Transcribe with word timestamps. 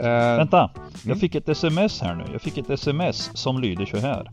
Eh, 0.00 0.36
Vänta! 0.36 0.70
Jag 1.04 1.20
fick 1.20 1.34
ett 1.34 1.48
sms 1.48 2.00
här 2.00 2.14
nu. 2.14 2.24
Jag 2.32 2.42
fick 2.42 2.58
ett 2.58 2.70
sms 2.70 3.30
som 3.34 3.60
lyder 3.60 3.86
så 3.86 3.96
här. 3.96 4.30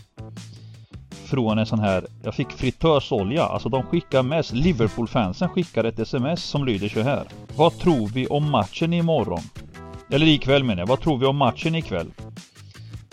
Från 1.09 1.57
en 1.59 1.65
sån 1.65 1.79
här, 1.79 2.07
jag 2.23 2.35
fick 2.35 2.51
fritösolja. 2.51 3.43
Alltså 3.43 3.69
de 3.69 3.83
skickar 3.83 4.23
mest. 4.23 4.53
Liverpool-fansen 4.53 5.49
skickar 5.49 5.83
ett 5.83 5.99
sms 5.99 6.43
som 6.43 6.65
lyder 6.65 6.89
så 6.89 7.01
här. 7.01 7.23
Vad 7.55 7.79
tror 7.79 8.07
vi 8.07 8.27
om 8.27 8.51
matchen 8.51 8.93
imorgon? 8.93 9.41
Eller 10.09 10.25
ikväll 10.27 10.63
menar 10.63 10.81
jag. 10.81 10.87
Vad 10.87 11.01
tror 11.01 11.17
vi 11.17 11.25
om 11.25 11.37
matchen 11.37 11.75
ikväll? 11.75 12.11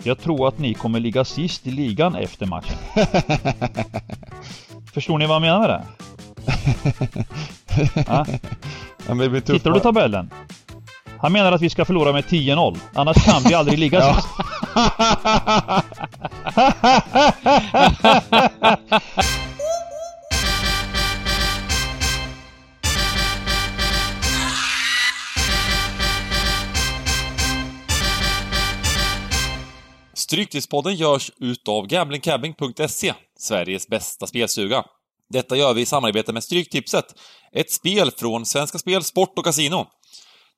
Jag 0.03 0.19
tror 0.19 0.47
att 0.47 0.59
ni 0.59 0.73
kommer 0.73 0.99
ligga 0.99 1.25
sist 1.25 1.67
i 1.67 1.71
ligan 1.71 2.15
efter 2.15 2.45
matchen. 2.45 2.77
Förstår 4.93 5.17
ni 5.17 5.25
vad 5.25 5.35
jag 5.35 5.41
menar 5.41 5.59
med 5.59 5.69
det? 5.69 5.83
Ja? 8.07 8.25
ja, 9.07 9.13
men 9.13 9.31
det. 9.33 9.41
Tittar 9.41 9.71
du 9.71 9.79
tabellen? 9.79 10.29
Han 11.23 11.31
menar 11.31 11.51
att 11.51 11.61
vi 11.61 11.69
ska 11.69 11.85
förlora 11.85 12.13
med 12.13 12.23
10-0. 12.23 12.77
Annars 12.93 13.25
kan 13.25 13.43
vi 13.43 13.53
aldrig 13.53 13.79
ligga 13.79 14.13
sist. 14.15 14.27
Stryktipspodden 30.13 30.95
görs 30.95 31.31
utav 31.39 31.87
gamblingcabbing.se, 31.87 33.13
Sveriges 33.39 33.87
bästa 33.87 34.27
spelstuga. 34.27 34.83
Detta 35.29 35.55
gör 35.55 35.73
vi 35.73 35.81
i 35.81 35.85
samarbete 35.85 36.33
med 36.33 36.43
Stryktipset, 36.43 37.05
ett 37.51 37.71
spel 37.71 38.11
från 38.11 38.45
Svenska 38.45 38.77
Spel, 38.77 39.03
Sport 39.03 39.37
och 39.37 39.45
Casino. 39.45 39.87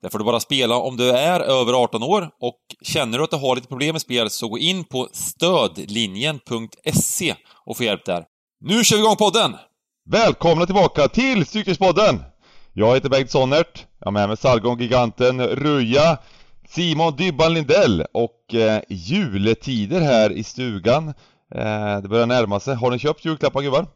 Där 0.01 0.09
får 0.09 0.19
du 0.19 0.25
bara 0.25 0.39
spela 0.39 0.75
om 0.75 0.97
du 0.97 1.09
är 1.09 1.39
över 1.39 1.73
18 1.73 2.03
år 2.03 2.29
och 2.41 2.59
känner 2.81 3.17
du 3.17 3.23
att 3.23 3.31
du 3.31 3.37
har 3.37 3.55
lite 3.55 3.67
problem 3.67 3.93
med 3.93 4.01
spel 4.01 4.29
så 4.29 4.47
gå 4.47 4.57
in 4.57 4.83
på 4.83 5.09
stödlinjen.se 5.13 7.35
och 7.65 7.77
få 7.77 7.83
hjälp 7.83 8.05
där. 8.05 8.23
Nu 8.61 8.83
kör 8.83 8.97
vi 8.97 9.03
igång 9.03 9.15
podden! 9.15 9.55
Välkomna 10.09 10.65
tillbaka 10.65 11.07
till 11.07 11.45
Cykelspodden! 11.45 12.23
Jag 12.73 12.93
heter 12.93 13.09
Bengt 13.09 13.31
Sonnert, 13.31 13.85
jag 13.99 14.07
har 14.07 14.11
med 14.11 14.27
mig 14.27 14.37
Salgon, 14.37 14.79
Giganten, 14.79 15.47
Ruja, 15.47 16.17
Simon 16.67 17.15
Dybban 17.15 17.53
Lindell 17.53 18.05
och 18.13 18.55
eh, 18.55 18.81
juletider 18.89 20.01
här 20.01 20.31
i 20.31 20.43
stugan. 20.43 21.07
Eh, 21.55 21.97
det 22.01 22.07
börjar 22.09 22.25
närma 22.25 22.59
sig. 22.59 22.75
Har 22.75 22.91
ni 22.91 22.99
köpt 22.99 23.25
julklappar 23.25 23.61
gubbar? 23.61 23.87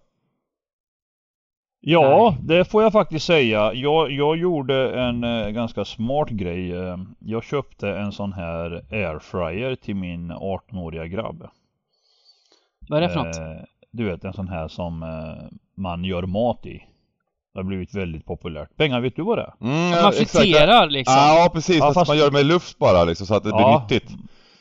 Ja, 1.81 2.35
det 2.41 2.65
får 2.65 2.83
jag 2.83 2.91
faktiskt 2.91 3.25
säga. 3.25 3.73
Jag, 3.73 4.11
jag 4.11 4.37
gjorde 4.37 4.99
en 5.01 5.23
eh, 5.23 5.49
ganska 5.49 5.85
smart 5.85 6.29
grej. 6.29 6.71
Eh, 6.71 6.97
jag 7.19 7.43
köpte 7.43 7.89
en 7.89 8.11
sån 8.11 8.33
här 8.33 8.83
airfryer 8.91 9.75
till 9.75 9.95
min 9.95 10.31
18-åriga 10.31 11.07
grabb. 11.07 11.47
Vad 12.89 12.97
är 13.03 13.07
det 13.07 13.13
för 13.13 13.23
något? 13.23 13.37
Eh, 13.37 13.63
du 13.91 14.05
vet 14.05 14.23
en 14.23 14.33
sån 14.33 14.47
här 14.47 14.67
som 14.67 15.03
eh, 15.03 15.57
man 15.75 16.03
gör 16.03 16.23
mat 16.23 16.65
i. 16.65 16.83
Det 17.53 17.59
har 17.59 17.63
blivit 17.63 17.95
väldigt 17.95 18.25
populärt. 18.25 18.69
Benga, 18.75 18.99
vet 18.99 19.15
du 19.15 19.21
vad 19.21 19.37
det 19.37 19.41
är? 19.41 19.53
Mm, 19.61 20.03
man 20.03 20.13
friterar 20.13 20.89
liksom? 20.89 21.15
Ja, 21.17 21.49
precis. 21.53 21.77
Ja, 21.77 21.85
fast, 21.85 21.93
fast- 21.93 22.07
man 22.07 22.17
gör 22.17 22.25
det 22.25 22.37
med 22.37 22.45
luft 22.45 22.77
bara 22.77 23.03
liksom 23.03 23.27
så 23.27 23.35
att 23.35 23.43
det 23.43 23.51
blir 23.51 23.79
nyttigt. 23.81 24.11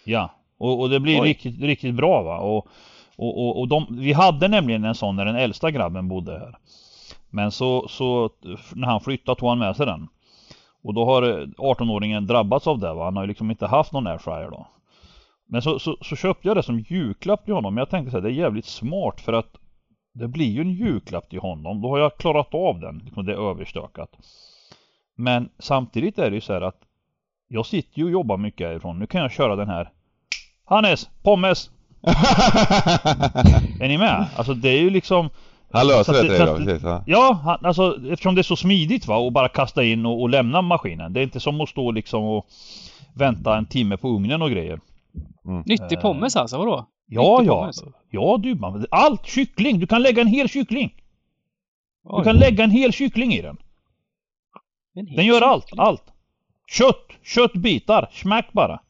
Ja, 0.04 0.30
och, 0.58 0.80
och 0.80 0.90
det 0.90 1.00
blir 1.00 1.20
Oj. 1.20 1.28
riktigt, 1.28 1.60
riktigt 1.60 1.94
bra 1.94 2.22
va. 2.22 2.38
Och, 2.38 2.66
och, 3.16 3.38
och, 3.46 3.60
och 3.60 3.68
de, 3.68 3.86
vi 3.90 4.12
hade 4.12 4.48
nämligen 4.48 4.84
en 4.84 4.94
sån 4.94 5.16
när 5.16 5.24
den 5.24 5.36
äldsta 5.36 5.70
grabben 5.70 6.08
bodde 6.08 6.32
här. 6.32 6.58
Men 7.30 7.50
så, 7.50 7.88
så 7.88 8.30
när 8.74 8.88
han 8.88 9.00
flyttade 9.00 9.40
tog 9.40 9.48
han 9.48 9.58
med 9.58 9.76
sig 9.76 9.86
den. 9.86 10.08
Och 10.82 10.94
då 10.94 11.04
har 11.04 11.22
eh, 11.22 11.46
18-åringen 11.46 12.26
drabbats 12.26 12.66
av 12.66 12.78
det 12.78 12.94
va. 12.94 13.04
Han 13.04 13.16
har 13.16 13.22
ju 13.22 13.28
liksom 13.28 13.50
inte 13.50 13.66
haft 13.66 13.92
någon 13.92 14.06
airfryer 14.06 14.50
då. 14.50 14.66
Men 15.46 15.62
så, 15.62 15.78
så, 15.78 15.96
så 16.02 16.16
köpte 16.16 16.48
jag 16.48 16.56
det 16.56 16.62
som 16.62 16.78
julklapp 16.78 17.44
till 17.44 17.54
honom. 17.54 17.76
Jag 17.76 17.90
tänkte 17.90 18.10
så 18.10 18.16
här, 18.16 18.22
det 18.22 18.30
är 18.30 18.32
jävligt 18.32 18.66
smart 18.66 19.20
för 19.20 19.32
att 19.32 19.56
det 20.12 20.28
blir 20.28 20.50
ju 20.50 20.60
en 20.60 20.70
julklapp 20.70 21.30
till 21.30 21.38
honom. 21.40 21.80
Då 21.82 21.88
har 21.88 21.98
jag 21.98 22.16
klarat 22.16 22.54
av 22.54 22.80
den. 22.80 22.98
Liksom 22.98 23.26
det 23.26 23.32
är 23.32 23.50
överstökat. 23.50 24.10
Men 25.16 25.48
samtidigt 25.58 26.18
är 26.18 26.30
det 26.30 26.34
ju 26.34 26.40
så 26.40 26.52
här 26.52 26.60
att 26.60 26.80
jag 27.48 27.66
sitter 27.66 27.98
ju 27.98 28.04
och 28.04 28.10
jobbar 28.10 28.36
mycket 28.36 28.68
härifrån. 28.68 28.98
Nu 28.98 29.06
kan 29.06 29.20
jag 29.20 29.32
köra 29.32 29.56
den 29.56 29.68
här. 29.68 29.90
Hannes! 30.64 31.08
Pommes! 31.22 31.70
Är 33.80 33.88
ni 33.88 33.98
med? 33.98 34.26
Alltså 34.36 34.54
det 34.54 34.68
är 34.68 34.80
ju 34.80 34.90
liksom 34.90 35.30
Han 35.72 35.86
löser 35.86 36.12
det 36.12 36.18
det- 36.18 36.28
till 36.28 36.38
dig 36.38 36.46
då, 36.46 36.56
precis. 36.56 36.82
Ja. 36.82 37.02
Ja, 37.06 37.40
han, 37.44 37.64
alltså 37.66 37.98
eftersom 38.10 38.34
det 38.34 38.40
är 38.40 38.42
så 38.42 38.56
smidigt 38.56 39.06
va 39.06 39.16
och 39.16 39.32
bara 39.32 39.48
kasta 39.48 39.84
in 39.84 40.06
och, 40.06 40.20
och 40.22 40.28
lämna 40.28 40.62
maskinen. 40.62 41.12
Det 41.12 41.20
är 41.20 41.24
inte 41.24 41.40
som 41.40 41.60
att 41.60 41.68
stå 41.68 41.90
liksom 41.90 42.24
och 42.24 42.46
vänta 43.14 43.56
en 43.58 43.66
timme 43.66 43.96
på 43.96 44.08
ugnen 44.08 44.42
och 44.42 44.50
grejer. 44.50 44.80
Nyttig 45.64 45.96
eh, 45.98 46.02
pommes 46.02 46.36
alltså, 46.36 46.58
vadå? 46.58 46.86
Ja, 47.06 47.42
ja. 47.42 47.60
pommes. 47.60 47.76
Ja 48.10 48.38
du 48.42 48.54
man. 48.54 48.86
Allt 48.90 49.26
kyckling! 49.26 49.78
Du 49.80 49.86
kan 49.86 50.02
lägga 50.02 50.22
en 50.22 50.28
hel 50.28 50.48
kyckling! 50.48 50.94
Du 52.04 52.10
Oj, 52.10 52.24
kan 52.24 52.36
lägga 52.36 52.64
en 52.64 52.70
hel 52.70 52.92
kyckling 52.92 53.32
i 53.32 53.42
den. 53.42 53.56
Den 55.16 55.26
gör 55.26 55.42
allt, 55.42 55.64
kyckling. 55.64 55.80
allt. 55.86 56.02
Kött, 56.66 57.06
köttbitar, 57.24 58.08
smack 58.12 58.52
bara. 58.52 58.80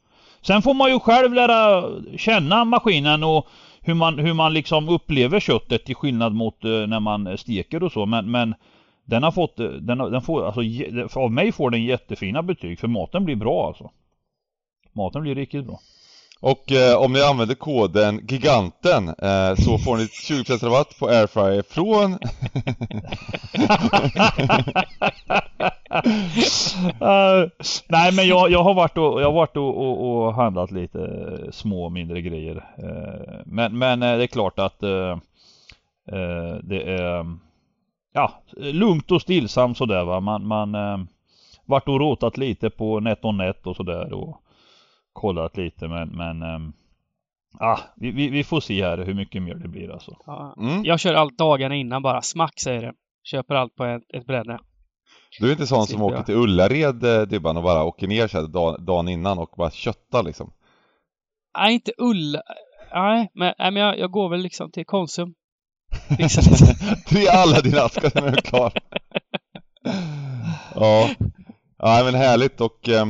Sen 0.43 0.62
får 0.62 0.75
man 0.75 0.91
ju 0.91 1.00
själv 1.00 1.34
lära 1.34 1.84
känna 2.16 2.65
maskinen 2.65 3.25
och 3.25 3.47
hur 3.88 3.94
man, 3.94 4.19
hur 4.19 4.34
man 4.34 4.54
liksom 4.54 4.88
upplever 4.88 5.41
köttet 5.41 5.84
till 5.84 5.94
skillnad 5.94 6.34
mot 6.34 6.65
eh, 6.65 6.71
när 6.71 7.00
man 7.00 7.26
eh, 7.26 7.37
steker 7.37 7.82
och 7.82 7.93
så. 7.93 8.06
Men, 8.06 8.31
men 8.31 8.54
den 9.04 9.22
har 9.22 9.31
fått, 9.31 9.60
eh, 9.60 9.66
den, 9.66 9.99
den 9.99 10.22
får, 10.22 10.47
alltså 10.47 11.21
av 11.21 11.32
mig 11.32 11.53
får 11.53 11.71
den 11.71 11.84
jättefina 11.84 12.43
betyg 12.43 12.78
för 12.78 12.88
maten 12.88 13.25
blir 13.25 13.37
bra 13.37 13.66
alltså. 13.66 13.91
Maten 14.93 15.22
blir 15.22 15.34
riktigt 15.34 15.66
bra. 15.66 15.81
Och 16.41 16.72
eh, 16.72 16.97
om 16.97 17.12
ni 17.12 17.22
använder 17.22 17.54
koden 17.54 18.21
GIGANTEN 18.28 19.09
eh, 19.09 19.54
så 19.54 19.78
får 19.78 19.97
ni 19.97 20.04
20% 20.04 20.65
rabatt 20.65 20.99
på 20.99 21.09
airfryer 21.09 21.62
från... 21.62 22.12
uh, 27.03 27.48
nej 27.88 28.12
men 28.12 28.28
jag, 28.28 28.50
jag 28.50 28.62
har 28.62 28.75
varit 28.75 28.98
och, 28.98 29.21
jag 29.21 29.27
har 29.27 29.32
varit 29.32 29.56
och, 29.56 29.77
och, 29.78 30.27
och 30.27 30.34
handlat 30.34 30.71
lite 30.71 31.00
eh, 31.00 31.50
små 31.50 31.88
mindre 31.88 32.21
grejer. 32.21 32.65
Eh, 32.78 33.41
men, 33.44 33.78
men 33.78 34.03
eh, 34.03 34.16
det 34.16 34.22
är 34.22 34.27
klart 34.27 34.59
att 34.59 34.82
eh, 34.82 35.19
det 36.62 36.82
är 36.82 37.37
ja, 38.12 38.32
lugnt 38.56 39.10
och 39.10 39.22
stillsamt 39.22 39.78
sådär 39.78 40.04
va. 40.04 40.21
Man, 40.21 40.47
man 40.47 40.75
eh, 40.75 40.98
varit 41.65 41.88
och 41.88 42.00
rotat 42.00 42.37
lite 42.37 42.71
på 42.71 43.00
NetOnNet 43.00 43.66
och 43.66 43.77
sådär 43.77 44.12
och 44.12 44.43
kollat 45.13 45.57
lite 45.57 45.89
men, 45.89 46.09
men 46.09 46.43
eh, 46.43 46.59
ah, 47.59 47.79
vi, 47.97 48.11
vi, 48.11 48.31
vi 48.31 48.45
får 48.45 48.61
se 48.61 48.85
här 48.85 48.99
hur 48.99 49.15
mycket 49.15 49.43
mer 49.43 49.55
det 49.55 49.69
blir 49.69 49.91
alltså. 49.91 50.17
Ja. 50.27 50.55
Mm. 50.59 50.85
Jag 50.85 51.01
kör 51.01 51.15
allt 51.15 51.39
dagarna 51.39 51.75
innan 51.75 52.03
bara. 52.03 52.23
Smack 52.23 52.61
säger 52.61 52.83
det. 52.83 52.93
Köper 53.25 53.55
allt 53.55 53.75
på 53.75 53.85
ett, 53.85 54.03
ett 54.15 54.27
bräde. 54.27 54.59
Du 55.41 55.49
är 55.49 55.53
inte 55.53 55.67
sån 55.67 55.87
som 55.87 56.03
åker 56.03 56.17
jag. 56.17 56.27
till 56.27 56.35
Ullared 56.35 57.05
eh, 57.05 57.23
Dybban 57.23 57.57
och 57.57 57.63
bara 57.63 57.85
åker 57.85 58.07
ner 58.07 58.29
så 58.29 58.41
här 58.41 58.49
dag, 58.49 58.83
dagen 58.83 59.09
innan 59.09 59.39
och 59.39 59.55
bara 59.57 59.71
köttar 59.71 60.23
liksom. 60.23 60.53
Nej, 61.59 61.75
inte 61.75 61.93
Ulla. 61.99 62.43
Nej, 62.93 63.31
men, 63.35 63.55
nej, 63.59 63.71
men 63.71 63.83
jag, 63.83 63.99
jag 63.99 64.11
går 64.11 64.29
väl 64.29 64.41
liksom 64.41 64.71
till 64.71 64.87
Konsum. 64.87 65.35
Lite. 66.19 66.75
Tre 67.09 67.29
alla 67.29 67.61
dina 67.61 67.81
askar 67.81 68.11
sen 68.11 68.25
är 68.25 68.31
du 68.31 68.43
klar. 68.43 68.73
ja. 70.75 71.11
ja, 71.79 72.01
men 72.05 72.15
härligt 72.15 72.61
och 72.61 72.89
eh, 72.89 73.07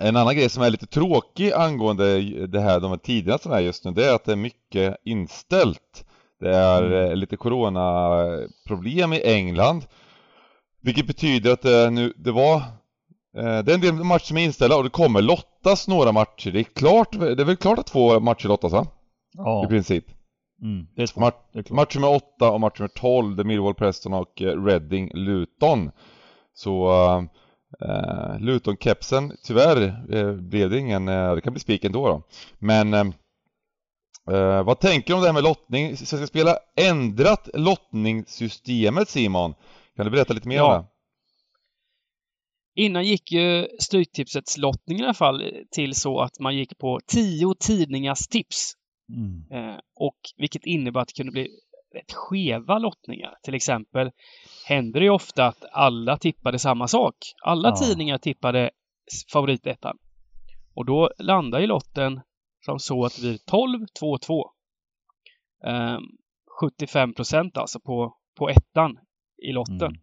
en 0.00 0.16
annan 0.16 0.36
grej 0.36 0.48
som 0.48 0.62
är 0.62 0.70
lite 0.70 0.86
tråkig 0.86 1.52
angående 1.52 2.20
det 2.46 2.60
här, 2.60 2.80
de 2.80 2.90
här 2.90 2.98
tiderna 2.98 3.38
som 3.38 3.52
är 3.52 3.60
just 3.60 3.84
nu, 3.84 3.90
det 3.90 4.04
är 4.06 4.14
att 4.14 4.24
det 4.24 4.32
är 4.32 4.36
mycket 4.36 4.96
inställt. 5.04 6.04
Det 6.40 6.56
är 6.56 6.92
eh, 7.10 7.16
lite 7.16 7.36
coronaproblem 7.36 9.12
i 9.12 9.22
England. 9.24 9.86
Vilket 10.82 11.06
betyder 11.06 11.52
att 11.52 11.62
det 11.62 11.90
nu, 11.90 12.12
det 12.16 12.32
var 12.32 12.56
eh, 13.36 13.58
det 13.62 13.72
är 13.72 13.74
en 13.74 13.80
del 13.80 13.92
matcher 13.94 14.24
som 14.24 14.36
är 14.36 14.44
inställda 14.44 14.76
och 14.76 14.84
det 14.84 14.90
kommer 14.90 15.22
lottas 15.22 15.88
några 15.88 16.12
matcher. 16.12 16.50
Det 16.50 16.60
är 16.60 16.64
klart, 16.64 17.12
det 17.12 17.40
är 17.42 17.44
väl 17.44 17.56
klart 17.56 17.78
att 17.78 17.86
två 17.86 18.20
matcher 18.20 18.48
lottas 18.48 18.72
va? 18.72 18.86
Ja, 19.36 19.64
I 19.64 19.68
princip. 19.68 20.04
mm, 20.62 20.86
det 20.96 21.02
är 21.02 21.06
två. 21.06 21.20
Match, 21.20 21.34
Det 21.52 21.58
är 21.58 21.62
klart. 21.62 21.76
match 21.76 21.94
nummer 21.94 22.08
8 22.14 22.50
och 22.50 22.60
match 22.60 22.78
nummer 22.78 22.88
12, 22.94 23.36
det 23.36 23.42
är 23.42 23.44
Millwall 23.44 23.74
Preston 23.74 24.14
och 24.14 24.42
eh, 24.42 24.64
Reading 24.64 25.10
Luton. 25.14 25.90
Så 26.54 26.88
eh, 27.80 28.38
Luton-kepsen, 28.40 29.32
tyvärr 29.44 30.04
eh, 30.14 30.32
blev 30.32 30.70
det 30.70 30.78
ingen, 30.78 31.08
eh, 31.08 31.34
det 31.34 31.40
kan 31.40 31.52
bli 31.52 31.60
spik 31.60 31.84
ändå 31.84 32.08
då. 32.08 32.22
Men 32.58 32.94
eh, 32.94 33.04
eh, 34.30 34.64
vad 34.64 34.80
tänker 34.80 35.08
du 35.08 35.14
om 35.14 35.20
det 35.20 35.26
här 35.28 35.32
med 35.34 35.42
lottning? 35.44 35.96
Så 35.96 36.14
jag 36.14 36.20
ska 36.20 36.26
spela 36.26 36.58
ändrat 36.76 37.48
lottningssystemet 37.54 39.08
Simon? 39.08 39.54
Kan 39.96 40.04
du 40.06 40.10
berätta 40.10 40.34
lite 40.34 40.48
mer 40.48 40.56
Ja. 40.56 40.76
om 40.76 40.82
det? 40.82 40.88
Innan 42.76 43.04
gick 43.04 43.32
ju 43.32 43.68
Stryktipsets 43.80 44.56
lottning 44.58 45.00
i 45.00 45.02
alla 45.02 45.14
fall 45.14 45.42
till 45.70 45.94
så 45.94 46.20
att 46.20 46.40
man 46.40 46.56
gick 46.56 46.78
på 46.78 47.00
tio 47.06 47.54
tidningars 47.60 48.26
tips. 48.28 48.72
Mm. 49.12 49.44
Eh, 49.68 49.76
och 49.96 50.16
vilket 50.36 50.66
innebar 50.66 51.00
att 51.00 51.08
det 51.08 51.14
kunde 51.14 51.32
bli 51.32 51.48
rätt 51.94 52.12
skeva 52.12 52.78
lottningar. 52.78 53.34
Till 53.42 53.54
exempel 53.54 54.10
händer 54.66 55.00
det 55.00 55.10
ofta 55.10 55.46
att 55.46 55.64
alla 55.72 56.16
tippade 56.18 56.58
samma 56.58 56.88
sak. 56.88 57.14
Alla 57.44 57.68
Ja. 57.68 57.76
tidningar 57.76 58.18
tippade 58.18 58.70
favoritettan. 59.32 59.98
Och 60.74 60.84
då 60.84 61.10
landar 61.18 61.60
ju 61.60 61.66
lotten 61.66 62.20
som 62.64 62.78
så 62.78 63.04
att 63.04 63.16
det 63.16 63.20
blir 63.22 63.38
12, 63.46 63.86
2, 64.00 64.18
2. 64.18 64.50
Ehm, 65.66 66.02
75 66.60 67.14
procent 67.14 67.56
alltså 67.56 67.80
på, 67.80 68.16
på 68.38 68.48
ettan 68.50 68.98
i 69.42 69.52
lotten. 69.52 69.82
Mm. 69.82 70.00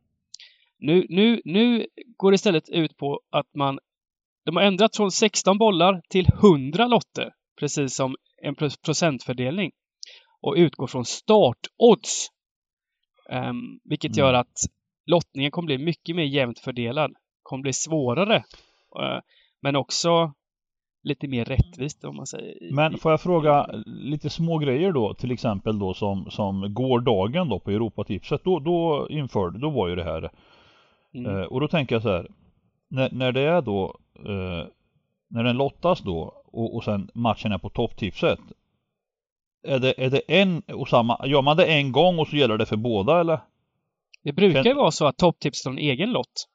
Nu, 0.80 1.06
nu, 1.10 1.42
nu 1.46 1.88
går 2.18 2.32
det 2.32 2.36
istället 2.36 2.70
ut 2.70 2.98
på 2.98 3.22
att 3.30 3.56
man 3.56 3.80
de 4.46 4.56
har 4.56 4.64
ändrat 4.64 4.96
från 4.96 5.12
16 5.12 5.58
bollar 5.58 6.02
till 6.10 6.28
100 6.44 6.88
lotter, 6.88 7.34
precis 7.60 7.96
som 7.96 8.16
en 8.42 8.56
pro- 8.56 8.70
procentfördelning. 8.86 9.72
Och 10.42 10.54
utgår 10.58 10.88
från 10.88 11.06
startodds. 11.06 12.28
Um, 13.30 13.80
vilket 13.84 14.18
Mm. 14.18 14.26
gör 14.26 14.34
att 14.34 14.58
lottningen 15.06 15.52
kommer 15.52 15.66
bli 15.66 15.78
mycket 15.78 16.16
mer 16.16 16.24
jämnt 16.24 16.60
fördelad. 16.60 17.14
Kommer 17.44 17.62
bli 17.62 17.74
svårare. 17.74 18.36
eh, 19.00 19.20
men 19.62 19.76
också 19.76 20.34
lite 21.04 21.28
mer 21.28 21.46
rättvist 21.46 22.04
om 22.04 22.16
man 22.16 22.28
säger. 22.28 22.74
Men 22.74 22.98
får 22.98 23.12
jag 23.12 23.22
fråga 23.22 23.70
lite 23.86 24.30
små 24.30 24.58
grejer 24.58 24.92
då, 24.92 25.14
till 25.14 25.32
exempel 25.32 25.80
då 25.80 25.94
som, 25.94 26.32
som 26.32 26.74
gårdagen 26.74 27.50
då 27.50 27.60
på 27.60 27.72
Europatipset, 27.72 28.44
då, 28.44 28.60
då 28.60 29.08
införde, 29.10 29.60
då 29.60 29.70
var 29.70 29.88
ju 29.88 29.96
det 29.96 30.04
här. 30.04 30.32
Mm. 31.14 31.38
Eh, 31.38 31.44
och 31.44 31.60
då 31.62 31.68
tänker 31.68 31.96
jag 31.96 32.02
så 32.02 32.10
här, 32.10 32.28
när, 32.88 33.10
när 33.12 33.32
det 33.32 33.42
är 33.42 33.62
då, 33.62 34.00
eh, 34.16 34.68
när 35.28 35.44
den 35.44 35.58
lottas 35.58 36.00
då 36.02 36.44
och, 36.46 36.76
och 36.76 36.84
sen 36.84 37.10
matchen 37.14 37.52
är 37.52 37.58
på 37.58 37.70
topptipset. 37.70 38.40
Är 39.64 39.80
det, 39.80 39.94
är 40.06 40.10
det 40.10 40.20
en 40.28 40.60
och 40.60 40.88
samma, 40.88 41.28
gör 41.28 41.42
man 41.42 41.58
det 41.58 41.66
en 41.66 41.92
gång 41.92 42.20
och 42.20 42.28
så 42.28 42.36
gäller 42.36 42.58
det 42.58 42.66
för 42.66 42.76
båda 42.76 43.20
eller? 43.20 43.40
Det 44.24 44.34
brukar 44.34 44.64
ju 44.64 44.74
vara 44.74 44.92
så 44.92 45.06
att 45.08 45.18
topptips 45.18 45.66
en 45.66 45.78
egen 45.78 46.12
lott. 46.12 46.48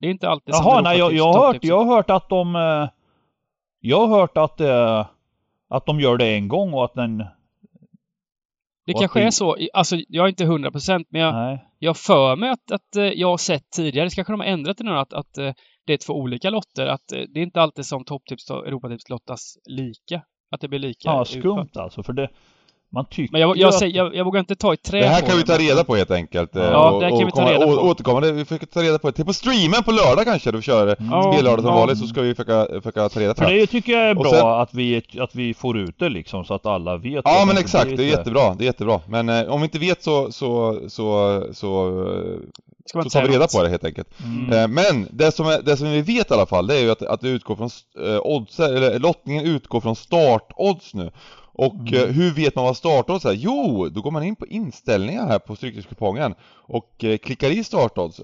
Det 0.00 0.06
är 0.06 0.10
inte 0.10 0.28
alltid 0.28 0.54
som 0.54 0.66
Jaha, 0.66 0.80
nej 0.80 0.98
jag, 0.98 1.12
jag, 1.12 1.32
har 1.32 1.46
hört, 1.46 1.64
jag 1.64 1.84
har 1.84 1.96
hört 1.96 2.10
att 2.10 2.28
de 2.28 2.56
eh, 2.56 2.88
Jag 3.80 4.06
har 4.06 4.20
hört 4.20 4.36
att 4.36 4.60
eh, 4.60 5.06
Att 5.68 5.86
de 5.86 6.00
gör 6.00 6.16
det 6.16 6.34
en 6.34 6.48
gång 6.48 6.74
och 6.74 6.84
att 6.84 6.94
den 6.94 7.18
Det 8.86 8.92
kanske 8.92 9.20
det- 9.20 9.26
är 9.26 9.30
så. 9.30 9.56
Alltså, 9.74 9.96
jag 10.08 10.24
är 10.24 10.28
inte 10.28 10.44
100% 10.44 11.04
men 11.08 11.20
jag, 11.20 11.34
Nej 11.34 11.66
jag 11.82 11.96
för 11.96 12.36
mig 12.36 12.50
att, 12.50 12.70
att 12.70 12.96
eh, 12.96 13.04
jag 13.04 13.28
har 13.28 13.36
sett 13.36 13.70
tidigare, 13.70 14.10
så 14.10 14.14
kanske 14.14 14.32
de 14.32 14.40
har 14.40 14.46
ändrat 14.46 14.78
det 14.78 14.84
nu, 14.84 14.98
att, 14.98 15.12
att 15.12 15.34
det 15.86 15.92
är 15.92 15.96
två 15.96 16.12
olika 16.12 16.50
lotter. 16.50 16.86
Att 16.86 17.08
det 17.08 17.40
är 17.40 17.42
inte 17.42 17.60
alltid 17.62 17.86
som 17.86 18.04
topptips 18.04 18.50
och 18.50 18.66
Europatips 18.66 19.08
lottas 19.08 19.58
lika. 19.64 20.22
Att 20.50 20.60
det 20.60 20.68
blir 20.68 20.78
lika 20.78 21.08
Ja, 21.08 21.24
skumt 21.24 21.68
alltså 21.74 22.02
för 22.02 22.12
det 22.12 22.28
Man 22.92 23.04
tycker 23.10 23.32
Men 23.32 23.40
jag, 23.40 23.56
jag, 23.56 23.74
säger, 23.74 23.96
jag, 23.96 24.14
jag 24.14 24.24
vågar 24.24 24.40
inte 24.40 24.56
ta 24.56 24.74
i 24.74 24.76
trä 24.76 24.98
Det 25.00 25.06
här 25.06 25.20
kan 25.20 25.36
vi 25.36 25.42
ta 25.42 25.58
reda 25.58 25.84
på 25.84 25.96
helt 25.96 26.10
enkelt. 26.10 26.56
eh, 26.56 26.62
Ja, 26.64 26.90
och, 26.90 27.00
det 27.00 27.06
här 27.06 27.16
kan 27.18 27.26
vi 27.26 27.32
ta 27.32 27.36
komma- 27.40 27.50
reda 27.52 27.66
på. 27.66 27.72
Återkommande, 27.72 28.32
vi 28.32 28.44
försöker 28.44 28.66
ta 28.66 28.82
reda 28.82 28.98
på 28.98 29.06
det. 29.06 29.12
Till 29.12 29.24
på 29.24 29.32
streamen 29.32 29.82
på 29.84 29.90
lördag 29.92 30.24
kanske 30.24 30.50
du 30.52 30.62
kör 30.62 30.96
Mm. 31.00 31.32
Spellördag 31.32 31.64
som 31.64 31.74
vanligt 31.74 31.98
så 31.98 32.06
ska 32.06 32.20
vi 32.20 32.34
försöka, 32.34 32.66
försöka 32.80 33.08
ta 33.08 33.20
reda 33.20 33.34
på 33.34 33.42
För 33.42 33.50
det. 33.50 33.60
det 33.60 33.66
tycker 33.66 33.92
jag 33.92 34.02
är 34.10 34.14
bra 34.14 34.30
sen- 34.30 34.46
att, 34.46 34.74
vi, 34.74 35.02
att 35.20 35.34
vi 35.34 35.54
får 35.54 35.78
ut 35.78 35.98
det 35.98 36.08
liksom 36.08 36.44
så 36.44 36.54
att 36.54 36.66
alla 36.66 36.96
vet 36.96 37.22
Ja 37.24 37.44
men 37.46 37.58
exakt, 37.58 37.96
det 37.96 38.02
är 38.04 38.08
jättebra, 38.08 38.54
det 38.54 38.64
är 38.64 38.66
jättebra. 38.66 39.00
Men 39.08 39.28
eh, 39.28 39.48
om 39.52 39.60
vi 39.60 39.64
inte 39.64 39.78
vet 39.78 40.02
så, 40.02 40.32
så, 40.32 40.78
så, 40.88 41.42
så, 41.52 41.88
eh, 42.08 42.38
så 42.86 43.02
tar 43.02 43.22
vi 43.22 43.28
reda 43.34 43.46
på 43.48 43.62
det 43.62 43.68
helt 43.68 43.84
enkelt. 43.84 44.08
Mm. 44.24 44.52
Eh, 44.52 44.68
Men 44.68 45.08
det 45.10 45.32
som, 45.32 45.46
är, 45.46 45.62
det 45.62 45.76
som 45.76 45.90
vi 45.90 46.02
vet 46.02 46.30
i 46.30 46.34
alla 46.34 46.46
fall, 46.46 46.66
det 46.66 46.74
är 46.76 46.80
ju 46.80 46.90
att, 46.90 47.02
att 47.02 47.20
det 47.20 47.28
utgår 47.28 47.56
från 47.56 47.70
eh, 48.06 48.20
odds, 48.20 48.60
eller 48.60 48.98
lottningen 48.98 49.44
utgår 49.44 49.80
från 49.80 49.96
startodds 49.96 50.94
nu. 50.94 51.10
Och 51.52 51.74
Mm. 51.74 51.94
eh, 51.94 52.06
hur 52.06 52.30
vet 52.34 52.54
man 52.54 52.64
vad 52.64 52.76
startodds 52.76 53.24
är? 53.24 53.32
Jo, 53.32 53.88
då 53.88 54.00
går 54.00 54.10
man 54.10 54.22
in 54.22 54.36
på 54.36 54.46
inställningar 54.46 55.26
här 55.26 55.38
på 55.38 55.56
Stryktipskupongen 55.56 56.34
och 56.52 57.04
klickar 57.22 57.50
i 57.50 57.64
startodds 57.64 58.20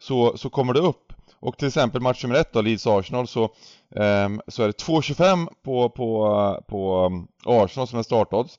så, 0.00 0.36
så 0.36 0.50
kommer 0.50 0.74
det 0.74 0.80
upp. 0.80 1.12
Och 1.40 1.58
till 1.58 1.68
exempel 1.68 2.00
match 2.00 2.22
nummer 2.24 2.36
ett 2.40 2.52
då, 2.52 2.60
Leeds 2.60 2.86
Arsenal, 2.86 3.26
så, 3.28 3.48
ehm, 3.96 4.40
så 4.48 4.62
är 4.62 4.66
det 4.66 4.82
2,25 4.84 5.48
på, 5.64 5.88
på, 5.90 6.62
på 6.68 7.06
um, 7.06 7.28
Arsenal 7.46 7.86
som 7.88 7.98
är 7.98 8.02
startodds. 8.02 8.54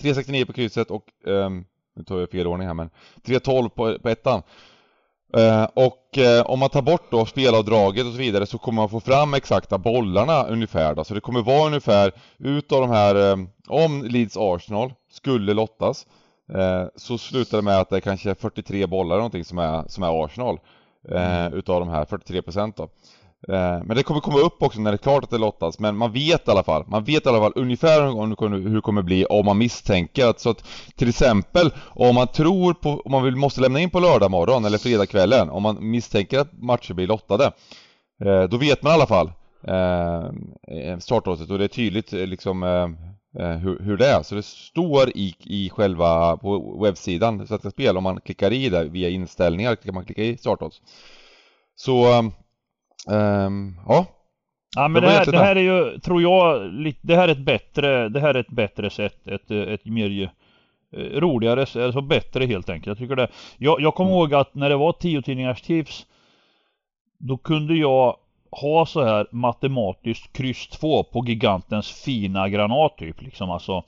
3,69 0.00 0.44
på 0.44 0.52
krysset 0.52 0.90
och, 0.90 1.04
ehm, 1.26 1.64
nu 1.96 2.04
tar 2.04 2.20
jag 2.20 2.30
fel 2.30 2.46
ordning 2.46 2.66
här 2.66 2.74
men, 2.74 2.90
3,12 3.24 3.68
på, 3.68 3.98
på 3.98 4.08
ettan. 4.08 4.42
Eh, 5.36 5.64
och 5.74 6.18
eh, 6.18 6.46
om 6.46 6.58
man 6.58 6.68
tar 6.68 6.82
bort 6.82 7.10
då 7.10 7.26
spelavdraget 7.26 8.06
och 8.06 8.12
så 8.12 8.18
vidare 8.18 8.46
så 8.46 8.58
kommer 8.58 8.82
man 8.82 8.88
få 8.88 9.00
fram 9.00 9.34
exakta 9.34 9.78
bollarna 9.78 10.44
ungefär 10.44 10.94
då. 10.94 11.04
Så 11.04 11.14
det 11.14 11.20
kommer 11.20 11.42
vara 11.42 11.66
ungefär 11.66 12.12
utav 12.38 12.80
de 12.80 12.90
här, 12.90 13.30
eh, 13.30 13.36
om 13.68 14.02
Leeds 14.04 14.36
Arsenal 14.36 14.92
skulle 15.12 15.54
lottas 15.54 16.06
eh, 16.54 16.84
så 16.96 17.18
slutar 17.18 17.58
det 17.58 17.62
med 17.62 17.80
att 17.80 17.90
det 17.90 17.96
är 17.96 18.00
kanske 18.00 18.34
43 18.34 18.86
bollar 18.86 19.14
eller 19.14 19.16
någonting 19.16 19.44
som 19.44 19.58
är, 19.58 19.84
som 19.88 20.02
är 20.02 20.24
Arsenal. 20.24 20.58
Eh, 21.08 21.54
utav 21.54 21.80
de 21.80 21.88
här 21.88 22.04
43% 22.04 22.72
då. 22.76 22.88
Eh, 23.48 23.82
men 23.84 23.96
det 23.96 24.02
kommer 24.02 24.20
komma 24.20 24.38
upp 24.38 24.62
också 24.62 24.80
när 24.80 24.90
det 24.90 24.94
är 24.94 24.98
klart 24.98 25.24
att 25.24 25.30
det 25.30 25.38
lottas, 25.38 25.78
men 25.78 25.96
man 25.96 26.12
vet 26.12 26.48
i 26.48 26.50
alla 26.50 26.62
fall, 26.62 26.84
man 26.86 27.04
vet 27.04 27.26
i 27.26 27.28
alla 27.28 27.38
fall 27.38 27.52
ungefär 27.56 28.00
hur 28.02 28.74
det 28.74 28.80
kommer- 28.80 29.02
bli 29.02 29.24
om 29.24 29.46
man 29.46 29.58
misstänker 29.58 30.26
att, 30.26 30.40
så 30.40 30.50
att 30.50 30.64
till 30.96 31.08
exempel 31.08 31.70
om 31.86 32.14
man 32.14 32.26
tror 32.28 32.74
på, 32.74 33.00
om 33.04 33.12
man 33.12 33.24
vill, 33.24 33.36
måste 33.36 33.60
lämna 33.60 33.80
in 33.80 33.90
på 33.90 34.00
lördag 34.00 34.30
morgon 34.30 34.64
eller 34.64 34.78
fredagskvällen, 34.78 35.50
om 35.50 35.62
man 35.62 35.90
misstänker 35.90 36.38
att 36.38 36.62
matcher 36.62 36.94
blir 36.94 37.06
lottade, 37.06 37.44
eh, 38.24 38.42
då 38.42 38.56
vet 38.56 38.82
man 38.82 38.92
i 38.92 38.94
alla 38.94 39.06
fall 39.06 39.32
eh, 39.68 40.98
startlottet 40.98 41.50
och 41.50 41.58
det 41.58 41.64
är 41.64 41.68
tydligt 41.68 42.12
liksom 42.12 42.62
hur, 43.62 43.82
hur 43.82 43.96
det 43.96 44.06
är. 44.06 44.22
Så 44.22 44.34
det 44.34 44.42
står 44.44 45.08
i, 45.08 45.34
i 45.44 45.70
själva, 45.70 46.36
på 46.36 46.78
webbsidan 46.82 47.46
Svenska 47.46 47.70
Spel, 47.70 47.96
om 47.96 48.02
man 48.02 48.20
klickar 48.20 48.52
i 48.52 48.68
där 48.68 48.84
via 48.84 49.08
inställningar, 49.08 49.76
kan 49.76 49.94
man 49.94 50.04
klicka 50.04 50.22
i 50.22 50.36
startodds. 50.36 50.80
Så, 51.74 52.04
ehm, 53.10 53.76
ja. 53.88 54.06
Ja 54.76 54.88
men 54.88 55.02
Det 55.02 55.08
här, 55.08 55.26
det 55.26 55.38
här 55.38 55.56
är 55.56 55.60
ju, 55.60 55.98
tror 55.98 56.22
jag, 56.22 56.72
det 57.02 57.16
här 57.16 57.28
är 57.28 57.32
ett 57.32 57.44
bättre, 57.44 58.08
det 58.08 58.20
här 58.20 58.34
är 58.34 58.38
ett 58.38 58.50
bättre 58.50 58.90
sätt, 58.90 59.26
ett, 59.26 59.50
ett 59.50 59.84
mer 59.84 60.30
eh, 60.96 60.98
roligare, 60.98 61.60
alltså 61.60 62.00
bättre 62.00 62.46
helt 62.46 62.68
enkelt. 62.70 62.86
Jag 62.86 62.98
tycker 62.98 63.16
det. 63.16 63.28
Jag, 63.58 63.80
jag 63.80 63.94
kommer 63.94 64.10
Mm. 64.10 64.18
ihåg 64.18 64.34
att 64.34 64.54
när 64.54 64.68
det 64.68 64.76
var 64.76 64.92
tio 64.92 65.22
tidningars 65.22 65.62
tips 65.62 66.06
Då 67.18 67.36
kunde 67.36 67.74
jag 67.74 68.16
ha 68.50 68.86
så 68.86 69.04
här 69.04 69.26
matematiskt 69.32 70.32
kryss 70.32 70.68
2 70.68 71.02
på 71.04 71.24
gigantens 71.26 71.90
fina 72.04 72.48
granat 72.48 72.96
typ 72.98 73.22
liksom 73.22 73.50
alltså. 73.50 73.82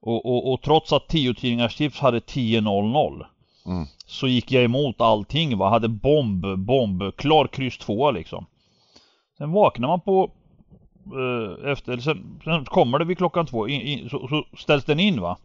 Och, 0.00 0.26
och, 0.26 0.52
och 0.52 0.62
trots 0.62 0.92
att 0.92 1.08
tio 1.08 1.34
tidningars 1.34 1.76
tips 1.76 2.00
hade 2.00 2.18
10-0-0 2.18 3.24
Mm. 3.68 3.86
Så 4.06 4.26
gick 4.28 4.52
jag 4.52 4.64
emot 4.64 5.00
allting 5.00 5.58
va, 5.58 5.68
hade 5.70 5.88
bomb, 5.88 6.58
bomb, 6.58 7.16
klar 7.16 7.46
kryss 7.46 7.78
2 7.78 8.10
liksom. 8.10 8.46
Sen 9.38 9.52
vaknar 9.52 9.88
man 9.88 10.00
på 10.00 10.30
eh, 11.06 11.70
efter, 11.70 11.96
sen, 11.98 12.40
sen 12.44 12.64
kommer 12.64 12.98
det 12.98 13.04
vid 13.04 13.18
klockan 13.18 13.46
två, 13.46 13.68
in, 13.68 13.80
in, 13.80 14.08
så, 14.10 14.28
så 14.28 14.44
ställs 14.56 14.84
den 14.84 15.00
in 15.00 15.20
va. 15.20 15.36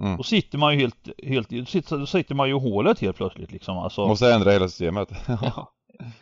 Mm. 0.00 0.16
Då 0.16 0.22
sitter 0.22 0.58
man 0.58 0.74
ju 0.74 0.80
helt, 0.80 1.08
helt 1.52 1.68
sitter, 1.68 1.98
då 1.98 2.06
sitter 2.06 2.34
man 2.34 2.48
ju 2.48 2.56
i 2.56 2.60
hålet 2.60 3.00
helt 3.00 3.16
plötsligt 3.16 3.52
liksom 3.52 3.78
alltså. 3.78 4.06
Måste 4.06 4.34
ändra 4.34 4.50
hela 4.50 4.68
systemet. 4.68 5.08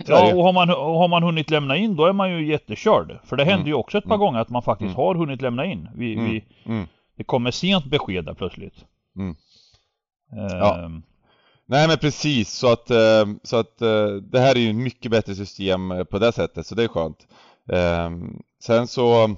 Ja. 0.07 0.35
Och 0.35 0.43
har 0.45 0.53
man, 0.53 0.71
och 0.71 0.77
har 0.99 1.09
man 1.09 1.23
hunnit 1.23 1.51
lämna 1.51 1.77
in 1.77 1.97
då 1.97 2.05
är 2.05 2.13
man 2.13 2.31
ju 2.31 2.47
jättekörd. 2.47 3.19
För 3.25 3.37
det 3.37 3.45
händer 3.45 3.59
Mm. 3.61 3.67
ju 3.69 3.75
också 3.75 3.99
ett 3.99 4.05
par 4.05 4.15
Mm. 4.15 4.19
gånger 4.27 4.41
att 4.41 4.49
man 4.49 4.63
faktiskt 4.63 4.87
Mm. 4.95 4.97
har 4.97 5.15
hunnit 5.15 5.43
lämna 5.43 5.65
in. 5.65 5.89
Vi, 5.95 6.13
Mm. 6.15 6.25
vi, 6.31 6.45
Mm. 6.65 6.87
det 7.17 7.25
kommer 7.25 7.51
sent 7.51 7.85
besked 7.85 8.25
där 8.25 8.35
plötsligt. 8.35 8.85
Ja. 10.31 10.79
Ehm. 10.79 11.03
Nej 11.67 11.89
men 11.89 11.99
precis, 11.99 12.53
så 12.53 12.73
att, 12.73 12.91
ehm, 12.91 13.41
så 13.43 13.57
att 13.57 13.83
eh, 13.83 14.07
det 14.07 14.41
här 14.41 14.57
är 14.57 14.61
ju 14.61 14.71
ett 14.71 14.77
mycket 14.77 15.11
bättre 15.11 15.35
system 15.35 15.91
eh, 15.91 16.05
på 16.05 16.19
det 16.19 16.33
sättet, 16.33 16.67
så 16.67 16.75
det 16.75 16.85
är 16.85 16.89
skönt. 16.89 17.27
Ehm, 17.73 18.43
sen 18.63 18.87
så 18.87 19.37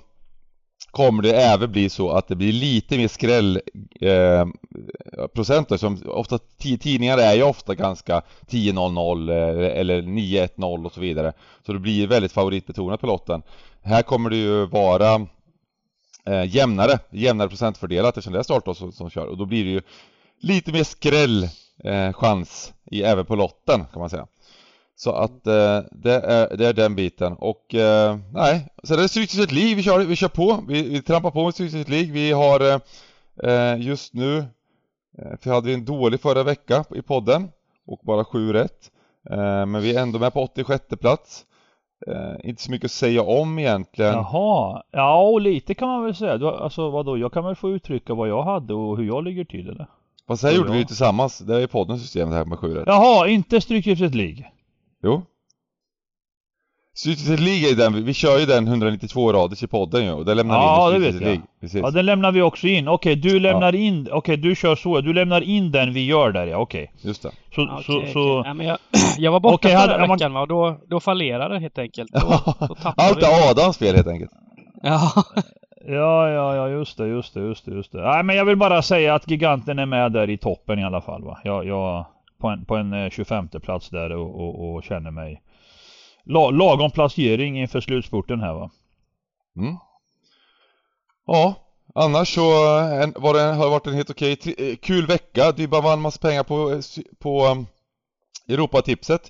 kommer 0.93 1.23
det 1.23 1.33
även 1.33 1.73
bli 1.73 1.89
så 1.89 2.11
att 2.11 2.29
det 2.29 2.37
blir 2.37 2.53
lite 2.53 2.97
mer 2.97 3.09
skräll 3.09 3.61
eh, 4.01 4.47
som 5.79 6.03
ofta 6.07 6.39
tidningar 6.59 7.19
är 7.19 7.35
ju 7.35 7.43
ofta 7.43 7.75
ganska 7.75 8.23
10-0-0 8.47 9.31
eh, 9.31 9.81
eller 9.81 10.03
9-1-0 10.03 10.87
och 10.87 10.93
så 10.93 11.01
vidare. 11.01 11.33
Så 11.67 11.73
det 11.73 11.79
blir 11.79 12.07
väldigt 12.07 12.33
favoritbetonat 12.33 13.01
på 13.01 13.07
lotten. 13.07 13.43
Här 13.83 14.03
kommer 14.03 14.31
det 14.31 14.37
ju 14.37 14.67
vara 14.67 15.27
eh, 16.27 16.45
jämnare, 16.57 16.99
jämnare 17.11 17.49
procentfördelat 17.49 18.09
eftersom 18.09 18.33
det 18.33 18.39
är 18.39 18.43
startårs 18.43 18.77
som, 18.77 18.93
som 18.93 19.11
kör 19.11 19.27
och 19.27 19.37
då 19.37 19.47
blir 19.47 19.65
det 19.65 19.71
ju 19.71 19.83
lite 20.43 20.73
mer 20.73 20.85
skräll 20.85 21.49
eh, 21.85 22.13
chans 22.13 22.73
i, 22.91 23.03
även 23.03 23.25
på 23.25 23.37
lotten 23.37 23.85
kan 23.93 24.01
man 24.01 24.11
säga. 24.11 24.27
Så 24.97 25.13
att 25.13 25.47
eh, 25.47 25.81
det, 25.91 26.15
är, 26.15 26.57
det 26.57 26.67
är 26.67 26.73
den 26.73 26.95
biten 26.95 27.33
och 27.33 27.75
eh, 27.75 28.17
nej, 28.33 28.69
sen 28.83 28.99
är 28.99 29.03
det 29.03 29.09
Stryktipset 29.09 29.53
League 29.53 29.75
vi 29.75 29.83
kör, 29.83 29.99
vi 29.99 30.17
kör 30.17 30.29
på, 30.29 30.65
vi, 30.69 30.89
vi 30.89 31.03
trampar 31.03 31.31
på 31.31 31.45
med 31.45 31.55
Stryktipset 31.55 31.89
League. 31.89 32.13
Vi 32.13 32.33
har 32.33 32.61
eh, 32.61 32.79
eh 33.51 33.81
just 33.81 34.15
nu, 34.15 34.39
eh, 35.19 35.39
för 35.41 35.51
hade 35.51 35.67
vi 35.67 35.75
en 35.75 35.85
dålig 35.85 36.21
förra 36.21 36.43
vecka 36.43 36.85
i 36.95 37.03
podden 37.03 37.49
och 37.87 38.01
bara 38.03 38.25
7 38.25 38.53
rätt. 38.53 38.91
Eh, 39.31 39.67
men 39.67 39.83
vi 39.83 39.97
är 39.97 40.03
ändå 40.03 40.19
med 40.19 40.33
på 40.33 40.43
86 40.43 40.85
plats. 41.01 41.45
Eh, 42.07 42.49
inte 42.49 42.63
så 42.63 42.71
mycket 42.71 42.85
att 42.85 42.91
säga 42.91 43.23
om 43.23 43.59
egentligen. 43.59 44.13
Jaha, 44.13 44.83
ja 44.91 45.23
och 45.23 45.41
lite 45.41 45.75
kan 45.75 45.89
man 45.89 46.05
väl 46.05 46.15
säga. 46.15 46.39
Du, 46.39 46.49
alltså 46.49 46.91
vadå, 46.91 47.19
jag 47.19 47.33
kan 47.33 47.45
väl 47.45 47.57
få 47.57 47.71
uttrycka 47.71 48.15
vad 48.15 48.29
jag 48.29 48.43
hade 48.43 48.75
och 48.75 48.97
hur 48.97 49.05
jag 49.05 49.25
ligger 49.25 49.45
till 49.45 49.69
eller? 49.69 49.87
Fast 50.29 50.43
det 50.43 50.49
här 50.49 50.55
Ja, 50.55 50.59
gjorde 50.59 50.71
vi 50.71 50.77
ja. 50.77 50.81
ju 50.81 50.85
tillsammans, 50.87 51.39
det 51.39 51.55
är 51.57 51.61
ju 51.61 51.67
poddens 51.67 52.03
system 52.03 52.31
det 52.31 52.37
här 52.37 52.45
med 52.45 52.59
7 52.59 52.75
rätt. 52.75 52.85
Jaha, 52.87 53.29
inte 53.29 53.61
Stryktipset 53.61 54.15
League? 54.15 54.45
Jo. 55.03 55.23
Stryktipset 56.95 57.41
League 57.41 57.71
är 57.71 57.77
den, 57.77 58.05
vi 58.05 58.15
kör 58.15 58.39
ju 58.39 58.47
den 58.47 58.69
192 58.69 59.33
raders 59.33 59.63
i 59.63 59.67
podden 59.67 60.05
ju 60.05 60.13
och 60.13 60.25
där 60.25 60.35
lämnar 60.35 60.55
Ja, 60.55 60.87
vi 60.87 60.93
det 60.93 60.97
in 60.97 61.03
vet 61.03 61.15
Stryktipset 61.15 61.23
jag. 61.23 61.29
League. 61.29 61.47
Precis. 61.61 61.81
Ja, 61.83 61.91
den 61.91 62.07
lämnar 62.07 62.33
vi 62.33 62.43
också 62.43 62.67
in. 62.67 62.89
Okej, 62.89 63.17
du 63.17 63.41
lämnar 63.41 63.75
in, 63.75 64.09
okej 64.13 64.37
du 64.37 64.55
kör 64.55 64.77
så, 64.77 65.01
du 65.01 65.13
lämnar 65.13 65.41
in 65.41 65.71
den 65.73 65.93
vi 65.93 66.07
gör 66.07 66.33
där 66.33 66.47
ja, 66.47 66.57
okej. 66.59 66.93
Just 67.03 67.23
det. 67.23 67.31
Så, 67.55 67.63
Okej, 67.63 67.85
så, 68.07 68.13
så, 68.13 68.43
Ja, 68.47 68.55
men 68.55 68.67
jag, 68.67 68.79
jag 69.19 69.33
var 69.33 69.41
borta 69.41 69.55
Okej, 69.55 69.71
förra 69.71 69.81
hade- 69.81 70.07
man- 70.07 70.17
veckan 70.19 70.33
va, 70.33 70.41
och 70.41 70.49
då, 70.49 70.81
då 70.89 71.01
fallerade 71.01 71.55
det 71.55 71.61
helt 71.61 71.79
enkelt. 71.79 72.13
Då, 72.13 72.19
då 72.61 72.77
Allt 72.97 73.23
är 73.23 73.51
Adams 73.51 73.79
fel 73.79 73.95
helt 73.97 74.09
enkelt. 74.09 74.31
Ja, 74.83 75.13
Ja, 75.87 76.31
ja, 76.31 76.57
ja, 76.57 76.69
just 76.69 76.99
det, 76.99 77.07
just 77.07 77.35
det, 77.35 77.41
just 77.41 77.65
det, 77.65 77.75
just 77.75 77.93
det. 77.93 78.03
Nej, 78.03 78.23
men 78.23 78.37
jag 78.37 78.45
vill 78.45 78.57
bara 78.57 78.83
säga 78.83 79.15
att 79.15 79.31
giganten 79.31 79.79
är 79.79 79.87
med 79.87 80.13
där 80.13 80.31
i 80.31 80.39
toppen 80.39 80.79
i 80.79 80.85
alla 80.85 81.01
fall 81.01 81.25
va. 81.25 81.39
Jag, 81.45 81.67
jag 81.67 82.07
på 82.39 82.49
en, 82.49 82.65
på 82.65 82.77
en 82.77 82.93
eh, 82.93 83.11
25 83.11 83.49
plats 83.49 83.91
där 83.91 84.13
och, 84.13 84.41
och, 84.41 84.75
och 84.75 84.85
känner 84.85 85.11
mig 85.11 85.43
la, 86.25 86.51
lagom 86.51 86.91
placering 86.91 87.61
inför 87.61 87.81
slutspurten 87.81 88.41
här 88.41 88.55
va. 88.55 88.71
Mm. 89.57 89.77
Ja, 91.27 91.55
annars 91.95 92.35
så 92.35 92.79
eh, 92.79 93.03
en, 93.03 93.15
var 93.17 93.35
det, 93.35 93.41
har 93.41 93.65
det 93.65 93.71
varit 93.71 93.87
en 93.87 93.95
helt 93.95 94.11
okej, 94.11 94.35
tri- 94.35 94.71
eh, 94.71 94.77
kul 94.77 95.07
vecka. 95.07 95.53
Dybba 95.53 95.81
vann 95.81 96.01
massa 96.01 96.21
pengar 96.21 96.43
på, 96.43 96.81
på 97.19 97.47
um, 97.47 97.67
Europatipset 98.49 99.23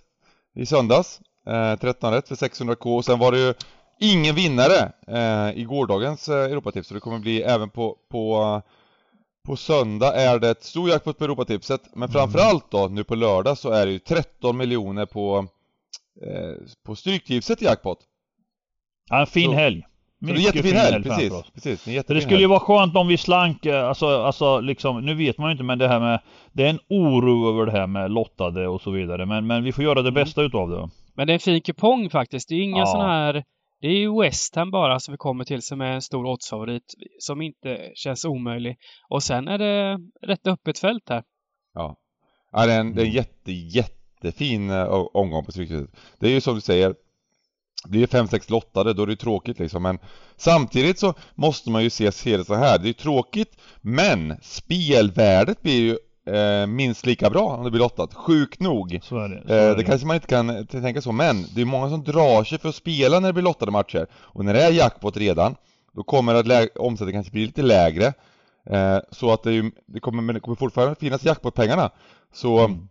i 0.55 0.67
söndags. 0.67 1.21
Eh, 1.47 1.79
13 1.79 2.13
rätt 2.13 2.29
för 2.29 2.35
600k 2.35 2.97
och 2.97 3.05
sen 3.05 3.19
var 3.19 3.33
det 3.33 3.39
ju 3.39 3.55
ingen 4.03 4.35
vinnare 4.35 4.93
eh, 5.09 5.59
i 5.61 5.65
gårdagens 5.65 6.29
eh, 6.29 6.35
Europatips 6.45 6.89
så 6.89 6.95
det 6.95 7.01
kommer 7.01 7.19
bli 7.19 7.43
även 7.43 7.71
på, 7.71 7.97
på, 8.11 8.63
på 9.47 9.57
söndag 9.57 10.15
är 10.17 10.39
det 10.39 10.51
ett 10.51 10.63
stor 10.65 10.89
jackpot 10.91 11.19
på 11.19 11.25
Europatipset 11.25 11.81
men 11.95 12.09
framförallt 12.09 12.71
då 12.71 12.89
nu 12.89 13.05
på 13.05 13.15
lördag 13.15 13.59
så 13.59 13.71
är 13.71 13.87
det 13.87 13.93
ju 13.93 13.99
13 13.99 14.57
miljoner 14.57 15.07
på, 15.07 15.47
eh, 16.27 16.67
på 16.87 16.95
Stryktipset 16.97 17.63
i 17.63 17.65
jackpot. 17.65 17.99
Ja, 19.11 19.21
en 19.21 19.27
fin 19.27 19.51
Så- 19.51 19.57
helg. 19.57 19.83
Så 20.21 20.27
det 20.27 20.33
är 20.33 20.35
Mycket 20.35 20.45
jättefin 20.55 20.71
fin 20.73 20.81
helg, 20.81 21.03
precis. 21.03 21.33
precis. 21.55 21.85
Det, 21.85 22.15
det 22.15 22.21
skulle 22.21 22.41
ju 22.41 22.47
vara 22.47 22.61
skönt 22.61 22.97
om 22.97 23.09
vi 23.09 23.17
slank, 23.17 23.67
eh, 23.67 23.89
alltså, 23.89 24.07
alltså 24.07 24.61
liksom, 24.61 25.05
nu 25.05 25.15
vet 25.15 25.39
man 25.39 25.49
ju 25.49 25.53
inte 25.53 25.65
men 25.65 25.79
det 25.79 25.89
här 25.89 26.01
med, 26.01 26.21
det 26.53 26.65
är 26.65 26.71
en 26.71 26.79
oro 26.89 27.49
över 27.49 27.67
det 27.67 27.79
här 27.79 27.87
med 27.87 28.11
lottade 28.11 28.69
och 28.69 28.81
så 28.81 28.91
vidare 28.91 29.27
men, 29.27 29.47
men 29.47 29.65
vi 29.65 29.73
får 29.73 29.85
göra 29.85 29.95
det 29.95 30.01
Mm. 30.09 30.15
bästa 30.15 30.43
utav 30.43 30.71
det. 30.71 30.89
men 31.15 31.27
det 31.27 31.33
är 31.33 31.35
en 31.35 31.41
fin 31.41 31.61
kupong 31.61 32.11
faktiskt. 32.11 32.49
Det 32.49 32.55
är 32.55 32.61
inga 32.63 32.79
Ja. 32.79 32.87
sådana 32.87 33.09
här... 33.13 33.45
Det 33.83 33.89
är 33.89 33.99
ju 33.99 34.21
West 34.21 34.57
Ham 34.57 34.71
bara 34.71 35.01
som 35.01 35.12
vi 35.12 35.19
kommer 35.19 35.45
till 35.45 35.62
som 35.62 35.81
är 35.81 35.93
en 35.93 36.03
stor 36.03 36.27
oddsfavorit 36.27 36.95
som 37.19 37.43
inte 37.43 37.91
känns 37.95 38.25
omöjlig. 38.25 38.77
Och 39.09 39.23
sen 39.23 39.49
är 39.49 39.59
det 39.59 39.99
rätt 40.23 40.47
öppet 40.47 40.79
fält 40.79 41.09
här. 41.09 41.23
Ja. 41.75 41.97
ja 42.53 42.67
det, 42.67 42.73
är 42.73 42.81
en, 42.81 42.95
det 42.95 43.03
är 43.03 43.07
en 43.07 43.12
jätte, 43.12 43.53
jättefin 43.53 44.71
eh, 44.71 44.85
omgång 45.12 45.45
på 45.45 45.53
Stryktipset. 45.53 45.91
Det 46.19 46.27
är 46.27 46.31
ju 46.31 46.41
som 46.41 46.55
du 46.55 46.61
säger, 46.61 46.95
blir 47.85 48.01
det 48.01 48.19
5-6 48.19 48.51
lottade 48.51 48.93
då 48.93 49.03
är 49.03 49.07
det 49.07 49.17
tråkigt 49.17 49.59
liksom 49.59 49.83
men 49.83 49.99
samtidigt 50.37 50.99
så 50.99 51.15
måste 51.35 51.71
man 51.71 51.83
ju 51.83 51.91
se, 51.91 52.12
se 52.12 52.37
det 52.37 52.45
så 52.45 52.55
här. 52.55 52.79
det 52.79 52.89
är 52.89 52.93
tråkigt 52.93 53.57
men 53.81 54.37
spelvärdet 54.43 55.62
blir 55.62 55.81
ju 55.81 55.99
eh, 56.26 56.67
minst 56.67 57.07
lika 57.07 57.31
bra 57.31 57.43
om 57.45 57.64
det 57.64 57.71
blir 57.71 57.81
lottat, 57.81 58.14
sjukt 58.14 58.61
nog. 58.61 58.99
Så 59.02 59.19
är 59.19 59.29
det. 59.29 59.43
Så 59.47 59.52
Eh, 59.55 59.62
är 59.62 59.69
det 59.69 59.75
det. 59.75 59.85
kanske 59.85 60.07
man 60.07 60.17
inte 60.17 60.26
kan 60.29 60.67
tänka 60.67 61.00
så, 61.00 61.12
men 61.12 61.45
det 61.55 61.61
är 61.61 61.64
många 61.64 61.91
som 61.91 62.05
drar 62.05 62.45
sig 62.45 62.59
för 62.59 62.69
att 62.69 62.75
spela 62.75 63.21
när 63.21 63.29
det 63.29 63.33
blir 63.33 63.43
lottade 63.43 63.73
matcher. 63.73 64.07
Och 64.14 64.45
när 64.45 64.55
det 64.55 64.62
är 64.62 64.73
jackpot 64.73 65.17
redan, 65.17 65.55
då 65.93 66.02
kommer 66.02 66.35
att 66.35 66.76
omsättningen 66.76 67.23
kanske 67.23 67.33
bli 67.33 67.47
lite 67.47 67.62
lägre. 67.62 68.07
Eh, 68.71 68.99
så 69.11 69.33
att 69.33 69.43
det, 69.43 69.52
ju, 69.52 69.71
det, 69.87 70.00
kommer, 70.00 70.23
men 70.23 70.35
det 70.35 70.41
kommer 70.41 70.57
fortfarande 70.57 70.95
finnas 70.95 71.25
jackpot-pengarna. 71.25 71.91
Så 72.35 72.59
Mm. 72.59 72.88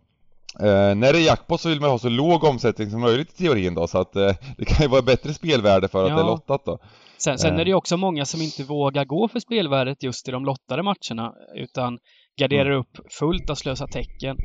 eh, 0.60 0.94
när 0.94 1.12
det 1.12 1.18
är 1.18 1.26
jackpot 1.26 1.60
så 1.60 1.68
vill 1.68 1.80
man 1.80 1.90
ha 1.90 1.98
så 1.98 2.08
låg 2.08 2.44
omsättning 2.44 2.90
som 2.90 3.00
möjligt 3.00 3.32
i 3.40 3.44
teorin 3.44 3.74
då, 3.74 3.86
så 3.86 3.98
att 3.98 4.16
eh, 4.16 4.30
det 4.58 4.64
kan 4.64 4.82
ju 4.84 4.88
vara 4.88 5.02
bättre 5.02 5.34
spelvärde 5.34 5.88
för 5.88 6.04
att 6.04 6.10
Ja. 6.10 6.16
det 6.16 6.22
är 6.22 6.26
lottat 6.26 6.64
då. 6.64 6.78
Sen, 7.18 7.38
sen 7.38 7.54
Eh. 7.54 7.60
är 7.60 7.64
det 7.64 7.68
ju 7.68 7.74
också 7.74 7.96
många 7.96 8.24
som 8.24 8.42
inte 8.42 8.64
vågar 8.64 9.04
gå 9.04 9.28
för 9.28 9.40
spelvärdet 9.40 10.02
just 10.02 10.28
i 10.28 10.30
de 10.30 10.44
lottade 10.44 10.82
matcherna 10.82 11.32
utan 11.54 11.98
garderar 12.36 12.66
Mm. 12.70 12.78
upp 12.80 13.12
fullt 13.18 13.50
av 13.50 13.54
slösa 13.54 13.86
tecken. 13.86 14.36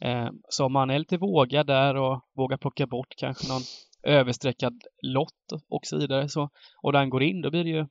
Eh, 0.00 0.28
så 0.48 0.64
om 0.66 0.72
man 0.72 0.90
är 0.90 0.98
lite 0.98 1.16
vågad 1.16 1.66
där 1.66 1.96
och 1.96 2.20
vågar 2.36 2.56
plocka 2.56 2.86
bort 2.86 3.14
kanske 3.16 3.48
någon 3.48 3.62
överstreckad 4.02 4.82
lott 5.02 5.52
och 5.68 5.80
så 5.82 5.98
vidare 5.98 6.28
så, 6.28 6.48
och 6.82 6.92
den 6.92 7.10
går 7.10 7.22
in, 7.22 7.42
då 7.42 7.50
blir 7.50 7.64
det 7.64 7.70
ju 7.70 7.86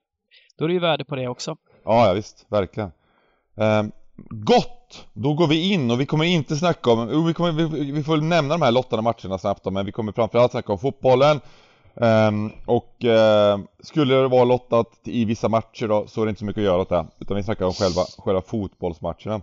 då 0.57 0.65
är 0.65 0.67
det 0.67 0.73
ju 0.73 0.79
värde 0.79 1.05
på 1.05 1.15
det 1.15 1.27
också. 1.27 1.55
Ja, 1.85 2.07
ja 2.07 2.13
visst, 2.13 2.45
verkligen. 2.49 2.91
Ehm, 3.57 3.91
gott! 4.29 5.07
Då 5.13 5.33
går 5.33 5.47
vi 5.47 5.73
in 5.73 5.91
och 5.91 6.01
vi 6.01 6.05
kommer 6.05 6.25
inte 6.25 6.55
snacka 6.55 6.91
om, 6.91 7.25
vi, 7.25 7.33
kommer, 7.33 7.51
vi, 7.51 7.91
vi 7.91 8.03
får 8.03 8.17
nämna 8.17 8.53
de 8.57 8.61
här 8.61 8.71
lottade 8.71 9.01
matcherna 9.01 9.37
snabbt 9.37 9.63
då, 9.63 9.71
men 9.71 9.85
vi 9.85 9.91
kommer 9.91 10.11
framförallt 10.11 10.51
snacka 10.51 10.71
om 10.73 10.79
fotbollen. 10.79 11.39
Ehm, 12.01 12.51
och 12.65 13.03
ehm, 13.03 13.67
skulle 13.79 14.15
det 14.15 14.27
vara 14.27 14.43
lottat 14.43 14.87
i 15.03 15.25
vissa 15.25 15.49
matcher 15.49 15.87
då, 15.87 16.07
så 16.07 16.21
är 16.21 16.25
det 16.25 16.29
inte 16.29 16.39
så 16.39 16.45
mycket 16.45 16.61
att 16.61 16.65
göra 16.65 16.81
åt 16.81 16.89
det. 16.89 17.05
Utan 17.19 17.37
vi 17.37 17.43
snackar 17.43 17.65
om 17.65 17.73
själva, 17.73 18.01
själva 18.17 18.41
fotbollsmatcherna. 18.41 19.41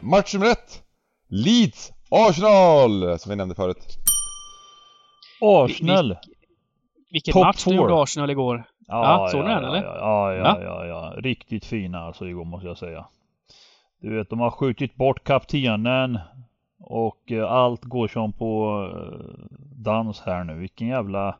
Match 0.00 0.34
nummer 0.34 0.46
ett! 0.46 0.82
Leeds 1.28 1.92
Arsenal! 2.10 3.18
Som 3.18 3.30
vi 3.30 3.36
nämnde 3.36 3.54
förut. 3.54 3.96
Arsenal! 5.40 6.16
Vilken 7.10 7.32
Top 7.32 7.44
match 7.44 7.64
du 7.64 7.74
gjorde 7.74 8.02
Arsenal 8.02 8.30
igår. 8.30 8.64
Ja, 8.86 9.28
såg 9.30 9.40
du 9.40 9.48
den, 9.48 9.64
eller? 9.64 9.82
Ja, 9.84 10.34
ja, 10.34 10.58
ja, 10.62 10.86
ja. 10.86 11.14
Riktigt 11.16 11.64
fina 11.64 12.00
alltså 12.00 12.28
igår 12.28 12.44
måste 12.44 12.66
jag 12.66 12.78
säga. 12.78 13.06
Du 14.00 14.16
vet, 14.16 14.30
de 14.30 14.40
har 14.40 14.50
skjutit 14.50 14.94
bort 14.94 15.24
kaptenen 15.24 16.18
och 16.80 17.32
eh, 17.32 17.52
allt 17.52 17.84
går 17.84 18.08
som 18.08 18.32
på 18.32 18.82
eh, 18.92 19.46
dans 19.76 20.20
här 20.20 20.44
nu. 20.44 20.54
Vilken 20.54 20.88
jävla... 20.88 21.36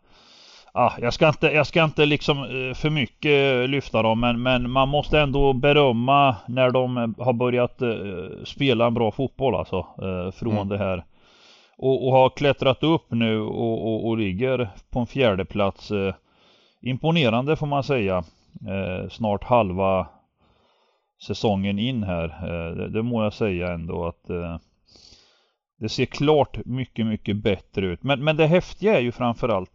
Ah, 0.73 0.93
jag 1.01 1.15
ska 1.15 1.29
inte, 1.29 1.47
jag 1.47 1.67
ska 1.67 1.85
inte 1.85 2.07
liksom 2.07 2.39
eh, 2.39 2.75
för 2.75 2.91
mycket 2.91 3.71
lyfta 3.71 4.03
dem 4.03 4.21
men, 4.21 4.43
men 4.43 4.71
man 4.71 4.89
måste 4.89 5.21
ändå 5.21 5.53
berömma 5.53 6.37
när 6.49 6.71
de 6.71 7.15
har 7.19 7.33
börjat 7.33 7.83
spela 8.45 8.87
en 8.87 8.95
bra 8.95 9.11
fotboll 9.11 9.55
alltså. 9.55 9.87
Från 10.35 10.53
Mm. 10.53 10.69
det 10.69 10.79
här. 10.79 11.05
Och, 11.79 12.07
och 12.07 12.13
har 12.13 12.31
klättrat 12.31 12.83
upp 12.83 13.11
nu 13.11 13.41
och, 13.41 13.87
och, 13.87 14.09
och 14.09 14.19
ligger 14.19 14.69
på 14.91 15.01
en 15.01 15.07
fjärde 15.07 15.45
plats. 15.45 15.93
Imponerande 16.83 17.57
får 17.57 17.67
man 17.67 17.83
säga. 17.83 18.25
Snart 19.11 19.45
halva 19.45 20.07
säsongen 21.23 21.79
in 21.79 22.03
här. 22.03 22.25
Eh, 22.25 22.77
det, 22.77 22.89
det 22.89 23.03
må 23.03 23.25
jag 23.25 23.33
säga 23.33 23.73
ändå 23.73 24.07
att 24.07 24.31
eh, 24.31 24.59
det 25.79 25.89
ser 25.89 26.07
klart 26.07 26.65
mycket, 26.65 27.07
mycket 27.07 27.37
bättre 27.37 27.87
ut. 27.87 28.03
Men, 28.03 28.25
men 28.25 28.37
det 28.37 28.47
häftiga 28.47 28.97
är 28.97 29.01
ju 29.01 29.13
framförallt 29.13 29.71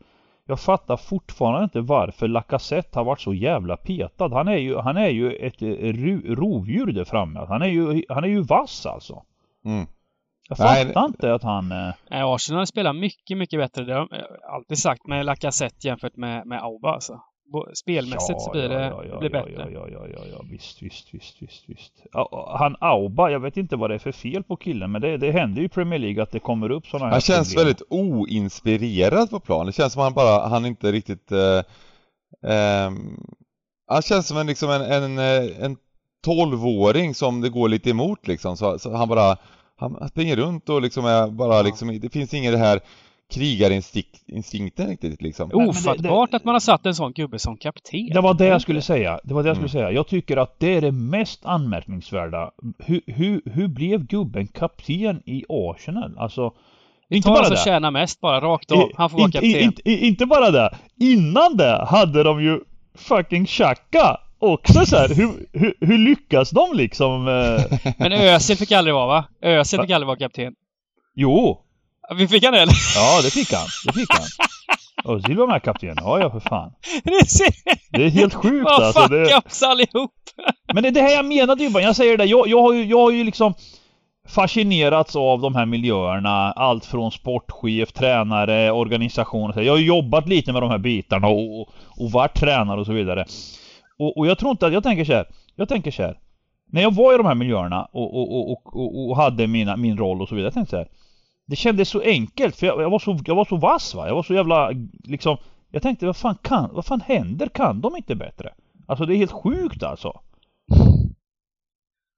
jag 0.47 0.59
fattar 0.59 0.97
fortfarande 0.97 1.63
inte 1.63 1.81
varför 1.81 2.27
Lacazette 2.27 2.99
har 2.99 3.03
varit 3.05 3.21
så 3.21 3.33
jävla 3.33 3.77
petad. 3.77 4.29
Han 4.33 4.47
är 4.47 4.57
ju, 4.57 4.77
han 4.77 4.97
är 4.97 5.09
ju 5.09 5.35
ett 5.35 5.61
eh, 5.61 5.67
rovdjur 6.35 6.91
där 6.91 7.03
framme. 7.03 7.45
Han 7.49 7.61
är 7.61 7.67
ju, 7.67 8.03
han 8.09 8.23
är 8.23 8.27
ju 8.27 8.41
vass 8.41 8.85
alltså. 8.85 9.23
Mm. 9.65 9.87
Jag 10.49 10.59
Nej, 10.59 10.85
fattar 10.85 11.05
inte 11.05 11.33
att 11.33 11.43
han... 11.43 11.69
Nej, 11.69 11.93
Arsenal 12.09 12.67
spelar 12.67 12.93
mycket, 12.93 13.37
mycket 13.37 13.59
bättre. 13.59 13.83
Det 13.83 13.93
har 13.93 14.07
jag 14.11 14.53
alltid 14.53 14.77
sagt 14.77 15.07
med 15.07 15.25
Lacazette 15.25 15.87
jämfört 15.87 16.15
med, 16.15 16.47
med 16.47 16.63
Auba 16.63 16.93
alltså. 16.93 17.21
Spelmässigt 17.73 18.41
så 18.41 18.51
blir 18.51 18.69
det, 18.69 18.85
ja, 18.85 19.03
ja, 19.09 19.19
blir 19.19 19.35
ja, 19.35 19.43
bättre. 19.43 19.71
Ja, 19.71 19.87
ja, 19.87 19.87
ja, 19.91 20.07
ja, 20.13 20.25
ja, 20.31 20.45
visst, 20.51 20.81
visst, 20.81 21.13
visst, 21.13 21.41
visst, 21.41 21.63
visst. 21.69 21.93
Ja, 22.11 22.55
Han 22.59 22.75
Auba, 22.79 23.29
jag 23.29 23.39
vet 23.39 23.57
inte 23.57 23.75
vad 23.75 23.89
det 23.89 23.93
är 23.93 23.99
för 23.99 24.11
fel 24.11 24.43
på 24.43 24.55
killen, 24.55 24.91
men 24.91 25.01
det, 25.01 25.17
det 25.17 25.31
händer 25.31 25.59
ju 25.61 25.65
i 25.65 25.69
Premier 25.69 25.99
League 25.99 26.23
att 26.23 26.31
det 26.31 26.39
kommer 26.39 26.71
upp 26.71 26.87
sådana 26.87 27.05
här 27.05 27.11
Han 27.11 27.21
känns 27.21 27.49
problem. 27.49 27.65
väldigt 27.65 27.87
oinspirerad 27.89 29.29
på 29.29 29.39
plan. 29.39 29.65
Det 29.65 29.71
känns 29.71 29.93
som 29.93 30.01
han 30.01 30.13
bara, 30.13 30.47
han 30.47 30.65
inte 30.65 30.91
riktigt... 30.91 31.31
Eh, 31.31 31.61
ehm, 32.51 33.19
han 33.87 34.01
känns 34.01 34.27
som 34.27 34.37
en, 34.37 34.47
liksom 34.47 34.69
en, 34.69 34.81
en, 34.81 35.17
eh, 35.17 35.65
en 35.65 35.77
12-åring 36.25 37.15
som 37.15 37.41
det 37.41 37.49
går 37.49 37.69
lite 37.69 37.89
emot 37.89 38.27
liksom. 38.27 38.57
Så, 38.57 38.79
så 38.79 38.95
han 38.95 39.07
bara, 39.07 39.37
han, 39.75 40.09
springer 40.09 40.35
runt 40.35 40.69
och 40.69 40.81
liksom 40.81 41.05
är 41.05 41.27
bara 41.27 41.55
Ja. 41.55 41.61
liksom, 41.61 41.99
det 41.99 42.09
finns 42.09 42.33
ingen 42.33 42.53
det 42.53 42.59
här 42.59 42.79
krigarinstinkten 43.33 44.87
riktigt 44.87 45.21
liksom. 45.21 45.49
men 45.53 45.69
Ofattbart 45.69 46.31
det- 46.31 46.37
att 46.37 46.43
man 46.43 46.55
har 46.55 46.59
satt 46.59 46.85
en 46.85 46.95
sån 46.95 47.11
gubbe 47.13 47.39
som 47.39 47.57
kapten. 47.57 48.09
Det 48.13 48.21
var 48.21 48.33
det 48.33 48.45
jag 48.45 48.61
skulle 48.61 48.81
säga. 48.81 49.19
Det 49.23 49.33
var 49.33 49.43
det 49.43 49.49
jag 49.49 49.55
skulle 49.57 49.69
Mm. 49.69 49.87
säga. 49.87 49.91
Jag 49.91 50.07
tycker 50.07 50.37
att 50.37 50.59
det 50.59 50.75
är 50.77 50.81
det 50.81 50.91
mest 50.91 51.45
anmärkningsvärda. 51.45 52.51
Hur, 52.79 53.01
hur, 53.07 53.41
hur 53.45 53.67
blev 53.67 54.05
gubben 54.05 54.47
kapten 54.47 55.21
i 55.25 55.43
Arsenal? 55.49 56.17
Alltså, 56.17 56.53
inte 57.09 57.27
Ta 57.27 57.33
bara 57.33 57.45
som 57.45 57.55
det. 57.55 57.61
tjänar 57.61 57.91
mest 57.91 58.21
bara, 58.21 58.41
rakt 58.41 58.71
av. 58.71 58.91
Han 58.95 59.09
får 59.09 59.17
vara 59.17 59.25
inte, 59.25 59.37
kapten. 59.39 59.61
inte, 59.61 59.91
inte 59.91 60.25
bara 60.25 60.51
det. 60.51 60.69
Innan 60.99 61.57
det 61.57 61.85
hade 61.89 62.23
de 62.23 62.43
ju 62.43 62.59
fucking 62.97 63.45
Xhaka 63.45 64.17
också 64.39 64.85
så 64.85 64.95
här. 64.95 65.15
Hur, 65.15 65.29
hur, 65.53 65.73
hur 65.79 65.97
lyckas 65.97 66.49
de 66.49 66.73
liksom? 66.73 67.27
Eh... 67.27 67.93
Men 67.99 68.11
Özil 68.13 68.57
fick 68.57 68.71
aldrig 68.71 68.93
vara 68.95 69.07
va? 69.07 69.25
Özil 69.41 69.79
fick 69.81 69.89
aldrig 69.91 70.07
vara 70.07 70.17
kapten. 70.17 70.53
Jo, 71.15 71.61
Vi 72.15 72.27
fick 72.27 72.43
han 72.43 72.53
det 72.53 72.61
eller? 72.61 72.73
ja 72.95 73.21
det 73.23 73.31
fick 73.31 73.53
han. 73.53 73.67
Det 73.85 73.93
fick 73.93 74.09
han. 74.09 74.21
Özil 75.15 75.37
var 75.37 75.47
med 75.47 75.63
kapten. 75.63 75.95
Ja, 75.97 76.19
ja 76.19 76.29
för 76.31 76.39
fan. 76.39 76.71
Det 77.91 78.03
är 78.03 78.09
helt 78.09 78.33
sjukt 78.33 78.65
Vad 78.65 78.83
alltså. 78.83 79.01
fuck 79.01 79.11
Det... 79.11 79.35
oss 79.35 79.63
allihop! 79.63 80.11
Men 80.73 80.83
det 80.83 80.89
är 80.89 80.91
det 80.91 81.01
här 81.01 81.15
jag 81.15 81.25
menade 81.25 81.63
ju 81.63 81.69
bara. 81.69 81.83
Jag 81.83 81.95
säger 81.95 82.17
det. 82.17 82.25
Jag, 82.25 82.47
jag, 82.47 82.61
har 82.61 82.73
ju, 82.73 82.85
jag 82.85 82.99
har 82.99 83.11
ju 83.11 83.23
liksom 83.23 83.53
fascinerats 84.27 85.15
av 85.15 85.41
de 85.41 85.55
här 85.55 85.65
miljöerna. 85.65 86.51
Allt 86.51 86.85
från 86.85 87.11
sportchef, 87.11 87.91
tränare, 87.93 88.71
organisation. 88.71 89.53
Jag 89.55 89.73
har 89.73 89.79
jobbat 89.79 90.27
lite 90.27 90.53
med 90.53 90.61
de 90.61 90.69
här 90.69 90.77
bitarna 90.77 91.27
och, 91.27 91.69
och 91.87 92.11
varit 92.11 92.39
tränare 92.39 92.79
och 92.79 92.85
så 92.85 92.93
vidare. 92.93 93.25
Och, 93.99 94.17
och 94.17 94.27
jag 94.27 94.37
tror 94.37 94.51
inte 94.51 94.67
att, 94.67 94.73
jag 94.73 94.83
tänker 94.83 95.05
så 95.05 95.13
här, 95.13 95.25
jag 95.55 95.69
tänker 95.69 95.91
så 95.91 96.03
här. 96.03 96.17
När 96.71 96.81
jag 96.81 96.95
var 96.95 97.13
i 97.13 97.17
de 97.17 97.25
här 97.25 97.35
miljöerna 97.35 97.87
och, 97.91 98.15
och, 98.15 98.51
och, 98.51 98.75
och, 98.75 99.09
och 99.09 99.17
hade 99.17 99.47
mina, 99.47 99.77
min 99.77 99.97
roll 99.97 100.21
och 100.21 100.29
så 100.29 100.35
vidare. 100.35 100.47
Jag 100.47 100.53
tänkte 100.53 100.71
så 100.71 100.77
här. 100.77 100.87
Det 101.47 101.55
kändes 101.55 101.89
så 101.89 102.01
enkelt 102.01 102.55
för 102.55 102.67
jag, 102.67 102.81
jag, 102.81 102.89
var 102.89 102.99
så, 102.99 103.19
jag 103.25 103.35
var 103.35 103.45
så 103.45 103.57
vass 103.57 103.95
va. 103.95 104.07
Jag 104.07 104.15
var 104.15 104.23
så 104.23 104.33
jävla 104.33 104.71
liksom. 105.03 105.37
Jag 105.71 105.81
tänkte 105.81 106.05
vad 106.05 106.17
fan 106.17 106.37
kan, 106.41 106.69
vad 106.73 106.85
fan 106.85 107.01
händer? 107.01 107.47
Kan 107.47 107.81
de 107.81 107.95
inte 107.95 108.15
bättre? 108.15 108.53
Alltså 108.87 109.05
det 109.05 109.15
är 109.15 109.17
helt 109.17 109.31
sjukt 109.31 109.83
alltså. 109.83 110.19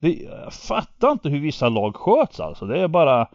Det, 0.01 0.13
jag 0.13 0.53
fattar 0.53 1.11
inte 1.11 1.29
hur 1.29 1.39
vissa 1.39 1.69
lag 1.69 1.95
sköts 1.95 2.39
alltså. 2.39 2.65
Det 2.65 2.79
är 2.79 2.87
bara... 2.87 3.27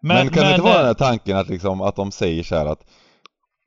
Men, 0.00 0.28
kan 0.28 0.34
det 0.34 0.40
men, 0.40 0.50
inte 0.50 0.62
vara 0.62 0.72
eh, 0.72 0.78
den 0.78 0.86
här 0.86 0.94
tanken 0.94 1.36
att 1.36 1.48
liksom 1.48 1.80
att 1.80 1.96
de 1.96 2.12
säger 2.12 2.42
så 2.42 2.54
här 2.54 2.66
att 2.66 2.86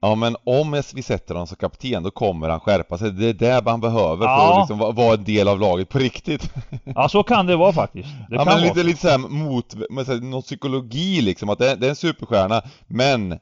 Ja 0.09 0.15
men 0.15 0.35
om 0.43 0.81
vi 0.95 1.01
sätter 1.01 1.33
honom 1.33 1.47
som 1.47 1.57
kapten 1.57 2.03
då 2.03 2.11
kommer 2.11 2.49
han 2.49 2.59
skärpa 2.59 2.97
sig. 2.97 3.11
Det 3.11 3.29
är 3.29 3.33
det 3.33 3.61
man 3.65 3.81
behöver 3.81 4.17
för 4.17 4.23
Ja. 4.25 4.53
att 4.53 4.59
liksom 4.61 4.77
va- 4.79 4.91
vara 4.91 5.13
en 5.13 5.23
del 5.23 5.47
av 5.47 5.59
laget 5.59 5.89
på 5.89 5.99
riktigt. 5.99 6.49
Ja 6.95 7.09
så 7.09 7.23
kan 7.23 7.45
det 7.45 7.55
vara 7.55 7.73
faktiskt. 7.73 8.07
Det 8.29 8.35
ja 8.35 8.37
kan 8.37 8.45
men 8.45 8.53
vara 8.55 8.63
lite, 8.63 8.79
så. 8.79 8.85
lite 8.85 9.01
såhär 9.01 9.17
mot, 9.17 9.75
med 9.89 10.05
så 10.05 10.13
här, 10.13 10.19
någon 10.19 10.41
psykologi 10.41 11.21
liksom 11.21 11.49
att 11.49 11.59
det, 11.59 11.75
det 11.75 11.85
är 11.85 11.89
en 11.89 11.95
superstjärna 11.95 12.61
men 12.87 13.31
eh, 13.31 13.37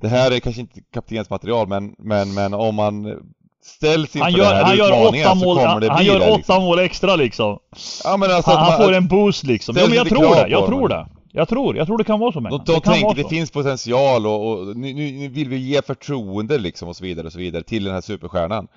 Det 0.00 0.08
här 0.08 0.30
är 0.30 0.40
kanske 0.40 0.60
inte 0.60 0.80
kaptensmaterial 0.94 1.68
men, 1.68 1.94
men, 1.98 2.34
men 2.34 2.54
om 2.54 2.74
man 2.74 3.18
ställs 3.64 4.16
inför 4.16 4.24
Han 4.24 4.32
den 4.32 4.40
gör, 4.42 4.54
här 4.54 4.64
han 4.64 4.76
gör 4.76 5.08
åtta 5.08 5.28
så 5.28 5.34
mål, 5.34 5.56
kommer 5.56 5.66
han, 5.68 5.80
det 5.80 5.86
bli 5.86 5.88
han 5.88 6.04
gör 6.04 6.18
det 6.18 6.26
åtta 6.30 6.36
liksom. 6.36 6.62
mål 6.62 6.78
extra 6.78 7.16
liksom. 7.16 7.58
Ja 8.04 8.16
men 8.16 8.30
alltså 8.30 8.50
Han, 8.50 8.58
han 8.60 8.72
man, 8.72 8.82
får 8.86 8.92
en 8.92 9.08
boost 9.08 9.44
liksom. 9.44 9.74
Ja 9.76 9.80
Ställ 9.80 9.90
men 9.90 9.98
jag 9.98 10.08
tror 10.08 10.34
det, 10.34 10.48
jag 10.50 10.66
tror 10.66 10.88
det. 10.88 11.06
Jag 11.34 11.48
tror, 11.48 11.76
jag 11.76 11.86
tror 11.86 11.98
det 11.98 12.04
kan 12.04 12.20
vara 12.20 12.32
så 12.32 12.40
De, 12.40 12.48
de 12.48 12.72
Det 12.72 12.80
tänker 12.80 13.14
det 13.14 13.22
så. 13.22 13.28
finns 13.28 13.50
potential 13.50 14.26
och, 14.26 14.50
och 14.50 14.76
nu, 14.76 14.92
nu, 14.94 15.12
nu 15.12 15.28
vill 15.28 15.48
vi 15.48 15.56
ge 15.56 15.82
förtroende 15.82 16.58
liksom 16.58 16.88
och 16.88 16.96
så 16.96 17.04
vidare 17.04 17.26
och 17.26 17.32
så 17.32 17.38
vidare 17.38 17.62
till 17.62 17.84
den 17.84 17.94
här 17.94 18.00
superstjärnan. 18.00 18.68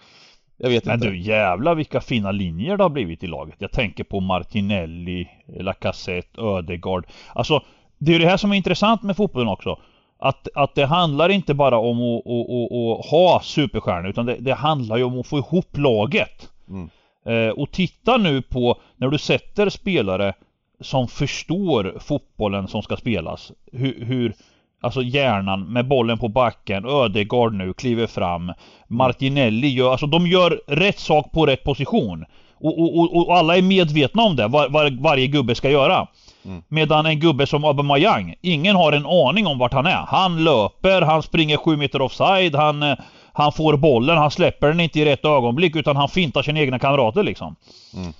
Jag 0.57 0.69
vet 0.69 0.85
Men 0.85 0.95
inte. 0.95 1.07
du 1.07 1.19
jävlar 1.21 1.75
vilka 1.75 2.01
fina 2.01 2.31
linjer 2.31 2.77
det 2.77 2.83
har 2.83 2.89
blivit 2.89 3.23
i 3.23 3.27
laget. 3.27 3.55
Jag 3.59 3.71
tänker 3.71 4.03
på 4.03 4.19
Martinelli, 4.19 5.27
Lacazette, 5.59 6.41
Ödegaard. 6.41 7.07
Alltså, 7.33 7.61
det 7.97 8.11
är 8.11 8.13
ju 8.13 8.19
det 8.19 8.29
här 8.29 8.37
som 8.37 8.51
är 8.51 8.55
intressant 8.55 9.03
med 9.03 9.15
fotbollen 9.17 9.47
också. 9.47 9.79
Att, 10.19 10.47
att 10.55 10.75
det 10.75 10.85
handlar 10.85 11.29
inte 11.29 11.53
bara 11.53 11.77
om 11.77 12.01
att, 12.01 12.27
att, 12.27 12.49
att, 12.49 12.99
att 12.99 13.05
ha 13.11 13.41
superstjärnor 13.43 14.09
utan 14.09 14.25
det, 14.25 14.37
det 14.39 14.53
handlar 14.53 14.97
ju 14.97 15.03
om 15.03 15.19
att 15.19 15.27
få 15.27 15.37
ihop 15.37 15.77
laget. 15.77 16.49
Mm. 16.69 16.89
Eh, 17.25 17.49
och 17.53 17.71
titta 17.71 18.17
nu 18.17 18.41
på 18.41 18.77
när 18.97 19.07
du 19.07 19.17
sätter 19.17 19.69
spelare 19.69 20.33
som 20.81 21.07
förstår 21.07 21.97
fotbollen 21.99 22.67
som 22.67 22.81
ska 22.81 22.97
spelas. 22.97 23.51
Hur, 23.71 24.05
hur 24.05 24.33
Alltså 24.81 25.01
hjärnan 25.01 25.73
med 25.73 25.87
bollen 25.87 26.17
på 26.17 26.27
backen, 26.27 26.85
Ödegaard 26.85 27.53
nu 27.53 27.73
kliver 27.73 28.07
fram 28.07 28.51
Martinelli 28.87 29.67
gör, 29.67 29.91
alltså 29.91 30.07
de 30.07 30.27
gör 30.27 30.61
rätt 30.67 30.99
sak 30.99 31.31
på 31.31 31.45
rätt 31.45 31.63
position 31.63 32.25
Och, 32.59 32.79
och, 32.79 32.99
och, 32.99 33.27
och 33.27 33.37
alla 33.37 33.57
är 33.57 33.61
medvetna 33.61 34.23
om 34.23 34.35
det, 34.35 34.47
vad 34.47 34.71
var, 34.71 35.01
varje 35.01 35.27
gubbe 35.27 35.55
ska 35.55 35.69
göra 35.69 36.07
Mm. 36.45 36.63
Medan 36.67 37.05
en 37.05 37.19
gubbe 37.19 37.47
som 37.47 37.65
Aubameyang, 37.65 38.35
ingen 38.41 38.75
har 38.75 38.91
en 38.91 39.05
aning 39.05 39.47
om 39.47 39.57
vart 39.57 39.73
han 39.73 39.85
är 39.85 40.05
Han 40.07 40.43
löper, 40.43 41.01
han 41.01 41.23
springer 41.23 41.57
sju 41.57 41.77
meter 41.77 42.01
offside, 42.01 42.55
han, 42.55 42.95
han 43.33 43.51
får 43.51 43.77
bollen, 43.77 44.17
han 44.17 44.31
släpper 44.31 44.67
den 44.67 44.79
inte 44.79 44.99
i 44.99 45.05
rätt 45.05 45.25
ögonblick 45.25 45.75
utan 45.75 45.95
han 45.95 46.09
fintar 46.09 46.41
sina 46.43 46.59
egna 46.59 46.79
kamrater 46.79 47.23
liksom 47.23 47.55
Mm. 47.95 48.13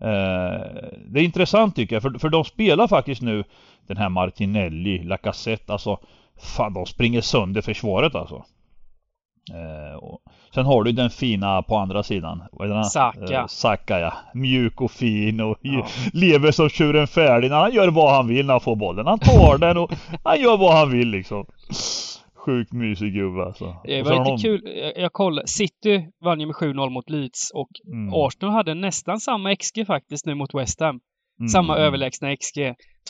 Eh, 0.00 0.60
det 1.06 1.20
är 1.20 1.24
intressant 1.24 1.76
tycker 1.76 1.96
jag, 1.96 2.02
för, 2.02 2.10
för 2.18 2.28
de 2.28 2.44
spelar 2.44 2.88
faktiskt 2.88 3.22
nu 3.22 3.44
den 3.86 3.96
här 3.96 4.08
Martinelli, 4.08 5.02
Lacazette, 5.04 5.72
alltså 5.72 5.98
Fan, 6.56 6.74
de 6.74 6.86
springer 6.86 7.20
sönder 7.20 7.60
försvaret 7.60 8.14
alltså. 8.14 8.44
Eh, 9.52 9.96
och 9.96 10.20
sen 10.54 10.66
har 10.66 10.82
du 10.84 10.92
den 10.92 11.10
fina 11.10 11.62
på 11.62 11.76
andra 11.76 12.02
sidan. 12.02 12.42
Vad 12.52 12.68
heter 12.68 12.74
han? 12.76 12.84
Saka. 12.84 13.34
Eh, 13.34 13.46
Saka 13.46 14.00
ja. 14.00 14.12
Mjuk 14.34 14.80
och 14.80 14.90
fin 14.90 15.40
och 15.40 15.58
Ja. 15.60 15.86
lever 16.12 16.50
som 16.50 16.68
tjuren 16.68 17.06
färdig. 17.06 17.50
Han 17.50 17.72
gör 17.72 17.88
vad 17.88 18.14
han 18.14 18.26
vill 18.26 18.46
när 18.46 18.54
han 18.54 18.60
får 18.60 18.76
bollen. 18.76 19.06
Han 19.06 19.18
tar 19.18 19.58
den 19.58 19.76
och 19.78 19.92
han 20.24 20.40
gör 20.40 20.56
vad 20.56 20.74
han 20.74 20.90
vill 20.90 21.08
liksom. 21.08 21.46
Sjukt 22.44 22.72
mysig 22.72 23.14
gubbe 23.14 23.44
alltså. 23.44 23.76
Det 23.84 24.02
var 24.02 24.10
lite 24.12 24.24
de- 24.30 24.38
kul. 24.38 24.60
Jag, 24.76 24.98
jag 24.98 25.12
kollade. 25.12 25.48
City 25.48 26.08
vann 26.24 26.40
ju 26.40 26.46
med 26.46 26.54
7-0 26.56 26.90
mot 26.90 27.10
Leeds 27.10 27.50
och 27.54 27.68
Mm. 27.92 28.14
Arsenal 28.14 28.54
hade 28.54 28.74
nästan 28.74 29.20
samma 29.20 29.56
XG 29.56 29.86
faktiskt 29.86 30.26
nu 30.26 30.34
mot 30.34 30.54
West 30.54 30.80
Ham. 30.80 31.00
Mm, 31.40 31.48
Samma 31.48 31.74
mm. 31.76 31.86
överlägsna 31.86 32.36
XG. 32.36 32.58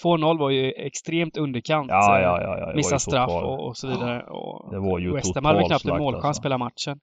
2-0 0.02 0.38
var 0.38 0.50
ju 0.50 0.72
extremt 0.72 1.36
underkant. 1.36 1.86
Ja, 1.90 2.16
Eh, 2.18 2.22
ja, 2.22 2.42
ja. 2.42 2.58
ja. 2.58 2.72
Missa 2.76 2.98
straff 2.98 3.30
och, 3.30 3.66
och 3.68 3.76
så 3.76 3.86
vidare. 3.88 4.22
Och 4.22 4.70
Det 4.72 4.78
var 4.80 4.98
ju 4.98 5.12
West 5.14 5.34
Ham 5.34 5.44
hade 5.44 5.58
väl 5.58 5.66
knappt 5.66 5.84
en 5.84 5.98
målchans 5.98 6.24
alltså. 6.24 6.42
hela 6.42 6.58
matchen. 6.58 6.98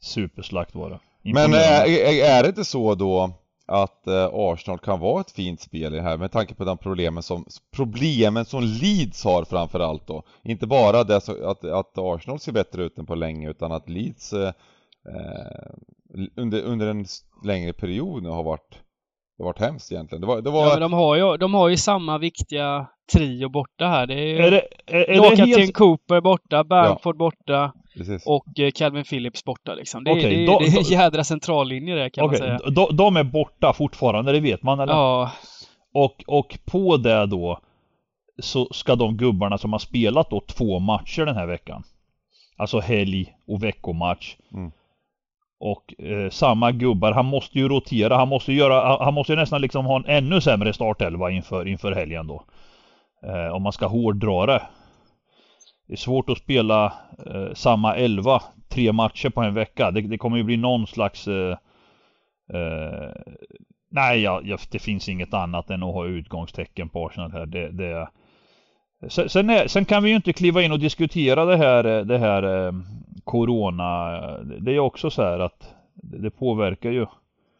Superslakt 0.00 0.74
var 0.74 0.90
det. 0.90 0.98
Men 1.22 1.28
Imponerande. 1.44 1.56
är, 1.58 1.86
är 2.24 2.38
är 2.38 2.42
det 2.42 2.48
inte 2.48 2.64
så 2.64 2.94
då 2.94 3.30
att 3.66 4.06
eh, 4.06 4.28
Arsenal 4.32 4.78
kan 4.78 5.00
vara 5.00 5.20
ett 5.20 5.30
fint 5.30 5.60
spel 5.60 5.94
i 5.94 5.96
det 5.96 6.02
här 6.02 6.16
med 6.16 6.32
tanke 6.32 6.54
på 6.54 6.64
de 6.64 6.78
problemen 6.78 7.22
som, 7.22 7.44
problemen 7.76 8.44
som 8.44 8.62
Leeds 8.62 9.24
har 9.24 9.44
framförallt 9.44 10.06
då? 10.06 10.22
Inte 10.44 10.66
bara 10.66 11.04
det 11.04 11.20
så, 11.20 11.50
att, 11.50 11.64
att 11.64 11.98
Arsenal 11.98 12.40
ser 12.40 12.52
bättre 12.52 12.84
ut 12.84 12.98
än 12.98 13.06
på 13.06 13.14
länge 13.14 13.50
utan 13.50 13.72
att 13.72 13.88
Leeds 13.88 14.32
eh, 14.32 14.52
eh, 15.08 15.74
under, 16.36 16.62
under 16.62 16.86
en 16.86 17.06
längre 17.44 17.72
period 17.72 18.22
nu 18.22 18.28
har 18.28 18.42
varit 18.42 18.78
det 19.38 19.42
har 19.44 19.48
varit 19.48 19.60
hemskt 19.60 19.92
egentligen. 19.92 20.20
Det 20.20 20.26
var, 20.26 20.40
det 20.40 20.50
var 20.50 20.62
Ja, 20.62 20.70
men 20.70 20.80
de 20.80 20.92
har 20.92 21.16
ju, 21.16 21.36
de 21.36 21.54
har 21.54 21.68
ju 21.68 21.76
samma 21.76 22.18
viktiga 22.18 22.86
trio 23.12 23.48
borta 23.48 23.86
här. 23.86 24.06
Det 24.06 24.14
är 24.14 24.26
ju 24.26 24.36
Är 24.36 24.50
det, 24.50 24.62
är, 24.86 25.10
är 25.10 25.30
det 25.30 25.46
helt... 25.46 25.74
Cooper 25.74 26.20
borta, 26.20 26.64
Bamford 26.64 27.16
borta 27.16 27.72
precis. 27.96 28.26
och 28.26 28.58
eh, 28.60 28.70
Calvin 28.70 29.04
Phillips 29.04 29.44
borta 29.44 29.74
liksom. 29.74 30.04
Det, 30.04 30.10
är- 30.10 30.14
Okej, 30.18 30.36
det, 30.36 30.46
då- 30.52 30.58
det 30.58 30.64
är 30.64 30.68
en 30.68 30.74
då- 30.74 30.90
jädra 30.90 31.24
centrallinje 31.24 31.94
det 31.94 32.10
kan 32.10 32.24
Okej, 32.24 32.40
man 32.48 32.58
säga. 32.58 32.70
de, 32.70 32.96
de 32.96 33.16
är 33.16 33.24
borta 33.24 33.72
fortfarande, 33.72 34.32
det 34.32 34.40
vet 34.40 34.62
man 34.62 34.80
eller? 34.80 34.92
Ja, 34.92 35.30
Och, 35.94 36.24
och 36.26 36.58
på 36.64 36.96
det 36.96 37.26
då 37.26 37.58
så 38.42 38.68
ska 38.72 38.94
de 38.96 39.16
gubbarna 39.16 39.58
som 39.58 39.72
har 39.72 39.78
spelat 39.78 40.30
då 40.30 40.40
två 40.40 40.78
matcher 40.78 41.26
den 41.26 41.36
här 41.36 41.46
veckan 41.46 41.82
Alltså 42.56 42.80
helg 42.80 43.34
och 43.46 43.62
veckomatch 43.64 44.36
Mm. 44.54 44.70
Och 45.64 45.94
eh, 46.04 46.30
samma 46.30 46.72
gubbar, 46.72 47.12
han 47.12 47.26
måste 47.26 47.58
ju 47.58 47.68
rotera, 47.68 48.16
han 48.16 48.28
måste 48.28 48.52
ju 48.52 48.58
göra, 48.58 49.04
han 49.04 49.14
måste 49.14 49.32
ju 49.32 49.36
nästan 49.38 49.60
liksom 49.60 49.86
ha 49.86 49.96
en 49.96 50.04
ännu 50.06 50.40
sämre 50.40 50.72
startelva 50.72 51.30
inför, 51.30 51.68
inför 51.68 51.92
helgen 51.92 52.26
då 52.26 52.44
eh, 53.26 53.54
Om 53.54 53.62
man 53.62 53.72
ska 53.72 53.86
hårdra 53.86 54.46
det 54.46 54.62
Det 55.92 55.96
är 55.96 55.98
svårt 55.98 56.30
att 56.30 56.38
spela 56.38 56.92
eh, 57.26 57.54
samma 57.54 57.96
elva, 57.96 58.42
tre 58.68 58.92
matcher 58.92 59.30
på 59.30 59.40
en 59.40 59.54
vecka. 59.54 59.90
Det, 59.90 60.00
det 60.00 60.18
kommer 60.18 60.36
ju 60.36 60.42
bli 60.42 60.56
någon 60.56 60.86
slags 60.86 61.28
eh, 61.28 61.56
eh, 62.52 63.10
Nej, 63.90 64.22
ja, 64.22 64.42
det 64.70 64.78
finns 64.78 65.08
inget 65.08 65.34
annat 65.34 65.70
än 65.70 65.82
att 65.82 65.94
ha 65.94 66.06
utgångstecken 66.06 66.88
på 66.88 67.06
Arsenal 67.06 67.32
här. 67.32 67.46
Det, 67.46 67.70
det, 67.70 68.08
sen, 69.08 69.50
är, 69.50 69.66
sen 69.66 69.84
kan 69.84 70.02
vi 70.02 70.10
ju 70.10 70.16
inte 70.16 70.32
kliva 70.32 70.62
in 70.62 70.72
och 70.72 70.78
diskutera 70.78 71.44
det 71.44 71.56
här, 71.56 71.84
eh, 71.84 72.04
det 72.04 72.18
här 72.18 72.66
eh, 72.66 72.72
Corona. 73.24 74.20
Det 74.42 74.74
är 74.74 74.78
också 74.78 75.10
så 75.10 75.22
här 75.22 75.38
att 75.38 75.74
det, 75.94 76.30
påverkar 76.30 76.90
ju. 76.90 77.06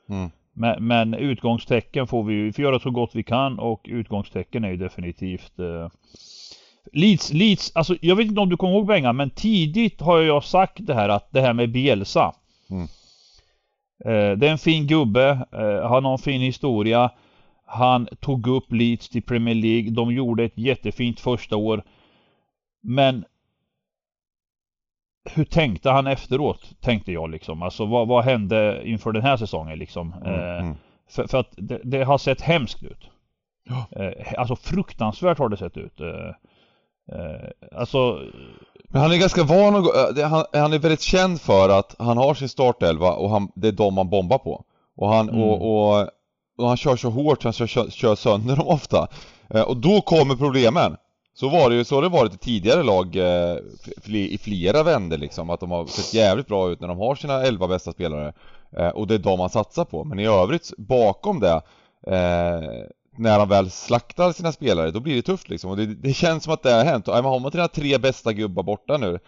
Mm. 0.08 0.30
Men, 0.52 0.86
men 0.86 1.14
utgångstecken 1.14 2.06
får 2.06 2.24
vi 2.24 2.42
vi 2.42 2.52
får 2.52 2.64
göra 2.64 2.78
så 2.78 2.90
gott 2.90 3.10
vi 3.14 3.22
kan 3.22 3.58
och 3.58 3.86
utgångstecken 3.88 4.64
är 4.64 4.70
ju 4.70 4.76
definitivt 4.76 5.58
eh, 5.58 5.88
Leeds, 6.92 7.32
Leeds, 7.32 7.72
alltså 7.74 7.96
jag 8.00 8.16
vet 8.16 8.26
inte 8.26 8.40
om 8.40 8.48
du 8.48 8.56
kommer 8.56 8.72
ihåg 8.74 8.86
Benga, 8.86 9.12
men 9.12 9.30
tidigt 9.30 10.00
har 10.00 10.20
jag 10.20 10.44
sagt 10.44 10.86
det 10.86 10.94
här 10.94 11.08
att 11.08 11.32
det 11.32 11.40
här 11.40 11.52
med 11.52 11.72
Bielsa. 11.72 12.34
Mm. 12.70 12.82
Eh, 14.04 14.38
det 14.38 14.46
är 14.46 14.52
en 14.52 14.58
fin 14.58 14.86
gubbe, 14.86 15.46
eh, 15.52 15.88
han 15.88 16.04
har 16.04 16.12
en 16.12 16.18
fin 16.18 16.40
historia. 16.40 17.10
Han 17.66 18.06
tog 18.20 18.46
upp 18.46 18.72
Leeds 18.72 19.08
till 19.08 19.22
Premier 19.22 19.54
League, 19.54 19.90
de 19.90 20.12
gjorde 20.12 20.44
ett 20.44 20.58
jättefint 20.58 21.20
första 21.20 21.56
år. 21.56 21.82
Men 22.82 23.24
hur 25.30 25.44
tänkte 25.44 25.90
han 25.90 26.06
efteråt? 26.06 26.70
Tänkte 26.80 27.12
jag 27.12 27.30
liksom. 27.30 27.62
Alltså 27.62 27.86
vad, 27.86 28.08
vad 28.08 28.24
hände 28.24 28.82
inför 28.84 29.12
den 29.12 29.22
här 29.22 29.36
säsongen 29.36 29.78
liksom? 29.78 30.12
Mm. 30.12 30.34
Eh, 30.34 30.58
Mm. 30.62 30.74
för, 31.10 31.26
för 31.26 31.38
att 31.38 31.54
det, 31.56 31.80
det 31.84 32.04
har 32.04 32.18
sett 32.18 32.40
hemskt 32.40 32.82
ut. 32.82 33.10
Ja. 33.68 33.86
Eh, 34.02 34.32
alltså 34.38 34.56
fruktansvärt 34.56 35.38
har 35.38 35.48
det 35.48 35.56
sett 35.56 35.76
ut. 35.76 36.00
Eh, 37.14 37.20
eh, 37.34 37.78
alltså, 37.80 38.18
Men 38.88 39.02
han 39.02 39.12
är 39.12 39.16
ganska 39.16 39.42
van 39.42 39.76
att 39.76 39.84
gå, 39.84 39.92
det- 40.14 40.24
han, 40.24 40.44
han 40.52 40.72
är 40.72 40.78
väldigt 40.78 41.00
känd 41.00 41.40
för 41.40 41.68
att 41.68 41.96
han 41.98 42.16
har 42.16 42.34
sin 42.34 42.48
startelva 42.48 43.12
och 43.12 43.30
han, 43.30 43.48
det 43.54 43.68
är 43.68 43.72
de 43.72 43.94
man 43.94 44.10
bombar 44.10 44.38
på. 44.38 44.64
Och 44.96 45.08
han, 45.08 45.28
Mm. 45.28 45.40
och, 45.42 45.54
och, 46.00 46.08
och 46.58 46.68
han 46.68 46.76
kör 46.76 46.96
så 46.96 47.10
hårt 47.10 47.42
så 47.42 47.48
han 47.48 47.52
kör, 47.52 47.90
kör, 47.90 48.14
sönder 48.14 48.56
dem 48.56 48.66
ofta. 48.68 49.08
Eh, 49.50 49.62
och 49.62 49.76
då 49.76 50.00
kommer 50.00 50.34
problemen. 50.36 50.96
Så 51.34 51.48
var 51.48 51.70
det 51.70 51.76
ju, 51.76 51.84
så 51.84 51.94
har 51.94 52.02
det 52.02 52.08
varit 52.08 52.34
i 52.34 52.38
tidigare 52.38 52.82
lag 52.82 53.16
eh, 53.16 53.56
fl- 54.04 54.16
i 54.28 54.38
flera 54.38 54.82
vänder 54.82 55.18
liksom, 55.18 55.50
att 55.50 55.60
de 55.60 55.70
har 55.70 55.86
sett 55.86 56.14
jävligt 56.14 56.46
bra 56.46 56.70
ut 56.70 56.80
när 56.80 56.88
de 56.88 56.98
har 56.98 57.14
sina 57.14 57.42
11 57.42 57.68
bästa 57.68 57.92
spelare. 57.92 58.32
Eh, 58.76 58.88
och 58.88 59.06
det 59.06 59.14
är 59.14 59.18
de 59.18 59.38
man 59.38 59.50
satsar 59.50 59.84
på. 59.84 60.04
Men 60.04 60.18
i 60.18 60.26
övrigt, 60.26 60.70
bakom 60.78 61.40
det, 61.40 61.60
eh, 62.06 62.84
när 63.16 63.38
han 63.38 63.48
väl 63.48 63.70
slaktar 63.70 64.32
sina 64.32 64.52
spelare, 64.52 64.90
då 64.90 65.00
blir 65.00 65.16
det 65.16 65.22
tufft 65.22 65.48
liksom. 65.48 65.70
Och 65.70 65.76
det, 65.76 65.86
det 65.86 66.12
känns 66.12 66.44
som 66.44 66.52
att 66.52 66.62
det 66.62 66.72
har 66.72 66.84
hänt. 66.84 67.08
Och 67.08 67.14
har 67.14 67.40
man 67.40 67.50
sina 67.50 67.68
tre 67.68 67.98
bästa 67.98 68.32
gubbar 68.32 68.62
borta 68.62 68.96
nu, 68.96 69.18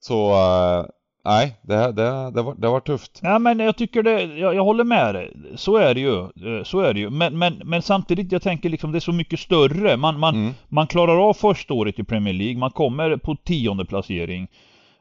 så 0.00 0.30
uh, 0.30 0.86
nej, 1.24 1.56
det, 1.62 1.92
det, 1.92 2.30
det, 2.30 2.42
var, 2.42 2.54
det 2.54 2.68
var 2.68 2.80
tufft. 2.80 3.20
Ja 3.22 3.38
men 3.38 3.58
jag 3.58 3.76
tycker 3.76 4.02
det, 4.02 4.22
jag, 4.22 4.54
jag 4.54 4.64
håller 4.64 4.84
med 4.84 5.14
dig. 5.14 5.36
Så 5.56 5.76
är 5.76 5.94
det 5.94 6.00
ju. 6.00 6.20
Eh, 6.20 6.64
så 6.64 6.80
är 6.80 6.94
det 6.94 7.00
ju. 7.00 7.10
Men, 7.10 7.38
men, 7.38 7.62
men 7.64 7.82
samtidigt, 7.82 8.32
jag 8.32 8.42
tänker 8.42 8.68
liksom 8.68 8.92
det 8.92 8.98
är 8.98 9.00
så 9.00 9.12
mycket 9.12 9.40
större. 9.40 9.96
Man, 9.96 10.18
man, 10.18 10.34
mm. 10.34 10.54
man 10.68 10.86
klarar 10.86 11.28
av 11.28 11.34
första 11.34 11.74
året 11.74 11.98
i 11.98 12.04
Premier 12.04 12.34
League, 12.34 12.58
man 12.58 12.70
kommer 12.70 13.16
på 13.16 13.36
tionde 13.36 13.84
placering. 13.84 14.48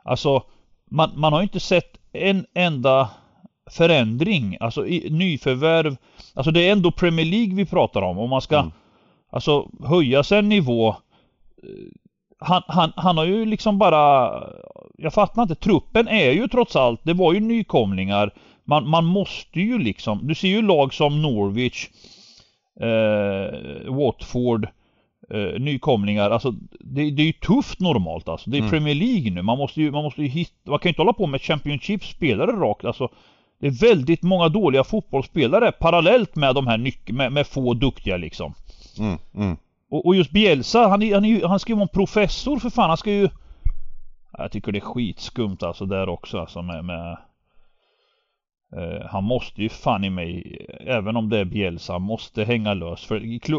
Alltså, 0.03 0.43
man, 0.91 1.11
man 1.15 1.33
har 1.33 1.39
ju 1.39 1.43
inte 1.43 1.59
sett 1.59 1.97
en 2.13 2.45
enda 2.53 3.09
förändring, 3.71 4.57
alltså 4.59 4.87
i, 4.87 5.09
nyförvärv. 5.09 5.97
Alltså 6.33 6.51
det 6.51 6.67
är 6.67 6.71
ändå 6.71 6.91
Premier 6.91 7.25
League 7.25 7.55
vi 7.55 7.65
pratar 7.65 8.01
om. 8.01 8.17
Om 8.17 8.29
man 8.29 8.41
ska 8.41 8.59
mm. 8.59 8.71
alltså 9.31 9.69
höja 9.83 10.23
sig 10.23 10.39
en 10.39 10.49
nivå. 10.49 10.95
Han, 12.39 12.61
han, 12.67 12.93
han 12.95 13.17
har 13.17 13.25
ju 13.25 13.45
liksom 13.45 13.77
bara 13.77 14.31
Jag 14.97 15.13
fattar 15.13 15.41
inte, 15.41 15.55
truppen 15.55 16.07
är 16.07 16.31
ju 16.31 16.47
trots 16.47 16.75
allt, 16.75 16.99
det 17.03 17.13
var 17.13 17.33
ju 17.33 17.39
nykomlingar. 17.39 18.33
Man, 18.63 18.89
man 18.89 19.05
måste 19.05 19.59
ju 19.59 19.77
liksom, 19.77 20.27
du 20.27 20.35
ser 20.35 20.47
ju 20.47 20.61
lag 20.61 20.93
som 20.93 21.21
Norwich 21.21 21.89
eh, 22.79 23.93
Watford 23.93 24.67
eh, 25.29 25.59
nykomlingar, 25.59 26.31
alltså 26.31 26.51
det, 26.79 27.11
det, 27.11 27.21
är 27.21 27.25
ju 27.25 27.33
tufft 27.33 27.79
normalt 27.79 28.29
alltså. 28.29 28.49
Det 28.49 28.57
är 28.57 28.59
mm. 28.59 28.71
Premier 28.71 28.95
League 28.95 29.31
nu. 29.31 29.41
Man 29.41 29.57
måste 29.57 29.81
ju, 29.81 29.91
man 29.91 30.03
måste 30.03 30.21
ju 30.21 30.27
hitta, 30.27 30.69
man 30.69 30.79
kan 30.79 30.89
ju 30.89 30.91
inte 30.91 31.01
hålla 31.01 31.13
på 31.13 31.27
med 31.27 31.41
Championship 31.41 32.03
spelare 32.05 32.51
rakt 32.51 32.85
alltså. 32.85 33.09
Det 33.59 33.67
är 33.67 33.71
väldigt 33.71 34.23
många 34.23 34.49
dåliga 34.49 34.83
fotbollsspelare 34.83 35.71
parallellt 35.71 36.35
med 36.35 36.55
de 36.55 36.67
här 36.67 36.77
nyc 36.77 36.97
med, 37.07 37.31
med 37.31 37.47
få 37.47 37.73
duktiga 37.73 38.17
liksom. 38.17 38.53
Mm, 38.99 39.17
mm. 39.35 39.57
Och, 39.89 40.05
och, 40.05 40.15
just 40.15 40.31
Bielsa, 40.31 40.87
han, 40.87 41.01
är, 41.01 41.13
han, 41.13 41.25
är, 41.25 41.47
han 41.47 41.59
ska 41.59 41.71
ju 41.71 41.75
vara 41.75 41.83
en 41.83 41.87
professor 41.93 42.59
för 42.59 42.69
fan. 42.69 42.89
Han 42.89 42.97
ska 42.97 43.11
ju... 43.11 43.29
Jag 44.37 44.51
tycker 44.51 44.71
det 44.71 44.79
är 44.79 44.81
skitskumt 44.81 45.57
alltså 45.61 45.85
där 45.85 46.09
också 46.09 46.39
alltså 46.39 46.61
med... 46.61 46.85
med 46.85 47.17
eh, 48.77 49.05
han 49.09 49.23
måste 49.23 49.61
ju 49.61 49.69
fan 49.69 50.03
i 50.03 50.09
mig, 50.09 50.57
även 50.79 51.15
om 51.17 51.29
det 51.29 51.37
är 51.39 51.45
Bielsa, 51.45 51.93
han 51.93 52.01
måste 52.01 52.43
hänga 52.43 52.73
lös. 52.73 53.05
För 53.05 53.15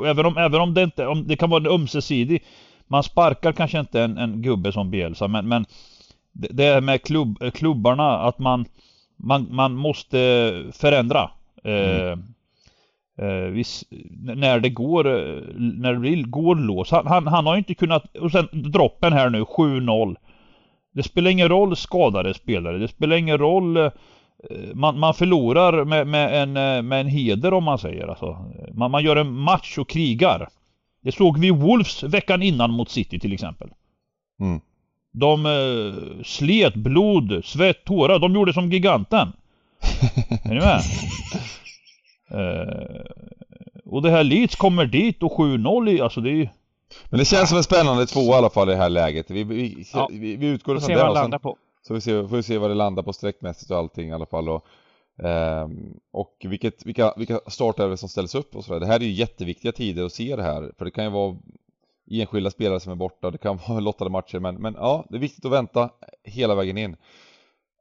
även 0.07 0.27
om, 0.27 0.37
även 0.37 0.61
om 0.61 0.75
det 0.75 0.83
inte, 0.83 1.07
om 1.07 1.27
det 1.27 1.37
kan 1.37 1.51
vara 1.51 1.61
en 1.61 1.81
ömsesidig. 1.81 2.45
Man 2.87 3.03
sparkar 3.03 3.53
kanske 3.53 3.81
inte 3.81 4.03
en, 4.03 4.19
en 4.19 4.43
gubbe 4.43 4.73
som 4.73 4.91
Bielsa 4.91 5.29
men, 5.29 5.49
men 5.49 5.67
det, 6.33 6.49
det 6.51 6.65
är 6.65 6.81
med 6.81 7.03
klubb, 7.03 7.53
klubbarna 7.55 8.19
att 8.19 8.39
man 8.39 8.65
man, 9.19 9.47
man 9.51 9.75
måste 9.75 10.19
förändra. 10.73 11.31
Eh, 11.65 12.13
mm. 12.13 12.23
Eh, 13.23 13.51
vis, 13.51 13.85
när 14.21 14.61
det 14.61 14.69
går, 14.69 15.05
när 15.81 15.93
det 15.93 15.99
blir, 15.99 16.23
går 16.23 16.55
lås. 16.55 16.91
Han, 16.91 17.07
han, 17.07 17.27
han 17.27 17.47
har 17.47 17.57
inte 17.57 17.75
kunnat, 17.75 18.17
och 18.17 18.33
sen 18.33 18.49
droppen 18.53 19.13
här 19.13 19.31
nu, 19.31 19.43
7-0. 19.43 20.17
Det 20.93 21.03
spelar 21.03 21.31
ingen 21.31 21.49
roll 21.49 21.77
skadade 21.77 22.35
spelare, 22.35 22.79
det 22.79 22.89
spelar 22.89 23.17
ingen 23.17 23.39
roll 23.39 23.77
eh, 23.77 23.91
man, 24.75 24.99
man 24.99 25.15
förlorar 25.15 25.85
med, 25.85 26.07
med, 26.07 26.43
en, 26.43 26.57
eh, 26.57 26.83
med 26.83 27.01
en 27.01 27.07
heder 27.07 27.55
om 27.55 27.65
man 27.65 27.79
säger 27.79 28.09
alltså. 28.09 28.53
Man, 28.73 28.91
man 28.91 29.05
gör 29.05 29.17
en 29.17 29.33
match 29.33 29.79
och 29.79 29.89
krigar. 29.89 30.49
Det 31.01 31.13
såg 31.13 31.39
vi 31.39 31.51
Wolves 31.51 32.03
veckan 32.03 32.43
innan 32.43 32.71
mot 32.71 32.91
City 32.91 33.19
till 33.19 33.33
exempel. 33.33 33.69
Mm. 34.41 34.61
De 35.13 35.47
eh, 35.47 36.23
slet 36.25 36.75
blod, 36.75 37.45
svett, 37.45 37.85
tårar. 37.85 38.19
De 38.19 38.35
gjorde 38.35 38.53
som 38.53 38.73
giganten. 38.73 39.33
är 40.45 40.49
ni 40.49 40.61
med? 40.61 40.81
Eh, 42.31 43.01
och 43.85 44.03
det 44.03 44.11
här 44.11 44.25
Leeds 44.25 44.57
kommer 44.57 44.87
dit 44.87 45.23
och 45.23 45.33
7-0 45.33 45.91
i, 45.91 46.01
alltså 46.01 46.21
det 46.21 46.31
är 46.31 46.35
ju... 46.35 46.49
Men 47.11 47.19
det 47.19 47.25
känns 47.25 47.49
som 47.49 47.59
en 47.59 47.65
spännande 47.65 48.07
två 48.07 48.21
i 48.21 48.33
alla 48.33 48.51
fall 48.51 48.69
i 48.69 48.73
det 48.73 48.79
här 48.79 48.89
läget. 48.89 49.31
Vi, 49.31 49.45
vi, 49.45 49.87
ja. 49.95 50.09
vi, 50.13 50.37
vi 50.37 50.47
utgår 50.47 50.79
från 50.79 50.89
det. 50.89 50.95
Får 50.95 50.95
se 50.95 50.97
vad 50.97 51.11
det 51.11 51.21
landar 51.21 51.39
på. 51.39 51.57
Så 51.87 51.95
vi 51.95 52.01
ser, 52.01 52.29
får 52.29 52.37
vi 52.37 52.43
se 52.43 52.59
vad 52.59 52.71
det 52.71 52.75
landar 52.75 53.03
på 53.03 53.13
sträckmässigt 53.13 53.71
och 53.71 53.77
allting 53.77 54.09
i 54.09 54.13
alla 54.13 54.27
fall. 54.27 54.49
Och, 54.49 54.65
eh, 55.27 55.69
och 56.13 56.37
vilket, 56.45 56.87
vilka, 56.87 57.15
vilka 57.17 57.41
startelvor 57.47 57.97
som 57.97 58.09
ställs 58.09 58.35
upp 58.35 58.57
och 58.57 58.65
sådär. 58.65 58.81
Det 58.81 58.87
här 58.87 59.01
är 59.01 59.05
ju 59.05 59.13
jätteviktiga 59.13 59.73
tider 59.73 60.05
att 60.05 60.13
se 60.13 60.37
det 60.37 60.43
här. 60.43 60.73
För 60.79 60.85
det 60.85 60.91
kan 60.91 61.05
ju 61.05 61.11
vara 61.11 61.37
enskilda 62.11 62.51
spelare 62.51 62.81
som 62.81 62.93
är 62.93 62.97
borta, 62.97 63.31
det 63.31 63.39
kan 63.39 63.59
vara 63.69 63.81
lottade 63.81 64.11
matcher 64.11 64.39
men, 64.39 64.55
men 64.55 64.75
ja, 64.75 65.07
det 65.11 65.17
är 65.17 65.21
viktigt 65.21 65.45
att 65.45 65.53
vänta 65.53 65.91
hela 66.25 66.55
vägen 66.55 66.79
in. 66.79 66.97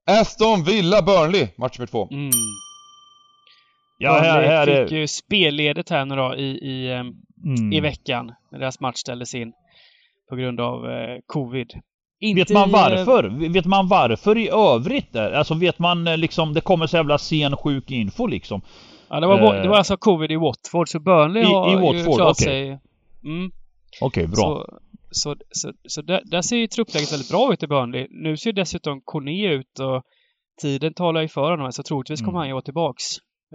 Aston 0.05 0.63
Villa 0.63 1.01
Burnley, 1.01 1.47
match 1.57 1.79
nummer 1.79 1.87
två. 1.87 2.07
Mm. 2.11 2.31
Ja, 3.97 4.19
här, 4.19 4.43
här 4.43 4.67
är... 4.67 4.83
fick 4.83 4.91
ju 4.91 5.07
spelledet 5.07 5.89
här 5.89 6.05
nu 6.05 6.15
då 6.15 6.35
i, 6.35 6.45
i, 6.45 6.91
ehm, 6.91 7.13
mm. 7.45 7.73
i 7.73 7.79
veckan 7.79 8.31
när 8.51 8.59
deras 8.59 8.79
match 8.79 8.97
ställdes 8.97 9.35
in 9.35 9.53
på 10.29 10.35
grund 10.35 10.61
av 10.61 10.91
eh, 10.91 11.17
covid. 11.25 11.73
Inte 12.19 12.41
vet 12.41 12.49
man 12.49 12.71
varför? 12.71 13.43
I, 13.43 13.47
vet 13.47 13.65
man 13.65 13.87
varför 13.87 14.37
i 14.37 14.49
övrigt? 14.49 15.13
Där? 15.13 15.31
Alltså 15.31 15.53
vet 15.53 15.79
man 15.79 16.07
eh, 16.07 16.17
liksom, 16.17 16.53
det 16.53 16.61
kommer 16.61 16.87
så 16.87 16.97
jävla 16.97 17.17
sen 17.17 17.57
sjuk 17.57 17.91
info 17.91 18.27
liksom. 18.27 18.61
Ja, 19.09 19.19
det 19.19 19.27
var, 19.27 19.55
eh, 19.55 19.61
det 19.61 19.69
var 19.69 19.77
alltså 19.77 19.97
covid 19.97 20.31
i 20.31 20.35
Watford, 20.35 20.89
så 20.89 20.99
Burnley 20.99 21.43
har 21.43 21.71
i 21.71 21.75
Watford, 21.75 21.95
ju 21.95 22.03
klarat 22.03 22.41
okay. 22.41 22.45
sig. 22.45 22.79
Mm. 23.23 23.51
Okej, 24.01 24.25
okay, 24.25 24.35
bra. 24.35 24.65
Så, 25.11 25.35
så, 25.35 25.35
så, 25.51 25.73
så 25.87 26.01
där, 26.01 26.21
där, 26.25 26.41
ser 26.41 26.57
ju 26.57 26.67
truppläget 26.67 27.11
väldigt 27.11 27.29
bra 27.29 27.53
ut 27.53 27.63
i 27.63 27.67
Burnley. 27.67 28.07
Nu 28.09 28.37
ser 28.37 28.53
dessutom 28.53 29.01
Corné 29.05 29.47
ut 29.47 29.79
och 29.79 30.03
tiden 30.61 30.93
talar 30.93 31.21
ju 31.21 31.27
för 31.27 31.51
honom, 31.51 31.71
så 31.71 31.83
troligtvis 31.83 32.19
kommer 32.19 32.31
mm. 32.31 32.39
han 32.39 32.47
ju 32.47 32.53
vara 32.53 32.61
tillbaks 32.61 33.03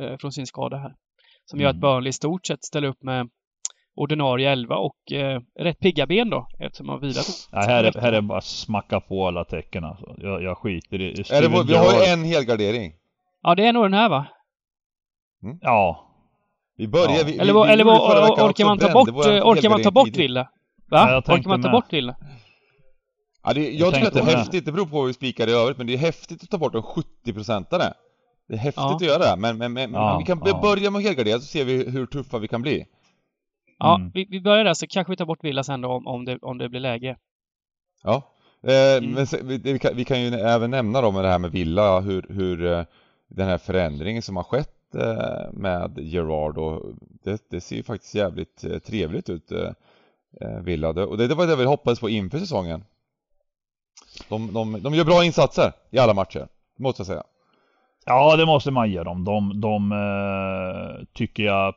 eh, 0.01 0.16
från 0.16 0.33
sin 0.33 0.47
skada 0.47 0.77
här. 0.77 0.95
Som 1.45 1.57
mm. 1.57 1.62
gör 1.62 1.71
att 1.71 1.75
mm. 1.75 1.81
Burnley 1.81 2.09
i 2.09 2.12
stort 2.12 2.47
sett 2.47 2.64
ställer 2.64 2.88
upp 2.88 3.03
med 3.03 3.29
ordinarie 3.95 4.51
11 4.51 4.77
och 4.77 5.12
eh, 5.12 5.40
rätt 5.61 5.81
pigga 5.81 6.07
ben 6.07 6.31
då 6.31 6.49
eftersom 6.59 6.87
man 6.87 7.01
vilat. 7.01 7.49
Ja, 7.53 7.61
här, 7.61 7.85
är, 7.85 8.01
här 8.01 8.12
är 8.12 8.21
bara 8.21 8.40
smacka 8.40 9.01
på 9.01 9.27
alla 9.27 9.45
tecken 9.45 9.85
alltså. 9.85 10.14
Jag, 10.18 10.42
jag 10.42 10.59
skiter 10.59 11.01
i... 11.01 11.11
Är 11.11 11.42
det, 11.42 11.64
vi 11.66 11.77
har 11.77 11.92
ju 11.92 12.12
en 12.12 12.25
helgardering. 12.25 12.92
Ja, 13.42 13.55
det 13.55 13.66
är 13.66 13.73
nog 13.73 13.85
den 13.85 13.95
här 13.95 14.09
va? 14.09 14.27
Mm. 15.42 15.59
Ja. 15.61 16.12
Vi 16.76 16.88
börjar, 16.88 17.18
ja. 17.18 17.24
vi, 17.26 17.38
eller, 17.38 17.54
vi, 17.54 17.72
eller 17.72 17.85
vi 17.85 17.90
orkar 17.90 18.64
man 18.64 18.78
ta 18.78 18.92
bort, 18.92 19.08
orkar 19.08 19.68
man 19.70 19.82
ta 19.82 19.90
bort 19.90 20.16
Villa? 20.16 20.48
Va? 20.90 21.11
Ja, 21.11 21.35
orkar 21.35 21.48
man 21.48 21.62
ta 21.62 21.68
med. 21.68 21.72
bort 21.72 21.92
Villa? 21.92 22.16
Ja, 23.44 23.52
det, 23.52 23.61
jag, 23.61 23.74
jag 23.74 23.94
tycker 23.94 24.06
att 24.06 24.14
det 24.14 24.20
är 24.20 24.37
häftigt, 24.37 24.64
det 24.64 24.72
beror 24.72 24.87
på 24.87 24.96
vad 24.96 25.06
vi 25.06 25.12
spikar 25.12 25.48
i 25.48 25.52
övrigt, 25.52 25.78
men 25.78 25.87
det 25.87 25.92
är 25.94 25.98
häftigt 25.98 26.42
att 26.42 26.50
ta 26.50 26.58
bort 26.58 26.74
en 26.74 26.82
70-procentare. 26.82 27.92
Det 28.48 28.54
är 28.54 28.58
häftigt 28.58 28.82
ja. 28.82 28.96
att 28.96 29.02
göra 29.02 29.18
det, 29.18 29.37
men, 29.37 29.58
men, 29.58 29.72
men, 29.72 29.92
ja, 29.92 30.18
vi 30.18 30.24
kan 30.24 30.42
ja. 30.44 30.61
börja 30.62 30.90
med 30.90 31.02
helgardera 31.02 31.38
så 31.38 31.46
ser 31.46 31.64
vi 31.64 31.90
hur 31.90 32.06
tuffa 32.06 32.38
vi 32.38 32.48
kan 32.48 32.62
bli. 32.62 32.87
Ja, 33.78 33.94
mm. 33.94 34.11
vi, 34.14 34.26
vi 34.30 34.40
börjar 34.40 34.64
där 34.64 34.74
så 34.74 34.87
kanske 34.87 35.11
vi 35.11 35.16
tar 35.16 35.26
bort 35.26 35.44
Villa 35.44 35.64
sen 35.64 35.80
då 35.80 35.88
om, 35.88 36.06
om, 36.06 36.24
det, 36.24 36.38
om 36.42 36.58
det 36.58 36.68
blir 36.68 36.80
läge. 36.80 37.16
Ja, 38.02 38.22
eh, 38.62 38.96
mm. 38.96 39.11
men 39.11 39.26
vi, 39.42 39.58
vi, 39.58 39.78
kan, 39.78 39.96
vi, 39.96 40.04
kan, 40.04 40.20
ju 40.20 40.28
även 40.28 40.70
nämna 40.70 41.00
då 41.00 41.11
med 41.11 41.24
det 41.24 41.30
här 41.30 41.38
med 41.38 41.50
Villa, 41.50 42.00
hur, 42.00 42.26
hur 42.28 42.72
eh, 42.72 42.85
den 43.28 43.48
här 43.48 43.58
förändringen 43.58 44.22
som 44.22 44.37
har 44.37 44.44
skett 44.44 44.82
Eh, 44.94 45.52
med 45.52 45.98
Gerard 45.98 46.59
och 46.59 46.94
det, 47.24 47.42
det, 47.50 47.61
ser 47.61 47.76
ju 47.76 47.83
faktiskt 47.83 48.14
jävligt 48.14 48.64
eh, 48.64 48.78
trevligt 48.78 49.31
ut 49.31 49.52
eh, 49.52 49.70
Villa 50.62 50.88
och 50.88 51.18
det, 51.18 51.26
det 51.26 51.35
var 51.35 51.46
det 51.46 51.57
vi 51.57 51.64
hoppades 51.64 52.00
på 52.00 52.09
inför 52.09 52.38
säsongen. 52.38 52.85
De, 54.28 54.52
de, 54.52 54.83
de 54.83 54.94
gör 54.94 55.05
bra 55.05 55.24
insatser 55.24 55.72
i 55.90 55.98
alla 55.98 56.14
matcher, 56.14 56.48
måste 56.78 57.00
jag 57.00 57.07
säga. 57.07 57.22
Ja, 58.05 58.37
det 58.37 58.46
måste 58.46 58.70
man 58.70 58.90
ge 58.90 59.02
dem. 59.02 59.24
De, 59.24 59.61
de 59.61 59.94
tycker 61.12 61.42
jag 61.42 61.74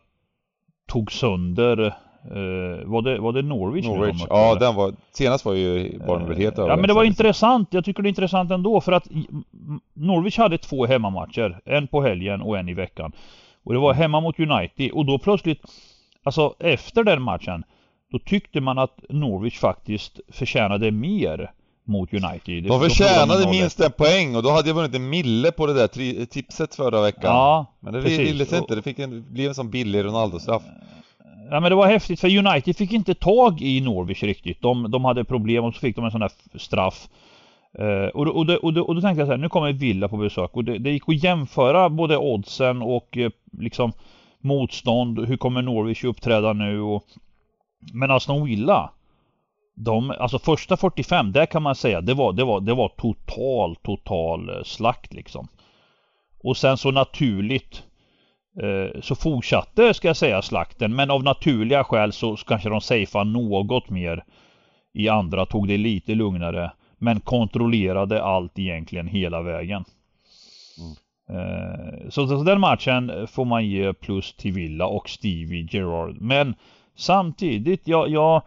tog 0.87 1.11
sönder 1.11 1.97
Uh, 2.31 2.85
var, 2.85 3.01
det, 3.01 3.19
var 3.19 3.33
det 3.33 3.41
Norwich? 3.41 3.85
Norwich, 3.85 4.23
ja 4.29 4.55
den 4.55 4.75
var, 4.75 4.93
senast 5.11 5.45
var 5.45 5.53
ju 5.53 5.99
uh, 6.07 6.37
helt 6.37 6.59
över. 6.59 6.69
Ja 6.69 6.75
men 6.75 6.87
det 6.87 6.93
var 6.93 7.03
intressant, 7.03 7.67
jag 7.71 7.85
tycker 7.85 8.03
det 8.03 8.07
är 8.07 8.09
intressant 8.09 8.51
ändå 8.51 8.81
för 8.81 8.91
att 8.91 9.07
Norwich 9.93 10.37
hade 10.37 10.57
två 10.57 10.85
hemmamatcher, 10.85 11.61
en 11.65 11.87
på 11.87 12.01
helgen 12.01 12.41
och 12.41 12.57
en 12.57 12.69
i 12.69 12.73
veckan. 12.73 13.11
Och 13.63 13.73
det 13.73 13.79
var 13.79 13.91
mm. 13.91 14.01
hemma 14.01 14.19
mot 14.19 14.39
United 14.39 14.91
och 14.91 15.05
då 15.05 15.19
plötsligt, 15.19 15.61
alltså 16.23 16.55
efter 16.59 17.03
den 17.03 17.21
matchen, 17.21 17.63
då 18.11 18.19
tyckte 18.19 18.61
man 18.61 18.77
att 18.77 18.99
Norwich 19.09 19.59
faktiskt 19.59 20.19
förtjänade 20.29 20.91
mer 20.91 21.51
mot 21.87 22.13
United. 22.13 22.63
De 22.63 22.79
förtjänade 22.79 23.49
minst 23.49 23.79
en 23.79 23.91
poäng 23.91 24.35
och 24.35 24.43
då 24.43 24.49
hade 24.49 24.67
jag 24.67 24.75
vunnit 24.75 24.95
en 24.95 25.09
mille 25.09 25.51
på 25.51 25.65
det 25.67 25.73
där 25.73 26.25
tipset 26.25 26.75
förra 26.75 27.01
veckan. 27.01 27.23
Ja, 27.23 27.65
Men 27.79 27.93
det 27.93 28.01
ville 28.01 28.45
sig 28.45 28.57
inte, 28.57 28.75
det 28.75 28.81
fick 28.81 28.99
en, 28.99 29.25
blev 29.29 29.47
en 29.47 29.55
sån 29.55 29.69
billig 29.69 30.03
Ronaldo-straff. 30.03 30.63
Ja 31.49 31.59
men 31.59 31.69
det 31.69 31.75
var 31.75 31.87
häftigt 31.87 32.19
för 32.19 32.37
United 32.37 32.77
fick 32.77 32.93
inte 32.93 33.13
tag 33.13 33.61
i 33.61 33.81
Norwich 33.81 34.23
riktigt. 34.23 34.61
De, 34.61 34.91
de 34.91 35.05
hade 35.05 35.23
problem 35.23 35.63
och 35.63 35.73
så 35.73 35.79
fick 35.79 35.95
de 35.95 36.05
en 36.05 36.11
sån 36.11 36.21
där 36.21 36.31
straff. 36.55 37.07
Uh, 37.79 38.07
och, 38.07 38.27
och, 38.27 38.49
och, 38.49 38.63
och, 38.63 38.77
och 38.77 38.95
då 38.95 39.01
tänkte 39.01 39.21
jag 39.21 39.27
så 39.27 39.31
här, 39.31 39.37
nu 39.37 39.49
kommer 39.49 39.73
Villa 39.73 40.07
på 40.07 40.17
besök 40.17 40.49
och 40.53 40.63
det, 40.63 40.77
det 40.77 40.91
gick 40.91 41.09
att 41.09 41.23
jämföra 41.23 41.89
både 41.89 42.17
oddsen 42.17 42.81
och 42.81 43.17
eh, 43.17 43.31
liksom 43.59 43.91
motstånd. 44.39 45.27
Hur 45.27 45.37
kommer 45.37 45.61
Norwich 45.61 46.03
uppträda 46.03 46.53
nu? 46.53 46.81
Och, 46.81 47.03
men 47.93 48.11
Aston 48.11 48.45
Villa 48.45 48.91
de, 49.75 50.11
alltså 50.11 50.39
första 50.39 50.77
45, 50.77 51.31
där 51.31 51.45
kan 51.45 51.63
man 51.63 51.75
säga, 51.75 52.01
det 52.01 52.13
var, 52.13 52.33
det 52.33 52.43
var, 52.43 52.61
det 52.61 52.73
var 52.73 52.89
total, 52.89 53.75
total 53.75 54.49
eh, 54.49 54.63
slakt 54.63 55.13
liksom. 55.13 55.47
Och 56.43 56.57
sen 56.57 56.77
så 56.77 56.91
naturligt 56.91 57.83
så 59.01 59.15
fortsatte, 59.15 59.93
ska 59.93 60.07
jag 60.07 60.17
säga, 60.17 60.41
slakten. 60.41 60.95
Men 60.95 61.11
av 61.11 61.23
naturliga 61.23 61.83
skäl 61.83 62.13
så 62.13 62.35
kanske 62.35 62.69
de 62.69 62.81
safeade 62.81 63.29
något 63.29 63.89
mer 63.89 64.23
i 64.93 65.09
andra, 65.09 65.45
tog 65.45 65.67
det 65.67 65.77
lite 65.77 66.15
lugnare. 66.15 66.71
Men 66.97 67.19
kontrollerade 67.19 68.23
allt 68.23 68.59
egentligen 68.59 69.07
hela 69.07 69.41
vägen. 69.41 69.85
Eh, 71.29 72.09
Så, 72.09 72.27
så 72.27 72.43
den 72.43 72.59
matchen 72.59 73.27
får 73.27 73.45
man 73.45 73.65
ge 73.65 73.93
plus 73.93 74.33
till 74.33 74.53
Villa 74.53 74.87
och 74.87 75.09
Stevie 75.09 75.67
Gerrard. 75.71 76.21
Men 76.21 76.55
samtidigt, 76.95 77.87
jag, 77.87 78.09
jag 78.09 78.41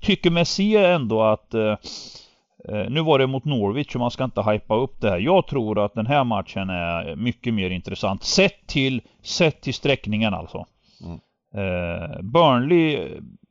tycker 0.00 0.30
mig 0.30 0.44
se 0.44 0.76
ändå 0.76 1.22
att 1.22 1.54
eh, 1.54 1.60
eh, 1.62 1.76
nu 2.88 3.00
var 3.00 3.18
det 3.18 3.26
mot 3.26 3.44
Norwich 3.44 3.94
och 3.94 4.00
man 4.00 4.10
ska 4.10 4.24
inte 4.24 4.42
hypa 4.42 4.74
upp 4.74 5.00
det 5.00 5.10
här. 5.10 5.18
Jag 5.18 5.46
tror 5.46 5.84
att 5.84 5.94
den 5.94 6.06
här 6.06 6.24
matchen 6.24 6.70
är 6.70 7.16
mycket 7.16 7.54
mer 7.54 7.70
intressant. 7.70 8.24
Sett 8.24 8.66
till, 8.66 9.02
sett 9.22 9.60
till 9.60 9.74
sträckningen 9.74 10.34
alltså. 10.34 10.66
Mm. 11.04 11.20
Eh, 11.54 12.22
Burnley 12.22 13.08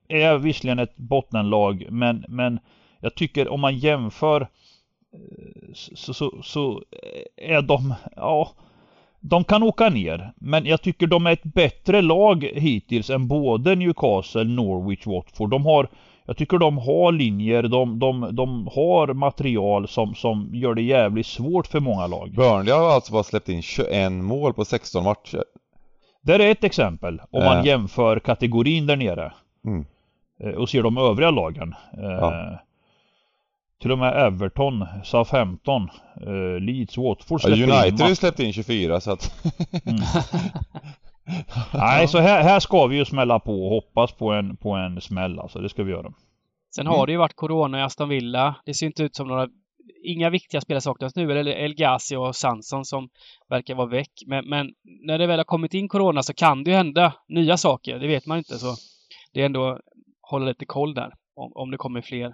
är 0.07 0.37
visserligen 0.37 0.79
ett 0.79 0.97
bottenlag 0.97 1.87
men, 1.89 2.25
men 2.27 2.59
jag 2.99 3.15
tycker 3.15 3.47
om 3.47 3.61
man 3.61 3.77
jämför 3.77 4.41
eh, 4.41 5.73
så, 5.73 6.13
så, 6.13 6.41
så 6.43 6.83
är 7.35 7.61
de, 7.61 7.93
ja 8.15 8.51
de 9.19 9.43
kan 9.43 9.63
åka 9.63 9.89
ner, 9.89 10.33
men 10.35 10.65
jag 10.65 10.81
tycker 10.81 11.07
de 11.07 11.27
är 11.27 11.31
ett 11.31 11.43
bättre 11.43 12.01
lag 12.01 12.43
hittills 12.53 13.09
än 13.09 13.27
både 13.27 13.75
Newcastle, 13.75 14.43
Norwich, 14.43 15.07
Watford. 15.07 15.49
De 15.49 15.65
har, 15.65 15.89
jag 16.29 16.37
tycker 16.37 16.57
de 16.57 16.77
har 16.77 17.11
linjer, 17.11 17.63
de, 17.63 17.99
de, 17.99 18.35
de 18.35 18.67
har 18.75 19.13
material 19.13 19.87
som, 19.87 20.15
som 20.15 20.49
gör 20.53 20.73
det 20.73 20.81
jävligt 20.81 21.25
svårt 21.27 21.67
för 21.67 21.79
många 21.79 22.07
lag. 22.07 22.31
Burnley 22.35 22.73
har 22.73 22.89
alltså 22.91 23.13
bara 23.13 23.23
släppt 23.23 23.49
in 23.49 23.61
21 23.61 24.11
mål 24.11 24.53
på 24.53 24.65
16 24.65 25.03
matcher. 25.03 25.43
Där 26.21 26.39
är 26.39 26.51
ett 26.51 26.63
exempel 26.63 27.21
om 27.31 27.43
man 27.43 27.57
Eh. 27.57 27.65
jämför 27.65 28.19
kategorin 28.19 28.87
där 28.87 28.95
nere 28.95 29.33
Mm. 29.65 29.85
eh, 30.43 30.49
och 30.49 30.69
ser 30.69 30.83
de 30.83 30.97
övriga 30.97 31.31
lagen. 31.31 31.75
Eh, 31.97 32.03
Ja. 32.03 32.59
Till 33.81 33.91
och 33.91 33.97
med 33.99 34.25
Everton, 34.27 34.85
Southampton, 35.03 35.89
Leeds, 36.59 36.97
Watford 36.97 37.41
Ja, 37.43 37.47
släpper 37.47 37.63
in 37.63 37.71
United 37.71 38.01
har 38.01 38.09
ju 38.09 38.15
släppt 38.15 38.39
in 38.39 38.53
24 38.53 38.99
så 39.01 39.11
att... 39.11 39.33
Nej, 41.73 42.07
så 42.07 42.17
här, 42.19 42.43
här 42.43 42.59
ska 42.59 42.87
vi 42.87 42.97
ju 42.97 43.05
smälla 43.05 43.39
på 43.39 43.63
och 43.65 43.69
hoppas 43.69 44.11
på 44.11 44.31
en, 44.31 44.57
på 44.57 44.71
en 44.71 45.01
smäll 45.01 45.39
alltså. 45.39 45.59
Det 45.59 45.69
ska 45.69 45.83
vi 45.83 45.91
göra. 45.91 46.13
Sen 46.75 46.87
har 46.87 47.05
det 47.05 47.11
ju 47.11 47.17
varit 47.17 47.35
Corona 47.35 47.79
i 47.79 47.81
Aston 47.81 48.09
Villa. 48.09 48.55
Det 48.65 48.73
ser 48.73 48.85
inte 48.85 49.03
ut 49.03 49.15
som 49.15 49.27
några... 49.27 49.47
Inga 50.03 50.29
viktiga 50.29 50.61
spelare 50.61 50.81
saknas 50.81 51.15
nu. 51.15 51.31
Eller 51.39 51.51
El 51.51 51.75
Ghazi 51.75 52.15
och 52.15 52.35
Sanson 52.35 52.85
som 52.85 53.09
verkar 53.49 53.75
vara 53.75 53.87
väck. 53.87 54.11
Men, 54.27 54.49
men 54.49 54.67
när 55.05 55.17
det 55.17 55.27
väl 55.27 55.39
har 55.39 55.43
kommit 55.43 55.73
in 55.73 55.87
Corona 55.87 56.23
så 56.23 56.33
kan 56.33 56.63
det 56.63 56.71
ju 56.71 56.77
hända 56.77 57.13
nya 57.27 57.57
saker. 57.57 57.99
Det 57.99 58.07
vet 58.07 58.25
man 58.25 58.37
inte. 58.37 58.57
Så 58.59 58.75
det 59.33 59.41
är 59.41 59.45
ändå 59.45 59.79
hålla 60.21 60.45
lite 60.45 60.65
koll 60.65 60.93
där. 60.93 61.13
Om, 61.35 61.51
om 61.55 61.71
det 61.71 61.77
kommer 61.77 62.01
fler, 62.01 62.33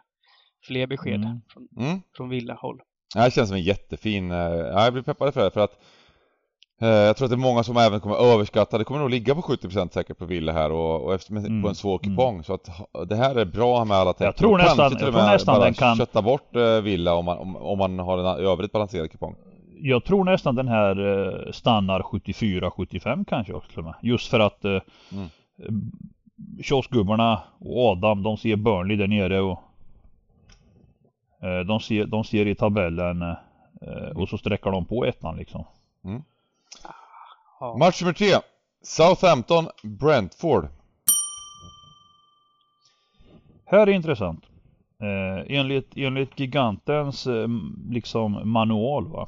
fler 0.67 0.87
besked 0.87 1.15
Mm. 1.15 1.41
från, 1.53 1.67
Mm. 1.85 2.01
från 2.17 2.29
Villa-håll. 2.29 2.79
Det 3.13 3.19
här 3.19 3.29
känns 3.29 3.49
som 3.49 3.57
en 3.57 3.63
jättefin... 3.63 4.31
eh, 4.31 4.37
Ja, 4.37 4.83
jag 4.83 4.93
blir 4.93 5.03
peppad 5.03 5.33
för 5.33 5.43
det 5.43 5.51
för 5.51 5.59
att 5.61 5.79
jag 6.79 7.17
tror 7.17 7.25
att 7.25 7.29
det 7.31 7.35
är 7.35 7.37
många 7.37 7.63
som 7.63 7.77
även 7.77 7.99
kommer 7.99 8.15
överskatta, 8.15 8.77
det 8.77 8.83
kommer 8.83 8.99
nog 8.99 9.09
ligga 9.09 9.35
på 9.35 9.41
70% 9.41 9.89
säkert 9.93 10.17
på 10.17 10.25
Villa 10.25 10.51
här 10.51 10.71
och, 10.71 11.01
och 11.03 11.13
efter, 11.13 11.31
Mm, 11.37 11.61
på 11.63 11.69
en 11.69 11.75
svår 11.75 11.99
mm. 12.03 12.15
kupong 12.17 12.43
så 12.43 12.53
att 12.53 12.69
det 13.09 13.15
här 13.15 13.35
är 13.35 13.45
bra 13.45 13.85
med 13.85 13.97
alla 13.97 14.13
tecken. 14.13 14.25
Jag 14.25 14.35
tror 14.35 14.57
nästan- 14.57 14.91
jag 14.91 14.99
tror 14.99 15.11
nästan 15.11 15.59
den 15.61 15.73
kan- 15.73 15.95
kötta 15.97 16.21
bort 16.21 16.55
eh, 16.55 16.81
Villa 16.81 17.13
om 17.13 17.25
man, 17.25 17.37
om, 17.37 17.55
om 17.55 17.77
man 17.77 17.99
har 17.99 18.17
en 18.17 18.45
övrigt 18.45 18.71
balanserad 18.71 19.11
kupong. 19.11 19.35
Jag 19.81 20.03
tror 20.03 20.23
nästan 20.23 20.55
den 20.55 20.67
här 20.67 20.99
eh, 21.45 21.51
stannar 21.51 21.99
74-75 21.99 23.25
kanske 23.27 23.53
också 23.53 23.69
till 23.69 23.79
och 23.79 23.85
med. 23.85 23.93
Just 24.01 24.27
för 24.29 24.39
att 24.39 24.65
eh, 24.65 24.71
Mm. 25.11 25.25
eh, 25.59 25.73
kioskgubbarna 26.63 27.41
och 27.59 27.91
Adam 27.91 28.23
de 28.23 28.37
ser 28.37 28.55
Burnley 28.55 28.97
där 28.97 29.07
nere 29.07 29.41
och 29.41 29.59
eh, 31.43 31.59
de, 31.67 31.79
ser, 31.79 32.05
de 32.05 32.23
ser 32.23 32.45
i 32.47 32.55
tabellen 32.55 33.21
eh, 33.21 33.35
och 34.15 34.29
så 34.29 34.37
sträcker 34.37 34.71
de 34.71 34.85
på 34.85 35.05
ettan 35.05 35.35
liksom. 35.37 35.65
Ja. 37.59 37.77
Match 37.77 38.01
nummer 38.01 38.13
tre. 38.13 38.33
Southampton, 38.81 39.67
Brentford. 39.83 40.67
Här 43.65 43.87
är 43.87 43.91
intressant. 43.91 44.45
Eh, 45.01 45.57
enligt, 45.57 45.97
enligt 45.97 46.39
gigantens 46.39 47.27
eh, 47.27 47.47
liksom 47.89 48.51
manual 48.51 49.07
va. 49.07 49.27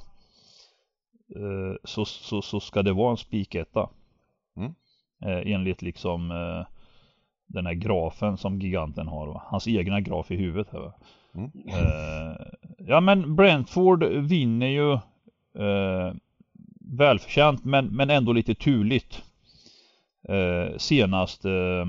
Eh, 1.36 1.76
så, 1.84 2.06
så, 2.06 2.42
så 2.42 2.60
ska 2.60 2.84
det 2.84 2.94
vara 2.94 3.12
en 3.12 3.18
spiketta. 3.18 3.90
Mm. 4.58 4.76
Eh, 5.22 5.54
enligt 5.54 5.82
liksom 5.82 6.32
eh, 6.32 6.66
den 7.48 7.66
här 7.66 7.74
grafen 7.74 8.38
som 8.38 8.60
giganten 8.60 9.08
har 9.08 9.28
va. 9.28 9.44
Hans 9.46 9.68
egna 9.68 10.02
graf 10.02 10.32
i 10.32 10.36
huvudet 10.36 10.68
här 10.72 10.80
va. 10.80 10.94
Mm. 11.36 11.52
Eh, 11.68 12.36
ja 12.78 13.00
men 13.00 13.36
Brentford 13.36 14.04
vinner 14.04 14.68
ju 14.68 14.94
eh, 15.64 16.14
välförtjänt 16.92 17.66
men, 17.66 17.86
men 17.86 18.10
ändå 18.10 18.34
lite 18.34 18.56
turligt. 18.56 19.24
Eh, 20.30 20.78
senast 20.78 21.46
eh, 21.46 21.86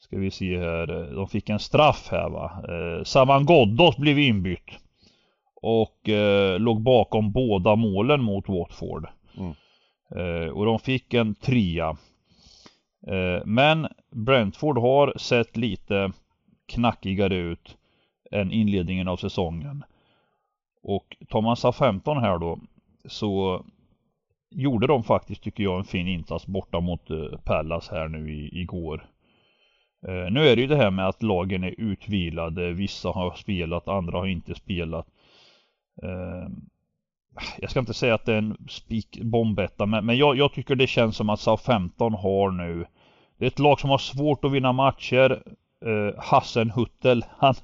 Ska 0.00 0.18
vi 0.18 0.30
se 0.30 0.58
här. 0.58 1.00
eh, 1.00 1.14
De 1.14 1.28
fick 1.28 1.48
en 1.50 1.58
straff 1.58 2.08
här 2.10 2.28
va. 2.30 2.64
Eh, 2.68 3.04
Saman 3.04 3.46
Ghoddos 3.46 3.96
blev 3.96 4.18
inbytt. 4.18 4.70
Och 5.62 6.08
eh, 6.08 6.58
låg 6.60 6.80
bakom 6.82 7.32
båda 7.32 7.76
målen 7.76 8.22
mot 8.22 8.48
Watford. 8.48 9.06
Mm. 9.38 9.52
Eh, 10.16 10.48
och 10.48 10.64
de 10.66 10.78
fick 10.78 11.14
en 11.14 11.34
trea. 11.34 11.96
Eh, 13.06 13.44
men 13.44 13.88
Brentford 14.10 14.78
har 14.78 15.12
sett 15.16 15.56
lite 15.56 16.12
knackigare 16.66 17.36
ut 17.36 17.76
än 18.30 18.52
inledningen 18.52 19.08
av 19.08 19.16
säsongen. 19.16 19.84
Och 20.82 21.16
tar 21.28 21.40
man 21.40 21.56
SA-15 21.56 22.20
här 22.20 22.38
då 22.38 22.58
så 23.08 23.64
gjorde 24.50 24.86
de 24.86 25.04
faktiskt 25.04 25.42
tycker 25.42 25.62
jag 25.62 25.78
en 25.78 25.84
fin 25.84 26.08
insats 26.08 26.46
borta 26.46 26.80
mot 26.80 27.10
eh, 27.10 27.38
Pallas 27.44 27.88
här 27.88 28.08
nu 28.08 28.32
i, 28.34 28.60
igår. 28.60 29.06
Eh, 30.06 30.32
nu 30.32 30.48
är 30.48 30.56
det 30.56 30.62
ju 30.62 30.68
det 30.68 30.76
här 30.76 30.90
med 30.90 31.08
att 31.08 31.22
lagen 31.22 31.64
är 31.64 31.74
utvilade, 31.78 32.72
vissa 32.72 33.08
har 33.08 33.34
spelat, 33.34 33.88
andra 33.88 34.18
har 34.18 34.26
inte 34.26 34.54
spelat. 34.54 35.06
Ehm, 36.02 36.68
jag 37.58 37.70
ska 37.70 37.80
inte 37.80 37.94
säga 37.94 38.14
att 38.14 38.24
det 38.24 38.32
är 38.32 38.38
en 38.38 38.56
spik 38.68 39.18
bombetta 39.22 39.86
men, 39.86 40.06
men 40.06 40.16
jag, 40.16 40.36
jag 40.36 40.52
tycker 40.52 40.74
det 40.74 40.86
känns 40.86 41.16
som 41.16 41.30
att 41.30 41.40
SA-15 41.40 42.16
har 42.16 42.50
nu 42.50 42.86
Det 43.38 43.44
är 43.44 43.48
ett 43.48 43.58
lag 43.58 43.80
som 43.80 43.90
har 43.90 43.98
svårt 43.98 44.44
att 44.44 44.52
vinna 44.52 44.72
matcher 44.72 45.42
eh, 45.84 46.22
Hassen 46.22 46.70
Huttel 46.70 47.24
han, 47.38 47.54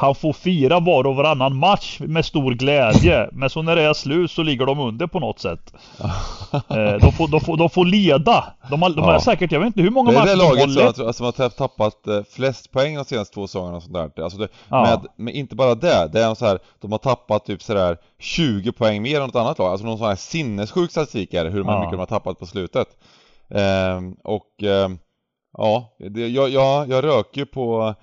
han 0.00 0.14
får 0.14 0.32
fira 0.32 0.80
var 0.80 1.06
och 1.06 1.16
varannan 1.16 1.56
match 1.56 1.96
med 2.00 2.24
stor 2.24 2.52
glädje 2.54 3.28
Men 3.32 3.50
så 3.50 3.62
när 3.62 3.76
det 3.76 3.82
är 3.82 3.92
slut 3.94 4.30
så 4.30 4.42
ligger 4.42 4.66
de 4.66 4.80
under 4.80 5.06
på 5.06 5.20
något 5.20 5.38
sätt 5.40 5.72
eh, 6.52 6.92
de, 7.00 7.12
får, 7.12 7.28
de, 7.28 7.40
får, 7.40 7.56
de 7.56 7.70
får 7.70 7.84
leda 7.84 8.44
De 8.70 8.82
har, 8.82 8.90
de 8.90 9.00
har 9.04 9.12
Ja. 9.12 9.20
säkert, 9.20 9.52
jag 9.52 9.60
vet 9.60 9.66
inte 9.66 9.80
hur 9.82 9.90
många 9.90 10.10
Det 10.10 10.16
är 10.16 10.20
matcher 10.20 10.30
det 10.30 10.36
de 10.36 10.44
har 10.44 10.54
laget 10.56 10.72
som, 10.74 10.84
lett. 10.86 10.98
jag- 10.98 11.14
som 11.14 11.24
har 11.26 11.48
tappat 11.48 12.06
eh, 12.06 12.20
flest 12.30 12.72
poäng 12.72 12.96
de 12.96 13.04
senaste 13.04 13.34
två 13.34 13.46
säsongerna 13.46 13.76
och 13.76 13.82
sånt 13.82 13.94
där. 14.16 14.22
Alltså 14.22 14.38
det, 14.38 14.48
Ja. 14.68 14.82
med, 14.82 15.00
med 15.16 15.34
inte 15.34 15.54
bara 15.56 15.74
det, 15.74 16.08
det 16.12 16.20
är 16.24 16.34
så 16.34 16.46
här, 16.46 16.58
de 16.80 16.92
har 16.92 16.98
tappat 16.98 17.44
typ 17.46 17.62
sådär 17.62 17.96
20 18.18 18.72
poäng 18.72 19.02
mer 19.02 19.20
än 19.20 19.26
något 19.26 19.36
annat 19.36 19.58
lag. 19.58 19.68
Alltså 19.70 19.86
någon 19.86 19.98
sån 19.98 20.06
här 20.08 20.16
sinnessjuk 20.16 20.90
statistik 20.90 21.34
är 21.34 21.44
det, 21.44 21.50
hur 21.50 21.64
Ja. 21.64 21.78
mycket 21.78 21.92
de 21.92 21.98
har 21.98 22.06
tappat 22.06 22.38
på 22.38 22.46
slutet. 22.46 22.88
Ehm, 23.54 24.12
och 24.24 24.62
ehm, 24.62 24.98
ja, 25.58 25.96
det, 26.10 26.28
jag, 26.28 26.48
jag, 26.50 26.88
jag 26.88 27.04
röker 27.04 27.40
ju 27.40 27.46
på 27.46 27.94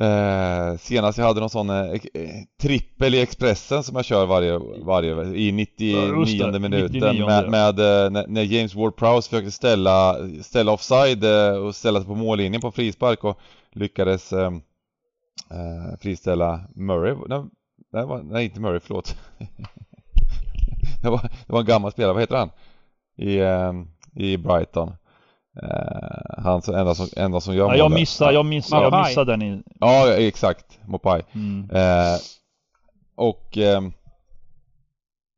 Eh, 0.00 0.76
senast 0.76 1.18
jag 1.18 1.24
hade 1.24 1.40
någon 1.40 1.50
sån 1.50 1.70
eh, 1.70 1.90
eh, 1.90 1.98
trippel 2.60 3.14
i 3.14 3.20
Expressen 3.20 3.82
som 3.82 3.96
jag 3.96 4.04
kör 4.04 4.26
varje, 4.26 4.58
varje 4.84 5.24
i 5.24 5.52
99 5.52 5.96
Ja, 5.96 6.58
minuten 6.58 7.00
99. 7.00 7.26
med, 7.26 7.50
med 7.50 7.78
eh, 7.78 8.10
när, 8.10 8.26
när 8.26 8.42
James 8.42 8.74
Ward-Prowse 8.74 9.28
försökte 9.28 9.50
ställa, 9.50 10.16
ställa 10.42 10.72
offside 10.72 11.24
eh, 11.24 11.56
och 11.56 11.74
ställa 11.74 12.00
sig 12.00 12.06
på 12.06 12.14
mållinjen 12.14 12.60
på 12.60 12.70
frispark 12.70 13.24
och 13.24 13.38
lyckades 13.72 14.32
eh, 14.32 14.50
eh, 15.50 15.98
friställa 16.00 16.60
Murray. 16.74 17.14
Nej, 17.28 17.42
nej, 17.92 18.20
nej 18.24 18.44
inte 18.44 18.60
Murray, 18.60 18.80
förlåt. 18.80 19.16
det, 21.02 21.10
var, 21.10 21.22
det 21.46 21.52
var 21.52 21.60
en 21.60 21.66
gammal 21.66 21.92
spelare, 21.92 22.12
vad 22.12 22.22
heter 22.22 22.36
han? 22.36 22.50
I, 23.16 23.38
eh, 23.38 23.72
i 24.14 24.36
Brighton. 24.36 24.92
Eh, 25.62 26.42
han 26.44 26.62
enda, 26.66 26.94
som, 26.94 27.08
enda 27.16 27.40
som 27.40 27.54
gör 27.54 27.66
Ja, 27.68 27.76
jag 27.76 27.90
mål. 27.90 28.00
missade, 28.00 28.32
jag 28.32 28.46
missade, 28.46 28.82
jag 28.82 29.06
missade 29.06 29.32
den 29.32 29.42
i... 29.42 29.62
Ja, 29.80 30.14
exakt. 30.14 30.78
Mopai. 30.86 31.22
Mm. 31.34 31.70
Eh, 31.70 32.18
och... 33.16 33.56
ehm, 33.58 33.92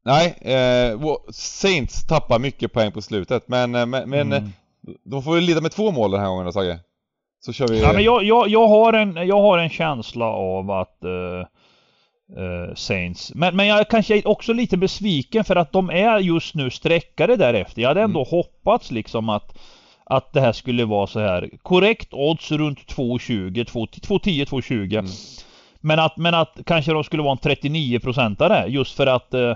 nej, 0.04 0.38
eh, 0.40 1.00
Saints 1.32 2.06
tappar 2.06 2.38
mycket 2.38 2.72
poäng 2.72 2.92
på 2.92 3.02
slutet, 3.02 3.48
men, 3.48 3.70
men, 3.70 3.90
men 3.90 4.32
Mm. 4.32 4.50
de 5.04 5.22
får 5.22 5.34
väl 5.34 5.44
lida 5.44 5.60
med 5.60 5.72
två 5.72 5.90
mål 5.90 6.10
den 6.10 6.20
här 6.20 6.28
gången 6.28 6.46
då, 6.46 6.52
Sagge? 6.52 6.78
Så 7.40 7.52
kör 7.52 7.68
vi... 7.68 7.80
Ja, 7.80 7.92
men 7.92 8.04
jag, 8.04 8.24
jag, 8.24 8.48
jag, 8.48 8.68
har 8.68 8.92
en, 8.92 9.16
jag 9.28 9.40
har 9.40 9.58
en 9.58 9.70
känsla 9.70 10.24
av 10.24 10.70
att 10.70 10.98
Saints. 12.74 13.32
Men, 13.34 13.56
men 13.56 13.66
jag 13.66 13.88
kanske 13.88 14.16
är 14.16 14.28
också 14.28 14.52
lite 14.52 14.76
besviken 14.76 15.44
för 15.44 15.56
att 15.56 15.72
de 15.72 15.90
är 15.90 16.18
just 16.18 16.54
nu 16.54 16.70
sträckade 16.70 17.36
därefter. 17.36 17.82
Jag 17.82 17.88
hade 17.88 18.02
ändå 18.02 18.20
mm. 18.20 18.30
hoppats 18.30 18.90
liksom 18.90 19.28
att 19.28 19.58
att 20.10 20.32
det 20.32 20.40
här 20.40 20.52
skulle 20.52 20.84
vara 20.84 21.06
så 21.06 21.20
här 21.20 21.50
korrekt 21.62 22.08
odds 22.12 22.52
runt 22.52 22.78
2,20, 22.78 23.64
2,10, 23.64 24.44
2,20. 24.44 24.98
Mm. 24.98 25.10
Men 25.80 25.98
att, 25.98 26.16
men 26.16 26.34
att 26.34 26.58
kanske 26.66 26.92
de 26.92 27.04
skulle 27.04 27.22
vara 27.22 27.32
en 27.32 27.38
39 27.38 27.98
procentare 27.98 28.66
just 28.68 28.96
för 28.96 29.06
att 29.06 29.34
eh, 29.34 29.50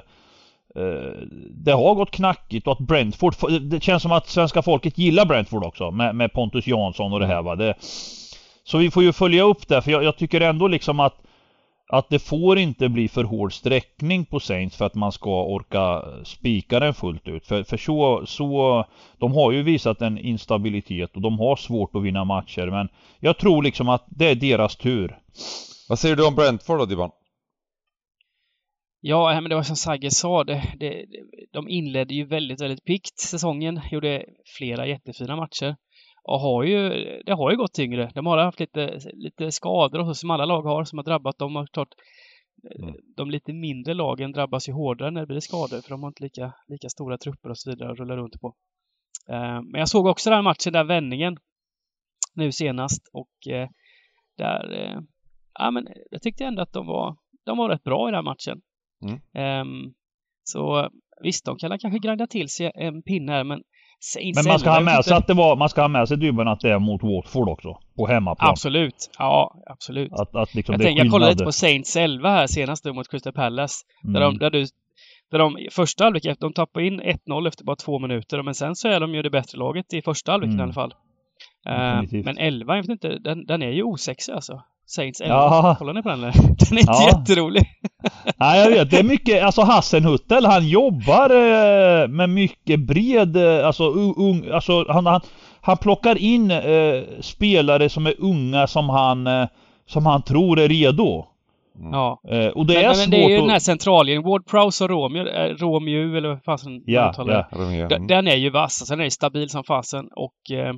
eh, 0.77 1.13
det 1.51 1.73
har 1.73 1.95
gått 1.95 2.11
knackigt 2.11 2.67
och 2.67 2.73
att 2.73 2.79
Brentford, 2.79 3.35
det 3.61 3.83
känns 3.83 4.03
som 4.03 4.13
att 4.13 4.29
svenska 4.29 4.63
folket 4.63 4.99
gillar 4.99 5.27
Brentford 5.27 5.65
också 5.65 5.91
med, 5.91 6.15
med 6.15 6.33
Pontus 6.33 6.67
Jansson 6.67 7.13
och 7.13 7.21
det 7.21 7.27
här 7.27 7.43
va. 7.43 7.55
Det, 7.57 7.75
så 8.65 8.79
vi 8.79 8.91
får 8.91 9.03
ju 9.03 9.13
följa 9.13 9.43
upp 9.43 9.69
det 9.69 9.83
för 9.83 9.91
jag, 9.91 10.05
jag 10.05 10.17
tycker 10.17 10.41
ändå 10.41 10.69
liksom 10.69 11.01
att 11.01 11.15
att 11.99 12.09
det 12.09 12.19
får 12.19 12.59
inte 12.59 12.89
bli 12.89 13.09
för 13.09 13.25
hård 13.25 13.53
sträckning 13.53 14.25
på 14.25 14.41
Saints 14.41 14.77
för 14.77 14.85
att 14.85 14.95
man 14.95 15.13
ska 15.13 15.45
orka 15.45 16.05
spika 16.25 16.81
den 16.81 16.95
fullt 16.95 17.29
ut. 17.29 17.47
För, 17.47 17.63
för 17.63 17.77
så, 17.77 18.27
så, 18.27 18.85
de 19.19 19.33
har 19.33 19.53
ju 19.53 19.63
visat 19.63 20.03
en 20.03 20.19
instabilitet 20.19 21.17
och 21.17 21.21
de 21.21 21.39
har 21.39 21.57
svårt 21.57 21.95
att 21.95 22.03
vinna 22.03 22.25
matcher. 22.25 22.67
Men 22.67 22.89
jag 23.21 23.39
tror 23.39 23.63
liksom 23.63 23.89
att 23.89 24.05
det 24.07 24.31
är 24.31 24.35
deras 24.35 24.77
tur. 24.77 25.19
Vad 25.89 25.99
säger 25.99 26.17
du 26.17 26.27
om 26.27 26.35
Brentford 26.35 26.79
då 26.79 26.85
Dibban? 26.85 27.11
Ja, 29.01 29.41
men 29.41 29.51
det 29.51 29.55
var 29.55 29.63
som 29.63 29.77
Sagge 29.77 30.11
sa, 30.11 30.45
det, 30.45 30.63
det, 30.81 31.05
de 31.53 31.69
inledde 31.69 32.15
ju 32.15 32.25
väldigt, 32.25 32.61
väldigt 32.61 32.85
pikt 32.85 33.19
säsongen. 33.19 33.81
Gjorde 33.91 34.25
flera 34.59 34.87
jättefina 34.87 35.37
matcher 35.37 35.77
och 36.25 36.41
har 36.41 36.63
ju, 36.63 36.89
det 37.27 37.33
har 37.33 37.51
ju 37.51 37.57
gått 37.57 37.75
tyngre. 37.75 38.11
De 38.15 38.27
har 38.27 38.39
haft 38.39 38.61
lite, 38.61 38.99
lite 39.13 39.53
skador 39.53 40.01
och 40.01 40.07
så 40.07 40.15
som 40.15 40.31
alla 40.31 40.45
lag 40.45 40.63
har 40.63 40.85
som 40.85 40.99
har 40.99 41.05
drabbat 41.05 41.39
dem. 41.39 41.57
Och 41.57 41.69
klart, 41.73 41.95
mm. 42.81 42.95
De 43.17 43.31
lite 43.31 43.53
mindre 43.53 43.95
lagen 43.95 44.33
drabbas 44.33 44.69
ju 44.69 44.73
hårdare 44.73 45.11
när 45.11 45.21
det 45.21 45.27
blir 45.27 45.41
skador 45.41 45.81
för 45.81 45.91
de 45.91 46.03
har 46.03 46.11
inte 46.11 46.23
lika, 46.23 46.53
lika 46.69 46.89
stora 46.89 47.19
trupper 47.19 47.51
och 47.51 47.59
så 47.59 47.71
vidare 47.71 47.93
att 47.93 47.99
rulla 47.99 48.17
runt 48.17 48.41
på. 48.41 48.49
Uh, 49.31 49.63
men 49.63 49.79
jag 49.79 49.89
såg 49.89 50.07
också 50.07 50.31
den 50.31 50.37
här 50.37 50.43
matchen, 50.43 50.73
där 50.73 50.85
vändningen 50.85 51.37
nu 52.35 52.53
senast 52.53 53.09
och 53.13 53.31
uh, 53.51 53.69
där, 54.37 54.73
uh, 54.73 55.01
ja 55.59 55.71
men 55.71 55.89
jag 56.11 56.23
tyckte 56.23 56.45
ändå 56.45 56.63
att 56.63 56.73
de 56.73 56.87
var, 56.87 57.17
de 57.45 57.59
var 57.59 57.69
rätt 57.69 57.85
bra 57.85 58.09
i 58.09 58.13
den 58.13 58.25
matchen. 58.25 58.61
Mm. 59.03 59.61
Um, 59.61 59.95
så 60.45 60.91
visst, 61.23 61.45
de 61.45 61.57
kan 61.59 61.79
kanske 61.79 61.99
grinda 61.99 62.27
till 62.27 62.49
sig 62.49 62.73
en 62.75 63.03
pinne 63.03 63.33
här 63.33 63.45
men 63.45 63.63
men 64.35 64.45
man 64.47 64.59
ska 64.59 64.71
ha 64.71 64.81
med 64.81 65.05
sig 65.05 65.17
att 65.17 65.27
det 65.27 65.35
var, 65.35 65.57
man 65.57 65.69
ska 65.69 65.81
ha 65.81 65.89
med 65.89 66.09
sig 66.09 66.17
Dybban 66.17 66.49
att 66.49 66.61
det 66.61 66.71
är 66.71 66.79
mot 66.79 67.03
Watford 67.03 67.49
också. 67.49 67.79
På 67.97 68.07
hemmaplan. 68.07 68.51
Absolut. 68.51 69.11
Ja, 69.19 69.63
absolut. 69.67 70.13
Att, 70.13 70.35
att 70.35 70.55
liksom 70.55 70.73
jag, 70.73 70.81
det 70.81 70.85
tänker, 70.85 71.05
jag 71.05 71.13
kollade 71.13 71.33
lite 71.33 71.45
på 71.45 71.53
Saints 71.53 71.97
11 71.97 72.31
här 72.31 72.47
senast 72.47 72.85
mot 72.85 73.11
Crystal 73.11 73.33
Palace. 73.33 73.85
Mm. 74.05 74.13
Där, 74.15 74.21
de, 74.21 74.39
där, 74.39 74.51
du, 74.51 74.67
där 75.31 75.39
de 75.39 75.59
första 75.71 76.05
halvlek, 76.05 76.41
de 76.41 76.53
tappade 76.53 76.87
in 76.87 77.01
1-0 77.01 77.49
efter 77.49 77.65
bara 77.65 77.77
två 77.77 77.99
minuter. 77.99 78.43
Men 78.43 78.55
sen 78.55 78.77
så 78.77 78.89
är 78.89 79.01
de 79.01 79.15
ju 79.15 79.23
det 79.23 79.31
bättre 79.31 79.59
laget 79.59 79.95
i 79.95 80.03
första 80.03 80.33
halvlek 80.33 80.49
mm. 80.49 80.61
i 80.61 80.63
alla 80.63 80.73
fall. 80.73 80.95
Uh, 81.69 82.23
men 82.25 82.39
11, 82.39 82.77
jag 82.77 82.83
vet 82.83 82.91
inte, 82.91 83.19
den, 83.19 83.47
den 83.47 83.63
är 83.63 83.71
ju 83.71 83.83
osexig 83.83 84.33
alltså. 84.33 84.63
Saints 84.87 85.21
11. 85.21 85.35
Ja. 85.35 85.77
Kollar 85.79 85.93
ni 85.93 86.03
på 86.03 86.09
den? 86.09 86.21
Den 86.21 86.31
är 86.31 86.79
inte 86.79 86.93
ja. 86.93 87.09
jätterolig. 87.09 87.65
Nej 88.37 88.61
jag 88.61 88.71
vet, 88.71 88.91
det 88.91 88.99
är 88.99 89.05
mycket, 89.05 89.45
alltså 89.45 89.63
Hassenhuttel 89.63 90.47
han 90.47 90.69
jobbar 90.69 91.31
eh, 91.31 92.09
med 92.09 92.31
mycket 92.31 92.81
bred, 92.81 93.37
eh, 93.37 93.67
alltså 93.67 93.85
ung, 94.17 94.51
alltså 94.53 94.93
han, 94.93 95.07
han, 95.07 95.21
han 95.61 95.77
plockar 95.77 96.19
in 96.19 96.51
eh, 96.51 97.03
spelare 97.21 97.89
som 97.89 98.07
är 98.07 98.15
unga 98.19 98.67
som 98.67 98.89
han, 98.89 99.27
eh, 99.27 99.47
som 99.87 100.07
han 100.07 100.23
tror 100.23 100.59
är 100.59 100.69
redo. 100.69 101.27
Mm. 101.79 101.93
Ja. 101.93 102.21
Eh, 102.29 102.47
och 102.47 102.67
det 102.67 102.75
men, 102.75 102.85
är 102.85 102.89
men, 102.89 102.95
svårt 102.95 103.11
det 103.11 103.25
är 103.25 103.29
ju 103.29 103.35
att... 103.35 103.43
den 103.43 103.51
här 103.51 103.59
centrallinjen, 103.59 104.23
Ward 104.23 104.47
Prowse 104.47 104.85
och 104.85 104.91
Romeo, 104.91 105.25
Romeo 105.59 106.17
eller 106.17 106.29
vad 106.29 106.45
fasen 106.45 106.83
ja, 106.87 107.15
ja, 107.17 107.49
Romeo. 107.53 107.89
Den, 107.89 108.07
den 108.07 108.29
är 108.29 108.37
ju 108.37 108.51
vass, 108.51 108.83
alltså 108.83 108.97
den 108.97 109.07
är 109.07 109.11
stabil 109.11 109.51
som 109.51 109.65
fasen 109.65 110.09
och 110.17 110.57
eh, 110.57 110.75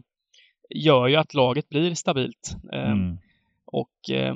gör 0.74 1.06
ju 1.06 1.16
att 1.16 1.34
laget 1.34 1.68
blir 1.68 1.94
stabilt. 1.94 2.56
Mm. 2.72 3.18
Och 3.66 4.10
eh, 4.10 4.34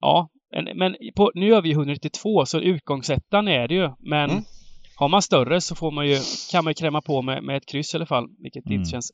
ja, 0.00 0.28
men 0.74 0.96
på, 1.16 1.32
nu 1.34 1.46
gör 1.46 1.62
vi 1.62 1.72
192 1.72 2.46
så 2.46 2.60
utgångsättaren 2.60 3.48
är 3.48 3.68
det 3.68 3.74
ju. 3.74 3.90
Men 3.98 4.30
mm. 4.30 4.42
har 4.96 5.08
man 5.08 5.22
större 5.22 5.60
så 5.60 5.74
får 5.74 5.90
man 5.90 6.08
ju, 6.08 6.18
kan 6.50 6.64
man 6.64 6.70
ju 6.70 6.74
kräma 6.74 7.00
på 7.00 7.22
med, 7.22 7.42
med 7.42 7.56
ett 7.56 7.66
kryss 7.66 7.94
i 7.94 7.96
alla 7.96 8.06
fall, 8.06 8.28
vilket 8.38 8.66
mm. 8.66 8.78
inte 8.78 8.90
känns 8.90 9.12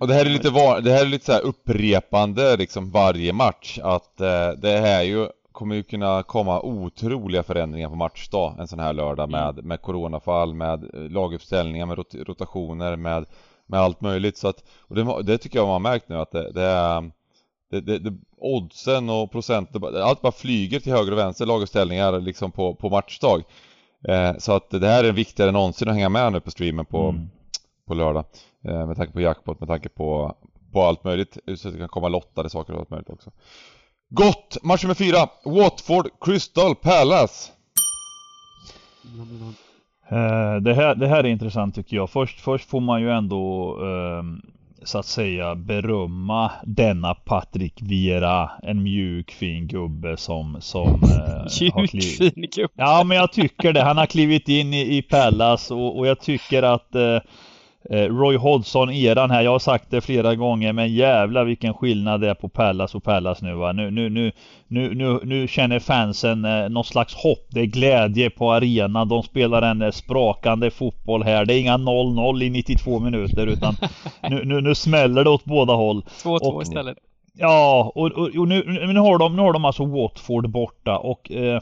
och 0.00 0.08
det 0.08 0.14
här 0.14 0.26
är 0.26 0.30
lite, 0.30 0.50
var, 0.50 0.80
det 0.80 0.90
här 0.90 1.02
är 1.02 1.08
lite 1.08 1.24
så 1.24 1.38
upprepande 1.38 2.56
liksom 2.56 2.90
varje 2.90 3.32
match 3.32 3.78
att 3.82 4.20
eh, 4.20 4.48
det 4.48 4.78
här 4.78 5.02
ju 5.02 5.28
kommer 5.52 5.74
ju 5.74 5.82
kunna 5.82 6.22
komma 6.22 6.60
otroliga 6.60 7.42
förändringar 7.42 7.88
på 7.88 7.94
matchdag 7.94 8.56
en 8.58 8.68
sån 8.68 8.78
här 8.78 8.92
lördag 8.92 9.28
mm. 9.28 9.54
med, 9.54 9.64
med 9.64 9.82
coronafall, 9.82 10.54
med 10.54 10.94
eh, 10.94 11.10
laguppställningar, 11.10 11.86
med 11.86 11.98
rot 11.98 12.14
rotationer, 12.14 12.96
med, 12.96 13.26
med 13.66 13.80
allt 13.80 14.00
möjligt 14.00 14.36
så 14.36 14.48
att 14.48 14.64
och 14.80 14.94
det, 14.94 15.22
det 15.22 15.38
tycker 15.38 15.58
jag 15.58 15.66
man 15.66 15.72
har 15.72 15.92
märkt 15.92 16.08
nu 16.08 16.16
att 16.16 16.30
det, 16.30 16.52
det 16.52 16.62
är 16.62 17.10
det, 17.70 17.80
det, 17.80 17.98
det, 17.98 18.16
oddsen 18.36 19.10
och 19.10 19.32
procenten, 19.32 19.84
allt 19.84 20.22
bara 20.22 20.32
flyger 20.32 20.80
till 20.80 20.92
höger 20.92 21.12
och 21.12 21.18
vänster 21.18 21.46
laguppställningar 21.46 22.20
liksom 22.20 22.52
på, 22.52 22.74
på 22.74 22.90
matchdag. 22.90 23.42
Eh, 24.08 24.36
så 24.38 24.52
att 24.52 24.70
det 24.70 24.88
här 24.88 25.04
är 25.04 25.12
viktigare 25.12 25.48
än 25.48 25.54
någonsin 25.54 25.88
att 25.88 25.94
hänga 25.94 26.08
med 26.08 26.32
nu 26.32 26.40
på 26.40 26.50
streamen 26.50 26.86
på, 26.86 27.08
mm. 27.08 27.28
på 27.86 27.94
lördag. 27.94 28.24
Eh, 28.64 28.86
med 28.86 28.96
tanke 28.96 29.12
på 29.12 29.20
jackpot, 29.20 29.60
med 29.60 29.68
tanke 29.68 29.88
på, 29.88 30.36
på 30.72 30.82
allt 30.82 31.04
möjligt. 31.04 31.38
Så 31.56 31.68
att 31.68 31.74
det 31.74 31.80
kan 31.80 31.88
komma 31.88 32.08
lottade 32.08 32.50
saker 32.50 32.72
och 32.72 32.78
allt 32.78 32.90
möjligt 32.90 33.10
också. 33.10 33.30
Gott! 34.08 34.56
Match 34.62 34.82
nummer 34.82 34.94
fyra. 34.94 35.28
Watford 35.44 36.08
Crystal 36.20 36.74
Palace. 36.74 37.52
Uh, 40.12 40.56
det, 40.62 40.74
här, 40.74 40.94
det 40.94 41.08
här 41.08 41.24
är 41.24 41.28
intressant 41.28 41.74
tycker 41.74 41.96
jag. 41.96 42.10
Först, 42.10 42.40
först 42.40 42.70
får 42.70 42.80
man 42.80 43.00
ju 43.00 43.10
ändå 43.10 43.76
uh, 43.82 44.22
så 44.82 44.98
att 44.98 45.06
säga 45.06 45.54
berömma 45.54 46.52
denna 46.64 47.14
Patrik 47.14 47.82
Viera. 47.82 48.50
En 48.62 48.82
mjuk 48.82 49.30
fin 49.30 49.66
gubbe 49.68 50.16
som, 50.16 50.56
som 50.60 50.88
eh, 51.02 51.72
Mjuk 51.76 51.90
fin 52.18 52.48
gubbe? 52.56 52.72
Ja 52.76 53.04
men 53.04 53.16
jag 53.16 53.32
tycker 53.32 53.72
det. 53.72 53.82
Han 53.82 53.96
har 53.96 54.06
klivit 54.06 54.48
in 54.48 54.74
i, 54.74 54.96
i 54.96 55.02
Pallas 55.02 55.70
och, 55.70 55.98
och 55.98 56.06
jag 56.06 56.20
tycker 56.20 56.62
att 56.62 56.94
Eh, 56.94 57.20
Roy 57.90 58.36
Hodgson-eran 58.36 59.30
här, 59.30 59.42
jag 59.42 59.50
har 59.50 59.58
sagt 59.58 59.90
det 59.90 60.00
flera 60.00 60.34
gånger 60.34 60.72
men 60.72 60.94
jävla 60.94 61.44
vilken 61.44 61.74
skillnad 61.74 62.20
det 62.20 62.30
är 62.30 62.34
på 62.34 62.48
Pallas 62.48 62.94
och 62.94 63.04
Pallas 63.04 63.42
nu 63.42 63.54
va. 63.54 63.72
Nu, 63.72 63.90
nu, 63.90 64.10
nu, 64.10 64.32
nu, 64.68 64.94
nu, 64.94 65.20
nu 65.22 65.48
känner 65.48 65.78
fansen 65.78 66.44
eh, 66.44 66.68
något 66.68 66.86
slags 66.86 67.14
hopp. 67.14 67.46
Det 67.50 67.60
är 67.60 67.66
glädje 67.66 68.30
på 68.30 68.52
arenan. 68.52 69.08
De 69.08 69.22
spelar 69.22 69.62
en 69.62 69.82
eh, 69.82 69.90
sprakande 69.90 70.70
fotboll 70.70 71.22
här. 71.22 71.44
Det 71.44 71.54
är 71.54 71.60
inga 71.60 71.76
0-0 71.76 72.42
i 72.42 72.50
92 72.50 73.00
minuter 73.00 73.46
utan 73.46 73.76
nu, 74.30 74.44
nu, 74.44 74.60
nu 74.60 74.74
smäller 74.74 75.24
det 75.24 75.30
åt 75.30 75.44
båda 75.44 75.72
håll. 75.72 76.02
2-2 76.22 76.62
istället. 76.62 76.98
Ja, 77.38 77.92
och, 77.94 78.06
och, 78.12 78.28
och 78.36 78.48
nu, 78.48 78.62
nu, 78.92 79.00
har 79.00 79.18
de, 79.18 79.36
nu 79.36 79.42
har 79.42 79.52
de 79.52 79.64
alltså 79.64 79.84
Watford 79.84 80.50
borta 80.50 80.98
och 80.98 81.32
eh, 81.32 81.60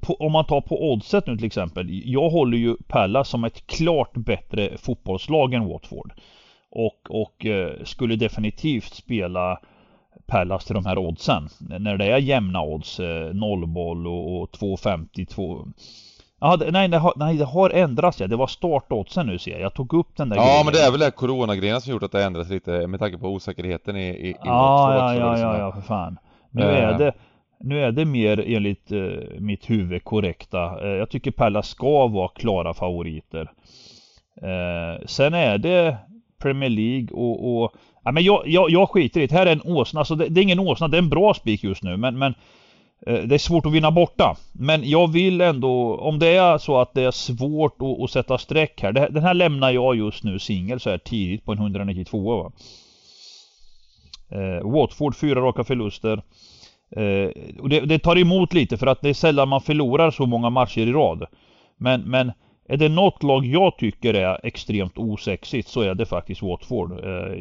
på, 0.00 0.14
om 0.14 0.32
man 0.32 0.44
tar 0.44 0.60
på 0.60 0.92
oddset 0.92 1.26
nu 1.26 1.36
till 1.36 1.46
exempel. 1.46 1.86
Jag 1.90 2.30
håller 2.30 2.58
ju 2.58 2.76
Pallas 2.76 3.28
som 3.28 3.44
ett 3.44 3.66
klart 3.66 4.16
bättre 4.16 4.78
fotbollslag 4.78 5.54
än 5.54 5.68
Watford. 5.68 6.12
Och, 6.70 7.06
och 7.10 7.46
eh, 7.46 7.72
skulle 7.84 8.16
definitivt 8.16 8.94
spela 8.94 9.58
Pallas 10.26 10.64
till 10.64 10.74
de 10.74 10.86
här 10.86 10.98
oddsen. 10.98 11.48
När 11.60 11.96
det 11.96 12.04
är 12.04 12.18
jämna 12.18 12.62
odds, 12.62 13.00
eh, 13.00 13.34
nollboll 13.34 14.06
och, 14.06 14.40
och 14.42 14.50
2,50, 14.50 15.72
Ja, 16.40 16.56
det, 16.56 16.70
nej, 16.70 16.88
det 16.88 16.98
har, 16.98 17.12
nej, 17.16 17.36
det 17.36 17.44
har 17.44 17.70
ändrats 17.70 18.20
ja. 18.20 18.26
Det 18.26 18.36
var 18.36 18.46
startoddsen 18.46 19.26
nu 19.26 19.38
ser 19.38 19.50
jag. 19.50 19.60
Jag 19.60 19.74
tog 19.74 19.94
upp 19.94 20.16
den 20.16 20.28
där 20.28 20.36
Ja, 20.36 20.42
grejen. 20.44 20.64
men 20.64 20.74
det 20.74 20.80
är 20.80 20.90
väl 20.90 21.00
det 21.00 21.10
coronagrejen 21.10 21.80
som 21.80 21.92
gjort 21.92 22.02
att 22.02 22.12
det 22.12 22.24
ändras 22.24 22.48
lite 22.48 22.86
med 22.86 23.00
tanke 23.00 23.18
på 23.18 23.28
osäkerheten 23.28 23.96
i, 23.96 24.08
i, 24.08 24.28
i 24.30 24.36
ja, 24.44 24.94
ja, 24.94 25.14
ja, 25.14 25.38
ja, 25.38 25.58
ja, 25.58 25.72
för 25.72 25.80
fan. 25.80 26.18
Nu 26.50 26.62
är 26.62 26.98
det 26.98 27.12
nu 27.60 27.84
är 27.84 27.92
det 27.92 28.04
mer 28.04 28.44
enligt 28.46 28.92
eh, 28.92 29.40
mitt 29.40 29.70
huvud 29.70 30.04
korrekta. 30.04 30.80
Eh, 30.82 30.96
jag 30.96 31.10
tycker 31.10 31.30
Pella 31.30 31.62
ska 31.62 32.06
vara 32.06 32.28
klara 32.28 32.74
favoriter. 32.74 33.50
Eh, 34.42 35.06
sen 35.06 35.34
är 35.34 35.58
det 35.58 35.96
Premier 36.38 36.70
League 36.70 37.08
och, 37.12 37.62
och 37.62 37.72
ja, 38.04 38.12
men 38.12 38.24
jag, 38.24 38.42
jag, 38.46 38.70
jag 38.70 38.90
skiter 38.90 39.20
i 39.20 39.26
det. 39.26 39.34
Här 39.34 39.46
är 39.46 39.52
en 39.52 39.62
åsna. 39.62 40.00
Alltså 40.00 40.14
det, 40.14 40.28
det 40.28 40.40
är 40.40 40.42
ingen 40.42 40.58
åsna, 40.58 40.88
det 40.88 40.96
är 40.96 41.02
en 41.02 41.08
bra 41.08 41.34
spik 41.34 41.64
just 41.64 41.82
nu. 41.82 41.96
Men, 41.96 42.18
men 42.18 42.34
eh, 43.06 43.22
det 43.22 43.34
är 43.34 43.38
svårt 43.38 43.66
att 43.66 43.72
vinna 43.72 43.90
borta. 43.90 44.36
Men 44.52 44.88
jag 44.88 45.12
vill 45.12 45.40
ändå, 45.40 45.96
om 45.96 46.18
det 46.18 46.36
är 46.36 46.58
så 46.58 46.80
att 46.80 46.94
det 46.94 47.02
är 47.02 47.10
svårt 47.10 47.82
att, 47.82 48.02
att 48.02 48.10
sätta 48.10 48.38
streck 48.38 48.82
här. 48.82 48.92
Det, 48.92 49.08
den 49.10 49.22
här 49.22 49.34
lämnar 49.34 49.70
jag 49.70 49.96
just 49.96 50.24
nu 50.24 50.38
singel 50.38 50.80
så 50.80 50.90
här 50.90 50.98
tidigt 50.98 51.44
på 51.44 51.52
en 51.52 51.58
192 51.58 52.42
va. 52.42 52.52
Eh, 54.30 54.70
Watford, 54.70 55.16
fyra 55.16 55.40
raka 55.40 55.64
förluster. 55.64 56.22
Eh, 56.90 57.30
och 57.60 57.68
det, 57.68 57.80
det, 57.80 57.98
tar 57.98 58.18
emot 58.18 58.52
lite 58.52 58.76
för 58.76 58.86
att 58.86 59.00
det 59.00 59.08
är 59.08 59.14
sällan 59.14 59.48
man 59.48 59.60
förlorar 59.60 60.10
så 60.10 60.26
många 60.26 60.50
matcher 60.50 60.80
i 60.80 60.92
rad. 60.92 61.26
Men, 61.76 62.00
men 62.00 62.32
är 62.68 62.76
det 62.76 62.88
något 62.88 63.22
lag 63.22 63.46
jag 63.46 63.78
tycker 63.78 64.14
är 64.14 64.46
extremt 64.46 64.98
osexigt 64.98 65.68
så 65.68 65.80
är 65.80 65.94
det 65.94 66.06
faktiskt 66.06 66.42
Watford. 66.42 66.92
Eh, 67.04 67.38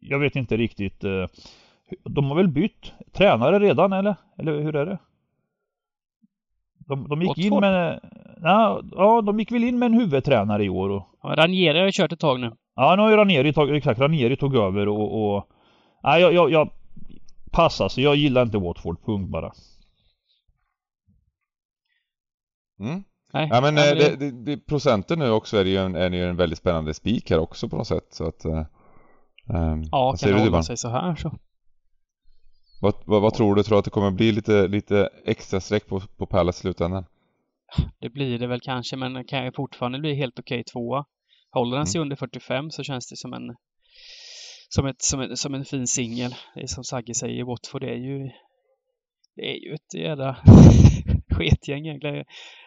jag 0.00 0.18
vet 0.18 0.36
inte 0.36 0.56
riktigt. 0.56 1.04
Eh, 1.04 1.26
de 2.04 2.24
har 2.24 2.36
väl 2.36 2.48
bytt 2.48 2.92
tränare 3.12 3.58
redan 3.58 3.92
eller? 3.92 4.16
Eller 4.38 4.60
hur 4.60 4.76
är 4.76 4.86
det? 4.86 4.98
De, 6.78 7.08
de 7.08 7.22
gick 7.22 7.38
in 7.38 7.50
Watford? 7.50 7.60
med... 7.60 8.00
Ja, 8.42 8.82
ja, 8.96 9.20
de 9.20 9.38
gick 9.38 9.52
väl 9.52 9.64
in 9.64 9.78
med 9.78 9.86
en 9.86 10.00
huvudtränare 10.00 10.64
i 10.64 10.68
år. 10.68 10.90
Och, 10.90 11.08
Ja, 11.22 11.34
Ranieri 11.36 11.78
har 11.78 11.86
ju 11.86 11.92
kört 11.92 12.12
ett 12.12 12.20
tag 12.20 12.40
nu. 12.40 12.52
ja, 12.76 12.96
nu 12.96 13.02
har 13.02 13.10
ju 13.10 13.16
Ranieri 13.16 13.52
tagit, 13.52 13.76
exakt, 13.76 14.00
Ranieri 14.00 14.36
tog 14.36 14.56
över 14.56 14.88
och... 14.88 15.36
och 15.36 15.48
nej, 16.02 16.20
jag, 16.20 16.32
jag, 16.32 16.50
jag 16.50 16.70
Pass 17.54 17.80
alltså, 17.80 18.00
jag 18.00 18.16
gillar 18.16 18.42
inte 18.42 18.58
Watford, 18.58 19.04
punkt 19.04 19.30
bara. 19.30 19.52
Mm. 22.80 23.04
Nej, 23.32 23.48
Ja 23.50 23.60
men 23.60 23.78
eh, 23.78 23.82
det, 23.82 24.16
det, 24.16 24.30
det, 24.30 24.56
procenten 24.56 25.18
nu 25.18 25.30
också 25.30 25.56
är 25.56 25.64
ju 25.64 25.76
en, 25.76 25.94
är 25.94 26.10
ju 26.10 26.28
en 26.28 26.36
väldigt 26.36 26.58
spännande 26.58 26.94
spik 26.94 27.30
här 27.30 27.38
också 27.38 27.68
på 27.68 27.76
något 27.76 27.86
sätt 27.86 28.06
så 28.10 28.28
att... 28.28 28.44
ehm, 28.44 28.64
ja 29.92 30.16
kan 30.20 30.32
det 30.32 30.38
hålla 30.40 30.62
sig 30.62 30.76
så 30.76 30.88
här 30.88 31.16
så. 31.16 31.38
Vad, 32.80 32.94
vad, 33.04 33.22
vad 33.22 33.34
tror 33.34 33.54
du? 33.54 33.62
Tror 33.62 33.76
du 33.76 33.78
att 33.78 33.84
det 33.84 33.90
kommer 33.90 34.10
bli 34.10 34.32
lite, 34.32 34.68
lite 34.68 35.08
extra 35.24 35.60
streck 35.60 35.86
på, 35.86 36.00
på 36.00 36.26
Palace 36.26 36.58
i 36.58 36.60
slutändan? 36.60 37.04
Det 38.00 38.10
blir 38.10 38.38
det 38.38 38.46
väl 38.46 38.60
kanske, 38.60 38.96
men 38.96 39.24
kan 39.24 39.44
ju 39.44 39.52
fortfarande 39.52 39.98
bli 39.98 40.14
helt 40.14 40.38
okej 40.38 40.64
tvåa. 40.64 41.04
Håller 41.50 41.76
den 41.76 41.86
sig 41.86 42.00
under 42.00 42.16
45 42.16 42.70
så 42.70 42.82
känns 42.82 43.08
det 43.08 43.16
som 43.16 43.32
en 43.32 43.56
som, 44.74 44.86
ett, 44.86 45.02
som, 45.02 45.20
en, 45.20 45.36
som 45.36 45.54
en 45.54 45.64
fin 45.64 45.86
singel. 45.86 46.34
Det 46.54 46.62
är 46.62 46.66
som 46.66 46.84
Sagge 46.84 47.14
säger, 47.14 47.44
Watford 47.44 47.80
det 47.80 47.90
är 47.90 47.96
ju 47.96 48.30
det 49.36 49.50
är 49.50 49.68
ju 49.68 49.74
ett 49.74 49.94
jävla 49.94 50.36
sketgäng 51.30 51.86
egentligen. 51.86 52.24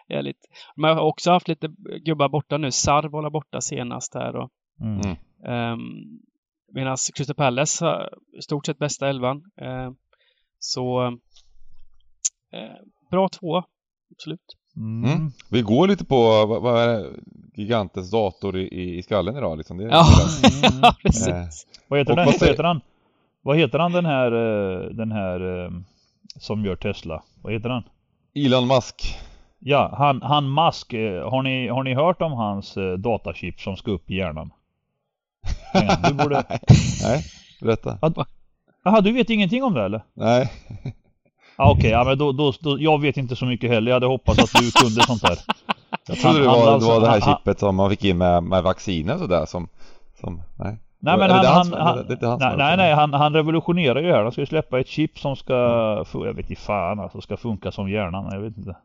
Ärligt. 0.08 0.48
De 0.76 0.84
har 0.84 1.00
också 1.00 1.30
haft 1.30 1.48
lite 1.48 1.68
gubbar 2.04 2.28
borta 2.28 2.58
nu. 2.58 2.70
Sarv 2.70 3.10
var 3.10 3.30
borta 3.30 3.60
senast 3.60 4.14
här 4.14 4.36
och 4.36 4.50
Mm. 4.80 5.00
Mm. 5.00 5.72
Um, 5.72 6.20
Medan 6.72 6.96
Crystal 7.14 7.36
Palace 7.36 7.84
har 7.84 8.14
i 8.38 8.42
stort 8.42 8.66
sett 8.66 8.78
bästa 8.78 9.08
elvan. 9.08 9.42
Ehm, 9.56 9.96
så 10.58 11.06
eh, 12.52 12.84
bra 13.10 13.28
två, 13.28 13.62
absolut. 14.10 14.56
Mm. 14.78 15.12
Mm. 15.12 15.32
Vi 15.48 15.62
går 15.62 15.88
lite 15.88 16.04
på, 16.04 16.46
vad, 16.46 16.62
vad 16.62 16.82
är 16.82 16.88
det, 16.88 17.10
gigantens 17.54 18.10
dator 18.10 18.56
i, 18.56 18.62
i, 18.62 18.98
i 18.98 19.02
skallen 19.02 19.36
idag 19.36 19.58
liksom. 19.58 19.76
Det 19.78 19.84
är 19.84 19.88
Ja, 19.88 20.06
Mm. 20.44 20.78
ja 20.82 20.94
precis. 21.02 21.28
Eh, 21.28 21.44
Vad 21.88 21.98
heter 21.98 22.16
den? 22.16 22.26
vad 22.26 22.48
heter 22.48 22.64
han? 22.64 22.80
Vad 23.42 23.56
heter 23.56 23.78
han 23.78 23.92
den 23.92 24.06
här, 24.06 24.32
eh, 24.32 24.80
den 24.90 25.12
här 25.12 25.64
eh, 25.64 25.70
som 26.38 26.64
gör 26.64 26.76
Tesla? 26.76 27.22
Vad 27.42 27.52
heter 27.52 27.68
han? 27.70 27.82
Elon 28.34 28.66
Musk. 28.66 29.18
Ja, 29.58 29.94
han, 29.98 30.22
han 30.22 30.54
Musk. 30.54 30.92
eh, 30.92 31.30
Har 31.30 31.42
ni, 31.42 31.68
har 31.68 31.82
ni 31.84 31.94
hört 31.94 32.22
om 32.22 32.32
hans 32.32 32.74
datachip 32.98 33.60
som 33.60 33.76
ska 33.76 33.90
upp 33.90 34.10
i 34.10 34.14
hjärnan? 34.16 34.50
Ja, 35.74 35.96
Du 36.08 36.14
borde... 36.14 36.44
Nej, 37.02 37.24
berätta. 37.60 37.98
Jaha, 38.84 39.00
du 39.00 39.12
vet 39.12 39.30
ingenting 39.30 39.62
om 39.64 39.74
det 39.74 39.84
eller? 39.84 40.02
Nej. 40.14 40.52
Ah, 41.60 41.70
Okej, 41.70 41.90
ja, 41.90 42.04
men 42.04 42.18
då, 42.18 42.32
då, 42.32 42.52
då, 42.60 42.76
jag 42.80 43.00
vet 43.00 43.16
inte 43.16 43.36
så 43.36 43.44
mycket 43.46 43.70
heller. 43.70 43.90
Jag 43.90 43.96
hade 43.96 44.06
hoppats 44.06 44.38
att 44.38 44.62
du 44.62 44.70
kunde 44.70 45.02
sånt 45.02 45.22
där. 45.22 45.38
Jag 46.08 46.18
trodde 46.18 46.38
det 46.42 46.48
Han- 46.48 46.58
han 46.58 46.66
var, 46.66 46.72
alltså- 46.72 46.88
det 46.88 46.94
var 46.94 47.00
det 47.00 47.10
här 47.12 47.20
han- 47.20 47.36
chippet 47.36 47.58
som 47.58 47.76
man 47.76 47.90
fick 47.90 48.04
in 48.04 48.18
med, 48.18 48.42
med 48.42 48.62
vacciner 48.62 49.14
och 49.14 49.20
sådär 49.20 49.46
som, 49.46 49.68
som, 50.20 50.42
nej. 50.58 50.76
Nej 51.00 51.18
men 51.18 51.28
det 51.28 51.34
han, 51.34 51.70
det 51.70 51.76
han, 51.76 51.86
han, 51.86 52.06
det 52.20 52.26
han 52.26 52.38
nej, 52.38 52.56
nej, 52.56 52.70
det? 52.70 52.76
nej 52.76 52.94
han, 52.94 53.12
han 53.14 53.32
revolutionerar 53.34 54.00
ju 54.00 54.12
här. 54.12 54.22
Han 54.22 54.32
ska 54.32 54.40
ju 54.40 54.46
släppa 54.46 54.80
ett 54.80 54.88
chip 54.88 55.18
som 55.18 55.36
ska, 55.36 55.54
jag 56.12 56.34
vet 56.34 56.50
inte 56.50 56.62
fan 56.62 57.00
alltså, 57.00 57.20
ska 57.20 57.36
funka 57.36 57.72
som 57.72 57.90
hjärnan. 57.90 58.28
Jag 58.32 58.40
vet 58.40 58.56
inte. 58.56 58.76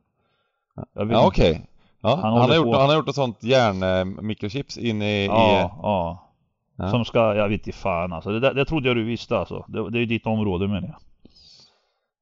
Jag 0.95 1.05
vet 1.05 1.17
Ja 1.17 1.27
okej. 1.27 1.61
Ja, 2.01 2.19
han, 2.21 2.31
håller 2.33 2.47
har 2.47 2.55
gjort, 2.55 2.65
på. 2.65 2.79
han 2.79 2.89
har 2.89 2.95
gjort 2.95 3.09
ett 3.09 3.15
sånt 3.15 3.43
järnmikrochips 3.43 4.77
in 4.77 5.01
i, 5.01 5.25
Ja, 5.25 5.49
i 5.49 5.69
ja. 5.81 6.89
Som 6.91 7.05
ska, 7.05 7.35
jag 7.35 7.49
vet 7.49 7.67
inte 7.67 7.77
fan 7.79 8.13
alltså. 8.13 8.29
Det, 8.31 8.39
där- 8.39 8.53
det 8.53 8.65
trodde 8.65 8.87
jag 8.87 8.97
du 8.97 9.03
visste 9.03 9.37
alltså. 9.37 9.65
Det, 9.67 9.89
det 9.89 9.99
är 9.99 10.05
ditt 10.05 10.25
område 10.25 10.67
menar 10.67 10.87
jag. 10.87 10.95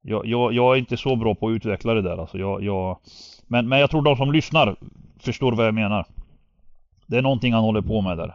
Jag, 0.02 0.26
jag. 0.26 0.52
jag 0.52 0.74
är 0.74 0.78
inte 0.78 0.96
så 0.96 1.16
bra 1.16 1.34
på 1.34 1.48
att 1.48 1.52
utveckla 1.52 1.94
det 1.94 2.02
där 2.02 2.20
alltså. 2.20 2.38
Jag, 2.38 2.62
jag, 2.62 2.98
men, 3.46 3.68
men 3.68 3.80
jag 3.80 3.90
tror 3.90 4.02
de 4.02 4.16
som 4.16 4.32
lyssnar 4.32 4.76
förstår 5.20 5.52
vad 5.52 5.66
jag 5.66 5.74
menar. 5.74 6.06
Det 7.06 7.16
är 7.18 7.22
någonting 7.22 7.52
han 7.52 7.62
håller 7.62 7.80
på 7.82 8.00
med 8.00 8.18
där. 8.18 8.34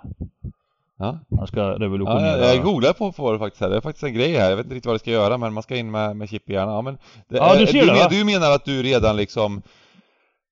ja. 1.00 1.20
Han 1.38 1.48
ska 1.48 1.60
Ja, 1.60 1.66
revolutionera. 1.80 2.38
jag, 2.38 2.56
jag 2.56 2.64
googlar 2.64 2.94
på, 2.94 3.12
på 3.12 3.32
det 3.32 3.40
faktiskt 3.40 3.62
här. 3.62 3.70
Det 3.70 3.78
är 3.78 3.82
faktiskt 3.82 4.04
en 4.04 4.14
grej 4.14 4.34
här. 4.38 4.50
Jag 4.50 4.58
vet 4.58 4.66
inte 4.66 4.76
riktigt 4.76 4.86
vad 4.86 4.96
det 4.96 5.00
ska 5.00 5.12
göra 5.12 5.38
men 5.38 5.54
man 5.54 5.64
ska 5.64 5.76
in 5.76 5.92
med, 5.92 6.16
med 6.16 6.30
chip 6.30 6.50
i 6.50 6.54
hjärnan. 6.54 6.76
Ja, 6.76 6.82
men 6.82 6.98
det, 7.30 7.38
Ja, 7.38 7.56
du 7.60 7.68
ser 7.68 7.82
du, 7.82 7.86
det, 7.86 7.94
men, 7.94 8.10
du 8.10 8.24
menar 8.24 8.52
att 8.52 8.66
du 8.66 8.84
redan 8.84 9.18
liksom 9.18 9.62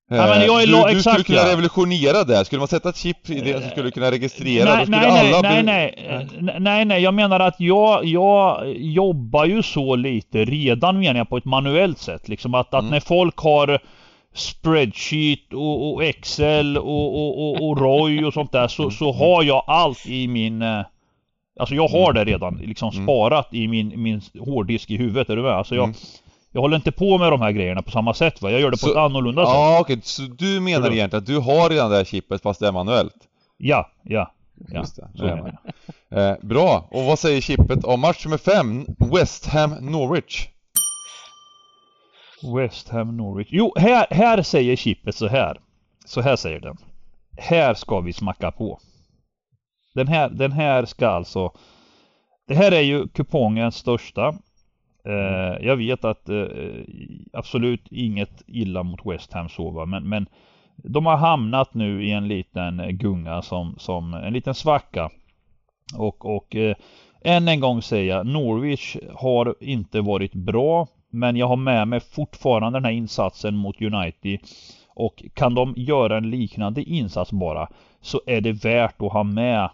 Ja, 0.09 0.15
men 0.27 0.45
jag 0.45 0.61
är 0.63 0.67
du, 0.67 0.71
du 0.73 0.97
exakt, 0.97 1.19
skulle 1.21 1.39
kunna 1.39 1.51
revolutionera 1.51 2.23
det. 2.23 2.45
Skulle 2.45 2.59
man 2.59 2.67
sätta 2.67 2.89
ett 2.89 2.97
chip 2.97 3.29
i 3.29 3.41
det 3.41 3.63
så 3.63 3.69
skulle 3.69 3.85
du 3.87 3.91
kunna 3.91 4.11
registrera. 4.11 4.65
då 4.69 4.75
Nej, 4.75 4.85
skulle 4.85 4.97
nej, 5.01 5.11
nej, 5.23 5.33
alla 5.33 5.41
nej, 5.49 5.63
bli... 5.63 5.71
nej, 5.71 6.27
nej, 6.39 6.55
nej, 6.59 6.85
nej, 6.85 7.01
jag 7.03 7.13
menar 7.13 7.39
att 7.39 7.55
jag, 7.59 8.05
jag 8.05 8.73
jobbar 8.77 9.45
ju 9.45 9.63
så 9.63 9.95
lite 9.95 10.45
redan 10.45 10.99
menar 10.99 11.17
jag 11.19 11.29
på 11.29 11.37
ett 11.37 11.45
manuellt 11.45 11.99
sätt. 11.99 12.27
Liksom 12.29 12.53
att, 12.53 12.73
att 12.73 12.79
Mm. 12.81 12.91
när 12.91 12.99
folk 12.99 13.37
har 13.37 13.79
spreadsheet 14.33 15.53
och, 15.53 15.93
och 15.93 16.03
Excel 16.03 16.77
och, 16.77 17.15
och, 17.15 17.39
och, 17.49 17.69
och 17.69 17.79
Roy 17.79 18.25
och 18.25 18.33
sånt 18.33 18.51
där 18.51 18.67
så, 18.67 18.91
så 18.91 19.11
har 19.11 19.43
jag 19.43 19.63
allt 19.67 20.05
i 20.07 20.27
min 20.27 20.61
eh, 20.61 20.81
Alltså 21.59 21.75
jag 21.75 21.87
har 21.87 22.13
det 22.13 22.25
redan 22.25 22.55
liksom 22.65 22.89
Mm. 22.93 23.05
sparat 23.05 23.47
i 23.53 23.67
min, 23.67 23.93
min 24.01 24.21
hårddisk 24.39 24.91
i 24.91 24.97
huvudet, 24.97 25.29
är 25.29 25.35
du 25.35 25.41
med? 25.41 25.51
Alltså 25.51 25.75
jag, 25.75 25.83
Mm. 25.83 25.95
Jag 26.55 26.61
håller 26.61 26.75
inte 26.75 26.91
på 26.91 27.17
med 27.17 27.31
de 27.31 27.41
här 27.41 27.51
grejerna 27.51 27.81
på 27.81 27.91
samma 27.91 28.13
sätt 28.13 28.41
va? 28.41 28.51
Jag 28.51 28.61
gör 28.61 28.71
det 28.71 28.77
på 28.77 28.85
Så- 28.85 28.91
ett 28.91 28.97
annorlunda 28.97 29.45
sätt. 29.45 29.53
Ja 29.53 29.77
okej, 29.81 29.99
så 30.03 30.21
du 30.21 30.59
menar 30.59 30.81
Förlåt. 30.81 30.93
egentligen 30.95 31.21
att 31.21 31.27
du 31.27 31.37
har 31.39 31.69
redan 31.69 31.91
det 31.91 31.97
här 31.97 32.03
chippet 32.03 32.41
fast 32.41 32.59
det 32.59 32.67
är 32.67 32.71
manuellt? 32.71 33.15
Ja, 33.57 33.89
ja. 34.03 34.31
Ja, 34.69 34.79
Just 34.79 34.95
det, 34.95 35.07
så 35.15 35.25
är 35.25 35.35
menar 35.35 35.57
jag. 36.09 36.29
Eh, 36.31 36.35
bra, 36.41 36.87
och 36.91 37.03
vad 37.03 37.19
säger 37.19 37.41
chippet 37.41 37.83
om 37.83 37.99
match 37.99 38.25
nummer 38.25 38.37
5? 38.37 38.85
West 39.13 39.45
Ham 39.45 39.71
Norwich? 39.71 40.47
West 42.55 42.89
Ham 42.89 43.17
Norwich. 43.17 43.47
Jo, 43.51 43.73
här, 43.77 44.07
här 44.09 44.41
säger 44.41 44.75
chippet 44.75 45.15
så 45.15 45.27
här. 45.27 45.57
Så 46.05 46.21
här 46.21 46.35
säger 46.35 46.59
den. 46.59 46.77
Här 47.37 47.73
ska 47.73 47.99
vi 47.99 48.13
smacka 48.13 48.51
på. 48.51 48.79
Den 49.95 50.07
här, 50.07 50.29
den 50.29 50.51
här 50.51 50.85
ska 50.85 51.07
alltså... 51.07 51.51
Det 52.47 52.55
här 52.55 52.71
är 52.71 52.81
ju 52.81 53.07
kupongens 53.07 53.75
största. 53.75 54.33
Eh, 55.05 55.65
jag 55.65 55.75
vet 55.75 56.05
att 56.05 56.29
eh, 56.29 56.45
absolut 57.33 57.87
inget 57.91 58.43
illa 58.47 58.83
mot 58.83 59.05
West 59.05 59.33
Ham 59.33 59.49
så 59.49 59.69
va, 59.69 59.85
men, 59.85 60.09
men 60.09 60.25
de 60.75 61.05
har 61.05 61.17
hamnat 61.17 61.73
nu 61.73 62.05
i 62.05 62.11
en 62.11 62.27
liten 62.27 62.97
gunga 62.97 63.41
som, 63.41 63.75
som 63.77 64.13
en 64.13 64.33
liten 64.33 64.55
svacka. 64.55 65.09
Och, 65.97 66.35
och 66.35 66.55
eh, 66.55 66.75
än 67.21 67.47
en 67.47 67.59
gång 67.59 67.81
säger 67.81 68.15
jag, 68.15 68.27
Norwich 68.27 68.95
har 69.13 69.55
inte 69.59 70.01
varit 70.01 70.33
bra. 70.33 70.87
Men 71.09 71.35
jag 71.35 71.47
har 71.47 71.55
med 71.55 71.87
mig 71.87 71.99
fortfarande 71.99 72.77
den 72.79 72.85
här 72.85 72.91
insatsen 72.91 73.55
mot 73.55 73.81
United. 73.81 74.39
Och 74.95 75.23
kan 75.33 75.55
de 75.55 75.73
göra 75.77 76.17
en 76.17 76.29
liknande 76.29 76.83
insats 76.83 77.31
bara 77.31 77.69
så 78.01 78.21
är 78.25 78.41
det 78.41 78.51
värt 78.51 79.01
att 79.01 79.13
ha 79.13 79.23
med 79.23 79.69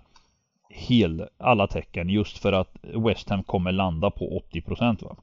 hel, 0.74 1.28
alla 1.38 1.68
tecken 1.68 2.10
just 2.10 2.38
för 2.38 2.54
att 2.54 2.78
West 2.82 3.30
Ham 3.30 3.44
kommer 3.44 3.72
landa 3.72 4.10
på 4.10 4.42
80% 4.54 5.04
va. 5.04 5.16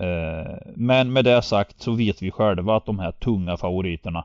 Eh, 0.00 0.56
men 0.76 1.12
med 1.12 1.24
det 1.24 1.42
sagt 1.42 1.80
så 1.80 1.92
vet 1.92 2.22
vi 2.22 2.30
själva 2.30 2.76
att 2.76 2.86
de 2.86 2.98
här 2.98 3.12
tunga 3.12 3.56
favoriterna 3.56 4.24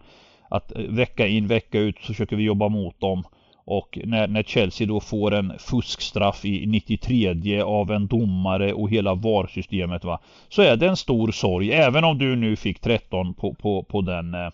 att 0.49 0.71
vecka 0.75 1.27
in 1.27 1.47
vecka 1.47 1.79
ut 1.79 1.95
så 2.01 2.05
försöker 2.05 2.35
vi 2.35 2.43
jobba 2.43 2.69
mot 2.69 2.99
dem. 2.99 3.23
Och 3.65 3.99
när, 4.03 4.27
när 4.27 4.43
Chelsea 4.43 4.87
då 4.87 4.99
får 4.99 5.33
en 5.33 5.53
fuskstraff 5.59 6.45
i 6.45 6.65
93 6.65 7.61
av 7.61 7.91
en 7.91 8.07
domare 8.07 8.73
och 8.73 8.89
hela 8.89 9.13
VAR-systemet 9.15 10.03
va 10.03 10.19
Så 10.49 10.61
är 10.61 10.75
det 10.75 10.87
en 10.87 10.97
stor 10.97 11.31
sorg. 11.31 11.71
Även 11.71 12.03
om 12.03 12.17
du 12.17 12.35
nu 12.35 12.55
fick 12.55 12.79
13 12.79 13.33
på, 13.33 13.53
på, 13.53 13.83
på 13.83 14.01
den 14.01 14.33
eh, 14.33 14.49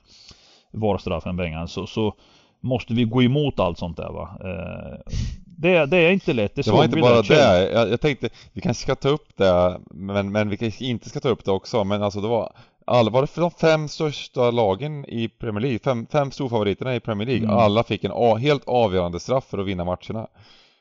VAR-straffen 0.72 1.38
Bengan 1.38 1.68
så, 1.68 1.88
så 1.88 2.14
måste 2.62 2.94
vi 2.94 3.04
gå 3.04 3.24
emot 3.24 3.60
allt 3.60 3.78
sånt 3.78 3.98
där 3.98 4.10
va. 4.10 4.38
Eh, 4.44 5.14
det, 5.58 5.86
det 5.86 5.98
är 5.98 6.12
inte 6.12 6.34
lätt, 6.34 6.56
det, 6.56 6.62
Det 6.66 6.72
var 6.72 6.84
inte 6.84 6.98
bara 7.02 7.22
det, 7.22 7.72
jag, 7.72 7.90
jag 7.90 8.02
tänkte 8.02 8.30
vi 8.54 8.62
kanske 8.62 8.84
ska 8.84 8.96
ta 8.96 9.10
upp 9.10 9.38
det 9.38 9.80
men, 9.92 10.32
men 10.32 10.50
vi 10.50 10.58
kanske 10.58 10.86
inte 10.86 11.10
ska 11.10 11.20
ta 11.20 11.30
upp 11.30 11.46
det 11.46 11.52
också 11.52 11.84
men 11.84 12.04
alltså 12.04 12.22
det 12.22 12.28
var 12.28 12.54
alla, 12.88 13.12
var 13.12 13.22
det 13.22 13.28
för 13.28 13.42
de 13.42 13.52
fem 13.52 13.88
största 13.88 14.52
lagen 14.52 15.06
i 15.06 15.28
Premier 15.30 15.62
League, 15.62 15.80
fem, 15.80 16.08
fem 16.12 16.32
storfavoriterna 16.32 16.96
i 16.96 17.00
Premier 17.00 17.28
League, 17.28 17.44
Mm. 17.48 17.58
alla 17.58 17.84
fick 17.84 18.04
en 18.04 18.12
a, 18.14 18.36
helt 18.36 18.64
avgörande 18.68 19.20
straff 19.20 19.46
för 19.46 19.58
att 19.58 19.66
vinna 19.66 19.86
matcherna. 19.86 20.28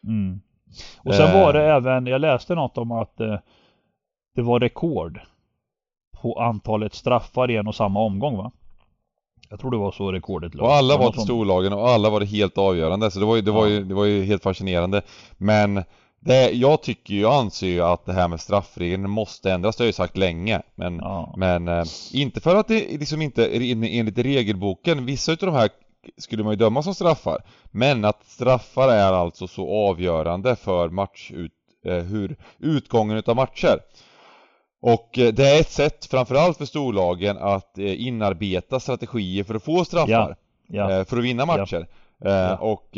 Mm. 0.06 0.40
Och 0.98 1.14
sen 1.14 1.26
Eh. 1.28 1.34
var 1.42 1.52
det 1.52 1.62
även, 1.72 2.06
jag 2.06 2.20
läste 2.20 2.54
något 2.54 2.78
om 2.78 2.92
att 2.92 3.20
eh, 3.20 3.38
det 4.34 4.42
var 4.42 4.60
rekord 4.60 5.20
på 6.22 6.40
antalet 6.40 6.94
straffar 6.94 7.50
i 7.50 7.56
en 7.56 7.66
och 7.68 7.74
samma 7.74 8.00
omgång 8.00 8.36
va? 8.36 8.52
Jag 9.54 9.60
tror 9.60 9.70
det 9.70 9.76
var 9.76 9.92
så 9.92 10.12
rekordet 10.12 10.54
låg. 10.54 10.66
Och 10.66 10.74
alla 10.74 10.96
var 10.96 11.12
till 11.12 11.20
storlagen 11.20 11.72
och 11.72 11.88
alla 11.88 12.10
var 12.10 12.20
det 12.20 12.26
helt 12.26 12.58
avgörande 12.58 13.10
så 13.10 13.18
det 13.18 13.26
var 13.26 13.36
ju, 13.36 13.42
det 13.42 13.50
var 13.50 13.66
ju, 13.66 13.84
det 13.84 13.94
var 13.94 14.04
ju 14.04 14.24
helt 14.24 14.42
fascinerande. 14.42 15.02
Men 15.36 15.84
det, 16.20 16.50
jag 16.50 16.82
tycker 16.82 17.14
ju, 17.14 17.20
jag 17.20 17.34
anser 17.34 17.66
ju 17.66 17.80
att 17.80 18.06
det 18.06 18.12
här 18.12 18.28
med 18.28 18.40
straffregeln 18.40 19.10
måste 19.10 19.52
ändras, 19.52 19.76
det 19.76 19.82
har 19.82 19.86
jag 19.86 19.88
ju 19.88 19.92
sagt 19.92 20.16
länge. 20.16 20.62
Men, 20.74 20.96
Ja. 20.96 21.34
men 21.36 21.68
eh, 21.68 21.84
inte 22.12 22.40
för 22.40 22.56
att 22.56 22.68
det 22.68 22.98
liksom 22.98 23.22
inte 23.22 23.46
enligt 23.56 24.18
regelboken, 24.18 25.06
vissa 25.06 25.32
utav 25.32 25.46
de 25.46 25.54
här 25.54 25.70
skulle 26.18 26.42
man 26.44 26.52
ju 26.52 26.56
döma 26.56 26.82
som 26.82 26.94
straffar. 26.94 27.42
Men 27.70 28.04
att 28.04 28.24
straffar 28.26 28.88
är 28.88 29.12
alltså 29.12 29.46
så 29.46 29.88
avgörande 29.88 30.56
för 30.56 30.88
matchut, 30.88 31.52
eh, 31.86 31.94
hur 31.94 32.36
utgången 32.58 33.16
utav 33.16 33.36
matcher. 33.36 33.78
Och 34.86 35.18
eh, 35.18 35.32
det 35.32 35.48
är 35.48 35.60
ett 35.60 35.70
sätt 35.70 36.06
framförallt 36.06 36.58
för 36.58 36.64
storlagen 36.64 37.38
att 37.38 37.78
eh, 37.78 38.06
inarbeta 38.06 38.80
strategier 38.80 39.44
för 39.44 39.54
att 39.54 39.64
få 39.64 39.84
straffar. 39.84 40.10
Ja, 40.10 40.34
ja. 40.66 40.90
eh, 40.90 41.04
För 41.04 41.16
att 41.16 41.24
vinna 41.24 41.46
matcher. 41.46 41.86
Ja. 42.18 42.56
Och 42.56 42.88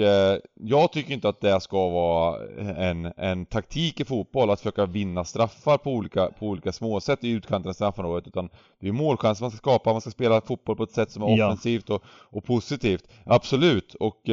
jag 0.55 0.93
tycker 0.93 1.15
inte 1.15 1.29
att 1.29 1.41
det 1.41 1.61
ska 1.61 1.89
vara 1.89 2.39
en, 2.77 3.13
en 3.17 3.47
taktik 3.47 4.01
i 4.01 4.05
fotboll 4.05 4.51
att 4.51 4.61
försöka 4.61 4.87
vinna 4.87 5.25
straffar 5.25 5.79
på 5.79 5.91
olika, 5.91 6.31
på 6.39 6.47
olika 6.47 6.73
småsätt 6.73 7.25
i 7.25 7.31
utkanten 7.31 7.71
av 7.71 7.73
straffområdet 7.73 8.27
utan 8.27 8.49
det 8.81 8.89
är 8.89 8.93
målchanser 8.93 9.45
man 9.45 9.51
ska 9.51 9.59
skapa, 9.59 9.93
man 9.93 10.01
ska 10.01 10.11
spela 10.11 10.41
fotboll 10.41 10.77
på 10.77 10.83
ett 10.83 10.93
sätt 10.93 11.11
som 11.11 11.23
är 11.23 11.27
offensivt 11.27 11.91
och, 11.91 12.03
och 12.09 12.45
positivt. 12.45 13.05
Absolut, 13.25 13.95
och 13.95 14.29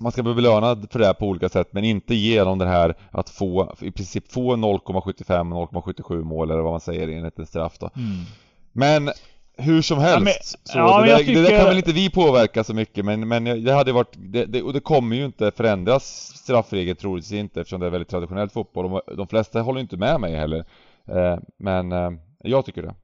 man 0.00 0.12
ska 0.12 0.22
bli 0.22 0.34
belönad 0.34 0.86
för 0.90 0.98
det 0.98 1.06
här 1.06 1.14
på 1.14 1.26
olika 1.26 1.48
sätt 1.48 1.68
men 1.72 1.84
inte 1.84 2.14
genom 2.14 2.58
det 2.58 2.66
här 2.66 2.94
att 3.10 3.30
få, 3.30 3.74
i 3.80 3.90
princip 3.90 4.32
få 4.32 4.56
0,75-0,77 4.56 6.22
mål 6.24 6.50
eller 6.50 6.62
vad 6.62 6.72
man 6.72 6.80
säger 6.80 7.08
enligt 7.08 7.38
en 7.38 7.46
straff 7.46 7.78
då. 7.78 7.90
Mm. 7.96 8.06
Men 8.72 9.10
hur 9.58 9.82
som 9.82 9.98
helst, 9.98 10.24
men- 10.24 10.32
så 10.64 10.78
ja, 10.78 11.00
det, 11.00 11.06
där, 11.06 11.10
jag 11.18 11.26
det 11.26 11.32
där 11.34 11.44
tycker- 11.44 11.56
kan 11.58 11.66
väl 11.66 11.76
inte 11.76 11.92
vi 11.92 12.10
påverka 12.10 12.64
så 12.64 12.74
mycket 12.74 13.04
men, 13.04 13.28
men 13.28 13.44
det 13.64 13.72
hade 13.72 13.92
varit, 13.92 14.14
det, 14.16 14.44
det, 14.44 14.62
och 14.62 14.72
det 14.72 14.80
kommer 14.80 15.16
ju 15.16 15.24
inte 15.24 15.50
förändras 15.50 16.32
straffregel 16.36 16.96
troligtvis 16.96 17.32
inte 17.32 17.60
eftersom 17.60 17.80
det 17.80 17.86
är 17.86 17.90
väldigt 17.90 18.08
traditionell 18.10 18.48
fotboll 18.48 18.86
och 18.86 19.02
de 19.16 19.26
flesta 19.28 19.60
håller 19.60 19.80
inte 19.80 19.96
med 19.96 20.20
mig 20.20 20.36
heller. 20.36 20.64
Eh, 21.08 21.38
men 21.58 21.92
eh, 21.92 22.10
jag 22.44 22.64
tycker 22.64 22.82
det. 22.82 22.94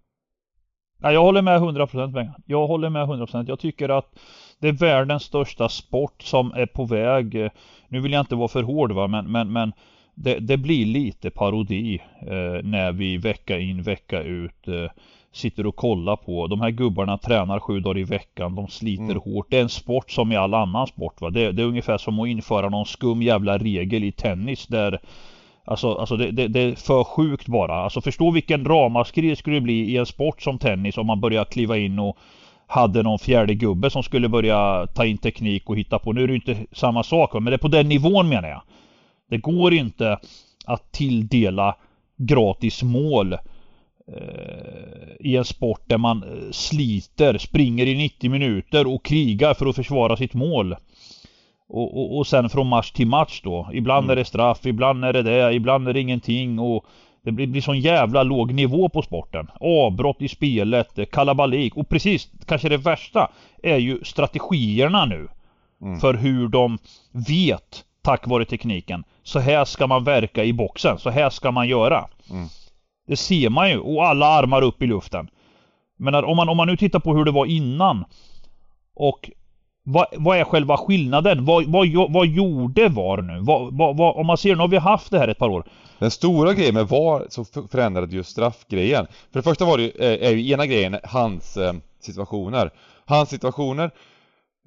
Ja, 1.03 1.13
jag 1.13 1.23
håller 1.23 1.43
med 1.43 1.61
100% 1.61 2.13
Bengan. 2.13 2.43
Jag 2.47 2.67
håller 2.67 2.91
med 2.91 3.07
100%. 3.09 3.45
Jag 3.49 3.59
tycker 3.59 3.89
att 3.89 4.19
det 4.63 4.69
är 4.69 4.73
världens 4.73 5.23
största 5.23 5.69
sport 5.69 6.23
som 6.23 6.53
är 6.53 6.67
på 6.67 6.85
väg. 6.85 7.51
Nu 7.89 8.01
vill 8.01 8.13
jag 8.13 8.21
inte 8.21 8.35
vara 8.35 8.49
för 8.49 8.63
hård 8.63 8.93
va, 8.93 9.07
men, 9.07 9.33
men, 9.33 9.53
men 9.53 9.73
det, 10.15 10.39
det 10.39 10.57
blir 10.57 10.87
lite 10.87 11.31
parodi 11.31 12.03
eh, 12.21 12.65
när 12.65 12.93
vi 12.93 13.17
vecka 13.17 13.59
in 13.59 13.83
vecka 13.83 14.23
ut 14.23 14.69
eh, 14.69 14.91
sitter 15.33 15.67
och 15.67 15.77
kollar 15.77 16.17
på. 16.17 16.47
De 16.47 16.61
här 16.61 16.71
gubbarna 16.71 17.19
tränar 17.19 17.61
sju 17.61 17.81
dagar 17.81 17.99
i 17.99 18.05
veckan. 18.05 18.55
De 18.55 18.69
sliter 18.69 19.03
Mm. 19.03 19.21
hårt. 19.25 19.47
Det 19.51 19.59
är 19.59 19.63
en 19.63 19.69
sport 19.69 20.11
som 20.11 20.33
i 20.33 20.37
all 20.37 20.55
annan 20.55 20.87
sport. 20.87 21.21
Va? 21.21 21.31
Det, 21.31 21.53
det 21.53 21.63
är 21.63 21.67
ungefär 21.67 21.99
som 21.99 22.21
att 22.21 22.29
införa 22.29 22.69
någon 22.69 22.87
skum 22.87 23.23
jävla 23.23 23.59
regel 23.59 24.05
i 24.05 24.13
tennis 24.13 24.67
där 24.67 25.01
Alltså, 25.65 25.95
alltså 25.95 26.17
det, 26.17 26.31
det, 26.31 26.49
det 26.49 26.61
är 26.61 26.75
för 26.75 27.05
sjukt 27.05 27.47
bara. 27.47 27.75
Alltså 27.75 28.01
förstå 28.01 28.31
vilken 28.31 28.65
ramaskri 28.65 29.29
det 29.29 29.37
skulle 29.37 29.61
bli 29.61 29.81
i 29.81 29.97
en 29.97 30.07
sport 30.07 30.43
som 30.43 30.59
tennis 30.59 30.99
om 30.99 31.07
man 31.07 31.21
börjar 31.21 31.45
kliva 31.45 31.79
in 31.79 31.99
och 31.99 32.19
hade 32.67 33.03
någon 33.03 33.19
fjärde 33.19 33.55
gubbe 33.55 33.91
som 33.91 34.03
skulle 34.03 34.29
börja 34.29 34.87
ta 34.87 35.05
in 35.05 35.19
teknik 35.19 35.71
och 35.71 35.79
hitta 35.79 35.99
på. 35.99 36.13
Nu 36.13 36.23
är 36.23 36.29
det 36.29 36.35
inte 36.35 36.57
samma 36.73 37.03
sak 37.03 37.33
men 37.33 37.45
det 37.45 37.55
är 37.55 37.59
på 37.59 37.69
den 37.69 37.89
nivån 37.89 38.29
menar 38.29 38.49
jag. 38.49 38.63
Det 39.31 39.39
går 39.39 39.73
inte 39.73 40.19
att 40.67 40.93
tilldela 40.93 41.77
gratis 42.17 42.83
mål 42.83 43.33
eh, 43.33 43.39
i 45.21 45.37
en 45.37 45.45
sport 45.45 45.83
där 45.87 45.99
man 45.99 46.23
eh, 46.23 46.51
sliter, 46.51 47.39
springer 47.39 47.87
i 47.87 47.95
90 47.95 48.31
minuter 48.31 48.95
och 48.95 49.05
krigar 49.05 49.55
för 49.55 49.67
att 49.67 49.77
försvara 49.77 50.17
sitt 50.17 50.35
mål. 50.35 50.77
Och, 51.69 51.99
och, 51.99 52.19
och 52.19 52.27
sen 52.27 52.49
från 52.49 52.67
match 52.67 52.91
till 52.91 53.07
match 53.07 53.41
då. 53.45 53.69
Ibland 53.73 54.11
är 54.11 54.17
det 54.17 54.25
straff, 54.25 54.67
ibland 54.67 55.05
är 55.05 55.13
det 55.13 55.23
det, 55.23 55.55
ibland 55.55 55.89
är 55.89 55.93
det 55.93 56.01
ingenting 56.01 56.59
och 56.59 56.87
det 57.25 57.33
blir, 57.33 57.47
blir 57.47 57.63
sån 57.63 57.81
jävla 57.81 58.23
låg 58.23 58.53
nivå 58.53 58.89
på 58.89 59.03
sporten. 59.03 59.51
Avbrott 59.61 60.23
i 60.23 60.29
spelet, 60.29 60.99
eh, 60.99 61.05
kalabalik 61.05 61.77
och 61.77 61.89
precis, 61.89 62.31
kanske 62.47 62.69
det 62.69 62.77
värsta 62.77 63.31
är 63.63 63.77
ju 63.77 64.05
strategierna 64.05 65.05
nu. 65.05 65.29
Mm. 65.83 66.01
För 66.01 66.15
hur 66.15 66.49
de 66.49 66.79
vet, 67.13 67.85
tack 68.03 68.27
vare 68.27 68.45
tekniken, 68.45 69.05
så 69.23 69.39
här 69.39 69.65
ska 69.65 69.87
man 69.87 70.05
verka 70.05 70.45
i 70.45 70.53
boxen, 70.53 70.99
så 70.99 71.11
här 71.11 71.31
ska 71.31 71.51
man 71.51 71.69
göra. 71.69 72.09
Mm. 72.31 72.49
Det 73.07 73.17
ser 73.17 73.51
man 73.51 73.71
ju, 73.71 73.79
och 73.79 74.07
alla 74.07 74.27
armar 74.27 74.63
upp 74.63 74.83
i 74.83 74.87
luften. 74.87 75.29
Men 75.99 76.15
om 76.15 76.37
man, 76.37 76.49
om 76.49 76.57
man 76.57 76.69
nu 76.69 76.77
tittar 76.77 77.01
på 77.01 77.17
hur 77.17 77.25
det 77.25 77.31
var 77.31 77.47
innan 77.47 78.05
och 78.95 79.31
vad, 79.85 80.07
vad 80.19 80.39
är 80.39 80.45
själva 80.45 80.77
skillnaden? 80.77 81.45
Vad, 81.45 81.65
vad, 81.67 82.13
vad 82.13 82.27
gjorde 82.27 82.89
VAR 82.89 83.23
nu? 83.23 83.41
Vad, 83.41 84.01
om 84.17 84.27
man 84.27 84.39
ser, 84.39 84.55
nu 84.55 84.61
har 84.61 84.69
vi 84.69 84.77
haft 84.77 85.11
det 85.11 85.19
här 85.19 85.29
ett 85.29 85.39
par 85.39 85.49
år. 85.49 85.65
Den 86.03 86.11
stora 86.11 86.55
grejen 86.55 86.75
med 86.75 86.89
VAR 86.89 87.27
som 87.29 87.45
förändrade 87.45 88.17
just 88.17 88.31
straffgrejen. 88.31 89.07
För 89.07 89.39
det 89.39 89.43
första 89.43 89.65
var 89.65 89.79
det 89.79 89.83
ju, 89.83 89.91
eh, 89.91 90.29
är 90.29 90.31
ju 90.31 90.51
ena 90.51 90.67
grejen 90.67 90.97
hans 91.05 91.57
eh, 91.57 91.73
situationer. 92.01 92.71
Hans 93.05 93.29
situationer 93.29 93.91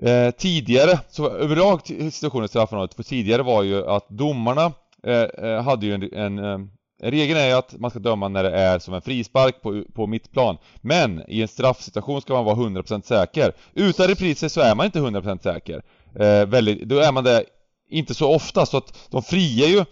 eh, 0.02 0.32
tidigare, 0.32 1.00
så 1.10 1.30
överlag 1.30 1.82
situationen 2.12 2.46
i 2.46 2.48
straffområdet, 2.48 2.96
för 2.96 3.04
tidigare 3.04 3.44
var 3.44 3.64
ju 3.64 3.88
att 3.88 4.10
domarna 4.10 4.72
eh, 5.04 5.22
eh 5.22 5.64
hade 5.64 5.86
ju 5.86 5.94
en, 5.94 6.14
en 6.14 6.40
eh, 6.40 6.60
Regeln 7.04 7.40
är 7.40 7.48
ju 7.48 7.54
att 7.54 7.80
man 7.80 7.92
ska 7.92 8.00
döma 8.00 8.28
när 8.28 8.44
det 8.44 8.58
är 8.58 8.80
som 8.80 8.94
en 8.94 9.02
frispark 9.02 9.62
på, 9.62 9.84
på 9.94 10.08
mittplan. 10.08 10.58
Men 10.82 11.24
i 11.28 11.42
en 11.42 11.48
straffsituation 11.48 12.22
ska 12.22 12.34
man 12.34 12.46
vara 12.46 12.56
100% 12.56 13.02
säker. 13.02 13.54
Utan 13.74 14.08
repriser 14.08 14.48
så 14.48 14.62
är 14.62 14.76
man 14.76 14.86
inte 14.86 15.00
100% 15.00 15.44
säker. 15.44 15.82
Eh, 16.20 16.46
väldigt, 16.46 16.82
då 16.82 17.00
är 17.00 17.12
man 17.12 17.24
det 17.24 17.44
inte 17.90 18.14
så 18.14 18.36
ofta, 18.36 18.66
så 18.66 18.78
att 18.78 19.10
de 19.10 19.24
friar 19.24 19.68
ju 19.68 19.86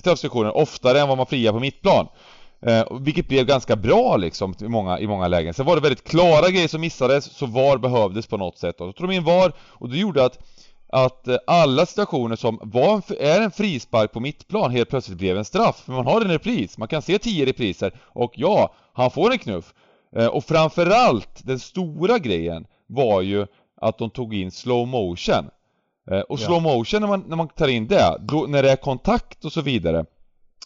straffsituationer 0.00 0.56
oftare 0.56 1.00
än 1.00 1.08
vad 1.08 1.16
man 1.16 1.26
friar 1.26 1.52
på 1.52 1.60
mittplan. 1.60 2.08
Eh, 2.66 2.84
vilket 3.00 3.28
blev 3.28 3.46
ganska 3.46 3.76
bra 3.76 4.16
liksom 4.16 4.54
i 4.60 4.68
många, 4.68 4.98
i 4.98 5.06
många 5.06 5.28
lägen. 5.28 5.54
Sen 5.54 5.66
var 5.66 5.76
det 5.76 5.82
väldigt 5.82 6.08
klara 6.08 6.50
grejer 6.50 6.68
som 6.68 6.80
missades, 6.80 7.24
så 7.24 7.46
VAR 7.46 7.78
behövdes 7.78 8.26
på 8.26 8.36
något 8.36 8.58
sätt. 8.58 8.80
Och 8.80 8.86
så 8.86 8.92
tog 8.92 9.08
de 9.08 9.14
in 9.14 9.24
VAR, 9.24 9.52
och 9.60 9.88
det 9.88 9.98
gjorde 9.98 10.24
att 10.24 10.38
att 10.92 11.28
eh, 11.28 11.36
alla 11.46 11.86
situationer 11.86 12.36
som 12.36 12.58
var 12.62 12.94
en, 12.94 13.02
är 13.20 13.40
en 13.40 13.50
frispark 13.50 14.12
på 14.12 14.20
mittplan 14.20 14.70
helt 14.70 14.88
plötsligt 14.90 15.18
blev 15.18 15.38
en 15.38 15.44
straff. 15.44 15.82
För 15.84 15.92
man 15.92 16.06
har 16.06 16.20
en 16.20 16.30
repris, 16.30 16.78
man 16.78 16.88
kan 16.88 17.02
se 17.02 17.18
10 17.18 17.46
repriser 17.46 17.92
och 18.04 18.32
ja, 18.36 18.74
han 18.92 19.10
får 19.10 19.32
en 19.32 19.38
knuff. 19.38 19.74
Eh, 20.16 20.26
och 20.26 20.44
framförallt, 20.44 21.46
den 21.46 21.58
stora 21.58 22.18
grejen 22.18 22.66
var 22.86 23.20
ju 23.20 23.46
att 23.80 23.98
de 23.98 24.10
tog 24.10 24.34
in 24.34 24.50
slow 24.50 24.88
motion. 24.88 25.50
Eh, 26.10 26.20
och 26.20 26.40
Ja. 26.40 26.46
slow 26.46 26.62
motion 26.62 27.00
när 27.00 27.08
man, 27.08 27.24
när 27.26 27.36
man 27.36 27.48
tar 27.48 27.68
in 27.68 27.86
det, 27.86 28.16
då, 28.20 28.46
när 28.48 28.62
det 28.62 28.70
är 28.70 28.76
kontakt 28.76 29.44
och 29.44 29.52
så 29.52 29.60
vidare. 29.60 30.04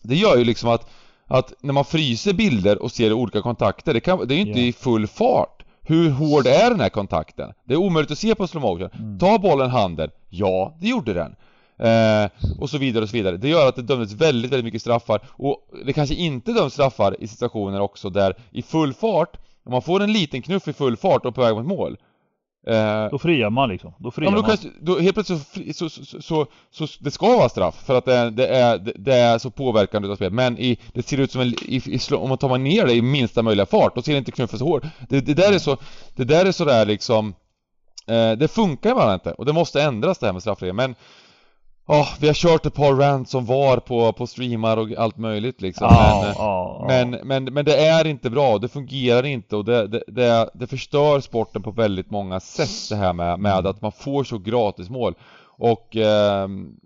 Det 0.03 0.15
gör 0.17 0.37
ju 0.37 0.45
liksom 0.45 0.71
att, 0.71 0.91
att 1.27 1.53
när 1.61 1.73
man 1.73 1.85
fryser 1.85 2.33
bilder 2.33 2.83
och 2.83 2.91
ser 2.93 3.13
olika 3.13 3.43
kontakter, 3.43 3.95
det, 3.95 4.01
kan, 4.01 4.29
det 4.29 4.35
är 4.35 4.37
ju 4.37 4.47
inte 4.47 4.61
Ja. 4.61 4.67
i 4.67 4.73
full 4.73 5.07
fart. 5.07 5.63
Hur 5.83 6.11
hård 6.11 6.47
är 6.47 6.71
den 6.71 6.81
här 6.81 6.89
kontakten? 6.89 7.53
Det 7.65 7.75
är 7.75 7.79
omöjligt 7.79 8.11
att 8.11 8.19
se 8.19 8.35
på 8.35 8.47
slow 8.47 8.63
motion. 8.63 8.91
Mm. 8.99 9.19
Ta 9.19 9.39
bollen 9.39 9.71
handen. 9.71 10.11
Ja, 10.29 10.77
det 10.81 10.89
gjorde 10.89 11.13
den. 11.13 11.37
Eh, 11.79 12.31
och 12.61 12.71
så 12.71 12.79
vidare 12.79 13.03
och 13.03 13.09
så 13.09 13.17
vidare. 13.17 13.37
Det 13.37 13.49
gör 13.49 13.69
att 13.69 13.77
det 13.77 13.83
dömdes 13.83 14.13
väldigt, 14.13 14.53
väldigt 14.53 14.65
mycket 14.65 14.81
straffar. 14.81 15.21
Och 15.29 15.57
det 15.85 15.93
kanske 15.93 16.15
inte 16.15 16.53
döms 16.53 16.73
straffar 16.73 17.17
i 17.23 17.29
situationer 17.29 17.81
också 17.81 18.11
där 18.11 18.35
i 18.53 18.63
full 18.63 18.95
fart, 18.95 19.37
om 19.65 19.73
man 19.73 19.83
får 19.83 20.03
en 20.03 20.13
liten 20.13 20.43
knuff 20.43 20.69
i 20.69 20.73
full 20.73 20.97
fart 20.97 21.25
och 21.27 21.35
på 21.35 21.41
väg 21.41 21.55
mot 21.55 21.67
mål. 21.67 21.97
Eh, 22.67 23.09
Då 23.11 23.19
friar 23.19 23.51
man 23.51 23.69
liksom. 23.69 23.93
Då 23.99 24.11
friar 24.11 24.31
Ja, 24.31 24.37
då, 24.37 24.43
man. 24.43 24.51
kanske, 24.51 24.69
då 24.81 24.99
helt 24.99 25.15
plötsligt 25.15 25.77
så, 25.77 25.89
så, 25.89 26.01
så, 26.21 26.47
så, 26.71 26.87
det 27.01 27.11
ska 27.11 27.27
vara 27.37 27.49
straff 27.49 27.85
för 27.87 27.99
att 27.99 28.05
det 28.05 28.15
är, 28.15 28.31
det 28.31 28.47
är, 28.47 28.79
det- 28.79 28.93
det 28.97 29.15
är 29.15 29.39
så 29.39 29.51
påverkande 29.51 30.07
utav 30.09 30.17
spelet. 30.17 30.33
Men 30.33 30.59
i, 30.59 30.79
det 30.93 31.03
ser 31.07 31.21
ut 31.21 31.33
som 31.33 31.41
en, 31.41 31.49
i, 31.49 31.83
i, 31.87 32.15
om 32.15 32.29
man 32.29 32.39
tar 32.39 32.49
man 32.49 32.65
ner 32.65 32.87
det 32.87 32.93
i 32.95 33.03
minsta 33.03 33.43
möjliga 33.43 33.67
fart, 33.67 33.95
då 33.95 34.03
ser 34.03 34.17
inte 34.17 34.33
knuffen 34.33 34.59
så 34.59 34.65
hård. 34.65 34.89
Det, 35.09 35.21
det 35.21 35.35
där 35.35 35.53
är 35.53 35.59
så, 35.59 35.77
det 36.17 36.25
där 36.25 36.47
är 36.47 36.53
sådär 36.53 36.87
liksom, 36.87 37.35
eh, 38.07 38.33
det 38.33 38.49
funkar 38.49 38.95
bara 38.95 39.15
inte 39.15 39.33
och 39.33 39.47
det 39.47 39.53
måste 39.53 39.83
ändras 39.83 40.19
det 40.19 40.27
här 40.27 40.33
med 40.33 40.43
straffregler. 40.43 40.73
Men, 40.75 40.95
ja, 41.87 42.09
vi 42.21 42.27
har 42.27 42.35
kört 42.35 42.67
ett 42.67 42.75
par 42.75 42.95
rants 42.95 43.31
som 43.31 43.47
var 43.47 43.77
på, 43.77 44.13
på 44.13 44.27
streamar 44.27 44.77
och 44.77 44.93
allt 44.93 45.17
möjligt 45.17 45.61
liksom. 45.61 45.87
Ja, 45.91 46.21
men, 46.23 46.35
ja, 46.39 46.77
ja. 46.81 46.87
men, 46.87 47.11
men, 47.11 47.45
men 47.45 47.65
det 47.65 47.87
är 47.87 48.07
inte 48.07 48.31
bra, 48.31 48.59
det 48.59 48.69
fungerar 48.69 49.27
inte 49.27 49.57
och 49.57 49.65
det, 49.65 49.87
det, 49.87 50.03
det, 50.07 50.51
det 50.55 50.67
förstör 50.67 51.21
sporten 51.21 51.63
på 51.63 51.71
väldigt 51.71 52.11
många 52.11 52.41
sätt 52.41 52.89
det 52.91 52.97
här 52.97 53.13
med, 53.13 53.41
med 53.41 53.67
att 53.67 53.83
man 53.83 53.93
får 53.93 54.25
så 54.25 54.39
gratis 54.39 54.91
mål. 54.91 55.15
Och 55.59 55.97
ehm, 55.97 56.77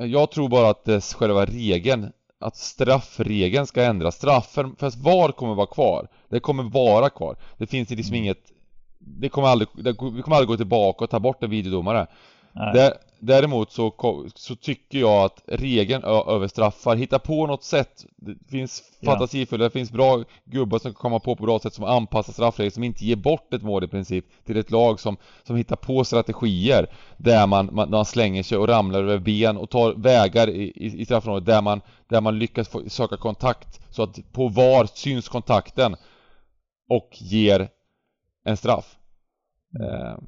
jag 0.00 0.30
tror 0.30 0.48
bara 0.48 0.70
att 0.70 0.84
det, 0.84 1.04
själva 1.04 1.44
regeln, 1.44 2.12
att 2.40 2.56
straffregeln 2.56 3.66
ska 3.66 3.82
ändras. 3.82 4.14
Straffen, 4.14 4.76
fast 4.78 4.96
VAR 4.96 5.32
kommer 5.32 5.54
vara 5.54 5.66
kvar. 5.66 6.08
Det 6.28 6.40
kommer 6.40 6.62
vara 6.62 7.10
kvar. 7.10 7.36
Det 7.56 7.66
finns 7.66 7.90
liksom 7.90 8.14
Mm. 8.14 8.24
inget 8.24 8.52
det 9.00 9.28
kommer 9.28 9.48
aldrig, 9.48 9.68
det, 9.74 9.90
vi 9.90 10.22
kommer 10.22 10.36
aldrig 10.36 10.48
gå 10.48 10.56
tillbaka 10.56 11.04
och 11.04 11.10
ta 11.10 11.20
bort 11.20 11.42
en 11.42 11.50
videodomare. 11.50 12.06
Nej. 12.52 12.92
Där, 13.20 13.34
däremot 13.34 13.72
så, 13.72 13.94
så 14.34 14.56
tycker 14.56 14.98
jag 14.98 15.24
att 15.24 15.42
regeln 15.46 16.04
ö- 16.04 16.24
över 16.34 16.48
straffar, 16.48 16.96
hitta 16.96 17.18
på 17.18 17.46
något 17.46 17.64
sätt. 17.64 18.06
Det 18.16 18.34
finns 18.50 18.82
Ja. 19.00 19.10
fantasifulla, 19.12 19.64
det 19.64 19.70
finns 19.70 19.92
bra 19.92 20.24
gubbar 20.44 20.78
som 20.78 20.92
kan 20.92 21.00
komma 21.00 21.20
på 21.20 21.36
på 21.36 21.42
bra 21.44 21.58
sätt 21.58 21.74
som 21.74 21.84
anpassar 21.84 22.32
straffregler, 22.32 22.70
som 22.70 22.84
inte 22.84 23.04
ger 23.04 23.16
bort 23.16 23.54
ett 23.54 23.62
mål 23.62 23.84
i 23.84 23.88
princip 23.88 24.24
till 24.44 24.56
ett 24.56 24.70
lag 24.70 25.00
som, 25.00 25.16
som 25.42 25.56
hittar 25.56 25.76
på 25.76 26.04
strategier 26.04 26.86
där 27.16 27.46
man, 27.46 27.68
man, 27.72 27.90
man 27.90 28.04
slänger 28.04 28.42
sig 28.42 28.58
och 28.58 28.68
ramlar 28.68 28.98
över 29.02 29.18
ben 29.18 29.56
och 29.56 29.70
tar 29.70 29.92
vägar 29.94 30.50
i, 30.50 30.62
i, 30.62 31.00
i 31.00 31.04
straffområdet 31.04 31.46
där 31.46 31.62
man, 31.62 31.80
där 32.08 32.20
man 32.20 32.38
lyckas 32.38 32.68
få, 32.68 32.82
söka 32.88 33.16
kontakt 33.16 33.80
så 33.90 34.02
att 34.02 34.32
på 34.32 34.48
var 34.48 34.86
syns 34.94 35.28
kontakten 35.28 35.96
och 36.88 37.08
ger 37.12 37.68
en 38.44 38.56
straff. 38.56 38.96
Eh, 39.80 40.18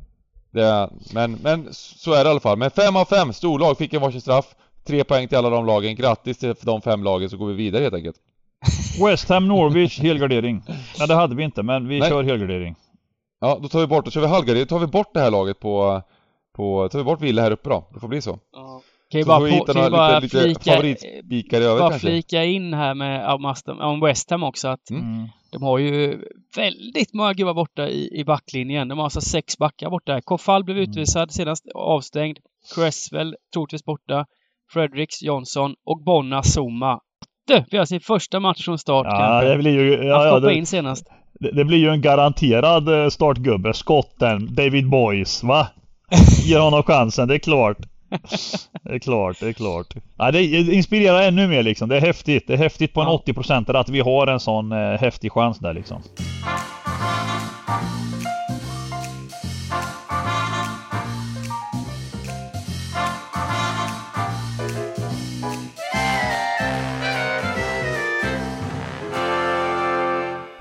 det, 0.53 0.91
men, 1.15 1.33
men 1.33 1.69
så 1.73 2.13
är 2.13 2.25
det 2.25 2.29
i 2.29 2.31
alla 2.31 2.41
fall. 2.41 2.59
Men 2.59 2.71
fem 2.71 2.97
av 2.97 3.05
fem 3.05 3.33
storlag 3.33 3.79
fick 3.79 3.95
en 3.95 4.01
varsin 4.01 4.21
straff. 4.21 4.55
Tre 4.85 5.05
poäng 5.05 5.29
till 5.29 5.39
alla 5.39 5.51
de 5.51 5.67
lagen. 5.67 5.95
Grattis 5.95 6.39
till 6.39 6.55
de 6.63 6.83
fem 6.83 7.05
lagen 7.05 7.31
så 7.31 7.37
går 7.37 7.47
vi 7.47 7.55
vidare 7.55 7.83
helt 7.83 7.95
enkelt. 7.95 8.17
West 9.07 9.29
Ham 9.29 9.49
Norwich 9.49 10.01
helgardering. 10.01 10.63
Nej 10.99 11.09
det 11.09 11.15
hade 11.15 11.35
vi 11.35 11.45
inte 11.45 11.63
men 11.63 11.89
vi 11.89 12.01
Nej. 12.01 12.11
kör 12.11 12.23
helgardering. 12.23 12.77
Ja, 13.41 13.59
då 13.63 13.69
tar 13.69 13.81
vi 13.81 13.87
bort, 13.87 14.05
då 14.05 14.11
kör 14.11 14.21
vi 14.21 14.27
halvgardering, 14.27 14.67
då 14.67 14.69
tar 14.69 14.79
vi 14.79 14.87
bort 14.87 15.15
det 15.15 15.21
här 15.21 15.31
laget 15.31 15.61
på, 15.61 16.03
på, 16.57 16.89
tar 16.89 16.99
vi 16.99 17.05
bort 17.05 17.21
Villa 17.21 17.43
här 17.43 17.51
uppe 17.51 17.69
då. 17.69 17.85
Det 17.95 18.01
får 18.01 18.09
bli 18.09 18.23
så. 18.23 18.39
Ja. 18.53 18.72
Kan 19.13 19.19
ju 19.21 19.25
Så 19.25 19.29
bara, 19.29 19.39
på, 19.59 19.65
kan 19.73 19.85
ju 19.85 19.91
bara 19.91 20.19
lite, 20.19 20.37
lite 20.47 20.61
flika, 20.61 20.73
i 20.73 20.77
övrigt 21.65 21.81
bara 21.81 21.91
kanske. 21.91 22.09
flika 22.09 22.45
in 22.45 22.75
här 22.75 22.95
med 22.95 23.27
om 23.35 23.47
Aston- 23.47 23.81
om 23.83 24.01
West 24.01 24.31
Ham 24.31 24.43
också 24.43 24.69
att 24.69 24.91
Mm. 24.91 25.03
Mm. 25.03 25.29
de 25.53 25.63
har 25.63 25.79
ju 25.79 26.19
väldigt 26.57 27.15
många 27.15 27.33
gubbar 27.33 27.55
borta 27.55 27.89
i, 27.89 28.21
i 28.21 28.25
backlinjen. 28.25 28.89
De 28.89 28.99
har 28.99 29.05
alltså 29.05 29.21
sex 29.21 29.59
backar 29.59 29.91
borta. 29.91 30.21
Kofall 30.25 30.65
blev 30.65 30.77
Mm. 30.77 30.91
utvisad, 30.91 31.33
senast 31.33 31.65
avstängd. 31.75 32.39
Cresswell 32.75 33.35
troligtvis 33.55 33.85
borta. 33.85 34.27
Fredericks, 34.73 35.23
Johnson 35.23 35.75
och 35.87 36.03
Bonna 36.05 36.43
Zuma. 36.43 36.99
Det, 37.47 37.65
vi 37.71 37.79
har 37.79 37.85
sin 37.85 38.01
första 38.01 38.41
match 38.41 38.65
från 38.65 38.79
start 38.79 39.07
Ja 39.11 39.19
kanske. 39.19 39.49
det 39.49 39.59
blir 39.59 39.73
ju, 39.73 39.97
Han 39.97 40.07
ja, 40.07 40.13
ja, 40.25 40.31
stoppade 40.31 40.47
det, 40.47 40.55
in 40.55 40.67
senast. 40.67 41.07
det, 41.41 41.53
det 41.53 41.65
blir 41.65 41.79
ju 41.79 41.89
en 41.89 42.01
garanterad 42.01 42.89
eh, 43.03 43.09
startgubbe. 43.09 43.75
Skotten, 43.75 44.55
David 44.55 44.89
Boys 44.91 45.43
va? 45.43 45.69
Ge 46.45 46.59
honom 46.59 46.83
chansen, 46.83 47.29
det 47.29 47.35
är 47.35 47.39
klart. 47.39 47.77
Det 48.83 48.95
är 48.95 48.99
klart, 48.99 49.41
det 49.41 49.49
är 49.49 49.53
klart. 49.53 49.95
Ja, 50.19 50.31
det 50.31 50.45
inspirerar 50.45 51.23
ännu 51.23 51.49
mer 51.49 51.63
liksom. 51.63 51.89
Det 51.89 51.97
är 51.97 52.01
häftigt. 52.01 52.47
Det 52.47 52.53
är 52.53 52.59
häftigt 52.59 52.95
på 52.95 53.01
en 53.01 53.07
Ja. 53.07 53.23
80% 53.27 53.77
att 53.77 53.89
vi 53.89 54.01
har 54.01 54.27
en 54.27 54.41
sån 54.41 54.73
eh, 54.73 54.79
häftig 54.79 55.33
chans 55.33 55.59
där 55.59 55.75
liksom. 55.75 56.03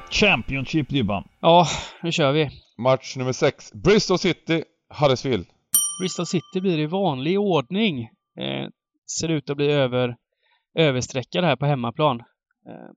Championship 0.09 0.89
Dybban. 0.89 1.23
Ja, 1.39 1.67
nu 2.03 2.11
kör 2.11 2.31
vi. 2.31 2.49
Match 2.77 3.15
nummer 3.17 3.31
6. 3.31 3.73
Bristol 3.73 4.19
City, 4.19 4.63
Huddersfield. 4.99 5.45
Bristol 6.01 6.25
City 6.25 6.61
blir 6.61 6.79
i 6.79 6.85
vanlig 6.85 7.39
ordning. 7.39 8.01
Eh, 8.39 8.67
ser 9.19 9.29
ut 9.29 9.49
att 9.49 9.57
bli 9.57 9.71
över, 9.71 10.15
överstreckade 10.75 11.47
här 11.47 11.55
på 11.55 11.65
hemmaplan. 11.65 12.19
Eh, 12.67 12.91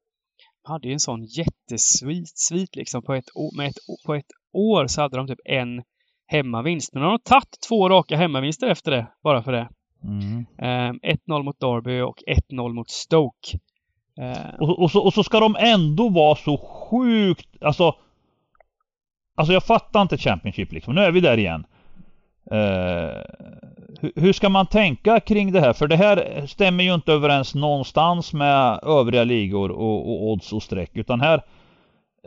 hade 0.63 0.89
ju 0.89 0.93
en 0.93 1.01
sån 1.01 1.25
jättesvit 1.25 2.39
svit 2.39 2.77
liksom 2.77 3.03
på 3.03 3.15
ett, 3.15 3.25
med 3.57 3.69
ett, 3.69 3.77
på 4.07 4.15
ett 4.15 4.27
år 4.53 4.87
så 4.87 5.01
hade 5.03 5.17
de 5.17 5.27
typ 5.27 5.39
en 5.45 5.83
hemmavinst. 6.27 6.93
Men 6.93 7.03
nu 7.03 7.07
har 7.09 7.19
de 7.19 7.23
tagit 7.23 7.59
två 7.69 7.89
raka 7.89 8.17
hemmavinster 8.17 8.67
efter 8.69 8.91
det, 8.91 9.07
bara 9.23 9.43
för 9.43 9.53
det. 9.53 9.69
Mm. 10.05 10.47
Eh, 10.59 11.15
1-0 11.29 11.43
mot 11.43 11.61
Derby 11.61 12.01
och 12.01 12.19
1-0 12.51 12.73
mot 12.73 12.91
Stoke. 12.91 13.59
Eh, 14.21 14.55
Och, 14.61 14.83
och, 14.83 14.91
så, 14.91 15.05
och 15.05 15.15
så 15.15 15.25
ska 15.25 15.41
de 15.41 15.57
ändå 15.59 16.09
vara 16.09 16.37
så 16.37 16.57
sjukt, 16.57 17.49
alltså 17.61 17.95
Alltså 19.37 19.53
jag 19.53 19.65
fattar 19.65 20.03
inte 20.03 20.19
Championship 20.19 20.73
liksom, 20.73 20.95
nu 20.95 21.01
är 21.01 21.13
vi 21.13 21.21
där 21.21 21.39
igen. 21.39 21.67
Eh, 22.51 23.23
hur, 24.15 24.33
ska 24.33 24.49
man 24.49 24.67
tänka 24.67 25.21
kring 25.21 25.53
det 25.53 25.61
här? 25.61 25.73
För 25.73 25.87
det 25.87 25.97
här 25.97 26.47
stämmer 26.47 26.85
ju 26.85 26.95
inte 26.95 27.13
överens 27.13 27.55
någonstans 27.55 28.33
med 28.33 28.81
övriga 28.83 29.25
ligor 29.25 29.71
och, 29.71 30.11
och 30.11 30.31
odds 30.31 30.53
och 30.53 30.63
streck. 30.63 30.91
Utan 30.95 31.21
här, 31.21 31.43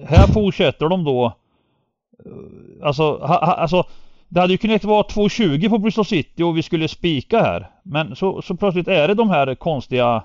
här 0.07 0.27
fortsätter 0.27 0.89
de 0.89 1.03
då 1.03 1.25
eh, 1.25 2.85
Alltså, 2.87 3.03
ha, 3.03 3.45
ha, 3.45 3.53
alltså 3.53 3.83
det 4.29 4.39
hade 4.39 4.53
ju 4.53 4.57
kunnat 4.57 4.83
vara 4.83 5.03
2,20 5.03 5.69
på 5.69 5.77
Bristol 5.77 6.05
City 6.05 6.43
och 6.43 6.57
vi 6.57 6.63
skulle 6.63 6.87
spika 6.87 7.39
här. 7.41 7.69
Men 7.83 8.15
så, 8.15 8.41
så 8.41 8.55
plötsligt 8.55 8.87
är 8.87 9.07
det 9.07 9.13
de 9.13 9.29
här 9.29 9.55
konstiga 9.55 10.23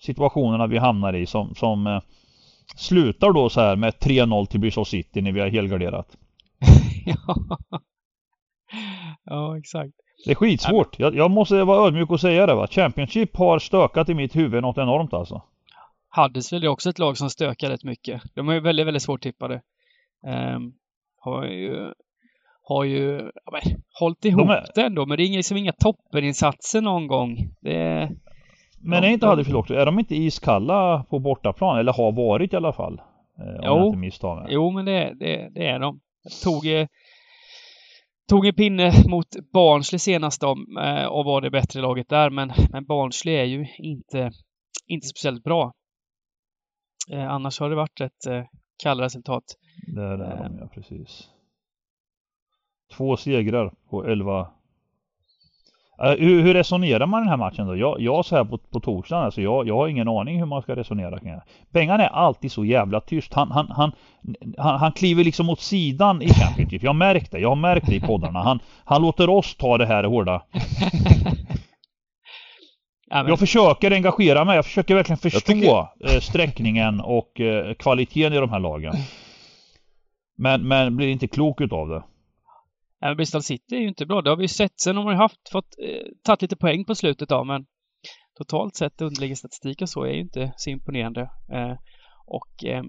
situationerna 0.00 0.66
vi 0.66 0.78
hamnar 0.78 1.12
i 1.12 1.26
som, 1.26 1.54
som 1.54 1.86
eh, 1.86 2.00
slutar 2.76 3.32
då 3.32 3.48
så 3.48 3.60
här 3.60 3.76
med 3.76 3.94
3-0 3.94 4.46
till 4.46 4.60
Bristol 4.60 4.86
City 4.86 5.20
när 5.20 5.32
vi 5.32 5.40
har 5.40 5.48
helgarderat. 5.48 6.16
ja. 7.04 7.58
ja, 9.24 9.58
exakt. 9.58 9.92
Det 10.24 10.30
är 10.30 10.34
skitsvårt. 10.34 10.98
Jag, 10.98 11.14
jag 11.16 11.30
måste 11.30 11.64
vara 11.64 11.86
ödmjuk 11.86 12.10
och 12.10 12.20
säga 12.20 12.46
det 12.46 12.54
va. 12.54 12.66
Championship 12.66 13.36
har 13.36 13.58
stökat 13.58 14.08
i 14.08 14.14
mitt 14.14 14.36
huvud 14.36 14.62
något 14.62 14.78
enormt 14.78 15.12
alltså. 15.14 15.42
Huddersfield 16.16 16.64
är 16.64 16.68
också 16.68 16.90
ett 16.90 16.98
lag 16.98 17.16
som 17.16 17.30
stökar 17.30 17.70
rätt 17.70 17.84
mycket. 17.84 18.22
De 18.34 18.48
är 18.48 18.52
ju 18.54 18.60
väldigt, 18.60 18.86
väldigt 18.86 19.02
svårt 19.02 19.22
tippade. 19.22 19.54
Um, 20.56 20.72
har 21.20 21.44
ju, 21.44 21.92
har 22.62 22.84
ju 22.84 23.30
ja, 23.44 23.52
men, 23.52 23.82
hållit 24.00 24.24
ihop 24.24 24.48
är- 24.50 24.66
det 24.74 24.82
ändå, 24.82 25.06
men 25.06 25.16
det 25.16 25.22
är 25.22 25.26
inga, 25.26 25.36
liksom 25.36 25.56
inga 25.56 25.72
toppeninsatser 25.72 26.80
någon 26.80 27.06
gång. 27.06 27.36
Det 27.60 28.10
Men 28.80 29.04
är 29.04 29.08
inte 29.08 29.26
de- 29.26 29.30
Huddersfield 29.30 29.56
också, 29.58 29.74
är 29.74 29.86
de 29.86 29.98
inte 29.98 30.16
iskalla 30.16 31.04
på 31.10 31.18
bortaplan? 31.18 31.78
Eller 31.78 31.92
har 31.92 32.12
varit 32.12 32.52
i 32.52 32.56
alla 32.56 32.72
fall? 32.72 33.00
Eh, 33.38 33.44
om 33.44 33.60
Jo. 33.64 33.76
jag 33.76 33.86
inte 33.86 33.98
misstar 33.98 34.34
mig. 34.36 34.46
jo, 34.48 34.70
men 34.70 34.84
det, 34.84 35.12
det, 35.14 35.48
det 35.54 35.66
är 35.66 35.78
de. 35.78 36.00
Tog, 36.44 36.66
eh, 36.66 36.86
tog 38.28 38.46
en 38.46 38.54
pinne 38.54 38.92
mot 39.08 39.26
Barnsley 39.52 39.98
senast 39.98 40.40
då, 40.40 40.56
eh, 40.80 41.04
och 41.04 41.24
var 41.24 41.40
det 41.40 41.50
bättre 41.50 41.80
laget 41.80 42.08
där, 42.08 42.30
men, 42.30 42.52
men 42.72 42.84
Barnsley 42.84 43.34
är 43.34 43.44
ju 43.44 43.66
inte, 43.78 44.30
inte 44.86 45.06
speciellt 45.06 45.44
bra. 45.44 45.72
Eh, 47.10 47.30
annars 47.30 47.60
har 47.60 47.70
det 47.70 47.76
varit 47.76 48.00
ett 48.00 48.26
eh, 48.26 48.44
kalla 48.82 49.04
resultat. 49.04 49.44
Det 49.94 50.02
är 50.02 50.16
det 50.16 50.24
Eh. 50.24 50.50
ja 50.60 50.68
precis. 50.74 51.28
Två 52.96 53.16
segrar 53.16 53.74
på 53.90 54.04
11 54.04 54.40
Eh, 54.40 54.48
hur, 55.98 56.42
hur 56.42 56.54
resonerar 56.54 57.06
man 57.06 57.20
i 57.20 57.22
den 57.22 57.28
här 57.30 57.36
matchen 57.36 57.66
då? 57.66 57.76
Jag, 57.76 58.00
jag 58.00 58.24
så 58.24 58.36
här 58.36 58.44
på, 58.44 58.58
på 58.58 58.80
torsdagen, 58.80 59.24
alltså 59.24 59.40
jag, 59.42 59.68
jag 59.68 59.76
har 59.76 59.88
ingen 59.88 60.08
aning 60.08 60.38
hur 60.38 60.46
man 60.46 60.62
ska 60.62 60.76
resonera 60.76 61.18
kring 61.18 61.32
det. 61.32 61.42
Bengan 61.70 62.00
är 62.00 62.06
alltid 62.08 62.52
så 62.52 62.64
jävla 62.64 63.00
tyst. 63.00 63.34
Han, 63.34 63.50
han, 63.50 63.66
han, 63.70 63.92
han, 64.58 64.78
han 64.78 64.92
kliver 64.92 65.24
liksom 65.24 65.50
åt 65.50 65.60
sidan 65.60 66.22
i 66.22 66.28
Championship. 66.28 66.82
Jag 66.82 66.88
har 66.90 66.94
märkt 66.94 67.30
det. 67.32 67.38
Jag 67.38 67.48
har 67.48 67.56
märkt 67.56 67.86
det 67.86 67.94
i 67.94 68.00
poddarna. 68.00 68.42
Han, 68.42 68.58
han 68.84 69.02
låter 69.02 69.30
oss 69.30 69.56
ta 69.56 69.78
det 69.78 69.86
här 69.86 70.04
hårda. 70.04 70.42
Jag 73.10 73.38
försöker 73.38 73.90
engagera 73.90 74.44
mig. 74.44 74.56
Jag 74.56 74.64
försöker 74.64 74.94
verkligen 74.94 75.18
förstå 75.18 75.40
tycker- 75.52 76.14
eh, 76.14 76.20
sträckningen 76.20 77.00
och 77.00 77.40
eh, 77.40 77.74
kvaliteten 77.74 78.32
i 78.32 78.36
de 78.36 78.50
här 78.50 78.58
lagen. 78.60 78.94
Men, 80.38 80.68
men 80.68 80.96
blir 80.96 81.08
inte 81.08 81.26
klok 81.26 81.60
utav 81.60 81.88
det. 81.88 82.02
Men 83.00 83.16
Bristol 83.16 83.42
City 83.42 83.76
är 83.76 83.80
ju 83.80 83.88
inte 83.88 84.06
bra. 84.06 84.22
Det 84.22 84.30
har 84.30 84.36
vi 84.36 84.44
ju 84.44 84.48
sett. 84.48 84.80
Sen 84.80 84.96
har 84.96 85.04
man 85.04 85.12
ju 85.14 85.18
haft, 85.18 85.48
fått, 85.52 85.74
eh, 85.82 86.06
tagit 86.24 86.42
lite 86.42 86.56
poäng 86.56 86.84
på 86.84 86.94
slutet 86.94 87.32
av, 87.32 87.46
men 87.46 87.66
totalt 88.38 88.76
sett 88.76 89.00
underliggande 89.00 89.36
statistik 89.36 89.82
och 89.82 89.88
så 89.88 90.04
är 90.04 90.12
ju 90.12 90.20
inte 90.20 90.52
så 90.56 90.70
imponerande. 90.70 91.20
Eh, 91.52 91.76
och, 92.26 92.64
eh, 92.64 92.82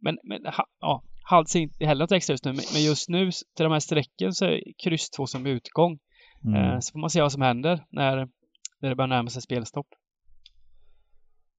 men, 0.00 0.18
men 0.24 0.46
ha, 0.46 0.66
ja, 0.80 1.02
Hall 1.26 1.46
ser 1.46 1.60
inte 1.60 1.86
heller 1.86 2.04
något 2.04 2.12
extra 2.12 2.32
just 2.32 2.44
nu, 2.44 2.52
men, 2.52 2.64
men 2.72 2.82
just 2.82 3.08
nu 3.08 3.30
till 3.30 3.64
de 3.64 3.72
här 3.72 3.80
strecken 3.80 4.32
så 4.32 4.44
är 4.44 4.60
kryss 4.84 5.10
2 5.10 5.26
som 5.26 5.46
utgång. 5.46 5.98
Mm. 6.44 6.54
Eh, 6.64 6.78
så 6.80 6.92
får 6.92 6.98
man 6.98 7.10
se 7.10 7.20
vad 7.20 7.32
som 7.32 7.42
händer 7.42 7.84
när, 7.90 8.16
när 8.80 8.88
det 8.88 8.94
börjar 8.96 9.08
närma 9.08 9.30
sig 9.30 9.42
spelstopp. 9.42 9.86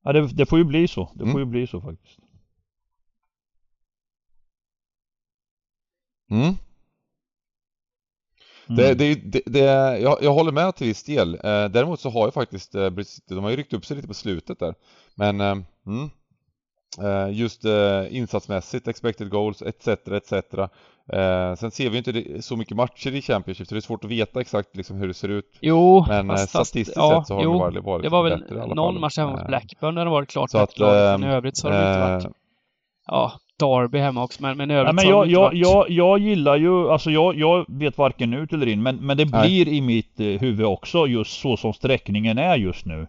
Ja, 0.04 0.14
det, 0.14 0.28
det 0.34 0.46
får 0.46 0.60
ju 0.60 0.66
bli 0.66 0.88
så. 0.88 1.12
Det 1.16 1.22
Mm. 1.24 1.32
får 1.32 1.42
ju 1.42 1.46
bli 1.46 1.68
så 1.68 1.82
faktiskt. 1.82 2.20
Mm. 6.32 6.54
Mm. 8.70 8.76
Det, 8.78 8.94
det, 8.94 9.16
det, 9.16 9.42
det, 9.46 9.60
jag, 10.00 10.18
jag 10.22 10.34
håller 10.34 10.52
med 10.52 10.76
till 10.76 10.88
viss 10.88 11.04
del. 11.04 11.34
Eh, 11.34 11.66
däremot 11.66 12.00
så 12.00 12.10
har 12.10 12.26
ju 12.26 12.32
faktiskt 12.32 12.76
eh, 12.76 12.90
de 13.30 13.44
har 13.44 13.50
ju 13.50 13.56
ryckt 13.56 13.74
upp 13.74 13.86
sig 13.86 13.96
lite 13.96 14.08
på 14.08 14.14
slutet 14.14 14.60
där. 14.60 14.76
Men 15.16 15.42
eh, 15.42 15.58
mm, 15.88 16.10
eh, 17.02 17.38
just 17.38 17.66
eh, 17.66 18.04
insatsmässigt, 18.10 18.88
expected 18.88 19.30
goals 19.30 19.62
etc. 19.62 19.88
etc. 19.88 20.34
Eh, 21.14 21.56
sen 21.56 21.72
ser 21.72 21.90
vi 21.90 21.98
inte 21.98 22.42
så 22.42 22.56
mycket 22.56 22.78
matcher 22.78 23.16
i 23.16 23.22
Championship 23.22 23.68
så 23.68 23.76
det 23.76 23.80
är 23.80 23.82
svårt 23.82 24.04
att 24.04 24.12
veta 24.12 24.42
exakt 24.42 24.76
liksom 24.76 24.98
hur 24.98 25.08
det 25.08 25.14
ser 25.14 25.30
ut. 25.30 25.58
Jo, 25.62 26.06
Men 26.08 26.28
fast- 26.28 26.50
statistiskt 26.50 26.94
ja, 26.96 27.20
sett 27.20 27.28
så 27.28 27.34
har 27.36 27.44
jo, 27.44 27.52
de 27.52 27.60
varit, 27.60 27.84
varit 27.84 28.04
det 28.04 28.10
var 28.10 28.24
väl 28.24 28.40
bättre 28.40 28.56
någon 28.68 28.94
fall. 28.94 29.00
match 29.02 29.18
hemma 29.18 29.32
mot 29.32 29.48
Blackburn 29.48 29.96
där 29.96 30.06
det 30.06 30.12
varit 30.12 30.30
klart 30.30 30.50
så 30.52 30.58
bättre 30.58 30.74
att, 30.74 30.80
lag. 30.80 31.20
Men 31.20 31.30
i 31.30 31.34
övrigt 31.34 31.58
så 31.58 31.68
har 31.70 31.74
det 31.76 31.88
inte 31.88 32.00
varit. 32.30 32.38
Ja, 33.08 33.40
Derby 33.60 34.00
hemma 34.00 34.24
också, 34.24 34.42
men, 34.42 34.58
men 34.58 34.72
övrigt 34.72 34.96
Nej, 34.96 35.06
men 35.06 35.12
jag, 35.12 35.28
jag, 35.28 35.54
jag, 35.54 35.90
jag 35.90 36.20
gillar 36.20 36.56
ju, 36.56 36.90
alltså 36.90 37.12
jag, 37.12 37.36
jag 37.36 37.66
vet 37.68 37.98
varken 37.98 38.34
ut 38.34 38.54
eller 38.54 38.68
in 38.68 38.84
men, 38.84 38.96
men 38.96 39.18
det 39.18 39.26
Nej. 39.26 39.42
blir 39.42 39.68
i 39.68 39.82
mitt 39.82 40.20
eh, 40.20 40.26
huvud 40.26 40.66
också 40.66 41.08
just 41.08 41.40
så 41.40 41.58
som 41.58 41.74
sträckningen 41.74 42.38
är 42.38 42.56
just 42.56 42.86
nu. 42.86 43.08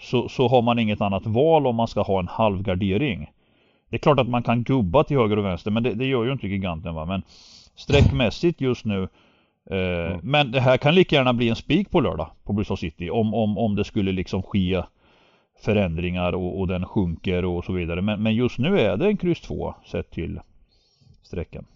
Så, 0.00 0.28
så 0.28 0.48
har 0.48 0.62
man 0.62 0.78
inget 0.78 1.00
annat 1.00 1.26
val 1.26 1.66
om 1.66 1.76
man 1.76 1.88
ska 1.88 2.02
ha 2.02 2.18
en 2.18 2.28
halvgardering. 2.28 3.30
Det 3.90 3.96
är 3.96 4.00
klart 4.00 4.20
att 4.20 4.28
man 4.28 4.42
kan 4.42 4.62
gubba 4.62 5.04
till 5.04 5.16
höger 5.16 5.38
och 5.38 5.44
vänster 5.44 5.70
men 5.70 5.82
det, 5.82 5.94
det 5.94 6.06
gör 6.06 6.24
ju 6.24 6.32
inte 6.32 6.48
giganten 6.48 6.94
va. 6.94 7.04
Men 7.04 7.22
sträckmässigt 7.76 8.60
just 8.60 8.84
nu 8.84 9.02
eh, 9.02 9.06
Mm. 9.70 10.20
Men 10.22 10.50
det 10.50 10.60
här 10.60 10.76
kan 10.76 10.94
lika 10.94 11.16
gärna 11.16 11.32
bli 11.32 11.48
en 11.48 11.56
spik 11.56 11.90
på 11.90 12.00
lördag 12.00 12.30
på 12.44 12.52
Bristol 12.52 12.78
City 12.78 13.10
om, 13.10 13.34
om, 13.34 13.58
om 13.58 13.76
det 13.76 13.84
skulle 13.84 14.12
liksom 14.12 14.42
ske 14.42 14.82
förändringar 15.60 16.32
och, 16.32 16.60
och 16.60 16.66
den 16.68 16.86
sjunker 16.86 17.44
och 17.44 17.64
så 17.64 17.72
vidare. 17.72 18.02
Men, 18.02 18.22
men 18.22 18.34
just 18.34 18.58
nu 18.58 18.80
är 18.80 18.96
det 18.96 19.06
en 19.06 19.16
kryss 19.16 19.40
2 19.40 19.74
sett 19.86 20.10
till 20.10 20.40
sträckan. 21.22 21.66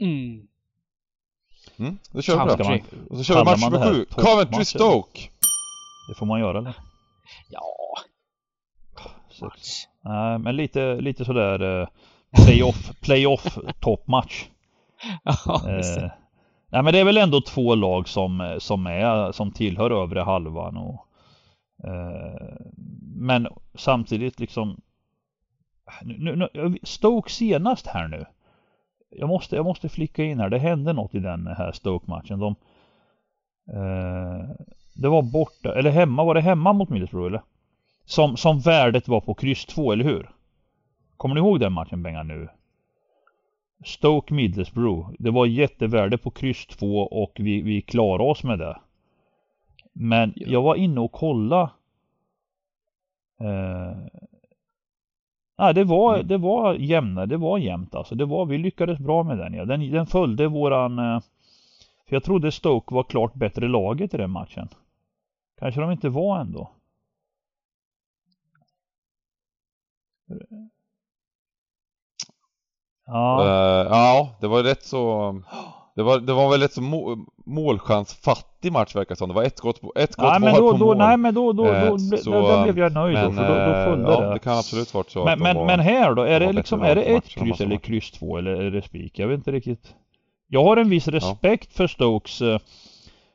Mm. 0.00 0.46
Mm, 1.78 1.98
då 2.12 2.22
kör 2.22 2.44
vi 2.44 2.56
på 2.56 2.70
det. 2.70 2.82
Och 3.10 3.16
så 3.16 3.24
kör 3.24 3.38
vi 3.38 3.44
match 3.44 3.64
nummer 3.64 3.78
här 3.78 3.92
sju. 3.92 4.04
toppmatch, 4.04 4.26
Coventry 4.26 4.54
eller? 4.54 4.64
Stoke. 4.64 5.20
Det 6.08 6.14
får 6.18 6.26
man 6.26 6.40
göra 6.40 6.58
eller? 6.58 6.76
Ja, 7.48 7.80
Sex. 9.40 9.68
Nej, 10.00 10.38
men 10.38 10.56
lite, 10.56 10.94
lite 10.94 11.24
sådär 11.24 11.80
eh, 11.80 11.88
playoff, 12.44 13.00
playoff 13.00 13.58
toppmatch. 13.80 14.44
ja. 15.24 15.68
Eh, 15.68 16.10
nej 16.70 16.82
men 16.82 16.92
det 16.92 16.98
är 16.98 17.04
väl 17.04 17.16
ändå 17.16 17.40
två 17.40 17.74
lag 17.74 18.08
som, 18.08 18.56
som 18.58 18.86
är, 18.86 19.32
som 19.32 19.52
tillhör 19.52 19.90
övre 19.90 20.20
halvan 20.20 20.76
och 20.76 21.06
eh, 21.84 22.56
Men 23.14 23.48
samtidigt 23.74 24.40
liksom 24.40 24.80
nu, 26.02 26.36
nu, 26.36 26.78
Stoke 26.82 27.30
senast 27.30 27.86
här 27.86 28.08
nu 28.08 28.24
jag 29.10 29.28
måste, 29.28 29.56
jag 29.56 29.64
måste 29.64 29.88
flicka 29.88 30.24
in 30.24 30.40
här, 30.40 30.50
det 30.50 30.58
hände 30.58 30.92
något 30.92 31.14
i 31.14 31.18
den 31.18 31.46
här 31.46 31.72
Stoke-matchen. 31.72 32.38
De, 32.38 32.56
eh, 33.72 34.50
det 34.94 35.08
var 35.08 35.22
borta, 35.22 35.74
eller 35.74 35.90
hemma, 35.90 36.24
var 36.24 36.34
det 36.34 36.40
hemma 36.40 36.72
mot 36.72 36.88
Middlesbrough 36.88 37.26
eller? 37.26 37.42
Som, 38.04 38.36
som 38.36 38.58
värdet 38.58 39.08
var 39.08 39.20
på 39.20 39.34
kryss 39.34 39.66
2, 39.66 39.92
eller 39.92 40.04
hur? 40.04 40.30
Kommer 41.16 41.34
ni 41.34 41.40
ihåg 41.40 41.60
den 41.60 41.72
matchen 41.72 42.02
Benga 42.02 42.22
nu? 42.22 42.48
Stoke 43.84 44.34
Middlesbrough. 44.34 45.10
Det 45.18 45.30
var 45.30 45.46
jättevärde 45.46 46.18
på 46.18 46.30
kryss 46.30 46.66
2 46.66 47.00
och 47.02 47.32
vi, 47.38 47.62
vi 47.62 47.82
klarade 47.82 48.30
oss 48.30 48.44
med 48.44 48.58
det. 48.58 48.80
Men 49.92 50.32
Ja. 50.36 50.46
jag 50.48 50.62
var 50.62 50.74
inne 50.74 51.00
och 51.00 51.12
kolla. 51.12 51.70
Eh, 53.40 53.96
nej, 55.58 55.74
det 55.74 55.84
var, 55.84 56.14
Mm. 56.14 56.26
det 56.28 56.38
var 56.38 56.74
jämna, 56.74 57.26
det 57.26 57.36
var 57.36 57.58
jämnt 57.58 57.94
alltså. 57.94 58.14
Det 58.14 58.24
var, 58.24 58.46
vi 58.46 58.58
lyckades 58.58 58.98
bra 58.98 59.22
med 59.22 59.38
den 59.38 59.54
ja. 59.54 59.64
Den, 59.64 59.90
den 59.90 60.06
följde 60.06 60.48
våran... 60.48 60.98
Eh, 60.98 61.20
för 62.08 62.16
jag 62.16 62.24
trodde 62.24 62.52
Stoke 62.52 62.94
var 62.94 63.02
klart 63.02 63.34
bättre 63.34 63.68
laget 63.68 64.14
i 64.14 64.16
den 64.16 64.30
matchen. 64.30 64.68
Kanske 65.58 65.80
de 65.80 65.90
inte 65.90 66.08
var 66.08 66.40
ändå. 66.40 66.70
Ja. 73.12 73.40
Eh, 73.42 73.86
ja, 73.90 74.28
det 74.40 74.48
var 74.48 74.62
rätt 74.62 74.84
så... 74.84 75.34
Det 75.96 76.02
var, 76.02 76.18
det 76.20 76.32
var 76.32 76.50
väl 76.50 76.60
rätt 76.60 76.72
så 76.72 76.82
må, 76.82 77.18
målchansfattig 77.46 78.72
match 78.72 78.96
verkar 78.96 79.08
det 79.14 79.16
som. 79.18 79.28
Det 79.28 79.34
var 79.34 79.42
ett 79.42 79.58
skott, 79.58 79.80
på- 79.80 79.92
ett 79.96 80.12
skott 80.12 80.24
Nej 80.30 80.40
men 80.40 80.54
då, 80.54 80.72
på 80.72 80.78
då, 80.78 80.84
mål. 80.86 80.96
nej 80.98 81.16
men 81.16 81.34
då, 81.34 81.52
då, 81.52 81.64
då, 81.64 81.70
Eh, 81.70 81.92
ble- 81.92 82.16
så, 82.16 82.30
där, 82.30 82.42
där 82.42 82.62
blev 82.62 82.78
jag 82.78 82.92
nöjd 82.92 83.16
då, 83.16 83.22
men, 83.30 83.34
för 83.34 83.48
då, 83.48 83.54
då 83.54 83.78
eh, 83.78 83.84
följde 83.84 84.12
ja, 84.12 84.20
det. 84.20 84.32
det 84.32 84.38
kan 84.38 84.58
absolut 84.58 84.94
varit 84.94 85.10
så 85.10 85.24
men, 85.24 85.38
men, 85.38 85.56
var, 85.56 85.66
men 85.66 85.80
här 85.80 86.14
då, 86.14 86.22
är 86.22 86.40
de 86.40 86.46
det 86.46 86.52
liksom, 86.52 86.80
bättre 86.80 86.90
är 86.90 86.94
det 86.96 87.02
ett 87.16 87.28
kryss 87.28 87.60
eller 87.60 87.76
kryss 87.76 88.10
två 88.10 88.38
eller 88.38 88.50
är 88.50 88.70
det 88.70 88.82
spik? 88.82 89.18
Jag 89.18 89.28
vet 89.28 89.36
inte 89.36 89.52
riktigt. 89.52 89.94
Jag 90.48 90.64
har 90.64 90.76
en 90.76 90.90
viss 90.90 91.08
respekt 91.08 91.72
för 91.76 91.86
Stokes 91.86 92.42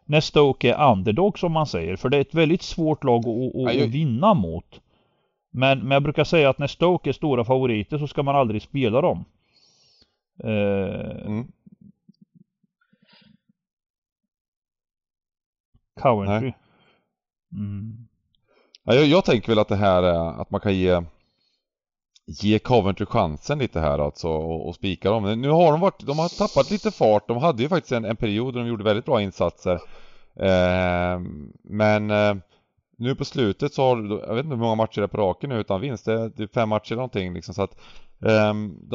när 0.06 0.22
Stoke 0.22 0.74
är 0.74 0.92
underdog 0.92 1.40
som 1.40 1.52
man 1.52 1.66
säger, 1.68 1.96
för 1.96 2.10
det 2.10 2.18
är 2.18 2.22
ett 2.22 2.34
väldigt 2.34 2.62
svårt 2.62 3.04
lag 3.04 3.20
att, 3.20 3.28
att, 3.28 3.76
Ja, 3.76 3.84
att 3.84 3.90
vinna 3.90 4.34
mot. 4.34 4.82
Men, 5.54 5.80
men 5.80 5.92
jag 5.92 6.04
brukar 6.04 6.24
säga 6.24 6.50
att 6.50 6.60
när 6.60 6.68
Stoke 6.68 7.10
är 7.10 7.14
stora 7.14 7.44
favoriter 7.44 7.98
så 7.98 8.08
ska 8.08 8.24
man 8.24 8.36
aldrig 8.36 8.62
spela 8.62 9.02
dem. 9.02 9.26
Eh, 10.44 11.26
Mm. 11.26 11.48
Coventry. 16.02 16.54
Mm. 17.54 18.08
Ja, 18.84 18.94
jag, 18.96 19.06
jag 19.06 19.26
tänker 19.26 19.48
väl 19.48 19.60
att 19.60 19.68
det 19.68 19.76
här 19.76 20.04
är 20.04 20.42
att 20.42 20.52
man 20.52 20.62
kan 20.62 20.76
ge 20.76 21.02
Ge 22.28 22.60
Coventry 22.60 23.06
chansen 23.06 23.60
lite 23.60 23.80
här 23.80 24.00
alltså 24.00 24.28
och, 24.28 24.68
och 24.68 24.76
spika 24.76 25.10
dem. 25.10 25.42
Nu 25.42 25.50
har 25.50 25.72
de 25.72 25.82
varit, 25.82 26.06
de 26.06 26.20
har 26.20 26.38
tappat 26.38 26.72
lite 26.72 26.92
fart. 26.92 27.28
De 27.28 27.38
hade 27.38 27.64
ju 27.64 27.70
faktiskt 27.70 27.92
en, 27.92 28.06
en 28.06 28.16
period 28.16 28.54
där 28.54 28.62
de 28.62 28.68
gjorde 28.68 28.84
väldigt 28.84 29.06
bra 29.06 29.22
insatser. 29.22 29.80
Eh, 30.40 31.20
men 31.64 32.12
eh, 32.12 32.36
nu 32.98 33.16
på 33.16 33.26
slutet 33.26 33.74
så 33.74 33.82
har 33.84 33.96
du- 33.96 34.20
jag 34.28 34.36
vet 34.36 34.46
inte 34.46 34.56
hur 34.56 34.62
många 34.64 34.76
matcher 34.76 35.02
det 35.02 35.06
är 35.06 35.08
på 35.08 35.18
raken 35.18 35.50
nu 35.50 35.60
utan 35.60 35.82
vinst. 35.82 36.06
Det 36.06 36.14
är, 36.14 36.32
det 36.36 36.44
är 36.44 36.48
fem 36.48 36.70
matcher 36.70 36.92
eller 36.92 36.96
någonting 36.98 37.34
liksom 37.34 37.54
så 37.54 37.62
att 37.62 37.78
um, 38.20 38.90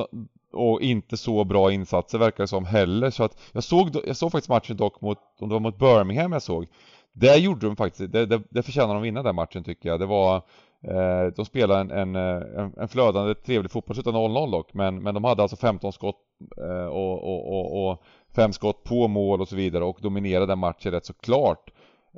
och 0.52 0.80
inte 0.82 1.16
så 1.16 1.44
bra 1.44 1.72
insatser 1.72 2.18
verkar 2.18 2.44
det 2.44 2.48
som 2.48 2.64
heller 2.64 3.10
så 3.10 3.24
att 3.24 3.40
jag 3.52 3.64
såg, 3.64 3.96
jag 4.06 4.16
såg 4.16 4.32
faktiskt 4.32 4.48
matchen 4.48 4.76
dock 4.76 5.00
mot, 5.00 5.18
om 5.40 5.48
det 5.48 5.52
var 5.54 5.60
mot 5.60 5.78
Birmingham 5.78 6.32
jag 6.32 6.42
såg 6.42 6.66
där 7.12 7.36
gjorde 7.36 7.66
de 7.66 7.76
faktiskt, 7.76 8.12
det, 8.12 8.26
det, 8.26 8.42
det 8.50 8.62
förtjänar 8.62 8.88
de 8.88 8.96
att 8.96 9.04
vinna 9.04 9.22
den 9.22 9.34
matchen 9.34 9.64
tycker 9.64 9.88
jag. 9.88 10.00
Det 10.00 10.06
var 10.06 10.36
eh, 10.82 11.26
De 11.36 11.44
spelade 11.44 11.80
en, 11.80 11.90
en, 11.90 12.16
en, 12.16 12.72
en 12.76 12.88
flödande 12.88 13.34
trevlig 13.34 13.70
fotboll, 13.70 13.98
utan 13.98 14.14
0-0 14.14 14.50
dock 14.50 14.74
men, 14.74 15.02
men 15.02 15.14
de 15.14 15.24
hade 15.24 15.42
alltså 15.42 15.56
15 15.56 15.92
skott 15.92 16.16
eh, 16.56 16.86
och, 16.86 17.24
och, 17.24 17.48
och, 17.52 17.90
och 17.90 18.02
fem 18.36 18.52
skott 18.52 18.84
på 18.84 19.08
mål 19.08 19.40
och 19.40 19.48
så 19.48 19.56
vidare 19.56 19.84
och 19.84 19.98
dominerade 20.00 20.46
den 20.46 20.58
matchen 20.58 20.92
rätt 20.92 21.06
så 21.06 21.12
klart. 21.14 21.70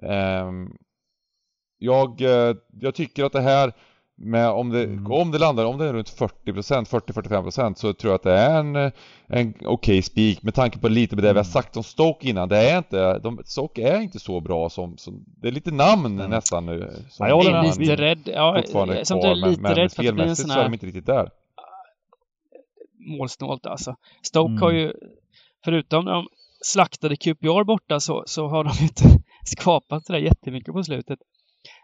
Eh, 0.02 0.50
jag, 1.84 2.20
eh, 2.20 2.56
jag 2.80 2.94
tycker 2.94 3.24
att 3.24 3.32
det 3.32 3.40
här 3.40 3.72
med 4.16 4.48
om 4.50 4.70
det, 4.70 4.84
Mm. 4.84 5.12
om 5.12 5.30
det 5.30 5.38
landar, 5.38 5.64
om 5.64 5.78
det 5.78 5.84
är 5.88 5.92
runt 5.92 6.08
40%, 6.10 6.88
40-45% 6.88 7.74
så 7.78 7.92
tror 7.92 8.10
jag 8.10 8.14
att 8.14 8.22
det 8.22 8.32
är 8.38 8.58
en, 8.58 8.92
en 9.26 9.54
okej 9.64 10.02
spik 10.02 10.42
med 10.42 10.54
tanke 10.54 10.78
på 10.78 10.88
lite 10.88 11.16
med 11.16 11.22
det 11.24 11.28
vi 11.32 11.38
har 11.38 11.44
Mm. 11.44 11.52
sagt 11.52 11.76
om 11.76 11.82
Stoke 11.82 12.28
innan. 12.28 12.48
Det 12.48 12.56
är 12.70 12.78
inte, 12.78 13.18
de, 13.18 13.40
Stoke 13.44 13.82
är 13.88 14.00
inte 14.00 14.18
så 14.20 14.40
bra 14.40 14.70
som, 14.70 14.96
som 14.96 15.24
det 15.26 15.48
är 15.48 15.52
lite 15.52 15.70
namn 15.70 16.06
Mm. 16.18 16.30
nästan 16.30 16.66
nu. 16.66 16.92
Som 17.10 17.26
Ja, 17.26 17.44
jag 17.44 17.46
är 17.46 17.62
med. 17.62 17.78
lite 17.78 17.96
rädd. 17.96 18.18
Ja, 18.24 18.56
fortfarande 18.62 19.00
är 19.00 19.04
samtidigt 19.04 19.38
kvar, 19.38 19.48
lite 19.50 19.62
men, 19.62 19.70
men 19.70 19.74
rädd 19.82 19.92
för 19.92 20.02
att 20.02 20.06
det 20.06 20.12
blir 20.12 20.24
en 20.24 20.36
spelmässigt 20.36 20.48
sån 20.48 20.54
så 20.54 20.60
är 20.60 20.64
de 20.64 20.72
inte 20.72 20.86
riktigt 20.86 21.06
där. 21.06 21.30
målsnålt 23.18 23.66
alltså. 23.66 23.96
Stoke 24.22 24.50
Mm. 24.50 24.62
har 24.62 24.70
ju, 24.72 24.92
förutom 25.64 26.04
de 26.04 26.26
slaktade 26.64 27.16
QPR 27.16 27.64
borta 27.64 28.00
så, 28.00 28.22
så 28.26 28.48
har 28.48 28.64
de 28.64 28.72
inte 28.82 29.04
skapat 29.44 30.06
sådär 30.06 30.20
jättemycket 30.20 30.74
på 30.74 30.82
slutet. 30.84 31.18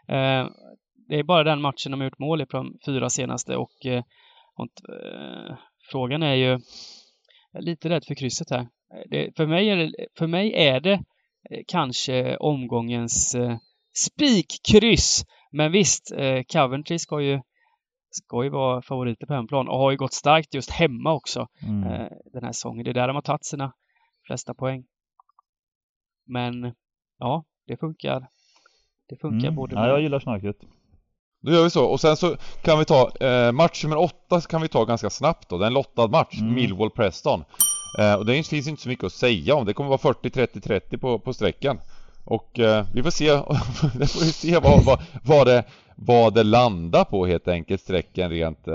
Eh, 0.09 0.47
det 1.07 1.15
är 1.19 1.23
bara 1.23 1.43
den 1.43 1.61
matchen 1.61 1.91
de 1.91 1.99
har 1.99 2.07
gjort 2.07 2.19
mål 2.19 2.41
i 2.41 2.45
på 2.45 2.57
de 2.57 2.77
fyra 2.85 3.09
senaste 3.09 3.55
och, 3.55 3.85
eh, 3.85 4.03
och 4.55 4.95
eh, 4.95 5.57
frågan 5.91 6.23
är 6.23 6.33
ju, 6.33 6.59
jag 7.51 7.61
är 7.61 7.61
lite 7.61 7.89
rädd 7.89 8.05
för 8.05 8.15
krysset 8.15 8.49
här. 8.49 8.67
Det, 9.09 9.35
för, 9.37 9.45
mig 9.47 9.69
är 9.69 9.77
det, 9.77 9.93
för 10.17 10.27
mig 10.27 10.53
är 10.53 10.79
det 10.79 11.03
kanske 11.67 12.37
omgångens 12.37 13.35
eh, 13.35 13.57
spikkryss. 13.93 15.25
Men 15.51 15.71
visst, 15.71 16.11
eh, 16.11 16.41
Coventry 16.53 16.99
ska 16.99 17.21
ju 17.21 17.41
ska 18.11 18.43
ju 18.43 18.49
vara 18.49 18.81
favoriter 18.81 19.25
på 19.27 19.33
hemplan 19.33 19.67
och 19.67 19.77
har 19.77 19.91
ju 19.91 19.97
gått 19.97 20.13
starkt 20.13 20.53
just 20.53 20.71
hemma 20.71 21.13
också 21.13 21.47
Mm. 21.67 21.83
eh, 21.83 22.07
den 22.33 22.43
här 22.43 22.51
säsongen. 22.51 22.83
Det 22.83 22.89
är 22.89 22.93
där 22.93 23.07
de 23.07 23.15
har 23.15 23.21
tagit 23.21 23.45
sina 23.45 23.73
flesta 24.27 24.53
poäng. 24.53 24.83
Men 26.27 26.75
ja, 27.19 27.43
det 27.67 27.77
funkar. 27.77 28.27
Det 29.09 29.15
funkar 29.15 29.47
Mm. 29.47 29.55
både 29.55 29.75
Ja, 29.75 29.87
jag 29.87 30.01
gillar 30.01 30.19
snacket. 30.19 30.55
Då 31.41 31.51
gör 31.51 31.63
vi 31.63 31.69
så 31.69 31.85
och 31.85 31.99
sen 31.99 32.17
så 32.17 32.35
kan 32.61 32.79
vi 32.79 32.85
ta 32.85 33.09
eh, 33.19 33.51
match 33.51 33.83
nummer 33.83 33.97
åtta 33.97 34.41
kan 34.41 34.61
vi 34.61 34.67
ta 34.67 34.85
ganska 34.85 35.09
snabbt 35.09 35.49
då. 35.49 35.57
Det 35.57 35.65
är 35.65 35.67
en 35.67 35.73
lottad 35.73 36.07
match, 36.07 36.39
Mm. 36.41 36.55
Millwall-Preston. 36.55 37.43
Eh, 37.99 38.13
och 38.13 38.25
det 38.25 38.43
finns 38.43 38.67
inte 38.67 38.81
så 38.81 38.89
mycket 38.89 39.05
att 39.05 39.13
säga 39.13 39.55
om. 39.55 39.65
Det 39.65 39.73
kommer 39.73 39.89
vara 39.89 39.97
40-30-30 40.13 40.97
på, 40.97 41.19
på 41.19 41.33
sträckan. 41.33 41.79
Och 42.25 42.59
eh, 42.59 42.85
vi 42.93 43.03
får 43.03 43.09
se, 43.09 43.27
det 43.99 44.07
får 44.07 44.19
vi 44.25 44.31
se 44.31 44.59
vad, 44.59 44.85
vad, 44.85 44.99
vad, 45.23 45.47
det, 45.47 45.63
vad 45.95 46.33
det 46.33 46.43
landar 46.43 47.03
på 47.03 47.25
helt 47.25 47.47
enkelt, 47.47 47.81
sträckan 47.81 48.29
rent. 48.29 48.67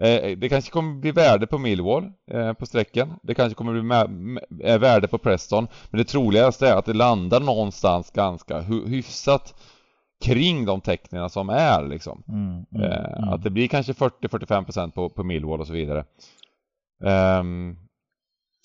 Eh, 0.00 0.10
eh, 0.10 0.38
det 0.38 0.48
kanske 0.48 0.70
kommer 0.70 0.94
bli 1.00 1.10
värde 1.12 1.46
på 1.46 1.58
Millwall 1.58 2.04
eh, 2.30 2.52
på 2.52 2.66
sträckan. 2.66 3.14
Det 3.22 3.34
kanske 3.34 3.54
kommer 3.54 3.72
bli 3.72 4.78
värde 4.78 5.08
på 5.08 5.18
Preston. 5.18 5.68
Men 5.90 5.98
det 5.98 6.04
troligaste 6.04 6.68
är 6.68 6.76
att 6.76 6.84
det 6.86 6.92
landar 6.94 7.40
någonstans 7.40 8.10
ganska 8.10 8.60
hy- 8.60 8.88
hyfsat 8.88 9.54
kring 10.24 10.64
de 10.64 10.80
tecknen 10.80 11.30
som 11.30 11.48
är 11.48 11.88
liksom. 11.88 12.22
Mm. 12.28 12.64
Mm. 12.74 12.92
Eh, 12.92 13.18
Mm. 13.18 13.28
Att 13.28 13.42
det 13.42 13.50
blir 13.50 13.68
kanske 13.68 13.92
40-45% 13.92 14.90
på, 14.90 15.08
på 15.08 15.24
Millwall 15.24 15.60
och 15.60 15.66
så 15.66 15.72
vidare. 15.72 16.04
Ehm, 17.04 17.76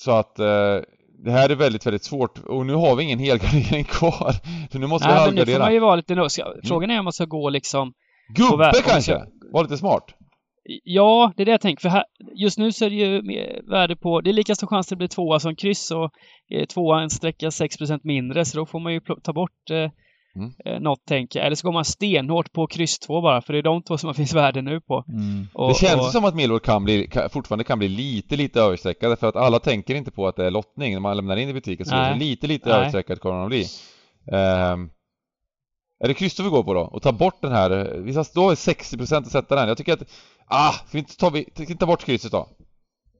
så 0.02 0.12
att 0.12 0.40
eh, 0.40 0.78
det 1.24 1.32
här 1.32 1.50
är 1.50 1.56
väldigt, 1.56 1.86
väldigt 1.86 2.04
svårt 2.04 2.40
och 2.40 2.66
nu 2.66 2.74
har 2.74 2.96
vi 2.96 3.04
ingen 3.04 3.20
helgardering 3.20 3.84
kvar. 3.90 4.32
Så 4.72 4.80
nu 4.80 4.88
måste 4.88 5.08
vi 5.08 5.14
Nej, 5.14 5.26
men 5.26 5.36
nu 5.36 5.42
får 5.42 5.52
halvgardera. 5.52 5.60
man 5.60 5.74
ju 5.74 5.80
vara 5.80 5.96
lite 5.96 6.16
nös. 6.16 6.40
Frågan 6.64 6.90
är 6.92 7.00
om 7.00 7.06
man 7.06 7.14
ska 7.14 7.26
gå 7.26 7.50
liksom 7.50 7.94
Gubbe 8.36 8.72
vi 8.76 8.82
kanske? 8.82 9.26
Var 9.54 9.64
lite 9.64 9.78
smart. 9.78 10.04
Ja, 10.84 11.34
det 11.38 11.44
är 11.44 11.46
det 11.46 11.52
jag 11.52 11.62
tänker. 11.62 11.82
För 11.82 11.90
här, 11.90 12.04
just 12.36 12.58
nu 12.58 12.72
så 12.72 12.86
är 12.86 12.90
det 12.90 12.96
ju 12.96 13.22
värde 13.70 13.96
på... 13.96 14.22
Det 14.22 14.30
är 14.30 14.34
lika 14.34 14.56
stor 14.56 14.68
chans 14.68 14.86
att 14.86 14.90
det 14.90 14.96
blir 14.96 15.08
tvåa 15.08 15.40
som 15.40 15.56
kryss 15.56 15.92
och 15.92 16.12
eh, 16.52 16.66
tvåa 16.66 17.02
en 17.02 17.10
sträcka 17.10 17.50
6% 17.50 18.00
mindre 18.04 18.46
så 18.46 18.58
då 18.58 18.66
får 18.66 18.80
man 18.80 18.94
ju 18.94 19.00
ta 19.24 19.34
bort 19.34 19.70
eh, 19.72 19.90
Mm. 20.36 20.52
eh, 20.66 20.80
något 20.80 21.06
tänker 21.06 21.40
jag. 21.40 21.46
Eller 21.46 21.56
så 21.56 21.68
går 21.68 21.74
man 21.74 21.86
stenhårt 21.86 22.54
på 22.54 22.68
kryss 22.68 23.00
2 23.00 23.22
bara 23.22 23.42
för 23.42 23.54
det 23.54 23.60
är 23.60 23.64
de 23.64 23.84
två 23.84 23.98
som 23.98 24.08
det 24.08 24.14
finns 24.14 24.34
värde 24.34 24.62
nu 24.62 24.82
på. 24.82 25.06
Mm. 25.08 25.48
Och, 25.54 25.70
det 25.70 25.76
känns 25.76 26.02
och, 26.02 26.12
som 26.12 26.26
att 26.26 26.36
Millwall 26.36 26.60
kan 26.60 26.84
bli, 26.84 27.08
kan, 27.08 27.30
fortfarande 27.30 27.64
kan 27.64 27.80
bli 27.80 27.88
lite, 27.88 28.36
lite 28.36 28.62
överstreckade 28.62 29.16
för 29.16 29.28
att 29.28 29.36
alla 29.36 29.60
tänker 29.60 29.96
inte 29.96 30.12
på 30.12 30.28
att 30.28 30.36
det 30.36 30.46
är 30.46 30.52
lottning 30.52 30.94
när 30.94 31.00
man 31.00 31.18
lämnar 31.18 31.38
in 31.38 31.50
i 31.50 31.54
butiken. 31.54 31.86
Så 31.86 31.96
Nej. 31.96 32.10
det 32.10 32.16
är 32.16 32.20
lite, 32.20 32.48
lite 32.48 32.70
Nej. 32.70 32.78
överstreckad 32.78 33.20
kommer 33.20 33.40
de 33.40 33.48
bli. 33.48 33.66
Ehm, 34.32 34.90
är 36.04 36.08
det 36.08 36.14
kryss 36.14 36.40
vi 36.40 36.50
går 36.50 36.64
på 36.64 36.74
då? 36.74 36.82
Och 36.82 37.02
ta 37.02 37.12
bort 37.12 37.42
den 37.42 37.52
här, 37.52 37.72
eh, 37.72 38.02
vi 38.02 38.14
då 38.14 38.50
är 38.50 38.56
60% 38.56 39.18
att 39.18 39.32
sätta 39.32 39.56
den. 39.56 39.68
Jag 39.68 39.78
tycker 39.78 39.94
att, 39.94 40.04
ah, 40.54 40.72
ska 40.72 40.88
vi 40.92 41.00
inte 41.00 41.18
ta, 41.18 41.30
vi, 41.30 41.44
ska 41.54 41.62
inte 41.62 41.76
ta 41.76 41.86
bort 41.86 42.04
krysset 42.06 42.32
då? 42.32 42.48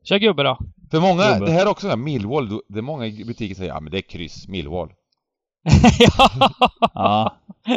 Kör 0.04 0.18
gubbe 0.18 0.44
då. 0.44 0.58
För 0.92 1.00
många, 1.00 1.34
Gubbe. 1.34 1.46
det 1.46 1.52
här 1.52 1.62
är 1.62 1.70
också 1.70 1.82
så 1.82 1.90
här 1.90 1.98
Millwall, 1.98 2.60
det 2.70 2.78
är 2.78 2.82
många 2.82 3.06
butiker 3.06 3.56
säger 3.56 3.72
ja 3.72 3.80
men 3.80 3.92
det 3.92 3.98
är 3.98 4.02
kryss, 4.02 4.48
Millwall. 4.48 4.90
ja. 6.00 6.30
Ja. 6.94 7.36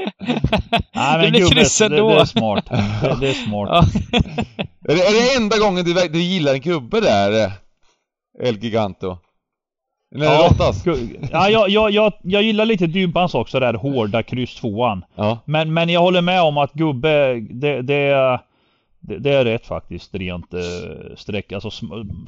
Nej 0.94 1.16
det 1.16 1.22
men 1.22 1.30
blir 1.30 1.40
gubbe, 1.40 1.54
kryss 1.54 1.78
det, 1.78 1.84
ändå. 1.86 2.08
det 2.08 2.20
är 2.20 2.24
smart. 2.24 2.64
Det, 2.70 3.16
det 3.20 3.28
är 3.28 3.32
smart. 3.32 3.68
Ja. 3.70 3.82
Är 4.88 4.94
det, 4.94 5.02
är 5.06 5.12
det 5.12 5.36
enda 5.42 5.58
gången 5.58 5.84
du, 5.84 5.94
du 6.08 6.22
gillar 6.22 6.54
en 6.54 6.60
gubbe 6.60 7.00
där, 7.00 7.44
eh, 7.44 7.52
El 8.48 8.58
Giganto? 8.58 9.18
Det 10.10 10.24
Ja, 10.24 10.48
ja, 11.32 11.50
jag, 11.50 11.70
jag, 11.70 11.90
jag, 11.90 12.12
jag 12.22 12.42
gillar 12.42 12.64
lite 12.64 12.86
Dympans 12.86 13.34
också, 13.34 13.60
där 13.60 13.74
hårda 13.74 14.22
kryss 14.22 14.54
tvåan. 14.54 15.04
Ja. 15.14 15.38
Men, 15.44 15.74
men 15.74 15.88
jag 15.88 16.00
håller 16.00 16.20
med 16.20 16.42
om 16.42 16.58
att 16.58 16.72
gubbe, 16.72 17.34
det, 17.40 17.82
det, 17.82 17.94
är- 17.94 18.40
det, 19.06 19.18
det 19.18 19.32
är 19.32 19.44
rätt 19.44 19.66
faktiskt 19.66 20.14
rent 20.14 20.54
eh, 20.54 20.60
streck, 21.16 21.52
alltså 21.52 21.70
sm, 21.70 21.86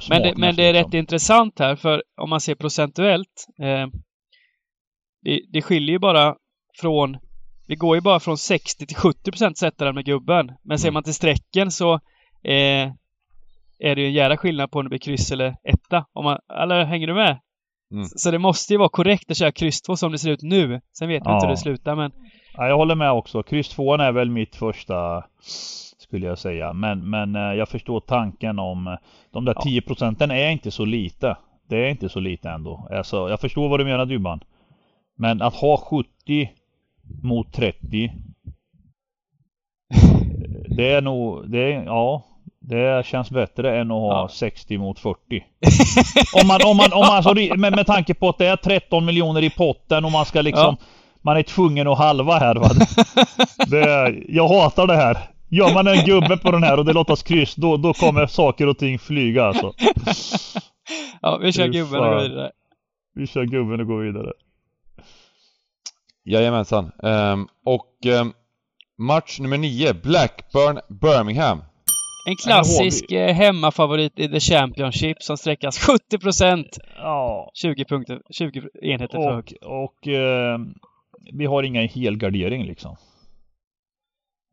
Men, 0.09 0.21
det, 0.21 0.33
men 0.37 0.55
det 0.55 0.63
är 0.63 0.73
rätt 0.73 0.83
liksom. 0.85 0.99
intressant 0.99 1.59
här, 1.59 1.75
för 1.75 2.03
om 2.21 2.29
man 2.29 2.39
ser 2.41 2.55
procentuellt. 2.55 3.45
Eh, 3.61 3.87
det, 5.21 5.41
det 5.53 5.61
skiljer 5.61 5.91
ju 5.91 5.99
bara 5.99 6.35
från... 6.81 7.17
Vi 7.67 7.75
går 7.75 7.95
ju 7.97 8.01
bara 8.01 8.19
från 8.19 8.37
60 8.37 8.85
till 8.85 8.97
70 8.97 9.31
procent 9.31 9.57
sättaren 9.57 9.95
med 9.95 10.05
gubben. 10.05 10.51
Men 10.63 10.79
ser 10.79 10.87
Mm. 10.87 10.93
man 10.93 11.03
till 11.03 11.13
strecken 11.13 11.71
så 11.71 11.93
eh, 12.43 12.91
är 13.79 13.95
det 13.95 14.01
ju 14.01 14.07
en 14.07 14.13
jävla 14.13 14.37
skillnad 14.37 14.71
på 14.71 14.79
om 14.79 14.85
det 14.85 14.89
blir 14.89 14.99
kryss 14.99 15.31
eller 15.31 15.55
etta. 15.63 16.05
Om 16.13 16.23
man, 16.25 16.37
eller 16.63 16.83
hänger 16.85 17.07
du 17.07 17.13
med? 17.13 17.39
Mm. 17.93 18.05
Så 18.05 18.31
det 18.31 18.39
måste 18.39 18.73
ju 18.73 18.77
vara 18.77 18.89
korrekt 18.89 19.31
att 19.31 19.37
köra 19.37 19.51
kryss 19.51 19.81
2 19.81 19.95
som 19.95 20.11
det 20.11 20.17
ser 20.17 20.31
ut 20.31 20.41
nu. 20.41 20.81
Sen 20.97 21.07
vet 21.07 21.13
vi 21.13 21.15
inte 21.15 21.29
hur 21.29 21.41
Ja. 21.43 21.49
det 21.49 21.57
slutar, 21.57 21.95
men 21.95 22.11
Ja, 22.53 22.67
jag 22.67 22.77
håller 22.77 22.95
med 22.95 23.11
också. 23.11 23.43
Kryss 23.43 23.69
tvåan 23.69 23.99
är 23.99 24.11
väl 24.11 24.29
mitt 24.29 24.55
första, 24.55 25.23
skulle 26.09 26.25
jag 26.25 26.37
säga. 26.37 26.73
Men, 26.73 27.09
men 27.09 27.35
eh, 27.35 27.41
jag 27.41 27.69
förstår 27.69 27.99
tanken 27.99 28.59
om 28.59 28.87
eh, 28.87 28.93
de 29.31 29.45
där 29.45 29.53
Ja. 29.55 29.61
10 29.61 29.81
procenten 29.81 30.31
är 30.31 30.49
inte 30.49 30.71
så 30.71 30.85
lite. 30.85 31.37
Det 31.67 31.77
är 31.85 31.89
inte 31.89 32.09
så 32.09 32.19
lite 32.19 32.49
ändå. 32.49 32.87
Alltså, 32.91 33.29
jag 33.29 33.39
förstår 33.39 33.69
vad 33.69 33.79
du 33.79 33.85
menar 33.85 34.05
Dybban. 34.05 34.39
Men 35.17 35.41
att 35.41 35.55
ha 35.55 35.77
70 35.77 36.49
mot 37.23 37.53
30 37.53 38.11
Det 40.77 40.91
är 40.91 41.01
nog, 41.01 41.49
det 41.51 41.73
är, 41.73 41.83
ja 41.83 42.23
Det 42.59 43.05
känns 43.05 43.31
bättre 43.31 43.79
än 43.79 43.91
att 43.91 43.97
ha 43.97 44.21
Ja. 44.21 44.29
60 44.31 44.77
mot 44.77 44.99
40 44.99 45.17
Om 46.41 46.47
man, 46.47 46.59
om 46.65 46.77
man, 46.77 46.93
om 46.93 46.99
man 46.99 47.15
alltså, 47.15 47.33
med, 47.33 47.75
med 47.75 47.87
tanke 47.87 48.13
på 48.13 48.29
att 48.29 48.37
det 48.37 48.47
är 48.47 48.55
13 48.55 49.05
miljoner 49.05 49.41
i 49.41 49.49
potten 49.49 50.05
och 50.05 50.11
man 50.11 50.25
ska 50.25 50.41
liksom 50.41 50.77
Man 51.21 51.37
är 51.37 51.43
tvungen 51.43 51.87
att 51.87 51.97
halva 51.97 52.39
här 52.39 52.55
va 52.55 52.69
det, 53.67 54.15
Jag 54.29 54.47
hatar 54.47 54.87
det 54.87 54.95
här 54.95 55.17
Gör 55.49 55.73
man 55.73 55.87
en 55.87 56.05
gubbe 56.05 56.37
på 56.37 56.51
den 56.51 56.63
här 56.63 56.77
och 56.77 56.85
det 56.85 56.93
låtas 56.93 57.23
kryss 57.23 57.55
då, 57.55 57.77
då 57.77 57.93
kommer 57.93 58.25
saker 58.25 58.67
och 58.67 58.77
ting 58.77 58.99
flyga 58.99 59.45
alltså 59.45 59.73
ja, 61.21 61.37
vi 61.41 61.51
kör 61.51 61.67
gubben 61.67 61.99
och 61.99 62.09
går 62.09 62.21
vidare. 62.21 62.51
Vi 63.15 63.27
kör 63.27 63.45
gubben 63.45 63.79
och 63.79 63.87
går 63.87 64.01
vidare 64.01 64.31
Jajamensan. 66.25 66.91
Ehm, 67.03 67.47
och 67.65 68.05
ehm, 68.05 68.33
match 68.97 69.39
nummer 69.39 69.57
9, 69.57 69.93
Blackburn-Birmingham. 69.93 71.61
En 72.27 72.35
klassisk 72.35 73.11
eh, 73.11 73.35
hemmafavorit 73.35 74.19
i 74.19 74.29
The 74.29 74.39
Championship 74.39 75.23
som 75.23 75.37
sträckas 75.37 75.79
70 75.79 76.17
procent. 76.17 76.77
Ja 76.97 77.51
20 77.53 77.85
punkter, 77.85 78.21
20 78.29 78.61
enheter 78.81 79.17
för 79.17 79.35
högt. 79.35 79.53
Och, 79.61 79.83
och 79.83 80.07
eh, 80.07 80.59
vi 81.33 81.45
har 81.45 81.63
inga 81.63 81.87
helgardering 81.87 82.65
liksom. 82.65 82.95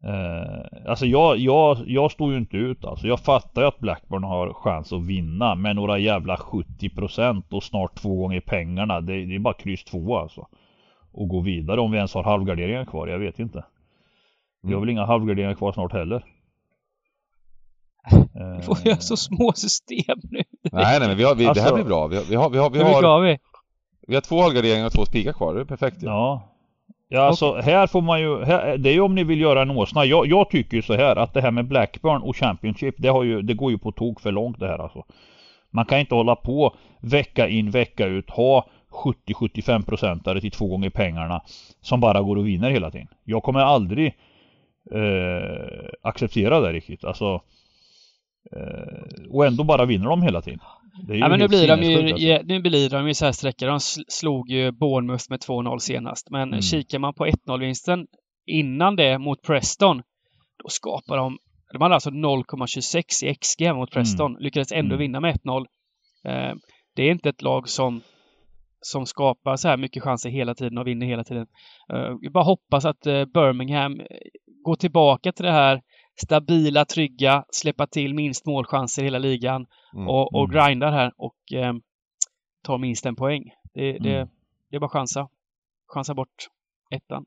Eh, 0.04 0.88
alltså 0.90 1.06
jag, 1.06 1.38
jag, 1.38 1.78
jag 1.86 2.10
står 2.12 2.32
ju 2.32 2.38
inte 2.38 2.56
ut 2.56 2.84
alltså. 2.84 3.06
Jag 3.06 3.20
fattar 3.20 3.62
ju 3.62 3.68
att 3.68 3.78
Blackburn 3.78 4.24
har 4.24 4.52
chans 4.52 4.92
att 4.92 5.06
vinna. 5.06 5.54
Men 5.54 5.76
några 5.76 5.98
jävla 5.98 6.36
70% 6.36 7.42
och 7.50 7.62
snart 7.62 7.94
två 7.94 8.16
gånger 8.16 8.40
pengarna. 8.40 9.00
Det, 9.00 9.26
det 9.26 9.34
är 9.34 9.38
bara 9.38 9.54
kryss 9.54 9.84
två 9.84 10.18
alltså. 10.18 10.46
Och 11.12 11.28
gå 11.28 11.40
vidare 11.40 11.80
om 11.80 11.90
vi 11.90 11.96
ens 11.96 12.14
har 12.14 12.22
halvgarderingar 12.24 12.84
kvar. 12.84 13.06
Jag 13.06 13.18
vet 13.18 13.38
inte. 13.38 13.64
Vi 14.62 14.72
har 14.72 14.80
väl 14.80 14.90
inga 14.90 15.04
halvgarderingar 15.04 15.54
kvar 15.54 15.72
snart 15.72 15.92
heller. 15.92 16.24
Vi 18.56 18.62
får 18.62 18.78
göra 18.84 18.96
så 18.96 19.16
små 19.16 19.52
system 19.52 20.18
nu. 20.22 20.42
Nej, 20.72 21.00
nej, 21.00 21.08
men 21.08 21.16
vi 21.16 21.24
har, 21.24 21.34
vi, 21.34 21.44
det 21.44 21.48
här 21.48 21.60
Alltså- 21.60 21.74
blir 21.74 21.84
bra. 21.84 22.06
Vi 22.06 22.16
har, 22.16 22.24
vi 22.24 22.36
har, 22.36 22.50
vi 22.50 22.58
har, 22.58 22.70
vi 22.70 22.78
har, 22.78 23.20
vi? 23.20 23.38
vi 24.06 24.14
har 24.14 24.20
två 24.22 24.42
halvgarderingar 24.42 24.86
och 24.86 24.92
två 24.92 25.04
spikar 25.04 25.32
kvar. 25.32 25.54
Det 25.54 25.60
är 25.60 25.64
perfekt 25.64 26.02
ju. 26.02 26.06
Ja. 26.06 26.55
Ja 27.08 27.20
alltså 27.20 27.54
här 27.54 27.86
får 27.86 28.02
man 28.02 28.20
ju, 28.20 28.44
här, 28.44 28.78
det 28.78 28.90
är 28.90 28.92
ju 28.92 29.00
om 29.00 29.14
ni 29.14 29.24
vill 29.24 29.40
göra 29.40 29.62
en 29.62 29.70
åsna. 29.70 30.04
Jag, 30.04 30.26
jag 30.26 30.50
tycker 30.50 30.76
ju 30.76 30.82
så 30.82 30.94
här 30.94 31.16
att 31.16 31.34
det 31.34 31.40
här 31.40 31.50
med 31.50 31.68
Blackburn 31.68 32.22
och 32.22 32.36
Championship 32.36 32.94
det, 32.98 33.08
har 33.08 33.24
ju, 33.24 33.42
det 33.42 33.54
går 33.54 33.70
ju 33.70 33.78
på 33.78 33.92
tok 33.92 34.20
för 34.20 34.32
långt 34.32 34.60
det 34.60 34.68
här 34.68 34.78
alltså. 34.78 35.04
Man 35.70 35.84
kan 35.84 35.98
inte 35.98 36.14
hålla 36.14 36.36
på 36.36 36.76
vecka 37.00 37.48
in 37.48 37.70
vecka 37.70 38.06
ut 38.06 38.30
ha 38.30 38.66
70-75 38.90 39.84
procentare 39.84 40.40
till 40.40 40.50
två 40.50 40.66
gånger 40.66 40.90
pengarna 40.90 41.42
som 41.80 42.00
bara 42.00 42.22
går 42.22 42.36
och 42.36 42.46
vinner 42.46 42.70
hela 42.70 42.90
tiden. 42.90 43.08
Jag 43.24 43.42
kommer 43.42 43.60
aldrig 43.60 44.06
eh, 44.92 45.88
acceptera 46.02 46.60
det 46.60 46.72
riktigt. 46.72 47.04
Alltså 47.04 47.40
eh, 48.52 49.30
och 49.30 49.46
ändå 49.46 49.64
bara 49.64 49.84
vinner 49.84 50.06
de 50.08 50.22
hela 50.22 50.42
tiden. 50.42 50.60
Ja, 51.08 51.28
men 51.28 51.38
nu 51.38 51.48
blir 51.48 51.68
de 51.68 51.82
ju, 51.82 52.12
alltså. 52.12 52.46
nu 52.46 52.60
blir 52.60 52.90
de 52.90 53.08
ju 53.08 53.14
så 53.14 53.24
här 53.24 53.32
sträckor. 53.32 53.66
De 53.66 53.78
sl- 53.78 54.04
slog 54.08 54.50
ju 54.50 54.72
Bournemouth 54.72 55.24
med 55.30 55.40
2-0 55.40 55.78
senast. 55.78 56.30
Men 56.30 56.48
Mm. 56.48 56.62
kikar 56.62 56.98
man 56.98 57.14
på 57.14 57.26
1-0-vinsten 57.26 58.06
innan 58.46 58.96
det 58.96 59.18
mot 59.18 59.42
Preston, 59.42 60.02
då 60.62 60.68
skapar 60.68 61.16
de... 61.16 61.38
De 61.72 61.82
hade 61.82 61.94
alltså 61.94 62.10
0,26 62.10 63.24
i 63.24 63.34
XG 63.34 63.72
mot 63.74 63.90
Preston. 63.90 64.36
Lyckades 64.40 64.72
ändå 64.72 64.94
Mm. 64.94 64.98
vinna 64.98 65.20
med 65.20 65.34
1-0. 65.34 65.66
Eh, 66.28 66.54
det 66.96 67.02
är 67.02 67.10
inte 67.10 67.28
ett 67.28 67.42
lag 67.42 67.68
som, 67.68 68.00
som 68.80 69.06
skapar 69.06 69.56
så 69.56 69.68
här 69.68 69.76
mycket 69.76 70.02
chanser 70.02 70.30
hela 70.30 70.54
tiden 70.54 70.78
och 70.78 70.86
vinner 70.86 71.06
hela 71.06 71.24
tiden. 71.24 71.46
Eh, 71.92 72.14
vi 72.20 72.30
bara 72.30 72.44
hoppas 72.44 72.84
att 72.84 73.06
eh, 73.06 73.24
Birmingham 73.24 74.00
eh, 74.00 74.06
går 74.64 74.76
tillbaka 74.76 75.32
till 75.32 75.44
det 75.44 75.52
här 75.52 75.80
stabila, 76.22 76.84
trygga, 76.84 77.44
släppa 77.50 77.86
till 77.86 78.14
minst 78.14 78.46
målchanser 78.46 79.02
i 79.02 79.04
hela 79.04 79.18
ligan 79.18 79.66
Mm. 79.94 80.08
och, 80.08 80.34
och 80.34 80.44
Mm. 80.50 80.56
grindar 80.66 80.92
här 80.92 81.12
och 81.16 81.52
eh, 81.52 81.74
tar 82.62 82.78
minst 82.78 83.06
en 83.06 83.16
poäng. 83.16 83.50
Det, 83.74 83.92
det, 83.98 84.16
Mm. 84.16 84.28
det 84.70 84.76
är 84.76 84.80
bara 84.80 84.90
chansa. 84.90 85.28
Chansa 85.86 86.14
bort 86.14 86.48
ettan. 86.90 87.24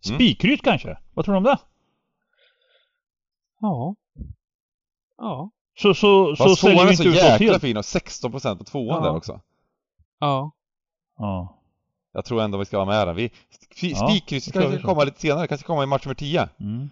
Spikryt 0.00 0.62
kanske? 0.62 0.98
Vad 1.14 1.24
tror 1.24 1.32
du 1.34 1.38
om 1.38 1.44
det? 1.44 1.58
Ja. 3.60 3.94
Ja. 5.18 5.50
Så, 5.78 5.94
så, 5.94 6.36
så 6.36 6.44
Fast 6.44 6.60
säljer 6.60 6.84
vi 6.84 6.90
är 6.92 6.96
så 6.96 7.02
inte 7.02 7.18
ut 7.18 7.24
oss 7.24 7.40
jäkla 7.40 7.58
fin 7.58 7.76
och 7.76 7.82
16% 7.82 8.56
på 8.58 8.64
tvåan 8.64 9.02
Ja. 9.02 9.08
där 9.10 9.16
också. 9.16 9.40
Ja. 10.18 10.50
Ja. 11.18 11.58
Jag 12.12 12.24
tror 12.24 12.42
ändå 12.42 12.58
vi 12.58 12.64
ska 12.64 12.76
vara 12.84 12.86
med 12.98 13.08
den. 13.08 13.16
Vi, 13.16 13.28
sp- 13.28 13.32
Ja, 13.82 13.96
tror 13.96 14.52
kanske 14.52 14.60
jag 14.76 14.82
komma 14.82 15.04
lite 15.04 15.20
senare, 15.20 15.46
kanske 15.46 15.66
komma 15.66 15.82
i 15.82 15.86
match 15.86 16.04
nummer 16.06 16.14
10. 16.14 16.48
Mm. 16.60 16.90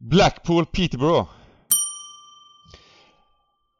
Blackpool, 0.00 0.66
Peterborough. 0.66 1.28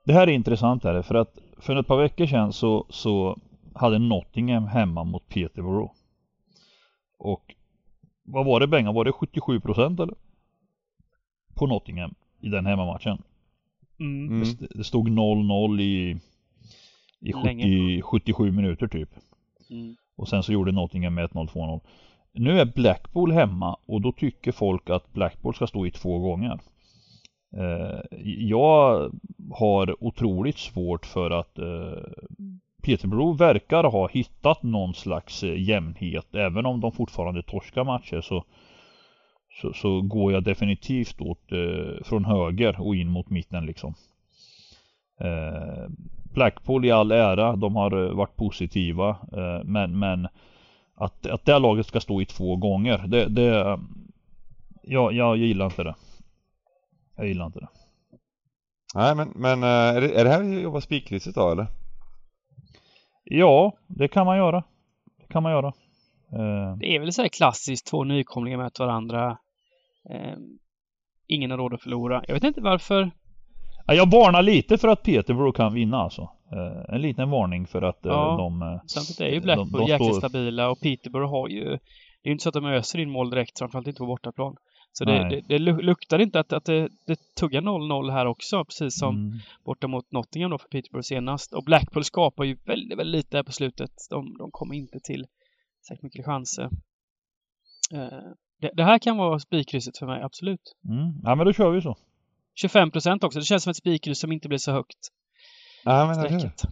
Det 0.05 0.13
här 0.13 0.27
är 0.27 0.33
intressant 0.33 0.85
här 0.85 1.03
för 1.03 1.15
att 1.15 1.39
för 1.59 1.77
ett 1.77 1.87
par 1.87 1.97
veckor 1.97 2.27
sedan 2.27 2.53
så, 2.53 2.87
så 2.89 3.39
hade 3.75 3.99
Nottingham 3.99 4.67
hemma 4.67 5.05
mot 5.05 5.29
Peterborough. 5.29 5.93
Och 7.19 7.55
vad 8.23 8.47
var 8.47 8.61
det 8.61 8.67
Benga? 8.67 8.93
Var 8.93 9.05
det 9.05 9.11
77% 9.11 10.03
eller? 10.03 10.15
På 11.55 11.67
Nottingham 11.67 12.15
i 12.41 12.49
den 12.49 12.67
hemmamatchen. 12.67 13.23
Mm. 14.01 14.41
Det, 14.41 14.67
det 14.75 14.85
stod 14.85 15.09
0-0 15.09 15.81
i, 15.81 16.21
i 17.21 17.33
70, 17.33 17.47
Länge. 17.47 18.03
77 18.03 18.51
minuter 18.51 18.89
typ. 18.89 19.11
Mm. 19.71 19.97
Och 20.17 20.29
sen 20.29 20.43
så 20.43 20.53
gjorde 20.53 20.73
Nottingham 20.73 21.15
med 21.15 21.31
1-0, 21.31 21.49
2-0. 21.49 21.81
Nu 22.33 22.61
är 22.61 22.65
Blackpool 22.65 23.33
hemma 23.33 23.77
och 23.87 24.01
då 24.01 24.13
tycker 24.13 24.53
folk 24.53 24.91
att 24.91 25.13
Blackpool 25.13 25.55
ska 25.55 25.67
stå 25.67 25.87
i 25.87 25.91
två 25.91 26.19
gånger. 26.19 26.59
Eh, 27.57 28.19
jag 28.39 29.11
har 29.51 30.05
otroligt 30.05 30.59
svårt 30.59 31.07
för 31.07 31.31
att 31.31 31.59
eh, 31.59 32.03
Peterborough 32.83 33.39
verkar 33.39 33.85
ha 33.85 34.09
hittat 34.09 34.63
någon 34.63 34.95
slags 34.95 35.43
eh, 35.43 35.63
jämnhet. 35.63 36.35
Även 36.35 36.67
om 36.67 36.81
de 36.81 36.93
fortfarande 36.93 37.43
torskar 37.43 37.85
matcher 37.85 38.21
så, 38.21 38.45
så, 39.61 39.73
så 39.73 40.01
går 40.01 40.33
jag 40.33 40.45
definitivt 40.45 41.21
åt 41.21 41.53
eh, 41.53 42.05
från 42.05 42.25
höger 42.25 42.81
och 42.81 42.97
in 42.97 43.09
mot 43.09 43.31
mitten 43.31 43.67
liksom. 43.67 43.95
Eh, 45.21 45.89
Blackpool 46.35 46.85
i 46.85 46.91
all 46.91 47.13
ära, 47.13 47.57
de 47.57 47.77
har 47.77 48.15
varit 48.15 48.37
positiva. 48.37 49.09
Eh, 49.09 49.65
men, 49.65 49.99
men 49.99 50.29
att, 51.01 51.27
att 51.27 51.45
det 51.45 51.53
här 51.53 51.61
laget 51.61 51.87
ska 51.87 52.01
stå 52.01 52.23
i 52.23 52.27
två 52.27 52.57
gånger, 52.57 52.99
det, 52.99 53.29
det 53.29 53.79
ja, 54.83 55.13
jag 55.13 55.37
gillar 55.37 55.65
inte 55.65 55.83
det. 55.83 55.95
Jag 57.17 57.29
gillar 57.29 57.47
inte 57.47 57.61
det. 57.61 57.69
Nej 58.95 59.15
men, 59.15 59.33
men 59.35 59.63
eh, 59.63 59.69
är, 59.69 60.01
det, 60.01 60.21
är 60.21 60.25
det 60.25 60.31
här 60.31 60.43
vi 60.43 60.61
jobbar 60.61 60.81
spikkrysset 60.81 61.35
då 61.35 61.51
eller? 61.51 61.67
Ja, 63.25 63.73
det 63.87 64.09
kan 64.09 64.27
man 64.27 64.37
göra. 64.37 64.65
Det 65.19 65.33
kan 65.33 65.43
man 65.43 65.53
göra. 65.53 65.67
Eh, 66.33 66.77
Det 66.77 66.97
är 66.97 67.01
väl 67.01 67.13
så 67.13 67.23
här 67.23 67.29
klassiskt, 67.29 67.87
två 67.87 68.05
nykomlingar 68.05 68.59
möter 68.59 68.85
varandra. 68.85 69.39
Eh, 70.11 70.37
ingen 71.27 71.51
har 71.51 71.59
råd 71.59 71.75
att 71.75 71.83
förlora. 71.83 72.25
Jag 72.27 72.35
vet 72.35 72.45
inte 72.45 72.61
varför. 72.61 73.11
Ja, 73.87 73.95
jag 73.95 74.11
varnar 74.11 74.43
lite 74.43 74.79
för 74.79 74.89
att 74.89 75.03
Peterborough 75.03 75.57
kan 75.57 75.75
vinna 75.75 75.97
alltså. 75.97 76.31
Eh, 76.53 76.95
en 76.95 77.01
liten 77.03 77.31
varning 77.31 77.67
för 77.67 77.83
att 77.83 78.07
eh, 78.07 78.13
Ja. 78.13 78.37
de... 78.37 78.63
eh, 78.63 78.81
Samtidigt 78.87 79.21
är 79.21 79.29
ju 79.35 79.41
Blackpool 79.41 79.71
de 79.73 79.87
jäkligt 79.87 80.09
står- 80.15 80.19
stabila 80.29 80.71
och 80.71 80.81
Peterborough 80.81 81.31
har 81.31 81.49
ju... 81.49 81.65
Det 82.23 82.29
är 82.29 82.31
ju 82.31 82.33
inte 82.33 82.43
så 82.43 82.49
att 82.49 82.55
de 82.55 82.65
öser 82.67 82.99
in 82.99 83.11
mål 83.11 83.31
direkt, 83.31 83.59
framförallt 83.59 83.87
inte 83.87 83.99
på 83.99 84.07
bortaplan. 84.07 84.57
Så 84.93 85.05
det, 85.05 85.29
det, 85.29 85.41
det 85.49 85.59
lu- 85.59 85.83
luktar 85.83 86.19
inte 86.19 86.41
att, 86.41 86.53
att 86.53 86.65
det, 86.65 86.89
det 87.07 87.35
tuggar 87.41 87.61
0-0 87.61 88.11
här 88.13 88.27
också, 88.27 88.65
precis 88.65 88.99
som 88.99 89.17
Mm. 89.17 89.39
borta 89.65 89.87
mot 89.87 90.13
Nottingham 90.13 90.51
då 90.51 90.59
för 90.59 90.69
Peterborough 90.69 91.03
senast. 91.07 91.53
Och 91.53 91.65
Blackpool 91.65 92.05
skapar 92.05 92.45
ju 92.45 92.57
väldigt, 92.65 92.99
väldigt 92.99 93.25
lite 93.27 93.37
här 93.37 93.45
på 93.45 93.53
slutet. 93.53 93.91
De, 94.11 94.37
de 94.39 94.51
kommer 94.51 94.75
inte 94.75 95.01
till 95.01 95.27
särskilt 95.89 96.03
mycket 96.03 96.25
chanser. 96.25 96.65
Eh, 97.93 98.19
det, 98.61 98.71
det 98.75 98.85
här 98.85 98.99
kan 98.99 99.17
vara 99.17 99.39
spikkrysset 99.39 99.99
för 99.99 100.07
mig, 100.07 100.23
absolut. 100.23 100.77
Mm. 100.89 101.13
Ja 101.23 101.35
men 101.35 101.47
då 101.47 101.53
kör 101.53 101.71
vi 101.71 101.81
så. 101.83 101.97
25 102.55 102.91
procent 102.91 103.25
också. 103.25 103.39
Det 103.39 103.45
känns 103.45 103.63
som 103.63 103.71
ett 103.71 103.77
spikkryss 103.77 104.21
som 104.21 104.33
inte 104.33 104.49
blir 104.49 104.59
så 104.59 104.73
högt. 104.73 104.99
Ja, 105.85 106.07
men? 106.07 106.15
Strecket. 106.15 106.63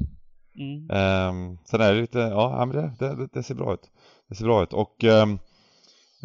Mm. 0.58 0.74
Um, 0.90 1.58
sen 1.64 1.80
är 1.80 1.94
det 1.94 2.00
lite, 2.00 2.18
ja 2.18 2.64
men 2.66 2.76
det, 2.76 2.92
det, 2.98 3.28
det- 3.32 3.42
ser 3.42 3.54
bra 3.54 3.74
ut. 3.74 3.90
Det 4.28 4.34
ser 4.34 4.44
bra 4.44 4.62
ut 4.62 4.72
och 4.72 5.04
ehm, 5.04 5.38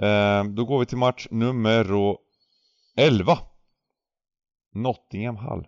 ehm, 0.02 0.56
då 0.56 0.66
går 0.66 0.80
vi 0.80 0.86
till 0.86 0.98
match 0.98 1.28
nummer 1.32 1.86
11. 2.98 3.38
Nottingham 4.76 5.36
Hall. 5.38 5.68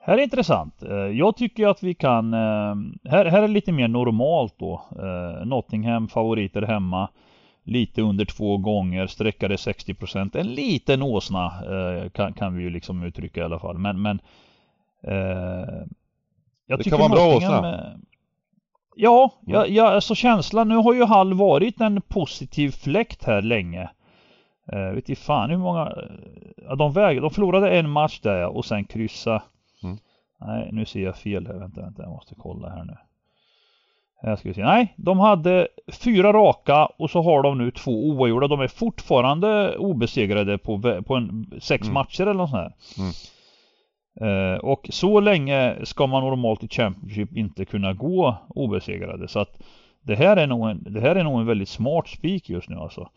Här 0.00 0.18
är 0.18 0.22
intressant. 0.22 0.82
Eh, 0.82 0.96
Jag 0.96 1.36
tycker 1.36 1.68
att 1.68 1.82
vi 1.82 1.94
kan... 1.94 2.32
Här, 2.32 3.24
här 3.24 3.42
är 3.42 3.48
lite 3.48 3.72
mer 3.72 3.88
normalt 3.88 4.54
då. 4.58 4.82
Eh, 4.98 5.46
Nottingham 5.46 6.08
favoriter 6.08 6.62
hemma. 6.62 7.10
Lite 7.64 8.02
under 8.02 8.24
två 8.24 8.56
gånger, 8.58 9.06
sträckade 9.06 9.56
60%. 9.56 10.36
En 10.38 10.46
liten 10.46 11.02
åsna 11.02 11.44
eh, 11.46 12.10
kan, 12.10 12.32
kan 12.32 12.56
vi 12.56 12.62
ju 12.62 12.70
liksom 12.70 13.02
uttrycka 13.02 13.40
i 13.40 13.44
alla 13.44 13.58
fall. 13.58 13.78
Men... 13.78 14.02
men 14.02 14.18
jag 16.66 16.78
Det 16.78 16.84
tycker 16.84 16.90
kan 16.90 17.10
vara 17.10 17.20
bra 17.20 17.32
Nottingham, 17.32 17.64
eh, 17.64 17.80
Ja, 18.98 19.30
ja, 19.46 19.66
ja, 19.66 19.88
alltså 19.88 20.14
känslan. 20.14 20.68
Nu 20.68 20.76
har 20.76 20.94
ju 20.94 21.04
Hall 21.04 21.34
varit 21.34 21.80
en 21.80 22.00
positiv 22.00 22.70
fläkt 22.70 23.24
här 23.24 23.42
länge. 23.42 23.90
Uh, 24.72 24.94
vet 24.94 25.08
inte 25.08 25.22
fan 25.22 25.50
hur 25.50 25.58
många... 25.58 25.92
Ja, 26.68 26.74
de, 26.74 26.92
väg, 26.92 27.22
de 27.22 27.30
förlorade 27.30 27.78
en 27.78 27.90
match 27.90 28.20
där 28.20 28.46
och 28.46 28.64
sen 28.64 28.84
kryssa. 28.84 29.42
Mm. 29.82 29.98
Nej, 30.40 30.68
nu 30.72 30.84
ser 30.84 31.00
jag 31.00 31.16
fel 31.16 31.46
här. 31.46 31.54
Vänta, 31.54 31.80
vänta, 31.80 32.02
jag 32.02 32.10
måste 32.10 32.34
kolla 32.34 32.68
här 32.68 32.84
nu. 32.84 32.96
Här 34.22 34.36
ska 34.36 34.48
vi 34.48 34.54
se. 34.54 34.64
Nej, 34.64 34.94
de 34.96 35.18
hade 35.18 35.68
fyra 35.92 36.32
raka 36.32 36.86
och 36.86 37.10
så 37.10 37.22
har 37.22 37.42
de 37.42 37.58
nu 37.58 37.70
två 37.70 38.08
oavgjorda. 38.10 38.48
De 38.48 38.60
är 38.60 38.68
fortfarande 38.68 39.76
obesegrade 39.76 40.58
på, 40.58 41.02
på 41.06 41.14
en, 41.14 41.52
sex 41.60 41.82
Mm. 41.82 41.94
matcher 41.94 42.22
eller 42.22 42.34
något 42.34 42.50
sånt 42.50 42.62
här. 42.62 42.72
Mm. 42.98 43.12
Eh, 44.20 44.58
och 44.58 44.86
så 44.90 45.20
länge 45.20 45.76
ska 45.84 46.06
man 46.06 46.22
normalt 46.22 46.64
i 46.64 46.68
Championship 46.68 47.36
inte 47.36 47.64
kunna 47.64 47.92
gå 47.92 48.36
obesegrade. 48.48 49.28
Så 49.28 49.38
att 49.38 49.62
det 50.02 50.14
här 50.14 50.36
är 50.36 50.46
nog 50.46 50.70
en, 50.70 50.82
det 50.82 51.00
här 51.00 51.16
är 51.16 51.24
nog 51.24 51.40
en 51.40 51.46
väldigt 51.46 51.68
smart 51.68 52.08
spik 52.08 52.50
just 52.50 52.68
nu 52.68 52.76
alltså. 52.76 53.10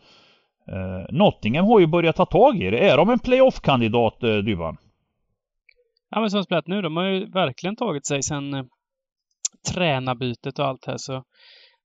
Eh, 0.68 1.04
Nottingham 1.10 1.66
har 1.66 1.80
ju 1.80 1.86
börjat 1.86 2.16
ta 2.16 2.26
tag 2.26 2.56
i 2.56 2.70
det. 2.70 2.88
Är 2.88 2.96
de 2.96 3.10
en 3.10 3.18
playoff-kandidat, 3.18 4.22
eh, 4.22 4.36
Dyvan? 4.36 4.76
Ja, 6.10 6.20
men 6.20 6.30
som 6.30 6.44
spelat 6.44 6.66
nu, 6.66 6.82
de 6.82 6.96
har 6.96 7.04
ju 7.04 7.30
verkligen 7.30 7.76
tagit 7.76 8.06
sig 8.06 8.22
sen 8.22 8.54
eh, 8.54 8.64
tränarbytet 9.74 10.58
och 10.58 10.66
allt 10.66 10.86
här 10.86 10.96
så 10.96 11.24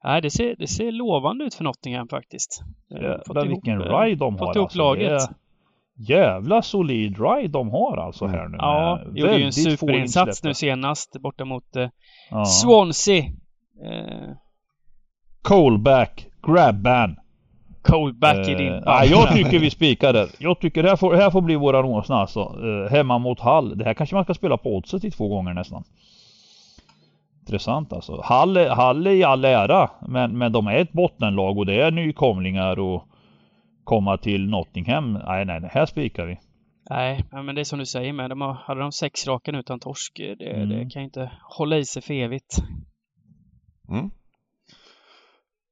Nej, 0.04 0.22
det 0.22 0.30
ser, 0.30 0.56
det 0.56 0.68
ser 0.68 0.92
lovande 0.92 1.46
ut 1.46 1.56
för 1.56 1.64
Nottingham 1.64 2.08
faktiskt. 2.08 2.62
Eh, 2.92 3.02
Jävlar 3.02 3.46
ihop, 3.46 3.56
vilken 3.56 3.82
eh, 3.82 4.00
ride 4.00 4.16
de 4.16 4.34
har 4.34 4.48
fått 4.48 4.56
ihop 4.56 4.66
alltså. 4.66 4.78
laget. 4.78 5.10
Det 5.10 5.16
är 5.16 5.45
jävla 5.98 6.62
solid 6.62 7.18
ride 7.20 7.48
de 7.48 7.70
har 7.70 7.98
alltså 7.98 8.28
här 8.28 8.48
nu. 8.48 8.58
Ja, 8.60 9.02
gjorde 9.14 9.38
ju 9.38 9.46
en 9.46 9.54
superinsats 9.54 10.44
nu 10.44 10.54
senast 10.54 11.22
borta 11.22 11.46
mot 11.46 11.76
eh, 11.76 11.90
Ja. 12.32 12.46
Swansea. 12.46 13.24
Eh, 13.84 14.36
Coleback, 15.42 16.28
grabban. 16.48 17.16
Coldback 17.82 18.48
i 18.48 18.56
din 18.56 18.74
Eh, 18.74 18.82
nej, 18.86 19.10
jag 19.12 19.34
tycker 19.34 19.60
vi 19.60 19.70
spikar 19.70 20.14
där. 20.14 20.28
Jag 20.40 20.60
tycker 20.60 20.84
det 20.84 20.90
här 20.90 20.96
får, 20.96 21.14
det 21.14 21.24
här 21.24 21.32
får 21.32 21.42
bli 21.42 21.56
våran 21.56 21.86
åsna 21.86 22.16
alltså. 22.16 22.40
Eh, 22.40 22.92
hemma 22.92 23.18
mot 23.18 23.40
Hall. 23.40 23.78
Det 23.78 23.86
här 23.86 23.94
kanske 23.94 24.16
man 24.16 24.24
ska 24.24 24.34
spela 24.34 24.58
på 24.58 24.76
oddset 24.76 25.04
i 25.04 25.12
två 25.12 25.28
gånger 25.28 25.54
nästan. 25.54 25.84
Intressant 27.42 27.94
alltså. 27.94 28.22
Hall, 28.24 28.58
Hall 28.68 29.08
är 29.08 29.12
i 29.12 29.24
all 29.24 29.46
ära. 29.46 29.90
Men, 30.08 30.38
men 30.38 30.52
de 30.52 30.68
är 30.68 30.76
ett 30.76 30.92
bottenlag 30.92 31.58
och 31.58 31.66
det 31.66 31.82
är 31.82 31.92
nykomlingar 31.92 32.80
och 32.80 33.04
komma 33.86 34.18
till 34.18 34.50
Nottingham. 34.50 35.14
Nej, 35.14 35.46
nej, 35.46 35.60
nej. 35.60 35.70
Här 35.74 35.86
spikar 35.86 36.26
vi. 36.26 36.40
Nej, 36.90 37.26
men 37.32 37.56
det 37.56 37.62
är 37.62 37.64
som 37.66 37.80
du 37.80 37.86
säger 37.86 38.14
med. 38.14 38.30
De 38.30 38.42
har, 38.42 38.54
hade 38.54 38.82
de 38.82 38.92
sex 38.92 39.28
raka 39.28 39.52
utan 39.52 39.80
torsk. 39.80 40.20
eh, 40.20 40.36
Det, 40.40 40.46
Mm. 40.54 40.70
det 40.70 40.90
kan 40.90 41.02
ju 41.02 41.06
inte 41.06 41.32
hålla 41.58 41.78
i 41.78 41.86
sig 41.86 42.02
för 42.02 42.14
evigt. 42.14 42.58
Mm. 43.90 44.10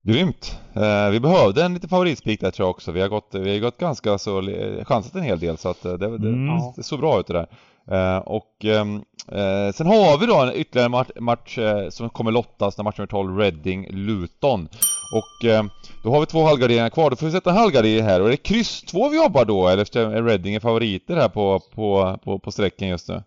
Grymt! 0.07 0.59
Eh, 0.75 1.09
vi 1.09 1.19
behövde 1.19 1.63
en 1.65 1.73
liten 1.73 1.89
favoritspik 1.89 2.41
där 2.41 2.51
tror 2.51 2.65
jag 2.65 2.69
också. 2.71 2.91
Vi 2.91 3.01
har 3.01 3.07
gått, 3.09 3.35
vi 3.35 3.53
har 3.53 3.59
gått 3.59 3.77
ganska 3.77 4.17
så, 4.17 4.49
eh, 4.49 4.85
chansat 4.85 5.15
en 5.15 5.23
hel 5.23 5.39
del 5.39 5.57
så 5.57 5.69
att 5.69 5.85
eh, 5.85 5.93
det, 5.93 6.17
det, 6.17 6.27
Mm. 6.29 6.57
det 6.75 6.83
såg 6.83 6.99
bra 6.99 7.19
ut 7.19 7.27
det 7.27 7.33
där. 7.33 7.47
Eh, 7.91 8.17
och 8.17 8.65
ehm, 8.65 9.03
eh, 9.27 9.73
sen 9.73 9.87
har 9.87 10.17
vi 10.17 10.25
då 10.25 10.41
en 10.41 10.55
ytterligare 10.55 10.89
match, 10.89 11.09
match 11.19 11.57
eh, 11.57 11.89
som 11.89 12.09
kommer 12.09 12.31
lottas, 12.31 12.77
när 12.77 12.83
match 12.83 12.97
nummer 12.97 13.07
12, 13.07 13.37
Reading-Luton. 13.39 14.67
Och 15.13 15.45
eh, 15.45 15.63
då 16.03 16.11
har 16.11 16.19
vi 16.19 16.25
två 16.25 16.43
halvgarderingar 16.43 16.89
kvar, 16.89 17.09
då 17.09 17.15
får 17.15 17.25
vi 17.25 17.31
sätta 17.31 17.49
en 17.49 17.57
halvgardering 17.57 18.03
här 18.03 18.21
och 18.21 18.27
är 18.27 18.31
det 18.31 18.37
kryss 18.37 18.81
2 18.81 19.09
vi 19.09 19.17
jobbar 19.17 19.45
då 19.45 19.67
eller 19.67 19.97
är 19.97 20.23
Reading 20.23 20.61
favoriter 20.61 21.15
här 21.15 21.29
på, 21.29 21.59
på, 21.59 22.19
på, 22.23 22.39
på 22.39 22.51
sträcken 22.51 22.87
just 22.87 23.09
nu? 23.09 23.23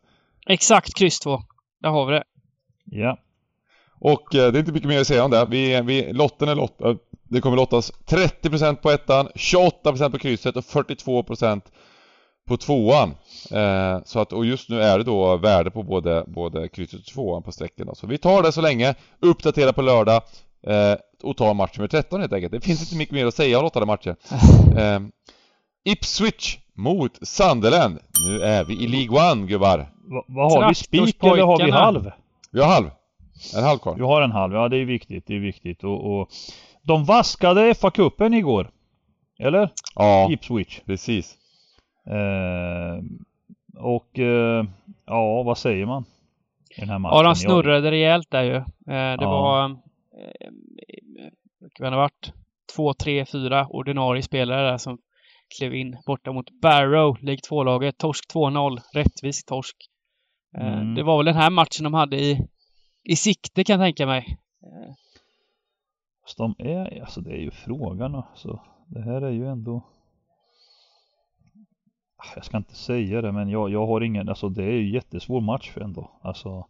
Exakt 0.46 0.94
kryss 0.94 1.20
två. 1.20 1.42
Där 1.82 1.90
har 1.90 2.06
vi 2.06 2.12
det. 2.12 2.24
Ja. 2.84 3.18
Och 3.98 4.34
eh, 4.34 4.52
det 4.52 4.58
är 4.58 4.60
inte 4.60 4.72
mycket 4.72 4.88
mer 4.88 5.00
att 5.00 5.06
säga 5.06 5.24
om 5.24 5.30
det. 5.30 5.46
Vi, 5.50 5.80
vi, 5.80 6.12
lotten 6.12 6.48
är 6.48 6.54
lottad. 6.54 6.96
Det 7.28 7.40
kommer 7.40 7.56
lottas 7.56 7.92
30% 7.92 8.74
på 8.74 8.90
ettan, 8.90 9.28
28% 9.34 10.10
på 10.10 10.18
krysset 10.18 10.56
och 10.56 10.64
42% 10.64 11.60
på 12.46 12.56
tvåan. 12.56 13.14
Eh, 13.50 13.98
så 14.04 14.20
att, 14.20 14.32
och 14.32 14.46
just 14.46 14.68
nu 14.70 14.82
är 14.82 14.98
det 14.98 15.04
då 15.04 15.36
värde 15.36 15.70
på 15.70 15.82
både, 15.82 16.24
både 16.26 16.68
krysset 16.68 17.00
och 17.00 17.06
tvåan 17.06 17.42
på 17.42 17.52
sträckan. 17.52 17.86
då. 17.86 17.94
Så 17.94 18.06
vi 18.06 18.18
tar 18.18 18.42
det 18.42 18.52
så 18.52 18.60
länge, 18.60 18.94
uppdaterar 19.20 19.72
på 19.72 19.82
lördag 19.82 20.22
eh, 20.66 20.94
och 21.22 21.36
tar 21.36 21.54
match 21.54 21.78
nummer 21.78 21.88
13 21.88 22.20
helt 22.20 22.32
enkelt. 22.32 22.52
Det 22.52 22.60
finns 22.60 22.80
inte 22.82 22.96
mycket 22.96 23.14
mer 23.14 23.26
att 23.26 23.34
säga 23.34 23.58
om 23.58 23.64
lottade 23.64 23.86
matcher. 23.86 24.16
Eh, 24.76 25.00
Ipswich 25.84 26.58
mot 26.74 27.28
Sunderland. 27.28 27.98
Nu 28.28 28.40
är 28.42 28.64
vi 28.64 28.74
i 28.84 28.86
League 28.86 29.32
One 29.32 29.46
gubbar. 29.46 29.78
Va, 29.78 30.24
vad 30.28 30.52
har 30.52 30.68
vi? 30.68 30.74
Spik 30.74 31.24
eller 31.24 31.42
har 31.42 31.64
vi 31.64 31.70
halv? 31.70 32.10
Vi 32.52 32.60
har 32.60 32.68
halv. 32.68 32.90
En 33.56 33.64
halv 33.64 33.78
kvar. 33.78 33.94
Vi 33.96 34.02
har 34.02 34.22
en 34.22 34.32
halv, 34.32 34.54
ja 34.54 34.68
det 34.68 34.76
är 34.76 34.84
viktigt, 34.84 35.26
det 35.26 35.34
är 35.34 35.40
viktigt 35.40 35.84
och, 35.84 36.20
och 36.20 36.28
De 36.82 37.04
vaskade 37.04 37.74
FA-cupen 37.74 38.34
igår 38.34 38.70
Eller? 39.38 39.70
Ja, 39.94 40.32
Ipswich 40.32 40.80
precis. 40.86 41.34
Eh, 42.06 43.02
Och 43.82 44.18
eh, 44.18 44.64
Ja, 45.06 45.42
vad 45.42 45.58
säger 45.58 45.86
man? 45.86 46.04
I 46.76 46.80
den 46.80 46.88
här 46.88 46.98
matchen? 46.98 47.16
Ja, 47.16 47.22
de 47.22 47.34
snurrade 47.34 47.90
rejält 47.90 48.30
där 48.30 48.42
ju. 48.42 48.54
Eh, 48.56 48.64
det 48.86 49.16
Ja. 49.20 49.30
var... 49.30 49.68
Kan 51.74 51.84
det 51.84 51.96
ha 51.96 51.96
varit? 51.96 52.32
Två, 52.76 52.94
tre, 52.94 53.24
fyra 53.24 53.66
ordinarie 53.70 54.22
spelare 54.22 54.70
där 54.70 54.78
som 54.78 54.98
klev 55.58 55.74
in 55.74 55.96
borta 56.06 56.32
mot 56.32 56.50
Barrow, 56.62 57.16
League 57.22 57.40
2-laget. 57.50 57.98
Torsk 57.98 58.24
2-0. 58.34 58.78
Rättvis 58.94 59.44
torsk. 59.44 59.76
Mm. 60.58 60.94
Det 60.94 61.02
var 61.02 61.16
väl 61.16 61.26
den 61.26 61.34
här 61.34 61.50
matchen 61.50 61.84
de 61.84 61.94
hade 61.94 62.16
i, 62.16 62.40
i 63.04 63.16
sikte 63.16 63.64
kan 63.64 63.80
jag 63.80 63.86
tänka 63.86 64.06
mig. 64.06 64.38
Fast 66.22 66.38
de 66.38 66.54
är, 66.58 67.00
alltså 67.00 67.20
det 67.20 67.30
är 67.30 67.40
ju 67.40 67.50
frågan 67.50 68.14
alltså. 68.14 68.60
Det 68.86 69.02
här 69.02 69.22
är 69.22 69.30
ju 69.30 69.46
ändå 69.48 69.82
Ah, 72.16 72.32
jag 72.34 72.44
ska 72.44 72.56
inte 72.56 72.74
säga 72.74 73.22
det 73.22 73.32
men 73.32 73.48
jag, 73.48 73.70
jag 73.70 73.86
har 73.86 74.00
ingen, 74.00 74.28
alltså 74.28 74.48
det 74.48 74.64
är 74.64 74.72
ju 74.72 74.90
jättesvår 74.90 75.40
match 75.40 75.70
för 75.70 75.80
ändå. 75.80 76.10
Alltså 76.22 76.66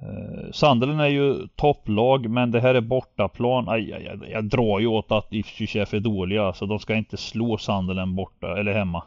eh, 0.00 0.50
Sunderland 0.52 1.00
är 1.00 1.06
ju 1.06 1.48
topplag 1.56 2.30
men 2.30 2.50
det 2.50 2.60
här 2.60 2.74
är 2.74 2.80
bortaplan. 2.80 3.68
Aj, 3.68 3.92
aj, 3.92 4.08
aj, 4.08 4.30
jag 4.30 4.44
drar 4.44 4.78
ju 4.78 4.86
åt 4.86 5.12
att 5.12 5.32
Ipswich 5.32 5.76
är 5.76 5.84
för 5.84 6.00
dåliga. 6.00 6.42
Alltså 6.42 6.66
de 6.66 6.78
ska 6.78 6.94
inte 6.94 7.16
slå 7.16 7.58
Sandelen 7.58 8.14
borta 8.14 8.58
eller 8.58 8.72
hemma. 8.72 9.02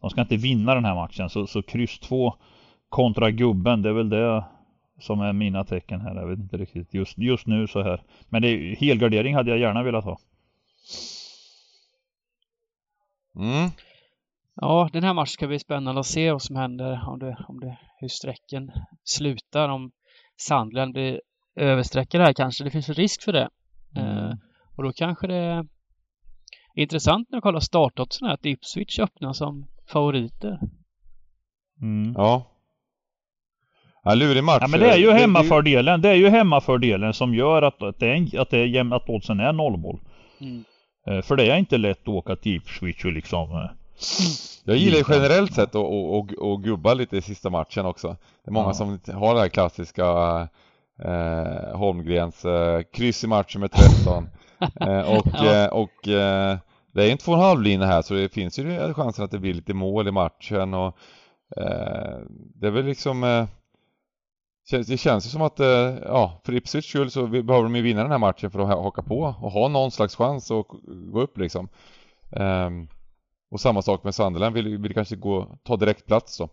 De 0.00 0.10
ska 0.10 0.20
inte 0.20 0.36
vinna 0.36 0.74
den 0.74 0.84
här 0.84 0.94
matchen. 0.94 1.30
Så, 1.30 1.46
så 1.46 1.62
kryss 1.62 1.98
2 1.98 2.34
kontra 2.88 3.30
gubben, 3.30 3.82
det 3.82 3.88
är 3.88 3.92
väl 3.92 4.08
det 4.08 4.44
som 5.00 5.20
är 5.20 5.32
mina 5.32 5.64
tecken 5.64 6.00
här. 6.00 6.14
Jag 6.14 6.26
vet 6.26 6.38
inte 6.38 6.56
riktigt 6.56 6.94
just, 6.94 7.18
just 7.18 7.46
nu 7.46 7.66
så 7.66 7.82
här. 7.82 8.02
Men 8.28 8.42
det 8.42 8.48
är, 8.48 8.76
helgardering 8.76 9.34
hade 9.34 9.50
jag 9.50 9.58
gärna 9.58 9.82
velat 9.82 10.04
ha. 10.04 10.18
Mm. 13.36 13.70
Ja, 14.54 14.88
den 14.92 15.04
här 15.04 15.14
matchen 15.14 15.26
ska 15.26 15.46
bli 15.46 15.58
spännande 15.58 16.00
att 16.00 16.06
se 16.06 16.32
vad 16.32 16.42
som 16.42 16.56
händer. 16.56 17.04
Om 17.08 17.18
det, 17.18 17.44
om 17.48 17.60
det, 17.60 17.78
hur 18.00 18.08
sträcken 18.08 18.70
slutar. 19.04 19.68
Om 19.68 19.90
Sandland 20.40 20.92
blir 20.92 21.20
översträckade 21.56 22.24
här 22.24 22.32
kanske. 22.32 22.64
Det 22.64 22.70
finns 22.70 22.88
en 22.88 22.94
risk 22.94 23.22
för 23.22 23.32
det. 23.32 23.48
Eh, 23.96 24.32
och 24.76 24.82
då 24.82 24.92
kanske 24.92 25.26
det 25.26 25.34
är 25.34 25.64
intressant 26.74 27.28
när 27.30 27.36
jag 27.36 27.42
kollar 27.42 27.60
startoddsen 27.60 28.26
här 28.28 28.34
att 28.34 28.46
Ipswich 28.46 28.98
öppnar 28.98 29.32
som 29.32 29.66
favoriter. 29.88 30.58
Mm. 31.82 32.12
Ja. 32.16 32.48
Ja, 34.04 34.14
lurig 34.14 34.44
match. 34.44 34.58
Ja 34.60 34.68
men 34.68 34.80
det 34.80 34.90
är 34.90 34.96
ju 34.98 35.10
hemmafördelen. 35.10 36.00
Det 36.00 36.08
är 36.08 36.14
ju 36.14 36.28
hemmafördelen 36.28 37.14
som 37.14 37.34
gör 37.34 37.62
att, 37.62 37.82
att 37.82 37.98
det 37.98 38.06
är, 38.06 38.14
en- 38.14 38.40
att 38.40 38.50
det 38.50 38.58
är 38.58 38.66
jämnt, 38.66 38.92
att 38.94 39.08
oddsen 39.08 39.40
är 39.40 39.52
nollboll. 39.52 40.00
Mm. 40.40 40.64
Eh, 41.06 41.22
För 41.22 41.36
det 41.36 41.50
är 41.50 41.56
inte 41.56 41.78
lätt 41.78 42.02
att 42.02 42.08
åka 42.08 42.36
till 42.36 42.56
Ipswich 42.56 43.04
och 43.04 43.12
liksom 43.12 43.50
eh, 43.52 43.70
Jag 44.64 44.76
gillar 44.76 44.98
ju 44.98 45.04
generellt 45.08 45.54
sett 45.54 45.68
att 45.68 45.74
och, 45.74 46.18
och, 46.18 46.32
och 46.32 46.62
gubba 46.64 46.94
lite 46.94 47.16
i 47.16 47.22
sista 47.22 47.50
matchen 47.50 47.86
också. 47.86 48.08
Det 48.44 48.50
är 48.50 48.52
många 48.52 48.66
Ja. 48.68 48.74
som 48.74 48.98
har 49.14 49.34
det 49.34 49.40
här 49.40 49.48
klassiska 49.48 50.04
eh, 51.04 51.76
Holmgrens 51.76 52.44
eh, 52.44 52.82
kryss 52.82 53.24
i 53.24 53.26
matchen 53.26 53.60
med 53.60 53.72
13. 53.72 54.28
eh, 54.80 55.16
och 55.18 55.26
Ja. 55.34 55.54
eh, 55.64 55.66
och 55.68 56.08
eh, 56.08 56.58
det 56.94 57.04
är 57.04 57.12
en 57.12 57.18
två 57.18 57.32
och 57.32 57.38
en 57.38 57.44
halv 57.44 57.62
linje 57.62 57.86
här 57.86 58.02
så 58.02 58.14
det 58.14 58.28
finns 58.28 58.58
ju 58.58 58.94
chansen 58.94 59.24
att 59.24 59.30
det 59.30 59.38
blir 59.38 59.54
lite 59.54 59.74
mål 59.74 60.08
i 60.08 60.12
matchen 60.12 60.74
och 60.74 60.96
eh, 61.56 62.18
det 62.54 62.66
är 62.66 62.70
väl 62.70 62.84
liksom 62.84 63.46
det 64.70 64.96
känns 65.00 65.26
ju 65.26 65.30
som 65.30 65.42
att, 65.42 65.58
ja, 66.04 66.40
för 66.44 66.54
Ipswich 66.54 66.88
skull 66.88 67.10
så 67.10 67.26
behöver 67.26 67.62
de 67.62 67.76
ju 67.76 67.82
vinna 67.82 68.02
den 68.02 68.10
här 68.10 68.18
matchen 68.18 68.50
för 68.50 68.58
att 68.60 68.66
ha- 68.68 68.82
haka 68.82 69.02
på 69.02 69.20
och 69.20 69.50
ha 69.52 69.68
någon 69.68 69.90
slags 69.90 70.16
chans 70.16 70.50
att 70.50 70.66
gå 71.12 71.20
upp 71.20 71.38
liksom. 71.38 71.68
Ehm, 72.32 72.88
och 73.52 73.60
samma 73.60 73.82
sak 73.82 74.04
med 74.04 74.14
Sunderland, 74.14 74.54
vill, 74.54 74.78
vill 74.78 74.94
kanske 74.94 75.16
gå, 75.16 75.58
ta 75.64 75.76
direktplats 75.76 76.38
då. 76.38 76.48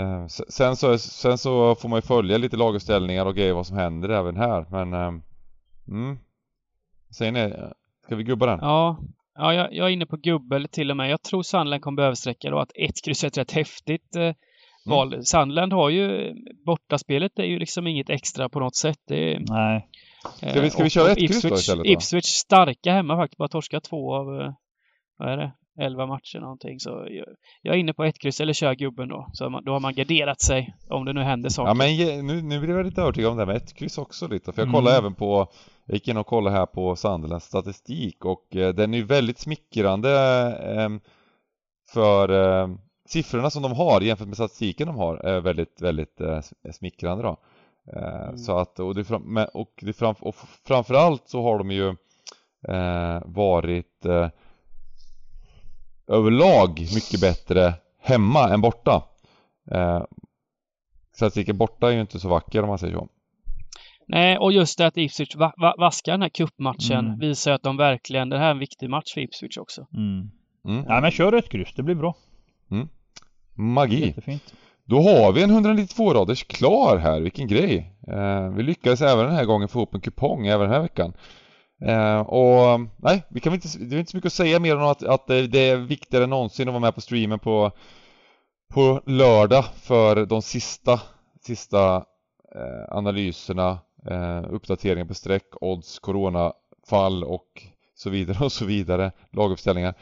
Ehm, 0.00 0.24
s- 0.24 0.52
sen, 0.54 0.76
så, 0.76 0.98
sen 0.98 1.38
så 1.38 1.74
får 1.74 1.88
man 1.88 1.96
ju 1.98 2.02
följa 2.02 2.38
lite 2.38 2.56
laguppställningar 2.56 3.26
och 3.26 3.34
grejer 3.34 3.52
vad 3.52 3.66
som 3.66 3.76
händer 3.76 4.08
även 4.08 4.36
här, 4.36 4.66
men 4.70 4.92
ehm, 4.94 5.22
mm. 5.88 6.18
Säger 7.18 7.32
ni, 7.32 7.54
ska 8.04 8.16
vi 8.16 8.24
gubba 8.24 8.46
den? 8.46 8.58
Ja, 8.62 8.98
ja 9.34 9.54
jag, 9.54 9.74
jag 9.74 9.86
är 9.86 9.90
inne 9.90 10.06
på 10.06 10.16
gubbel 10.16 10.68
till 10.68 10.90
och 10.90 10.96
med. 10.96 11.10
Jag 11.10 11.22
tror 11.22 11.42
Sandland 11.42 11.82
kommer 11.82 11.96
behöva 11.96 12.16
sträcka 12.16 12.50
då 12.50 12.58
att 12.58 12.70
ett 12.74 13.04
kryss 13.04 13.24
är 13.24 13.28
ett 13.28 13.38
rätt 13.38 13.52
häftigt 13.52 14.16
eh, 14.16 14.32
val. 14.86 15.24
Sandland 15.26 15.72
har 15.72 15.90
ju 15.90 16.34
bortaspelet 16.66 17.38
är 17.38 17.44
ju 17.44 17.58
liksom 17.58 17.86
inget 17.86 18.10
extra 18.10 18.48
på 18.48 18.60
något 18.60 18.76
sätt. 18.76 18.98
Det 19.06 19.38
nej. 19.48 19.88
Ska 20.50 20.60
vi- 20.60 20.70
ska 20.70 20.82
vi 20.82 20.86
och- 20.88 20.92
köra 20.92 21.10
ett 21.12 21.18
kryss 21.18 21.42
då 21.42 21.48
Ipswich- 21.48 21.54
istället 21.58 21.84
då? 21.84 21.90
Ipswich 21.92 22.24
starka 22.24 22.92
hemma 22.92 23.16
faktiskt. 23.16 23.38
Bara 23.38 23.48
torska 23.48 23.80
två 23.80 24.14
av, 24.14 24.40
eh, 24.40 24.52
vad 25.16 25.28
är 25.32 25.36
det, 25.36 25.52
elva 25.78 26.06
matcher 26.06 26.38
någonting. 26.40 26.80
Så 26.80 27.06
jag, 27.62 27.74
är 27.74 27.78
inne 27.78 27.92
på 27.92 28.04
ett 28.04 28.18
kryss 28.18 28.40
eller 28.40 28.52
kör 28.52 28.74
gubben 28.74 29.08
då. 29.08 29.28
Så 29.32 29.50
man, 29.50 29.64
då 29.64 29.72
har 29.72 29.80
man 29.80 29.94
garderat 29.94 30.40
sig 30.40 30.74
om 30.88 31.04
det 31.04 31.12
nu 31.12 31.22
händer 31.22 31.50
saker. 31.50 31.68
Ja 31.68 31.74
men 31.74 32.26
nu, 32.26 32.42
nu 32.42 32.60
blir 32.60 32.74
jag 32.76 32.86
lite 32.86 33.02
övertygad 33.02 33.30
om 33.30 33.36
det 33.36 33.42
här 33.42 33.46
med 33.46 33.56
ett 33.56 33.74
kryss 33.74 33.98
också 33.98 34.28
lite, 34.28 34.52
för 34.52 34.62
jag 34.62 34.68
Mm. 34.68 34.74
kollade 34.74 34.96
även 34.96 35.14
på 35.14 35.46
Jag 35.84 35.94
gick 35.94 36.08
in 36.08 36.16
och 36.16 36.26
kollade 36.26 36.56
här 36.56 36.66
på 36.66 36.96
Sunderlands 36.96 37.46
statistik 37.46 38.24
och 38.24 38.56
eh, 38.56 38.74
den 38.74 38.94
är 38.94 38.98
ju 38.98 39.04
väldigt 39.04 39.38
smickrande 39.38 40.10
eh, 40.76 40.88
för 41.92 42.28
eh, 42.62 42.68
siffrorna 43.08 43.50
som 43.50 43.62
de 43.62 43.72
har 43.72 44.00
jämfört 44.00 44.26
med 44.26 44.36
statistiken 44.36 44.86
de 44.86 44.96
har 44.96 45.16
är 45.16 45.40
väldigt, 45.40 45.82
väldigt 45.82 46.20
eh, 46.20 46.40
smickrande 46.72 47.22
då. 47.22 47.36
Eh, 47.96 48.22
Mm. 48.26 48.38
Så 48.38 48.58
att, 48.58 48.80
och, 48.80 48.94
det 48.94 49.04
fram, 49.04 49.46
och, 49.54 49.72
det 49.82 49.92
fram, 49.92 50.14
och 50.20 50.34
framförallt 50.66 51.28
så 51.28 51.42
har 51.42 51.58
de 51.58 51.70
ju 51.70 51.88
eh, 52.68 53.22
varit 53.24 54.04
eh, 54.06 54.28
överlag 56.08 56.80
mycket 56.94 57.20
bättre 57.20 57.74
hemma 58.02 58.48
än 58.48 58.60
borta. 58.60 59.02
Eh, 59.70 60.02
statistiken 61.14 61.58
borta 61.58 61.88
är 61.88 61.94
ju 61.94 62.00
inte 62.00 62.18
så 62.20 62.28
vacker 62.28 62.62
om 62.62 62.68
man 62.68 62.78
säger 62.78 62.94
så. 62.94 63.08
Nej, 64.08 64.38
och 64.38 64.52
just 64.52 64.78
det 64.78 64.86
att 64.86 64.96
Ipswich 64.96 65.36
va 65.36 65.52
va 65.56 65.74
vaskar 65.78 66.12
den 66.12 66.22
här 66.22 66.28
cupmatchen 66.28 67.06
Mm. 67.06 67.18
visar 67.18 67.52
att 67.52 67.62
de 67.62 67.76
verkligen, 67.76 68.28
det 68.28 68.38
här 68.38 68.46
är 68.46 68.50
en 68.50 68.58
viktig 68.58 68.90
match 68.90 69.14
för 69.14 69.20
Ipswich 69.20 69.58
också. 69.58 69.86
Mm. 69.94 70.30
Mm. 70.68 70.84
Ja 70.88 71.00
men 71.00 71.10
kör 71.10 71.32
ett 71.32 71.48
kryss, 71.48 71.74
det 71.74 71.82
blir 71.82 71.94
bra. 71.94 72.14
Magi. 73.54 74.06
Jättefint. 74.06 74.54
Då 74.84 74.96
har 75.02 75.32
vi 75.32 75.42
en 75.42 75.50
192-raders 75.50 76.44
klar 76.44 76.96
här, 76.96 77.20
vilken 77.20 77.48
grej! 77.48 77.92
Eh, 78.08 78.48
vi 78.48 78.62
lyckades 78.62 79.00
även 79.02 79.24
den 79.26 79.34
här 79.34 79.44
gången 79.44 79.68
få 79.68 79.78
ihop 79.78 79.94
en 79.94 80.00
kupong 80.00 80.46
även 80.46 80.60
den 80.60 80.70
här 80.70 80.80
veckan. 80.82 81.12
Eh, 81.82 82.20
och 82.20 82.80
nej, 82.96 83.22
vi 83.28 83.40
kan 83.40 83.54
inte, 83.54 83.68
det 83.78 83.96
är 83.96 83.98
inte 83.98 84.10
så 84.10 84.16
mycket 84.16 84.26
att 84.26 84.32
säga 84.32 84.58
mer 84.58 84.76
än 84.76 84.82
att, 84.82 85.02
att 85.02 85.26
det, 85.26 85.58
är 85.58 85.76
viktigare 85.76 86.24
än 86.24 86.30
någonsin 86.30 86.68
att 86.68 86.72
vara 86.72 86.80
med 86.80 86.94
på 86.94 87.00
streamen 87.00 87.38
på, 87.38 87.72
på 88.74 89.02
lördag 89.06 89.64
för 89.82 90.26
de 90.26 90.42
sista, 90.42 91.00
sista 91.46 91.96
eh, 92.54 92.96
analyserna, 92.96 93.78
eh, 94.10 94.44
uppdateringar 94.50 95.06
på 95.06 95.14
streck, 95.14 95.46
odds, 95.60 95.98
coronafall 95.98 97.24
och 97.24 97.62
så 97.94 98.10
vidare 98.10 98.44
och 98.44 98.52
så 98.52 98.64
vidare, 98.64 99.12
laguppställningar. 99.32 99.94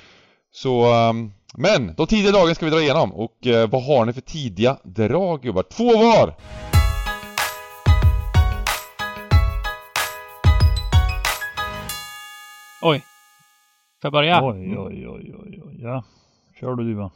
Så, 0.53 0.93
ehm, 0.93 1.33
men 1.55 1.95
de 1.95 2.07
tidiga 2.07 2.33
dagen 2.33 2.55
ska 2.55 2.65
vi 2.65 2.71
dra 2.71 2.83
igenom 2.83 3.13
och 3.13 3.47
eh, 3.47 3.71
vad 3.71 3.85
har 3.85 4.05
ni 4.05 4.13
för 4.13 4.21
tidiga 4.21 4.79
drag 4.83 5.43
gubbar? 5.43 5.63
Två 5.63 5.97
var! 5.97 6.35
Oj! 12.87 12.99
Får 12.99 14.07
jag 14.07 14.13
börja? 14.13 14.45
Oj, 14.45 14.79
oj, 14.79 15.09
oj, 15.09 15.35
oj, 15.35 15.63
oj. 15.65 15.79
Ja. 15.83 16.05
Kör 16.61 16.75
du 16.75 16.85
Duvan. 16.85 17.11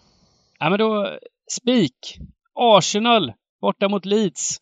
Ja, 0.59 0.71
men 0.71 0.79
då, 0.79 1.19
spik. 1.61 2.19
Arsenal 2.55 3.33
borta 3.61 3.89
mot 3.89 4.05
Leeds. 4.05 4.59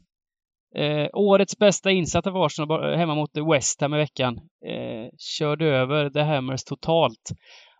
Eh, 0.75 1.09
årets 1.13 1.59
bästa 1.59 1.91
insats 1.91 2.27
av 2.27 2.37
Arsenal 2.37 2.97
hemma 2.97 3.15
mot 3.15 3.31
West 3.53 3.81
Ham 3.81 3.95
i 3.95 3.97
veckan. 3.97 4.37
Eh, 4.67 5.09
körde 5.19 5.67
över 5.67 6.11
The 6.11 6.21
Hammers 6.21 6.65
totalt 6.65 7.31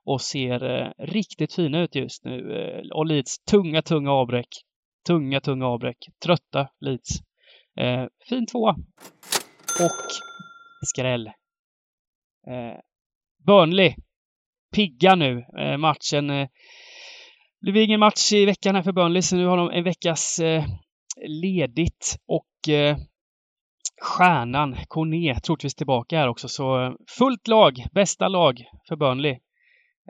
och 0.05 0.21
ser 0.21 0.65
eh, 0.65 0.91
riktigt 0.99 1.55
fina 1.55 1.81
ut 1.81 1.95
just 1.95 2.25
nu. 2.25 2.59
Eh, 2.59 2.97
och 2.97 3.07
Leeds 3.07 3.39
tunga, 3.39 3.83
tunga 3.83 4.13
avbräck. 4.13 4.49
Tunga, 5.07 5.41
tunga 5.41 5.67
avbräck. 5.67 5.99
Trötta 6.25 6.69
Leeds. 6.81 7.11
Eh, 7.81 8.07
fin 8.29 8.47
tvåa. 8.47 8.77
Och 9.81 10.07
skräll. 10.87 11.27
Eh, 12.47 12.79
Burnley. 13.47 13.95
Pigga 14.75 15.15
nu. 15.15 15.45
Eh, 15.59 15.77
matchen 15.77 16.31
eh, 16.31 16.49
det 17.61 17.73
blir 17.73 17.85
ingen 17.85 18.01
match 18.01 18.33
i 18.33 18.45
veckan 18.45 18.75
här 18.75 18.83
för 18.83 18.93
Burnley, 18.93 19.23
så 19.23 19.37
nu 19.37 19.47
har 19.47 19.57
de 19.57 19.71
en 19.71 19.85
veckas 19.85 20.39
eh, 20.39 20.65
ledigt. 21.27 22.17
Och 22.27 22.75
eh, 22.75 22.97
stjärnan, 24.03 24.77
Kone, 24.89 25.41
troligtvis 25.41 25.75
tillbaka 25.75 26.19
här 26.19 26.29
också. 26.29 26.49
Så 26.49 26.83
eh, 26.83 26.93
fullt 27.19 27.49
lag, 27.49 27.85
bästa 27.93 28.29
lag 28.29 28.65
för 28.89 28.97
Burnley. 28.97 29.33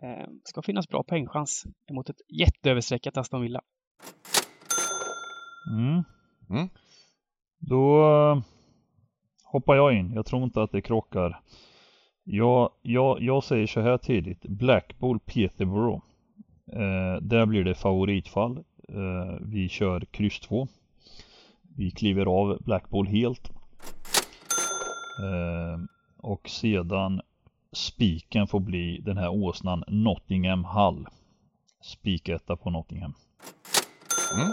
Eh, 0.03 0.27
ska 0.45 0.63
finnas 0.63 0.89
bra 0.89 1.03
poängchans 1.03 1.65
mot 1.93 2.09
ett 2.11 2.21
jätteöverstreckat 2.41 3.17
Aston 3.17 3.43
Villa. 3.43 3.61
Mm. 5.73 6.05
Mm. 6.51 6.69
Då 7.59 8.01
eh, 8.01 8.43
hoppar 9.45 9.77
jag 9.77 9.99
in. 9.99 10.13
Jag 10.13 10.27
tror 10.27 10.45
inte 10.45 10.63
att 10.63 10.73
det 10.73 10.83
krockar. 10.83 11.41
Jag, 12.29 12.71
jag, 12.83 13.23
jag 13.23 13.45
säger 13.45 13.67
så 13.67 13.81
här 13.81 13.99
tidigt. 13.99 14.43
Blackpool 14.43 15.21
Peterborough. 15.21 16.03
Eh, 16.73 17.23
där 17.23 17.47
blir 17.47 17.65
det 17.65 17.75
favoritfall. 17.75 18.57
Eh, 18.89 19.37
vi 19.41 19.69
kör 19.69 20.01
kryss 20.01 20.41
2. 20.41 20.69
Vi 21.77 21.91
kliver 21.91 22.27
av 22.27 22.63
Blackpool 22.65 23.07
helt. 23.07 23.51
Eh, 25.23 25.81
och 26.17 26.49
sedan 26.49 27.21
spiken 27.73 28.47
får 28.47 28.61
bli 28.61 29.01
den 29.01 29.17
här 29.17 29.29
åsnan 29.29 29.85
Nottingham 29.89 30.65
Hall. 30.65 31.07
Spiketta 31.83 32.57
på 32.57 32.71
Nottingham. 32.71 33.15
Mm. 34.35 34.53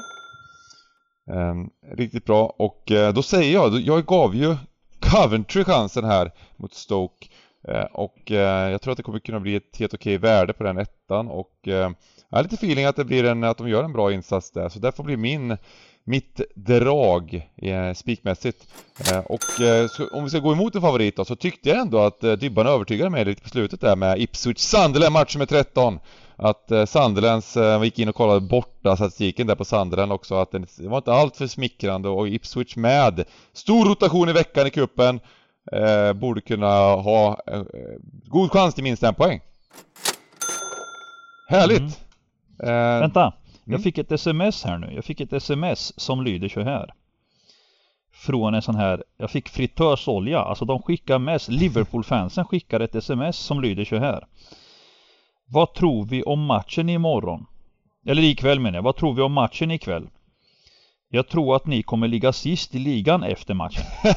Um, 1.50 1.70
riktigt 1.98 2.26
bra 2.26 2.56
och 2.58 2.91
uh, 2.91 3.10
då 3.10 3.24
säger 3.24 3.54
jag, 3.54 3.80
jag 3.80 4.06
gav 4.06 4.36
ju 4.36 4.56
Coventry 5.00 5.64
chansen 5.64 6.04
här 6.04 6.32
mot 6.58 6.74
Stoke 6.74 7.28
Eh, 7.68 7.84
och 7.84 8.31
eh, 8.31 8.72
jag 8.72 8.81
tror 8.81 8.91
att 8.91 8.98
det 8.98 9.03
kommer 9.03 9.19
kunna 9.19 9.40
bli 9.40 9.56
ett 9.56 9.77
helt 9.80 9.94
okej 9.94 10.18
värde 10.18 10.53
på 10.53 10.64
den 10.64 10.77
ettan 10.77 11.27
och 11.27 11.68
eh, 11.68 11.91
jag 12.30 12.38
har 12.38 12.44
lite 12.44 12.56
feeling 12.56 12.85
att 12.85 12.95
det 12.95 13.06
blir 13.06 13.23
en, 13.23 13.44
att 13.44 13.57
de 13.57 13.69
gör 13.69 13.84
en 13.84 13.94
bra 13.94 14.14
insats 14.14 14.52
där 14.52 14.69
så 14.69 14.80
det 14.80 14.91
får 14.91 15.03
bli 15.03 15.18
min 15.18 15.57
mitt 16.03 16.41
drag 16.56 17.49
eh, 17.57 17.94
spikmässigt. 17.94 18.68
Eh, 19.11 19.19
och 19.19 19.61
eh, 19.61 19.88
så, 19.88 20.07
om 20.07 20.23
vi 20.23 20.30
ska 20.30 20.40
gå 20.40 20.53
emot 20.53 20.76
en 20.76 20.81
favorit 20.81 21.15
då, 21.15 21.26
så 21.26 21.35
tyckte 21.35 21.69
jag 21.69 21.80
ändå 21.80 21.99
att 21.99 22.23
eh, 22.23 22.31
Dybban 22.31 22.68
övertygade 22.68 23.10
mig 23.10 23.26
lite 23.26 23.41
på 23.41 23.49
slutet 23.49 23.81
där 23.81 23.95
med 23.95 24.22
Ipswich 24.22 24.57
Sunderland 24.57 25.14
match 25.14 25.35
med 25.35 25.49
13. 25.49 25.99
Att 26.35 26.72
eh, 26.72 26.85
Sunderlands, 26.85 27.57
eh, 27.57 27.80
vi 27.80 27.85
gick 27.85 27.99
in 27.99 28.10
och 28.10 28.15
kollade 28.15 28.41
borta 28.41 28.95
statistiken 28.95 29.48
där 29.48 29.56
på 29.56 29.65
Sunderland 29.65 30.11
också, 30.11 30.35
att 30.35 30.52
den, 30.52 30.65
det 30.77 30.88
var 30.88 30.98
inte 30.98 31.14
allt 31.14 31.38
för 31.38 31.48
smickrande 31.48 32.10
och 32.10 32.27
Ipswich 32.27 32.76
med 32.76 33.26
stor 33.53 33.85
rotation 33.85 34.30
i 34.30 34.34
veckan 34.34 34.68
i 34.68 34.69
kuppen 34.69 35.19
eh, 35.72 36.14
borde 36.14 36.41
kunna 36.41 36.68
ha 36.95 37.41
eh, 37.48 37.61
god 38.27 38.52
chans 38.52 38.76
till 38.76 38.84
minst 38.84 39.03
en 39.03 39.15
poäng. 39.15 39.40
Härligt! 41.49 41.80
Mm. 42.64 42.76
Eh, 42.95 42.99
Vänta! 42.99 43.34
Jag 43.65 43.73
Mm. 43.73 43.81
fick 43.84 43.98
ett 43.98 44.11
sms 44.11 44.64
här 44.64 44.77
nu. 44.77 44.91
Jag 44.95 45.06
fick 45.06 45.22
ett 45.22 45.34
sms 45.34 45.99
som 45.99 46.23
lyder 46.23 46.49
så 46.49 46.61
här. 46.61 46.90
Från 48.14 48.53
en 48.53 48.61
sån 48.61 48.76
här, 48.76 49.03
jag 49.18 49.31
fick 49.31 49.49
fritösolja. 49.49 50.40
Alltså 50.40 50.65
de 50.65 50.81
skickar 50.81 51.19
mest, 51.19 51.49
Liverpool-fansen 51.49 52.45
skickar 52.45 52.80
ett 52.80 52.95
sms 52.95 53.38
som 53.38 53.61
lyder 53.61 53.85
så 53.85 53.98
här. 53.98 54.23
Vad 55.48 55.73
tror 55.73 56.06
vi 56.06 56.23
om 56.23 56.45
matchen 56.45 56.90
imorgon? 56.90 57.45
Eller 58.06 58.22
ikväll 58.22 58.60
menar 58.60 58.77
jag. 58.77 58.84
Vad 58.84 58.95
tror 58.95 59.14
vi 59.14 59.22
om 59.22 59.34
matchen 59.34 59.72
ikväll? 59.72 60.07
Jag 61.15 61.27
tror 61.27 61.56
att 61.56 61.68
ni 61.68 61.84
kommer 61.84 62.07
ligga 62.07 62.34
sist 62.34 62.76
i 62.76 62.80
ligan 62.80 63.23
efter 63.23 63.53
matchen. 63.53 63.84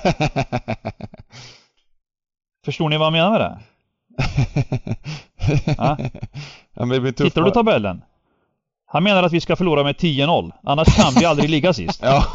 Förstår 2.65 2.89
ni 2.89 2.97
vad 2.97 3.07
jag 3.07 3.13
menar 3.13 3.31
med 3.31 3.41
det? 3.41 3.59
Ja. 5.77 5.99
ja. 6.75 7.13
Tittar 7.13 7.43
du 7.43 7.51
tabellen? 7.51 8.03
Han 8.87 9.03
menar 9.03 9.23
att 9.23 9.33
vi 9.33 9.41
ska 9.41 9.57
förlora 9.57 9.85
med 9.85 9.97
10-0. 9.97 10.53
Annars 10.63 10.97
kan 10.97 11.13
vi 11.19 11.25
aldrig 11.25 11.51
ligga 11.51 11.73
sist. 11.73 12.03
Ja. 12.03 12.25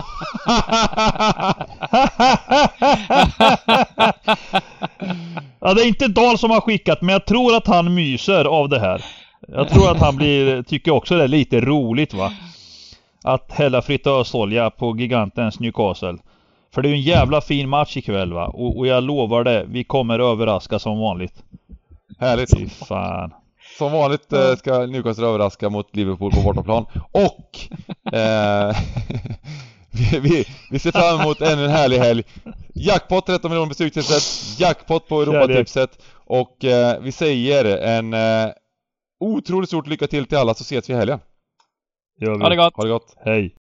Ja, 5.59 5.73
det 5.73 5.81
är 5.81 5.88
inte 5.88 6.07
Dahl 6.07 6.38
som 6.38 6.51
har 6.51 6.61
skickat, 6.61 7.01
men 7.01 7.13
jag 7.13 7.25
tror 7.25 7.55
att 7.55 7.67
han 7.67 7.93
myser 7.93 8.45
av 8.45 8.69
det 8.69 8.79
här. 8.79 9.05
Jag 9.47 9.69
tror 9.69 9.91
att 9.91 9.99
han 9.99 10.15
blir, 10.15 10.63
tycker 10.63 10.91
också 10.91 11.17
det 11.17 11.23
är 11.23 11.27
lite 11.27 11.61
roligt 11.61 12.13
va. 12.13 12.31
Att 13.23 13.52
hälla 13.52 13.81
fritösolja 13.81 14.69
på 14.69 14.98
gigantens 14.98 15.60
Newcastle. 15.60 16.18
För 16.73 16.81
det 16.81 16.88
är 16.88 16.89
ju 16.89 16.95
en 16.95 17.02
jävla 17.02 17.41
fin 17.41 17.69
match 17.69 17.98
ikväll 17.98 18.34
va. 18.34 18.48
Och, 18.48 18.77
och 18.77 18.88
jag 18.88 19.03
lovar 19.03 19.43
det, 19.43 19.65
vi 19.68 19.84
kommer 19.84 20.19
överraska 20.19 20.80
som 20.80 20.99
vanligt. 20.99 21.43
Härligt. 22.19 22.57
Fy 22.57 22.69
fan. 22.69 23.34
Som 23.77 23.91
vanligt 23.91 24.34
eh, 24.34 24.56
ska 24.56 24.85
Newcastle 24.85 25.27
överraska 25.27 25.69
mot 25.69 25.95
Liverpool 25.95 26.31
på 26.31 26.41
bortaplan. 26.41 26.85
Och 27.11 27.60
eh, 28.14 28.76
vi, 29.91 30.19
vi, 30.19 30.45
vi 30.72 30.80
ser 30.80 30.91
fram 30.91 31.22
emot 31.22 31.41
ännu 31.41 31.65
en 31.65 31.72
härlig 31.72 31.98
helg. 31.98 32.23
Jackpot 32.73 33.26
13 33.26 33.52
miljoner 33.52 33.68
på 33.68 33.73
Stryktipset, 33.73 34.60
jackpot 34.60 35.07
på 35.07 35.22
Europatipset 35.22 36.02
och 36.14 36.65
eh, 36.65 37.02
vi 37.02 37.11
säger 37.11 37.65
en 37.65 38.14
eh, 38.14 38.52
otroligt 39.19 39.69
stort 39.69 39.88
lycka 39.88 40.07
till 40.07 40.26
till 40.26 40.38
alla 40.38 40.53
så 40.53 40.61
ses 40.61 40.89
vi 40.89 40.93
i 40.93 40.98
helgen. 40.98 41.19
Gör 42.22 42.35
vi. 42.35 42.41
Ha 42.41 42.49
det 42.49 42.56
gott! 42.56 42.73
Ha 42.76 42.84
det 42.84 42.89
gott! 42.89 43.15
Hej. 43.26 43.56